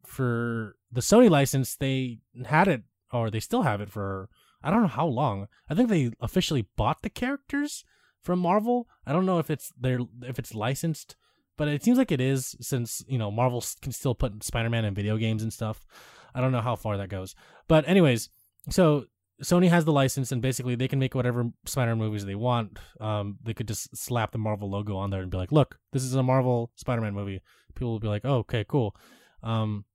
for 0.08 0.76
the 0.92 1.02
Sony 1.02 1.30
license, 1.30 1.76
they 1.76 2.20
had 2.46 2.68
it 2.68 2.84
or 3.12 3.30
they 3.30 3.40
still 3.40 3.64
have 3.64 3.82
it 3.82 3.90
for 3.90 4.30
I 4.64 4.72
don't 4.72 4.82
know 4.82 4.88
how 4.88 5.06
long. 5.06 5.48
I 5.70 5.76
think 5.76 5.90
they 5.90 6.12
officially 6.20 6.68
bought 6.76 7.04
the 7.04 7.10
characters 7.10 7.86
from 8.24 8.40
Marvel. 8.40 8.88
I 9.06 9.14
don't 9.14 9.26
know 9.26 9.38
if 9.38 9.52
it's 9.52 9.72
their 9.80 10.00
if 10.24 10.40
it's 10.40 10.56
licensed, 10.56 11.16
but 11.56 11.68
it 11.68 11.84
seems 11.84 12.00
like 12.00 12.12
it 12.12 12.20
is 12.20 12.56
since 12.60 13.04
you 13.08 13.20
know 13.20 13.30
Marvel 13.30 13.64
can 13.82 13.92
still 13.92 14.16
put 14.16 14.44
Spider-Man 14.44 14.86
in 14.86 14.96
video 14.96 15.18
games 15.18 15.44
and 15.44 15.54
stuff. 15.54 15.86
I 16.34 16.42
don't 16.42 16.52
know 16.52 16.62
how 16.62 16.76
far 16.76 16.98
that 16.98 17.10
goes, 17.10 17.36
but 17.68 17.88
anyways, 17.88 18.30
so 18.70 19.06
Sony 19.44 19.70
has 19.70 19.86
the 19.86 19.92
license 19.92 20.32
and 20.32 20.42
basically 20.42 20.76
they 20.76 20.88
can 20.88 21.00
make 21.00 21.14
whatever 21.14 21.52
Spider-Man 21.66 22.00
movies 22.00 22.26
they 22.26 22.36
want. 22.36 22.80
Um, 23.00 23.38
they 23.44 23.54
could 23.54 23.68
just 23.68 23.96
slap 23.96 24.32
the 24.32 24.38
Marvel 24.38 24.70
logo 24.70 24.98
on 24.98 25.12
there 25.12 25.22
and 25.22 25.30
be 25.30 25.38
like, 25.38 25.52
"Look, 25.52 25.78
this 25.92 26.04
is 26.04 26.16
a 26.16 26.24
Marvel 26.24 26.72
Spider-Man 26.76 27.14
movie." 27.14 27.42
People 27.76 27.92
will 27.92 28.00
be 28.00 28.08
like, 28.08 28.26
"Oh, 28.26 28.38
okay, 28.38 28.66
cool." 28.68 28.96
Um, 29.44 29.86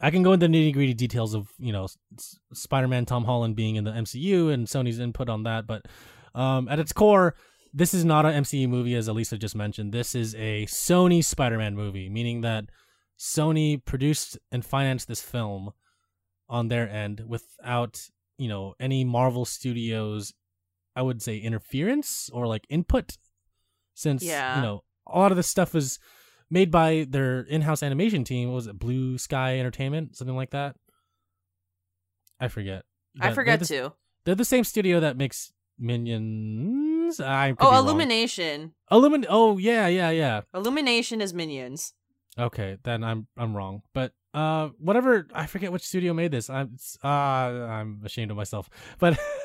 I 0.00 0.10
can 0.10 0.22
go 0.22 0.32
into 0.32 0.46
the 0.46 0.52
nitty 0.52 0.72
gritty 0.72 0.94
details 0.94 1.34
of 1.34 1.48
you 1.58 1.72
know 1.72 1.88
Spider-Man 2.52 3.06
Tom 3.06 3.24
Holland 3.24 3.56
being 3.56 3.76
in 3.76 3.84
the 3.84 3.92
MCU 3.92 4.52
and 4.52 4.66
Sony's 4.66 4.98
input 4.98 5.28
on 5.28 5.42
that, 5.44 5.66
but 5.66 5.86
um, 6.34 6.68
at 6.68 6.78
its 6.78 6.92
core, 6.92 7.34
this 7.72 7.94
is 7.94 8.04
not 8.04 8.26
an 8.26 8.42
MCU 8.44 8.68
movie, 8.68 8.94
as 8.94 9.08
Elisa 9.08 9.36
just 9.38 9.54
mentioned. 9.56 9.92
This 9.92 10.14
is 10.14 10.34
a 10.36 10.66
Sony 10.66 11.24
Spider-Man 11.24 11.74
movie, 11.74 12.08
meaning 12.08 12.40
that 12.42 12.64
Sony 13.18 13.84
produced 13.84 14.38
and 14.50 14.64
financed 14.64 15.08
this 15.08 15.20
film 15.20 15.70
on 16.48 16.68
their 16.68 16.88
end 16.88 17.22
without 17.26 18.00
you 18.38 18.48
know 18.48 18.74
any 18.80 19.04
Marvel 19.04 19.44
Studios, 19.44 20.32
I 20.96 21.02
would 21.02 21.22
say 21.22 21.38
interference 21.38 22.30
or 22.32 22.46
like 22.46 22.64
input, 22.68 23.16
since 23.94 24.22
Yeah. 24.22 24.56
you 24.56 24.62
know 24.62 24.82
a 25.06 25.18
lot 25.18 25.32
of 25.32 25.36
this 25.36 25.48
stuff 25.48 25.74
was 25.74 25.98
made 26.50 26.70
by 26.70 27.06
their 27.08 27.40
in-house 27.40 27.82
animation 27.82 28.24
team. 28.24 28.48
What 28.48 28.56
was 28.56 28.66
it 28.66 28.78
Blue 28.78 29.18
Sky 29.18 29.58
Entertainment, 29.58 30.16
something 30.16 30.36
like 30.36 30.50
that? 30.50 30.76
I 32.38 32.48
forget. 32.48 32.84
I 33.20 33.32
forget 33.32 33.60
they're 33.60 33.80
the, 33.80 33.88
to. 33.90 33.94
They're 34.24 34.34
the 34.34 34.44
same 34.44 34.64
studio 34.64 35.00
that 35.00 35.16
makes 35.16 35.52
Minions. 35.78 37.20
I 37.20 37.54
Oh. 37.58 37.78
Illumination. 37.78 38.72
Illumin. 38.90 39.26
Oh 39.28 39.58
yeah, 39.58 39.86
yeah, 39.88 40.10
yeah. 40.10 40.42
Illumination 40.54 41.20
is 41.20 41.34
Minions. 41.34 41.94
Okay, 42.38 42.78
then 42.84 43.02
I'm 43.02 43.26
I'm 43.36 43.56
wrong. 43.56 43.82
But 43.92 44.12
uh, 44.32 44.68
whatever. 44.78 45.26
I 45.34 45.46
forget 45.46 45.72
which 45.72 45.82
studio 45.82 46.14
made 46.14 46.30
this. 46.30 46.48
I'm 46.48 46.76
uh, 47.02 47.08
I'm 47.08 48.02
ashamed 48.04 48.30
of 48.30 48.36
myself. 48.36 48.70
But 48.98 49.18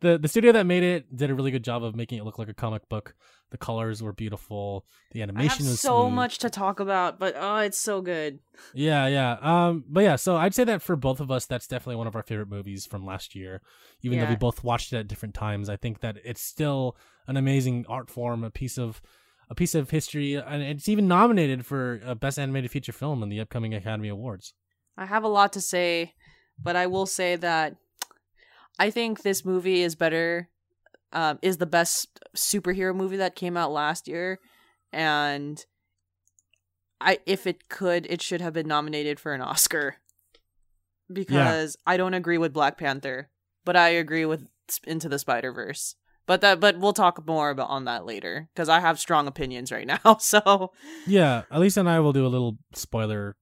the 0.00 0.18
the 0.18 0.28
studio 0.28 0.52
that 0.52 0.66
made 0.66 0.82
it 0.82 1.16
did 1.16 1.30
a 1.30 1.34
really 1.34 1.50
good 1.50 1.64
job 1.64 1.82
of 1.82 1.96
making 1.96 2.18
it 2.18 2.24
look 2.24 2.38
like 2.38 2.48
a 2.48 2.54
comic 2.54 2.88
book. 2.88 3.14
The 3.50 3.56
colors 3.56 4.02
were 4.02 4.12
beautiful. 4.12 4.84
The 5.12 5.22
animation 5.22 5.66
was 5.66 5.80
so 5.80 6.02
smooth. 6.02 6.14
much 6.14 6.38
to 6.38 6.50
talk 6.50 6.80
about, 6.80 7.20
but 7.20 7.34
oh, 7.38 7.58
it's 7.58 7.78
so 7.78 8.02
good. 8.02 8.40
Yeah, 8.74 9.06
yeah. 9.06 9.36
Um, 9.40 9.84
but 9.88 10.00
yeah, 10.00 10.16
so 10.16 10.36
I'd 10.36 10.54
say 10.54 10.64
that 10.64 10.82
for 10.82 10.96
both 10.96 11.20
of 11.20 11.30
us, 11.30 11.46
that's 11.46 11.68
definitely 11.68 11.96
one 11.96 12.08
of 12.08 12.16
our 12.16 12.24
favorite 12.24 12.50
movies 12.50 12.86
from 12.86 13.06
last 13.06 13.36
year. 13.36 13.62
Even 14.02 14.18
though 14.18 14.26
we 14.26 14.36
both 14.36 14.64
watched 14.64 14.92
it 14.92 14.98
at 14.98 15.08
different 15.08 15.34
times, 15.34 15.68
I 15.68 15.76
think 15.76 16.00
that 16.00 16.16
it's 16.24 16.42
still 16.42 16.96
an 17.28 17.36
amazing 17.36 17.86
art 17.88 18.10
form, 18.10 18.42
a 18.42 18.50
piece 18.50 18.78
of 18.78 19.00
a 19.48 19.54
piece 19.54 19.74
of 19.74 19.90
history, 19.90 20.34
and 20.34 20.62
it's 20.62 20.88
even 20.88 21.08
nominated 21.08 21.64
for 21.64 22.00
a 22.04 22.14
best 22.14 22.38
animated 22.38 22.70
feature 22.70 22.92
film 22.92 23.22
in 23.22 23.28
the 23.28 23.40
upcoming 23.40 23.74
Academy 23.74 24.08
Awards. 24.08 24.54
I 24.96 25.06
have 25.06 25.24
a 25.24 25.28
lot 25.28 25.52
to 25.52 25.60
say, 25.60 26.14
but 26.60 26.76
I 26.76 26.86
will 26.86 27.06
say 27.06 27.36
that 27.36 27.76
I 28.78 28.90
think 28.90 29.22
this 29.22 29.44
movie 29.44 29.82
is 29.82 29.94
better. 29.94 30.48
Um, 31.12 31.38
is 31.40 31.58
the 31.58 31.66
best 31.66 32.20
superhero 32.36 32.94
movie 32.94 33.16
that 33.16 33.36
came 33.36 33.56
out 33.56 33.70
last 33.70 34.08
year, 34.08 34.40
and 34.92 35.64
I 37.00 37.20
if 37.26 37.46
it 37.46 37.68
could, 37.68 38.06
it 38.10 38.20
should 38.20 38.40
have 38.40 38.52
been 38.52 38.66
nominated 38.66 39.20
for 39.20 39.32
an 39.32 39.40
Oscar. 39.40 39.96
Because 41.10 41.76
I 41.86 41.96
don't 41.96 42.14
agree 42.14 42.36
with 42.36 42.52
Black 42.52 42.76
Panther, 42.76 43.30
but 43.64 43.76
I 43.76 43.90
agree 43.90 44.24
with 44.24 44.48
Into 44.84 45.08
the 45.08 45.20
Spider 45.20 45.52
Verse. 45.52 45.94
But 46.26 46.40
that, 46.40 46.60
but 46.60 46.78
we'll 46.78 46.92
talk 46.92 47.24
more 47.26 47.50
about 47.50 47.70
on 47.70 47.84
that 47.84 48.04
later 48.04 48.48
because 48.52 48.68
I 48.68 48.80
have 48.80 48.98
strong 48.98 49.26
opinions 49.26 49.70
right 49.72 49.86
now. 49.86 49.98
So 50.20 50.72
Yeah, 51.06 51.42
Elisa 51.50 51.80
and 51.80 51.88
I 51.88 52.00
will 52.00 52.12
do 52.12 52.26
a 52.26 52.28
little 52.28 52.58
spoiler 52.74 53.36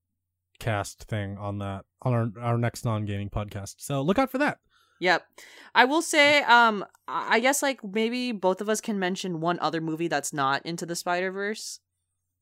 cast 0.59 1.03
thing 1.03 1.37
on 1.37 1.57
that 1.59 1.83
on 2.01 2.13
our 2.13 2.29
our 2.41 2.57
next 2.57 2.85
non 2.85 3.05
gaming 3.05 3.29
podcast. 3.29 3.75
So 3.79 4.01
look 4.01 4.19
out 4.19 4.31
for 4.31 4.37
that. 4.37 4.59
Yep. 4.99 5.25
I 5.73 5.83
will 5.85 6.01
say, 6.01 6.41
um, 6.43 6.85
I 7.07 7.39
guess 7.41 7.61
like 7.61 7.83
maybe 7.83 8.31
both 8.31 8.61
of 8.61 8.69
us 8.69 8.79
can 8.79 8.97
mention 8.97 9.41
one 9.41 9.59
other 9.59 9.81
movie 9.81 10.07
that's 10.07 10.31
not 10.31 10.65
into 10.65 10.85
the 10.85 10.95
Spider 10.95 11.31
Verse. 11.31 11.79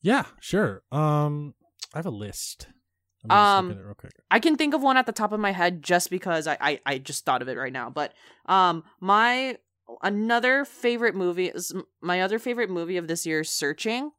Yeah, 0.02 0.26
sure. 0.40 0.84
Um, 0.92 1.56
I 1.94 1.98
have 2.00 2.06
a 2.06 2.12
list. 2.12 2.68
Let 3.24 3.30
me 3.30 3.36
just 3.42 3.58
Um, 3.58 3.68
look 3.70 3.78
at 3.78 3.82
it 3.82 3.86
real 3.86 3.96
quick. 3.96 4.14
I 4.30 4.40
can 4.40 4.56
think 4.56 4.74
of 4.74 4.84
one 4.84 4.98
at 4.98 5.06
the 5.06 5.12
top 5.12 5.32
of 5.32 5.40
my 5.40 5.52
head 5.52 5.82
just 5.82 6.10
because 6.10 6.46
I, 6.46 6.58
I, 6.60 6.80
I 6.86 6.98
just 6.98 7.26
thought 7.26 7.42
of 7.42 7.48
it 7.48 7.58
right 7.58 7.74
now. 7.74 7.90
But 7.90 8.14
um, 8.46 8.84
my 9.00 9.58
another 10.02 10.66
favorite 10.66 11.16
movie 11.16 11.48
is 11.48 11.74
my 12.02 12.22
other 12.22 12.40
favorite 12.40 12.70
movie 12.70 12.98
of 12.98 13.08
this 13.08 13.26
year 13.26 13.42
is 13.42 13.50
Searching, 13.50 14.12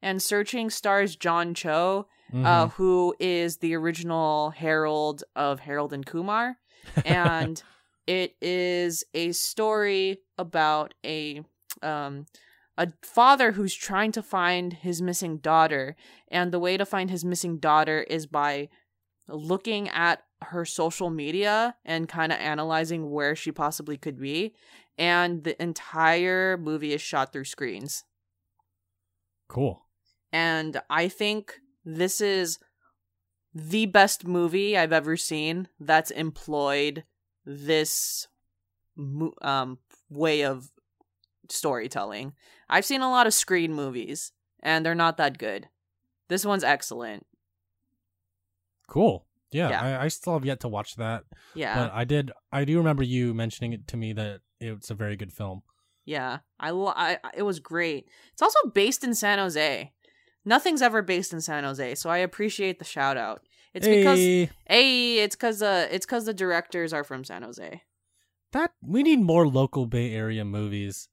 and 0.00 0.22
Searching 0.22 0.70
stars 0.70 1.16
John 1.16 1.54
Cho, 1.54 2.06
uh, 2.32 2.66
Mhm. 2.66 2.72
who 2.74 3.14
is 3.20 3.58
the 3.58 3.74
original 3.74 4.50
Harold 4.50 5.22
of 5.36 5.60
Harold 5.60 5.92
and 5.92 6.04
Kumar, 6.06 6.58
and 7.04 7.62
it 8.06 8.36
is 8.40 9.04
a 9.14 9.32
story 9.32 10.18
about 10.38 10.94
a 11.04 11.42
um 11.82 12.26
a 12.78 12.88
father 13.02 13.52
who's 13.52 13.74
trying 13.74 14.12
to 14.12 14.22
find 14.22 14.72
his 14.72 15.02
missing 15.02 15.36
daughter, 15.36 15.94
and 16.28 16.50
the 16.52 16.58
way 16.58 16.76
to 16.78 16.86
find 16.86 17.10
his 17.10 17.22
missing 17.24 17.58
daughter 17.58 18.00
is 18.08 18.26
by 18.26 18.68
looking 19.28 19.88
at 19.90 20.24
her 20.44 20.64
social 20.64 21.10
media 21.10 21.76
and 21.84 22.08
kind 22.08 22.32
of 22.32 22.38
analyzing 22.38 23.10
where 23.10 23.34
she 23.36 23.52
possibly 23.52 23.96
could 23.96 24.18
be. 24.20 24.54
And 24.98 25.44
the 25.44 25.60
entire 25.62 26.56
movie 26.58 26.92
is 26.92 27.00
shot 27.00 27.32
through 27.32 27.44
screens. 27.44 28.04
cool. 29.48 29.86
And 30.32 30.80
I 30.88 31.08
think 31.08 31.60
this 31.84 32.20
is 32.20 32.58
the 33.54 33.86
best 33.86 34.26
movie 34.26 34.78
I've 34.78 34.92
ever 34.92 35.16
seen 35.16 35.68
that's 35.78 36.10
employed 36.10 37.04
this 37.44 38.28
um, 39.42 39.78
way 40.08 40.42
of 40.44 40.70
storytelling. 41.50 42.32
I've 42.68 42.86
seen 42.86 43.02
a 43.02 43.10
lot 43.10 43.26
of 43.26 43.34
screen 43.34 43.74
movies, 43.74 44.32
and 44.62 44.86
they're 44.86 44.94
not 44.94 45.18
that 45.18 45.36
good. 45.36 45.68
This 46.28 46.46
one's 46.46 46.64
excellent. 46.64 47.26
Cool. 48.88 49.26
Yeah, 49.52 49.68
Yeah. 49.70 49.98
I, 49.98 50.04
I 50.04 50.08
still 50.08 50.32
have 50.34 50.44
yet 50.44 50.60
to 50.60 50.68
watch 50.68 50.96
that, 50.96 51.24
Yeah. 51.54 51.74
but 51.76 51.92
I 51.92 52.04
did. 52.04 52.32
I 52.50 52.64
do 52.64 52.78
remember 52.78 53.02
you 53.02 53.34
mentioning 53.34 53.72
it 53.72 53.86
to 53.88 53.96
me 53.96 54.12
that 54.14 54.40
it's 54.60 54.90
a 54.90 54.94
very 54.94 55.16
good 55.16 55.32
film. 55.32 55.62
Yeah, 56.04 56.38
I, 56.58 56.70
I 56.70 57.18
it 57.36 57.42
was 57.42 57.60
great. 57.60 58.08
It's 58.32 58.42
also 58.42 58.58
based 58.74 59.04
in 59.04 59.14
San 59.14 59.38
Jose. 59.38 59.92
Nothing's 60.44 60.82
ever 60.82 61.02
based 61.02 61.32
in 61.32 61.40
San 61.40 61.62
Jose, 61.64 61.94
so 61.96 62.10
I 62.10 62.18
appreciate 62.18 62.78
the 62.80 62.84
shout 62.84 63.16
out. 63.16 63.42
It's 63.74 63.86
because 63.86 64.18
Hey, 64.18 64.50
hey, 64.66 65.18
it's 65.20 65.36
because 65.36 65.62
uh, 65.62 65.86
it's 65.90 66.04
because 66.04 66.24
the 66.24 66.34
directors 66.34 66.92
are 66.92 67.04
from 67.04 67.22
San 67.24 67.42
Jose. 67.42 67.82
that 68.52 68.72
we 68.82 69.02
need 69.02 69.20
more 69.20 69.46
local 69.46 69.86
Bay 69.86 70.12
Area 70.12 70.44
movies. 70.44 71.08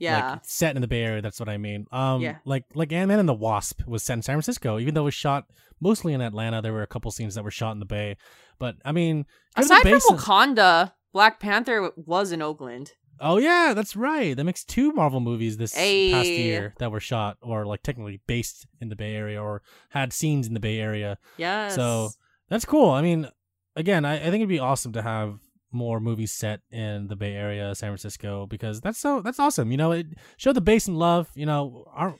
Yeah, 0.00 0.32
like, 0.32 0.40
set 0.44 0.74
in 0.76 0.82
the 0.82 0.88
Bay 0.88 1.02
Area. 1.02 1.22
That's 1.22 1.38
what 1.38 1.48
I 1.48 1.56
mean. 1.56 1.86
Um, 1.92 2.20
Yeah. 2.20 2.36
like 2.44 2.64
like 2.74 2.92
Ant 2.92 3.08
Man 3.08 3.18
and 3.20 3.28
the 3.28 3.34
Wasp 3.34 3.86
was 3.86 4.02
set 4.02 4.14
in 4.14 4.22
San 4.22 4.34
Francisco, 4.34 4.78
even 4.78 4.94
though 4.94 5.02
it 5.02 5.04
was 5.04 5.14
shot 5.14 5.44
mostly 5.80 6.12
in 6.12 6.20
Atlanta. 6.20 6.60
There 6.62 6.72
were 6.72 6.82
a 6.82 6.86
couple 6.86 7.10
scenes 7.10 7.34
that 7.34 7.44
were 7.44 7.50
shot 7.50 7.72
in 7.72 7.78
the 7.78 7.86
Bay, 7.86 8.16
but 8.58 8.76
I 8.84 8.92
mean, 8.92 9.26
aside 9.56 9.82
from 9.82 10.00
Wakanda, 10.18 10.92
Black 11.12 11.40
Panther 11.40 11.92
was 11.96 12.32
in 12.32 12.42
Oakland. 12.42 12.92
Oh 13.20 13.38
yeah, 13.38 13.74
that's 13.74 13.94
right. 13.94 14.36
That 14.36 14.42
makes 14.42 14.64
two 14.64 14.90
Marvel 14.92 15.20
movies 15.20 15.56
this 15.56 15.72
past 15.72 16.28
year 16.28 16.74
that 16.78 16.90
were 16.90 16.98
shot 17.00 17.36
or 17.40 17.64
like 17.64 17.82
technically 17.84 18.20
based 18.26 18.66
in 18.80 18.88
the 18.88 18.96
Bay 18.96 19.14
Area 19.14 19.40
or 19.40 19.62
had 19.90 20.12
scenes 20.12 20.48
in 20.48 20.54
the 20.54 20.60
Bay 20.60 20.80
Area. 20.80 21.18
Yes. 21.36 21.76
So 21.76 22.10
that's 22.48 22.64
cool. 22.64 22.90
I 22.90 23.02
mean, 23.02 23.28
again, 23.76 24.04
I, 24.04 24.14
I 24.16 24.24
think 24.24 24.36
it'd 24.36 24.48
be 24.48 24.58
awesome 24.58 24.92
to 24.94 25.02
have 25.02 25.38
more 25.74 26.00
movies 26.00 26.32
set 26.32 26.60
in 26.70 27.08
the 27.08 27.16
Bay 27.16 27.34
Area, 27.34 27.74
San 27.74 27.90
Francisco, 27.90 28.46
because 28.46 28.80
that's 28.80 28.98
so 28.98 29.20
that's 29.20 29.38
awesome. 29.38 29.70
You 29.70 29.76
know, 29.76 29.92
it 29.92 30.06
show 30.36 30.52
the 30.52 30.60
base 30.60 30.84
some 30.84 30.96
love. 30.96 31.28
You 31.34 31.46
know, 31.46 31.86
are 31.92 32.16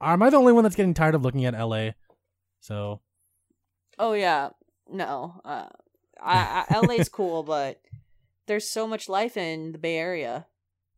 am 0.00 0.22
I 0.22 0.30
the 0.30 0.36
only 0.36 0.52
one 0.52 0.62
that's 0.62 0.76
getting 0.76 0.94
tired 0.94 1.14
of 1.14 1.22
looking 1.22 1.44
at 1.44 1.58
LA? 1.58 1.90
So 2.60 3.00
oh 3.98 4.12
yeah, 4.12 4.50
no, 4.90 5.40
uh, 5.44 5.68
I, 6.20 6.64
I, 6.68 6.78
LA's 6.80 7.08
cool, 7.08 7.42
but 7.44 7.80
there's 8.46 8.68
so 8.68 8.86
much 8.86 9.08
life 9.08 9.36
in 9.36 9.72
the 9.72 9.78
Bay 9.78 9.96
Area. 9.96 10.46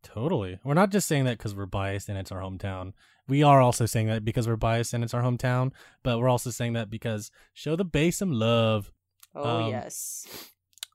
totally, 0.03 0.59
we're 0.63 0.73
not 0.73 0.91
just 0.91 1.07
saying 1.07 1.25
that 1.25 1.37
because 1.37 1.55
we're 1.55 1.65
biased 1.65 2.09
and 2.09 2.17
it's 2.17 2.31
our 2.31 2.41
hometown. 2.41 2.93
We 3.27 3.43
are 3.43 3.61
also 3.61 3.85
saying 3.85 4.07
that 4.07 4.25
because 4.25 4.47
we're 4.47 4.55
biased 4.55 4.93
and 4.93 5.03
it's 5.03 5.13
our 5.13 5.21
hometown, 5.21 5.71
but 6.03 6.19
we're 6.19 6.29
also 6.29 6.49
saying 6.49 6.73
that 6.73 6.89
because 6.89 7.31
show 7.53 7.75
the 7.75 7.85
base 7.85 8.17
some 8.17 8.31
love. 8.31 8.91
Oh 9.33 9.65
Um, 9.65 9.71
yes. 9.71 10.27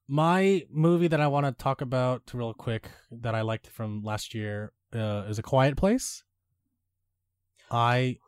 My 0.08 0.64
movie 0.70 1.08
that 1.08 1.20
I 1.20 1.26
want 1.26 1.46
to 1.46 1.52
talk 1.52 1.80
about 1.80 2.30
real 2.32 2.54
quick 2.54 2.90
that 3.10 3.34
I 3.34 3.40
liked 3.40 3.66
from 3.66 4.02
last 4.04 4.34
year 4.34 4.72
uh, 4.94 5.24
is 5.28 5.38
A 5.38 5.42
Quiet 5.42 5.76
Place. 5.76 6.22
I 7.70 8.18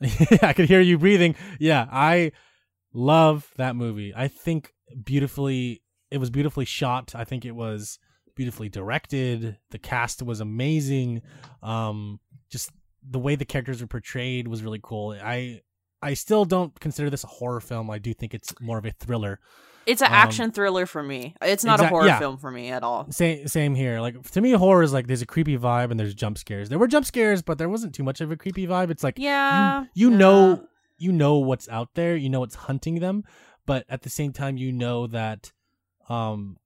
I 0.42 0.52
could 0.52 0.68
hear 0.68 0.80
you 0.80 0.98
breathing. 0.98 1.34
Yeah, 1.58 1.86
I 1.90 2.32
love 2.92 3.50
that 3.56 3.76
movie. 3.76 4.12
I 4.14 4.28
think 4.28 4.74
beautifully 5.04 5.82
it 6.10 6.18
was 6.18 6.28
beautifully 6.28 6.66
shot. 6.66 7.14
I 7.14 7.24
think 7.24 7.44
it 7.44 7.52
was 7.52 7.98
beautifully 8.34 8.68
directed. 8.68 9.56
The 9.70 9.78
cast 9.78 10.22
was 10.22 10.40
amazing. 10.40 11.22
Um 11.62 12.20
just 12.50 12.70
the 13.08 13.18
way 13.18 13.34
the 13.34 13.44
characters 13.44 13.80
were 13.80 13.86
portrayed 13.86 14.48
was 14.48 14.62
really 14.62 14.80
cool. 14.82 15.16
I 15.22 15.60
I 16.02 16.14
still 16.14 16.44
don't 16.44 16.78
consider 16.80 17.08
this 17.08 17.24
a 17.24 17.28
horror 17.28 17.60
film. 17.60 17.90
I 17.90 17.98
do 17.98 18.12
think 18.12 18.34
it's 18.34 18.52
more 18.60 18.78
of 18.78 18.84
a 18.84 18.90
thriller. 18.90 19.40
It's 19.86 20.02
an 20.02 20.08
um, 20.08 20.12
action 20.14 20.50
thriller 20.50 20.86
for 20.86 21.02
me. 21.02 21.34
It's 21.42 21.64
not 21.64 21.80
a 21.80 21.88
horror 21.88 22.06
yeah. 22.06 22.18
film 22.18 22.36
for 22.36 22.50
me 22.50 22.70
at 22.70 22.82
all. 22.82 23.10
Same 23.10 23.46
same 23.48 23.74
here. 23.74 24.00
Like 24.00 24.22
to 24.30 24.40
me, 24.40 24.52
horror 24.52 24.82
is 24.82 24.92
like 24.92 25.06
there's 25.06 25.22
a 25.22 25.26
creepy 25.26 25.58
vibe 25.58 25.90
and 25.90 25.98
there's 25.98 26.14
jump 26.14 26.38
scares. 26.38 26.68
There 26.68 26.78
were 26.78 26.86
jump 26.88 27.06
scares, 27.06 27.42
but 27.42 27.58
there 27.58 27.68
wasn't 27.68 27.94
too 27.94 28.02
much 28.04 28.20
of 28.20 28.30
a 28.30 28.36
creepy 28.36 28.66
vibe. 28.66 28.90
It's 28.90 29.02
like 29.02 29.18
Yeah. 29.18 29.84
you 29.94 30.10
yeah. 30.10 30.16
know 30.16 30.68
you 30.98 31.12
know 31.12 31.38
what's 31.38 31.68
out 31.68 31.94
there, 31.94 32.16
you 32.16 32.28
know 32.28 32.40
what's 32.40 32.54
hunting 32.54 33.00
them, 33.00 33.24
but 33.66 33.84
at 33.88 34.02
the 34.02 34.10
same 34.10 34.32
time 34.32 34.56
you 34.56 34.72
know 34.72 35.06
that 35.08 35.52
um 36.08 36.58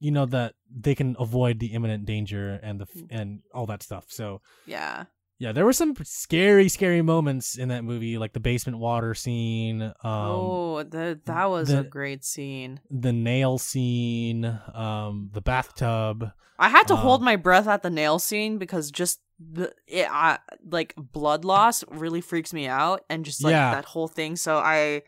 you 0.00 0.10
know 0.10 0.26
that 0.26 0.54
they 0.74 0.94
can 0.94 1.16
avoid 1.18 1.58
the 1.60 1.68
imminent 1.68 2.06
danger 2.06 2.58
and 2.62 2.80
the 2.80 2.86
and 3.10 3.40
all 3.54 3.66
that 3.66 3.82
stuff. 3.82 4.06
So 4.08 4.40
Yeah. 4.66 5.04
Yeah, 5.42 5.50
there 5.50 5.64
were 5.64 5.72
some 5.72 5.94
scary, 6.04 6.68
scary 6.68 7.02
moments 7.02 7.58
in 7.58 7.68
that 7.70 7.82
movie, 7.82 8.16
like 8.16 8.32
the 8.32 8.38
basement 8.40 8.78
water 8.78 9.12
scene, 9.12 9.82
um, 9.82 9.92
oh, 10.04 10.82
the, 10.84 11.18
that 11.26 11.46
was 11.50 11.70
a 11.70 11.82
great 11.82 12.24
scene. 12.24 12.78
the 12.90 13.12
nail 13.12 13.58
scene, 13.58 14.44
um, 14.72 15.30
the 15.32 15.40
bathtub. 15.40 16.30
I 16.60 16.68
had 16.68 16.86
to 16.88 16.94
Um, 16.94 17.00
hold 17.00 17.22
my 17.22 17.34
breath 17.34 17.66
at 17.66 17.82
the 17.82 17.90
nail 17.90 18.20
scene 18.20 18.58
because 18.58 18.92
just 18.92 19.20
the 19.40 19.72
it, 19.88 20.06
I, 20.08 20.38
like 20.70 20.94
blood 20.96 21.44
loss 21.44 21.82
really 21.90 22.20
freaks 22.20 22.52
me 22.52 22.68
out, 22.68 23.04
and 23.10 23.24
just 23.24 23.42
like 23.42 23.50
Yeah. 23.52 23.74
that 23.74 23.86
whole 23.86 24.06
thing. 24.06 24.36
So 24.36 24.58
I, 24.58 25.02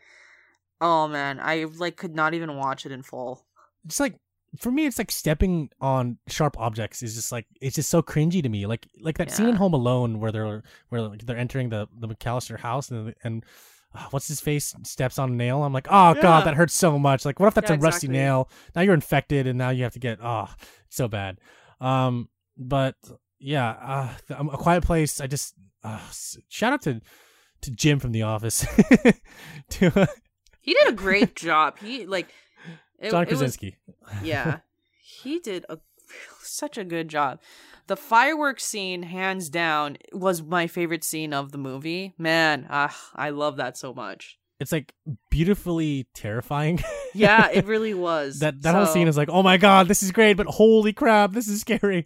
oh 0.81 1.07
man, 1.07 1.39
I 1.41 1.63
like 1.77 1.95
could 1.95 2.13
not 2.13 2.33
even 2.33 2.57
watch 2.57 2.85
it 2.85 2.91
in 2.91 3.03
full. 3.03 3.45
It's 3.85 4.01
like 4.01 4.19
for 4.59 4.71
me, 4.71 4.85
it's 4.85 4.97
like 4.97 5.11
stepping 5.11 5.69
on 5.81 6.17
sharp 6.27 6.57
objects 6.59 7.01
is 7.03 7.15
just 7.15 7.31
like 7.31 7.45
it's 7.61 7.75
just 7.75 7.89
so 7.89 8.01
cringy 8.01 8.41
to 8.43 8.49
me. 8.49 8.65
Like 8.65 8.87
like 9.01 9.17
that 9.17 9.31
scene 9.31 9.47
in 9.49 9.55
Home 9.55 9.73
Alone 9.73 10.19
where 10.19 10.31
they're 10.31 10.63
where 10.89 11.01
like, 11.01 11.25
they're 11.25 11.37
entering 11.37 11.69
the 11.69 11.87
the 11.99 12.07
McAllister 12.07 12.59
house 12.59 12.89
and 12.91 13.13
and 13.23 13.43
uh, 13.93 14.05
what's 14.11 14.27
his 14.27 14.41
face 14.41 14.75
steps 14.83 15.17
on 15.17 15.31
a 15.31 15.33
nail. 15.33 15.63
I'm 15.63 15.73
like, 15.73 15.87
oh 15.89 16.13
Yeah. 16.15 16.21
god, 16.21 16.45
that 16.45 16.55
hurts 16.55 16.73
so 16.73 16.99
much. 16.99 17.23
Like, 17.25 17.39
what 17.39 17.47
if 17.47 17.53
that's 17.53 17.69
Yeah, 17.69 17.77
a 17.77 17.79
rusty 17.79 18.07
exactly. 18.07 18.17
nail? 18.19 18.49
Now 18.75 18.81
you're 18.81 18.93
infected, 18.93 19.47
and 19.47 19.57
now 19.57 19.69
you 19.69 19.83
have 19.83 19.93
to 19.93 19.99
get 19.99 20.19
oh, 20.21 20.49
so 20.89 21.07
bad. 21.07 21.39
Um, 21.79 22.29
but 22.57 22.95
yeah, 23.39 23.69
uh, 24.29 24.35
um, 24.37 24.49
a 24.49 24.57
quiet 24.57 24.83
place. 24.83 25.21
I 25.21 25.27
just 25.27 25.53
uh, 25.83 25.99
shout 26.49 26.73
out 26.73 26.81
to 26.83 27.01
to 27.61 27.71
Jim 27.71 27.99
from 27.99 28.11
The 28.11 28.23
Office. 28.23 28.65
to 29.69 30.01
uh, 30.01 30.05
He 30.61 30.73
did 30.73 30.87
a 30.87 30.91
great 30.93 31.35
job. 31.47 31.77
He 31.79 32.05
like 32.05 32.27
it, 32.99 33.11
John 33.11 33.23
it 33.23 33.29
was- 33.29 33.39
Krasinski. 33.39 33.77
yeah, 34.23 34.59
he 35.21 35.39
did 35.39 35.65
a 35.69 35.77
such 36.41 36.77
a 36.77 36.83
good 36.83 37.07
job. 37.07 37.39
The 37.87 37.95
fireworks 37.97 38.63
scene, 38.65 39.03
hands 39.03 39.49
down, 39.49 39.97
was 40.11 40.41
my 40.41 40.65
favorite 40.67 41.03
scene 41.03 41.33
of 41.33 41.51
the 41.51 41.57
movie. 41.59 42.13
Man, 42.17 42.65
ah, 42.69 42.95
I 43.15 43.29
love 43.29 43.57
that 43.57 43.77
so 43.77 43.93
much. 43.93 44.39
It's 44.59 44.71
like 44.71 44.93
beautifully 45.29 46.07
terrifying. 46.13 46.81
Yeah, 47.13 47.49
it 47.51 47.65
really 47.73 47.93
was. 47.93 48.39
that 48.39 48.61
that 48.61 48.73
whole 48.73 48.85
scene 48.85 49.07
is 49.07 49.17
like, 49.17 49.29
oh 49.29 49.43
my 49.43 49.57
god, 49.57 49.87
this 49.87 50.01
is 50.01 50.11
great, 50.11 50.37
but 50.37 50.47
holy 50.47 50.93
crap, 50.93 51.33
this 51.33 51.47
is 51.47 51.61
scary. 51.61 52.05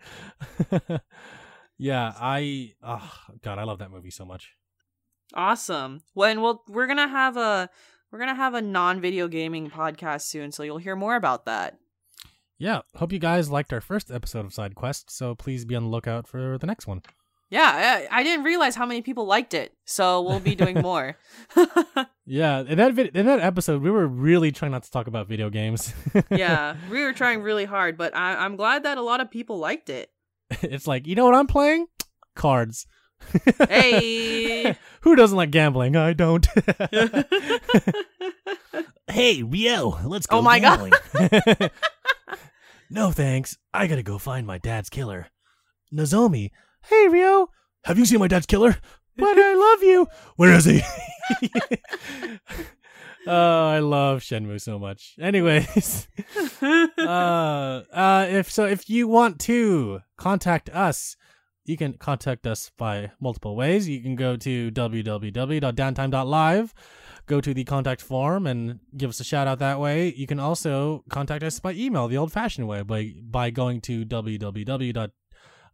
yeah, 1.78 2.14
I 2.20 2.74
oh 2.84 3.12
god, 3.44 3.60
I 3.60 3.64
love 3.64 3.80
that 3.80 3.92
movie 3.92 4.12
so 4.12 4.26
much. 4.26 4.54
Awesome. 5.34 6.02
When 6.14 6.42
we'll 6.42 6.64
we're 6.68 6.88
gonna 6.88 7.08
have 7.08 7.38
a 7.38 7.70
we're 8.12 8.20
gonna 8.20 8.36
have 8.36 8.54
a 8.54 8.62
non 8.62 9.02
video 9.02 9.28
gaming 9.28 9.70
podcast 9.70 10.22
soon, 10.22 10.52
so 10.52 10.64
you'll 10.64 10.78
hear 10.78 10.96
more 10.96 11.16
about 11.16 11.46
that. 11.46 11.78
Yeah, 12.58 12.82
hope 12.96 13.14
you 13.14 13.20
guys 13.20 13.50
liked 13.50 13.72
our 13.72 13.82
first 13.82 14.12
episode 14.12 14.46
of 14.46 14.54
Side 14.54 14.76
Quest, 14.76 15.10
so 15.10 15.34
please 15.36 15.64
be 15.66 15.76
on 15.76 15.84
the 15.84 15.90
lookout 15.90 16.28
for 16.28 16.58
the 16.58 16.68
next 16.68 16.88
one. 16.88 17.02
Yeah, 17.50 18.08
I, 18.12 18.20
I 18.20 18.24
didn't 18.24 18.44
realize 18.46 18.76
how 18.76 18.86
many 18.86 19.02
people 19.02 19.26
liked 19.26 19.54
it, 19.54 19.74
so 19.86 20.22
we'll 20.22 20.40
be 20.40 20.56
doing 20.56 20.82
more. 20.82 21.18
Yeah, 22.32 22.60
in 22.60 22.78
that 22.78 22.94
vid- 22.94 23.16
in 23.18 23.26
that 23.26 23.40
episode, 23.40 23.82
we 23.82 23.90
were 23.90 24.06
really 24.06 24.52
trying 24.52 24.72
not 24.72 24.84
to 24.84 24.92
talk 24.92 25.08
about 25.08 25.28
video 25.28 25.50
games. 25.50 25.96
yeah, 26.30 26.76
we 26.92 27.02
were 27.02 27.12
trying 27.12 27.42
really 27.42 27.66
hard, 27.66 27.98
but 27.98 28.16
I, 28.16 28.36
I'm 28.36 28.56
glad 28.56 28.84
that 28.84 29.00
a 29.00 29.02
lot 29.02 29.20
of 29.20 29.32
people 29.32 29.58
liked 29.58 29.90
it. 29.90 30.12
it's 30.62 30.86
like, 30.86 31.08
you 31.08 31.16
know 31.16 31.26
what 31.26 31.34
I'm 31.34 31.48
playing? 31.48 31.88
Cards. 32.36 32.86
Hey. 33.68 34.78
Who 35.02 35.16
doesn't 35.16 35.38
like 35.38 35.52
gambling? 35.52 35.96
I 35.96 36.14
don't. 36.14 36.48
hey, 39.10 39.44
Ryo, 39.44 40.00
let's 40.06 40.28
go 40.28 40.38
Oh 40.38 40.42
my 40.42 40.60
God. 40.60 40.92
God. 41.14 41.72
no 42.90 43.12
thanks. 43.12 43.58
I 43.74 43.88
gotta 43.88 44.04
go 44.04 44.18
find 44.18 44.46
my 44.46 44.58
dad's 44.58 44.90
killer. 44.90 45.28
Nozomi. 45.94 46.52
Hey, 46.84 47.08
Ryo. 47.08 47.50
Have 47.86 47.98
you 47.98 48.06
seen 48.06 48.20
my 48.20 48.28
dad's 48.28 48.46
killer? 48.46 48.78
but 49.18 49.38
I 49.38 49.54
love 49.54 49.84
you. 49.84 50.08
Where 50.36 50.54
is 50.54 50.66
he? 50.66 50.82
oh, 53.28 53.68
I 53.68 53.80
love 53.80 54.20
Shenmue 54.22 54.62
so 54.62 54.80
much. 54.80 55.16
Anyways, 55.20 56.08
uh, 56.62 57.82
uh, 57.94 58.28
if 58.30 58.52
so, 58.52 58.66
if 58.66 58.90
you 58.90 59.08
want 59.08 59.40
to 59.42 60.02
contact 60.18 60.70
us, 60.70 61.16
you 61.70 61.78
can 61.78 61.94
contact 61.94 62.48
us 62.48 62.72
by 62.78 63.12
multiple 63.20 63.56
ways. 63.56 63.88
You 63.88 64.02
can 64.02 64.16
go 64.16 64.36
to 64.36 64.72
www.downtime.live, 64.72 66.74
go 67.28 67.42
to 67.42 67.54
the 67.54 67.64
contact 67.64 68.02
form, 68.02 68.48
and 68.48 68.80
give 68.98 69.12
us 69.12 69.20
a 69.20 69.24
shout 69.24 69.48
out 69.48 69.60
that 69.60 69.80
way. 69.80 70.12
You 70.12 70.26
can 70.26 70.40
also 70.40 71.04
contact 71.10 71.44
us 71.44 71.60
by 71.60 71.74
email, 71.74 72.08
the 72.08 72.18
old 72.18 72.32
fashioned 72.32 72.68
way, 72.68 72.82
by 72.82 73.14
by 73.22 73.52
going 73.52 73.82
to 73.82 74.04
www. 74.04 75.12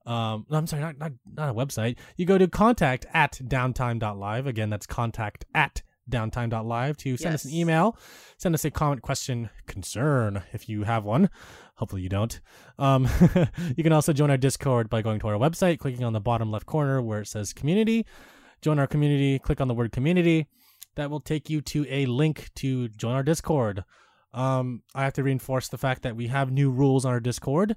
Um, 0.06 0.46
I'm 0.52 0.68
sorry, 0.68 0.82
not, 0.82 0.98
not 0.98 1.14
not 1.34 1.50
a 1.50 1.54
website. 1.54 1.96
You 2.18 2.26
go 2.26 2.38
to 2.38 2.50
contact 2.50 3.06
at 3.14 3.40
downtime.live. 3.42 4.46
Again, 4.46 4.70
that's 4.70 4.86
contact 4.86 5.46
at 5.56 5.82
downtime.live 6.10 6.98
to 6.98 7.18
send 7.18 7.36
us 7.36 7.45
an 7.45 7.53
email, 7.53 7.98
send 8.38 8.56
us 8.56 8.65
a 8.65 8.72
comment, 8.72 9.02
question, 9.02 9.49
concern 9.65 10.44
if 10.53 10.69
you 10.69 10.84
have 10.84 11.03
one. 11.03 11.30
Hopefully 11.76 12.02
you 12.02 12.10
don't. 12.10 12.40
Um, 12.77 13.07
you 13.76 13.84
can 13.84 13.94
also 13.94 14.14
join 14.14 14.30
our 14.30 14.38
Discord 14.38 14.90
by 14.90 15.02
going 15.02 15.19
to 15.19 15.27
our 15.27 15.36
website, 15.36 15.80
clicking 15.80 16.03
on 16.03 16.14
the 16.14 16.22
bottom 16.22 16.52
left 16.52 16.65
corner 16.65 17.02
where 17.02 17.22
it 17.22 17.27
says 17.27 17.53
community. 17.53 18.06
Join 18.61 18.80
our 18.80 18.88
community, 18.88 19.40
click 19.40 19.60
on 19.60 19.68
the 19.68 19.73
word 19.73 19.91
community. 19.91 20.48
That 20.95 21.10
will 21.10 21.19
take 21.19 21.49
you 21.49 21.60
to 21.61 21.86
a 21.90 22.06
link 22.06 22.49
to 22.56 22.88
join 22.88 23.15
our 23.15 23.23
Discord. 23.23 23.84
Um, 24.34 24.84
I 24.94 25.03
have 25.03 25.14
to 25.14 25.23
reinforce 25.23 25.68
the 25.68 25.77
fact 25.77 26.03
that 26.03 26.15
we 26.15 26.27
have 26.27 26.52
new 26.52 26.69
rules 26.69 27.06
on 27.06 27.11
our 27.11 27.19
Discord 27.19 27.76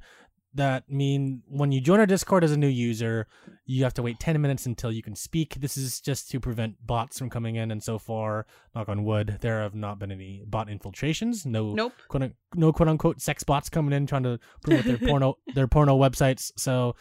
that 0.54 0.90
mean 0.90 1.42
when 1.46 1.72
you 1.72 1.80
join 1.80 2.00
our 2.00 2.06
Discord 2.06 2.42
as 2.42 2.52
a 2.52 2.56
new 2.56 2.68
user, 2.68 3.26
you 3.66 3.84
have 3.84 3.94
to 3.94 4.02
wait 4.02 4.18
10 4.18 4.40
minutes 4.40 4.66
until 4.66 4.90
you 4.90 5.02
can 5.02 5.14
speak. 5.14 5.54
This 5.56 5.76
is 5.76 6.00
just 6.00 6.30
to 6.30 6.40
prevent 6.40 6.84
bots 6.86 7.18
from 7.18 7.28
coming 7.30 7.56
in, 7.56 7.70
and 7.70 7.82
so 7.82 7.98
far, 7.98 8.46
knock 8.74 8.88
on 8.88 9.04
wood, 9.04 9.38
there 9.40 9.60
have 9.60 9.74
not 9.74 9.98
been 9.98 10.10
any 10.10 10.44
bot 10.46 10.68
infiltrations. 10.68 11.44
No, 11.44 11.74
Nope. 11.74 11.92
quote, 12.08 12.32
no 12.54 12.72
quote 12.72 12.88
unquote 12.88 13.20
sex 13.20 13.44
bots 13.44 13.68
coming 13.68 13.92
in 13.92 14.06
trying 14.06 14.22
to 14.24 14.38
promote 14.62 14.84
their 14.84 14.98
porno 14.98 15.34
their 15.54 15.68
porno 15.68 15.96
websites. 15.98 16.50
So 16.56 16.96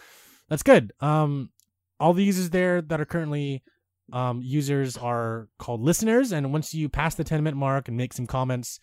that's 0.49 0.63
good. 0.63 0.91
Um, 0.99 1.49
all 1.99 2.13
the 2.13 2.23
users 2.23 2.49
there 2.51 2.81
that 2.81 3.01
are 3.01 3.05
currently 3.05 3.63
um, 4.13 4.41
users 4.43 4.97
are 4.97 5.47
called 5.57 5.81
listeners, 5.81 6.31
and 6.31 6.51
once 6.51 6.73
you 6.73 6.89
pass 6.89 7.15
the 7.15 7.23
10 7.23 7.43
minute 7.43 7.57
mark 7.57 7.87
and 7.87 7.97
make 7.97 8.13
some 8.13 8.27
comments 8.27 8.79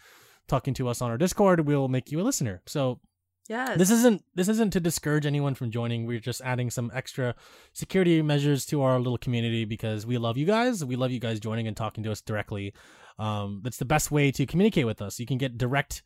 talking 0.48 0.74
to 0.74 0.88
us 0.88 1.00
on 1.00 1.10
our 1.10 1.16
Discord, 1.18 1.60
we'll 1.60 1.88
make 1.88 2.10
you 2.10 2.20
a 2.20 2.22
listener. 2.22 2.60
So 2.66 3.00
Yes. 3.48 3.76
this 3.76 3.90
isn't 3.90 4.24
this 4.34 4.48
isn't 4.48 4.72
to 4.72 4.80
discourage 4.80 5.26
anyone 5.26 5.54
from 5.54 5.70
joining. 5.70 6.06
We're 6.06 6.18
just 6.18 6.40
adding 6.40 6.70
some 6.70 6.90
extra 6.94 7.34
security 7.74 8.22
measures 8.22 8.64
to 8.66 8.82
our 8.82 8.98
little 8.98 9.18
community 9.18 9.64
because 9.66 10.06
we 10.06 10.16
love 10.16 10.38
you 10.38 10.46
guys. 10.46 10.84
We 10.84 10.96
love 10.96 11.10
you 11.10 11.20
guys 11.20 11.40
joining 11.40 11.66
and 11.66 11.76
talking 11.76 12.02
to 12.04 12.12
us 12.12 12.22
directly. 12.22 12.72
Um, 13.18 13.60
that's 13.62 13.76
the 13.76 13.84
best 13.84 14.10
way 14.10 14.30
to 14.32 14.46
communicate 14.46 14.86
with 14.86 15.02
us. 15.02 15.20
You 15.20 15.26
can 15.26 15.38
get 15.38 15.58
direct, 15.58 16.02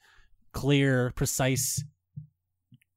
clear, 0.53 1.13
precise, 1.15 1.83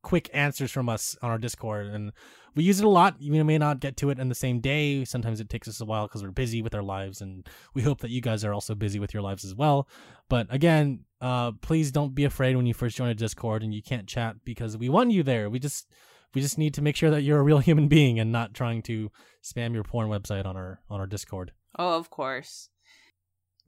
quick 0.02 0.30
answers 0.34 0.72
from 0.72 0.90
us 0.90 1.16
on 1.22 1.30
our 1.30 1.38
Discord, 1.38 1.88
and 1.88 2.12
we 2.56 2.64
use 2.64 2.80
it 2.80 2.86
a 2.86 2.90
lot. 2.90 3.18
We 3.22 3.42
may 3.44 3.58
not 3.58 3.80
get 3.80 3.96
to 3.98 4.10
it 4.10 4.20
in 4.20 4.28
the 4.28 4.36
same 4.36 4.60
day. 4.60 5.06
Sometimes 5.06 5.40
it 5.40 5.50
takes 5.50 5.68
us 5.68 5.80
a 5.80 5.86
while 5.86 6.08
because 6.08 6.24
we're 6.24 6.32
busy 6.32 6.62
with 6.62 6.76
our 6.76 6.84
lives, 6.84 7.22
and 7.22 7.48
we 7.74 7.84
hope 7.84 8.02
that 8.02 8.10
you 8.10 8.22
guys 8.22 8.44
are 8.44 8.54
also 8.54 8.76
busy 8.76 9.00
with 9.00 9.14
your 9.14 9.24
lives 9.24 9.46
as 9.46 9.56
well. 9.56 9.88
But 10.28 10.48
again, 10.50 11.06
uh, 11.22 11.52
please 11.62 11.92
don't 11.92 12.16
be 12.16 12.24
afraid 12.26 12.56
when 12.56 12.66
you 12.66 12.74
first 12.74 12.98
join 12.98 13.10
a 13.10 13.14
Discord 13.14 13.64
and 13.64 13.74
you 13.74 13.84
can't 13.84 14.08
chat 14.08 14.38
because 14.44 14.76
we 14.76 14.90
want 14.90 15.12
you 15.12 15.22
there. 15.24 15.50
We 15.50 15.60
just 15.60 15.88
we 16.34 16.42
just 16.42 16.58
need 16.58 16.74
to 16.74 16.82
make 16.82 16.96
sure 16.96 17.12
that 17.12 17.22
you're 17.22 17.40
a 17.40 17.44
real 17.44 17.60
human 17.70 17.88
being 17.88 18.20
and 18.20 18.32
not 18.32 18.54
trying 18.54 18.82
to 18.84 19.12
spam 19.44 19.74
your 19.74 19.84
porn 19.84 20.10
website 20.10 20.46
on 20.46 20.58
our 20.58 20.82
on 20.90 21.00
our 21.00 21.08
Discord. 21.08 21.52
Oh, 21.78 21.98
of 21.98 22.10
course. 22.10 22.70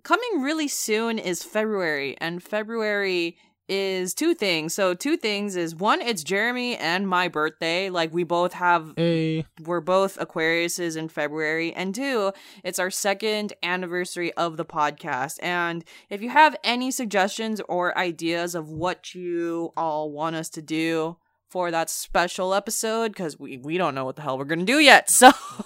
Coming 0.03 0.41
really 0.41 0.67
soon 0.67 1.17
is 1.17 1.43
February, 1.43 2.17
and 2.19 2.43
February 2.43 3.37
is 3.67 4.13
two 4.13 4.33
things. 4.33 4.73
So, 4.73 4.93
two 4.93 5.17
things 5.17 5.55
is 5.55 5.75
one, 5.75 6.01
it's 6.01 6.23
Jeremy 6.23 6.75
and 6.77 7.07
my 7.07 7.27
birthday. 7.27 7.89
Like, 7.89 8.13
we 8.13 8.23
both 8.23 8.53
have, 8.53 8.93
Hey, 8.97 9.45
we're 9.61 9.81
both 9.81 10.17
Aquariuses 10.17 10.97
in 10.97 11.09
February. 11.09 11.73
And 11.73 11.95
two, 11.95 12.31
it's 12.63 12.79
our 12.79 12.89
second 12.91 13.53
anniversary 13.63 14.33
of 14.33 14.57
the 14.57 14.65
podcast. 14.65 15.37
And 15.41 15.83
if 16.09 16.21
you 16.21 16.29
have 16.29 16.55
any 16.63 16.91
suggestions 16.91 17.61
or 17.69 17.97
ideas 17.97 18.55
of 18.55 18.69
what 18.69 19.15
you 19.15 19.71
all 19.77 20.11
want 20.11 20.35
us 20.35 20.49
to 20.49 20.61
do 20.61 21.17
for 21.49 21.71
that 21.71 21.89
special 21.89 22.53
episode, 22.53 23.09
because 23.13 23.39
we, 23.39 23.57
we 23.57 23.77
don't 23.77 23.95
know 23.95 24.05
what 24.05 24.15
the 24.15 24.21
hell 24.23 24.37
we're 24.37 24.45
going 24.45 24.59
to 24.59 24.65
do 24.65 24.79
yet. 24.79 25.09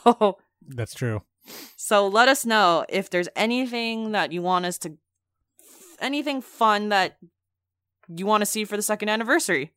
So, 0.03 0.37
that's 0.67 0.93
true. 0.93 1.21
so 1.77 2.07
let 2.07 2.27
us 2.27 2.45
know 2.45 2.85
if 2.89 3.09
there's 3.09 3.29
anything 3.35 4.11
that 4.11 4.31
you 4.33 4.41
want 4.41 4.65
us 4.65 4.77
to, 4.79 4.97
anything 5.99 6.41
fun 6.41 6.89
that 6.89 7.17
you 8.07 8.25
want 8.25 8.41
to 8.41 8.45
see 8.45 8.65
for 8.65 8.75
the 8.75 8.83
second 8.83 9.09
anniversary. 9.09 9.73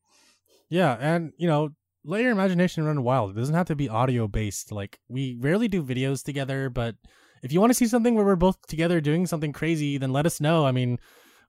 Yeah, 0.68 0.96
and 1.00 1.32
you 1.36 1.48
know, 1.48 1.70
let 2.04 2.22
your 2.22 2.30
imagination 2.30 2.84
run 2.84 3.02
wild. 3.02 3.30
It 3.30 3.40
doesn't 3.40 3.54
have 3.54 3.66
to 3.66 3.76
be 3.76 3.88
audio 3.88 4.28
based. 4.28 4.72
Like 4.72 5.00
we 5.08 5.36
rarely 5.40 5.68
do 5.68 5.82
videos 5.82 6.22
together, 6.22 6.70
but 6.70 6.96
if 7.42 7.52
you 7.52 7.60
want 7.60 7.70
to 7.70 7.74
see 7.74 7.86
something 7.86 8.14
where 8.14 8.24
we're 8.24 8.36
both 8.36 8.66
together 8.66 9.00
doing 9.00 9.26
something 9.26 9.52
crazy, 9.52 9.98
then 9.98 10.12
let 10.12 10.26
us 10.26 10.40
know. 10.40 10.66
I 10.66 10.72
mean, 10.72 10.98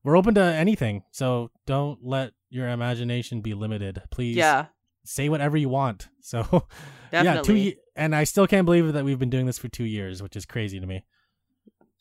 we're 0.04 0.18
open 0.18 0.34
to 0.36 0.42
anything. 0.42 1.04
So 1.12 1.52
don't 1.66 2.00
let 2.04 2.32
your 2.50 2.68
imagination 2.70 3.42
be 3.42 3.54
limited. 3.54 4.02
Please 4.10 4.36
Yeah, 4.36 4.68
say 5.04 5.30
whatever 5.30 5.58
you 5.58 5.70
want. 5.70 6.08
So 6.24 6.68
yeah, 7.12 7.42
two 7.42 7.74
and 7.96 8.16
I 8.16 8.24
still 8.26 8.48
can't 8.48 8.66
believe 8.66 8.94
that 8.94 9.04
we've 9.04 9.20
been 9.20 9.32
doing 9.32 9.48
this 9.48 9.58
for 9.58 9.68
2 9.68 9.84
years, 9.84 10.22
which 10.24 10.36
is 10.36 10.46
crazy 10.46 10.80
to 10.80 10.86
me. 10.86 11.04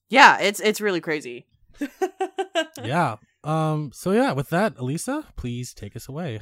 Yeah, 0.08 0.38
it's 0.38 0.60
it's 0.60 0.80
really 0.80 1.00
crazy. 1.00 1.46
yeah. 2.84 3.16
Um 3.44 3.90
so 3.92 4.12
yeah, 4.12 4.32
with 4.32 4.50
that, 4.50 4.74
Elisa, 4.78 5.26
please 5.36 5.72
take 5.74 5.96
us 5.96 6.08
away. 6.08 6.40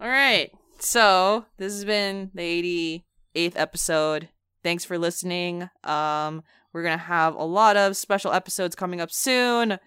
All 0.00 0.08
right. 0.08 0.50
So 0.78 1.46
this 1.56 1.72
has 1.72 1.84
been 1.84 2.30
the 2.34 3.02
88th 3.34 3.54
episode. 3.56 4.28
Thanks 4.62 4.84
for 4.84 4.98
listening. 4.98 5.70
Um, 5.84 6.42
we're 6.72 6.82
gonna 6.82 6.98
have 6.98 7.34
a 7.34 7.44
lot 7.44 7.76
of 7.76 7.96
special 7.96 8.32
episodes 8.32 8.74
coming 8.74 9.00
up 9.00 9.10
soon. 9.10 9.78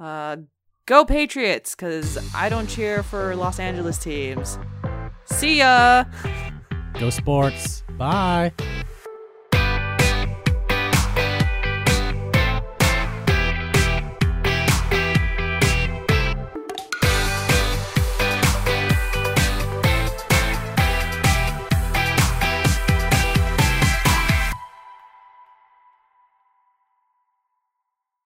Uh, 0.00 0.36
go 0.86 1.04
Patriots, 1.04 1.74
cause 1.74 2.18
I 2.34 2.48
don't 2.48 2.68
cheer 2.68 3.02
for 3.02 3.36
Los 3.36 3.60
Angeles 3.60 3.98
teams. 3.98 4.58
See 5.26 5.58
ya. 5.58 6.04
Go 6.98 7.10
sports. 7.10 7.84
Bye. 7.96 8.52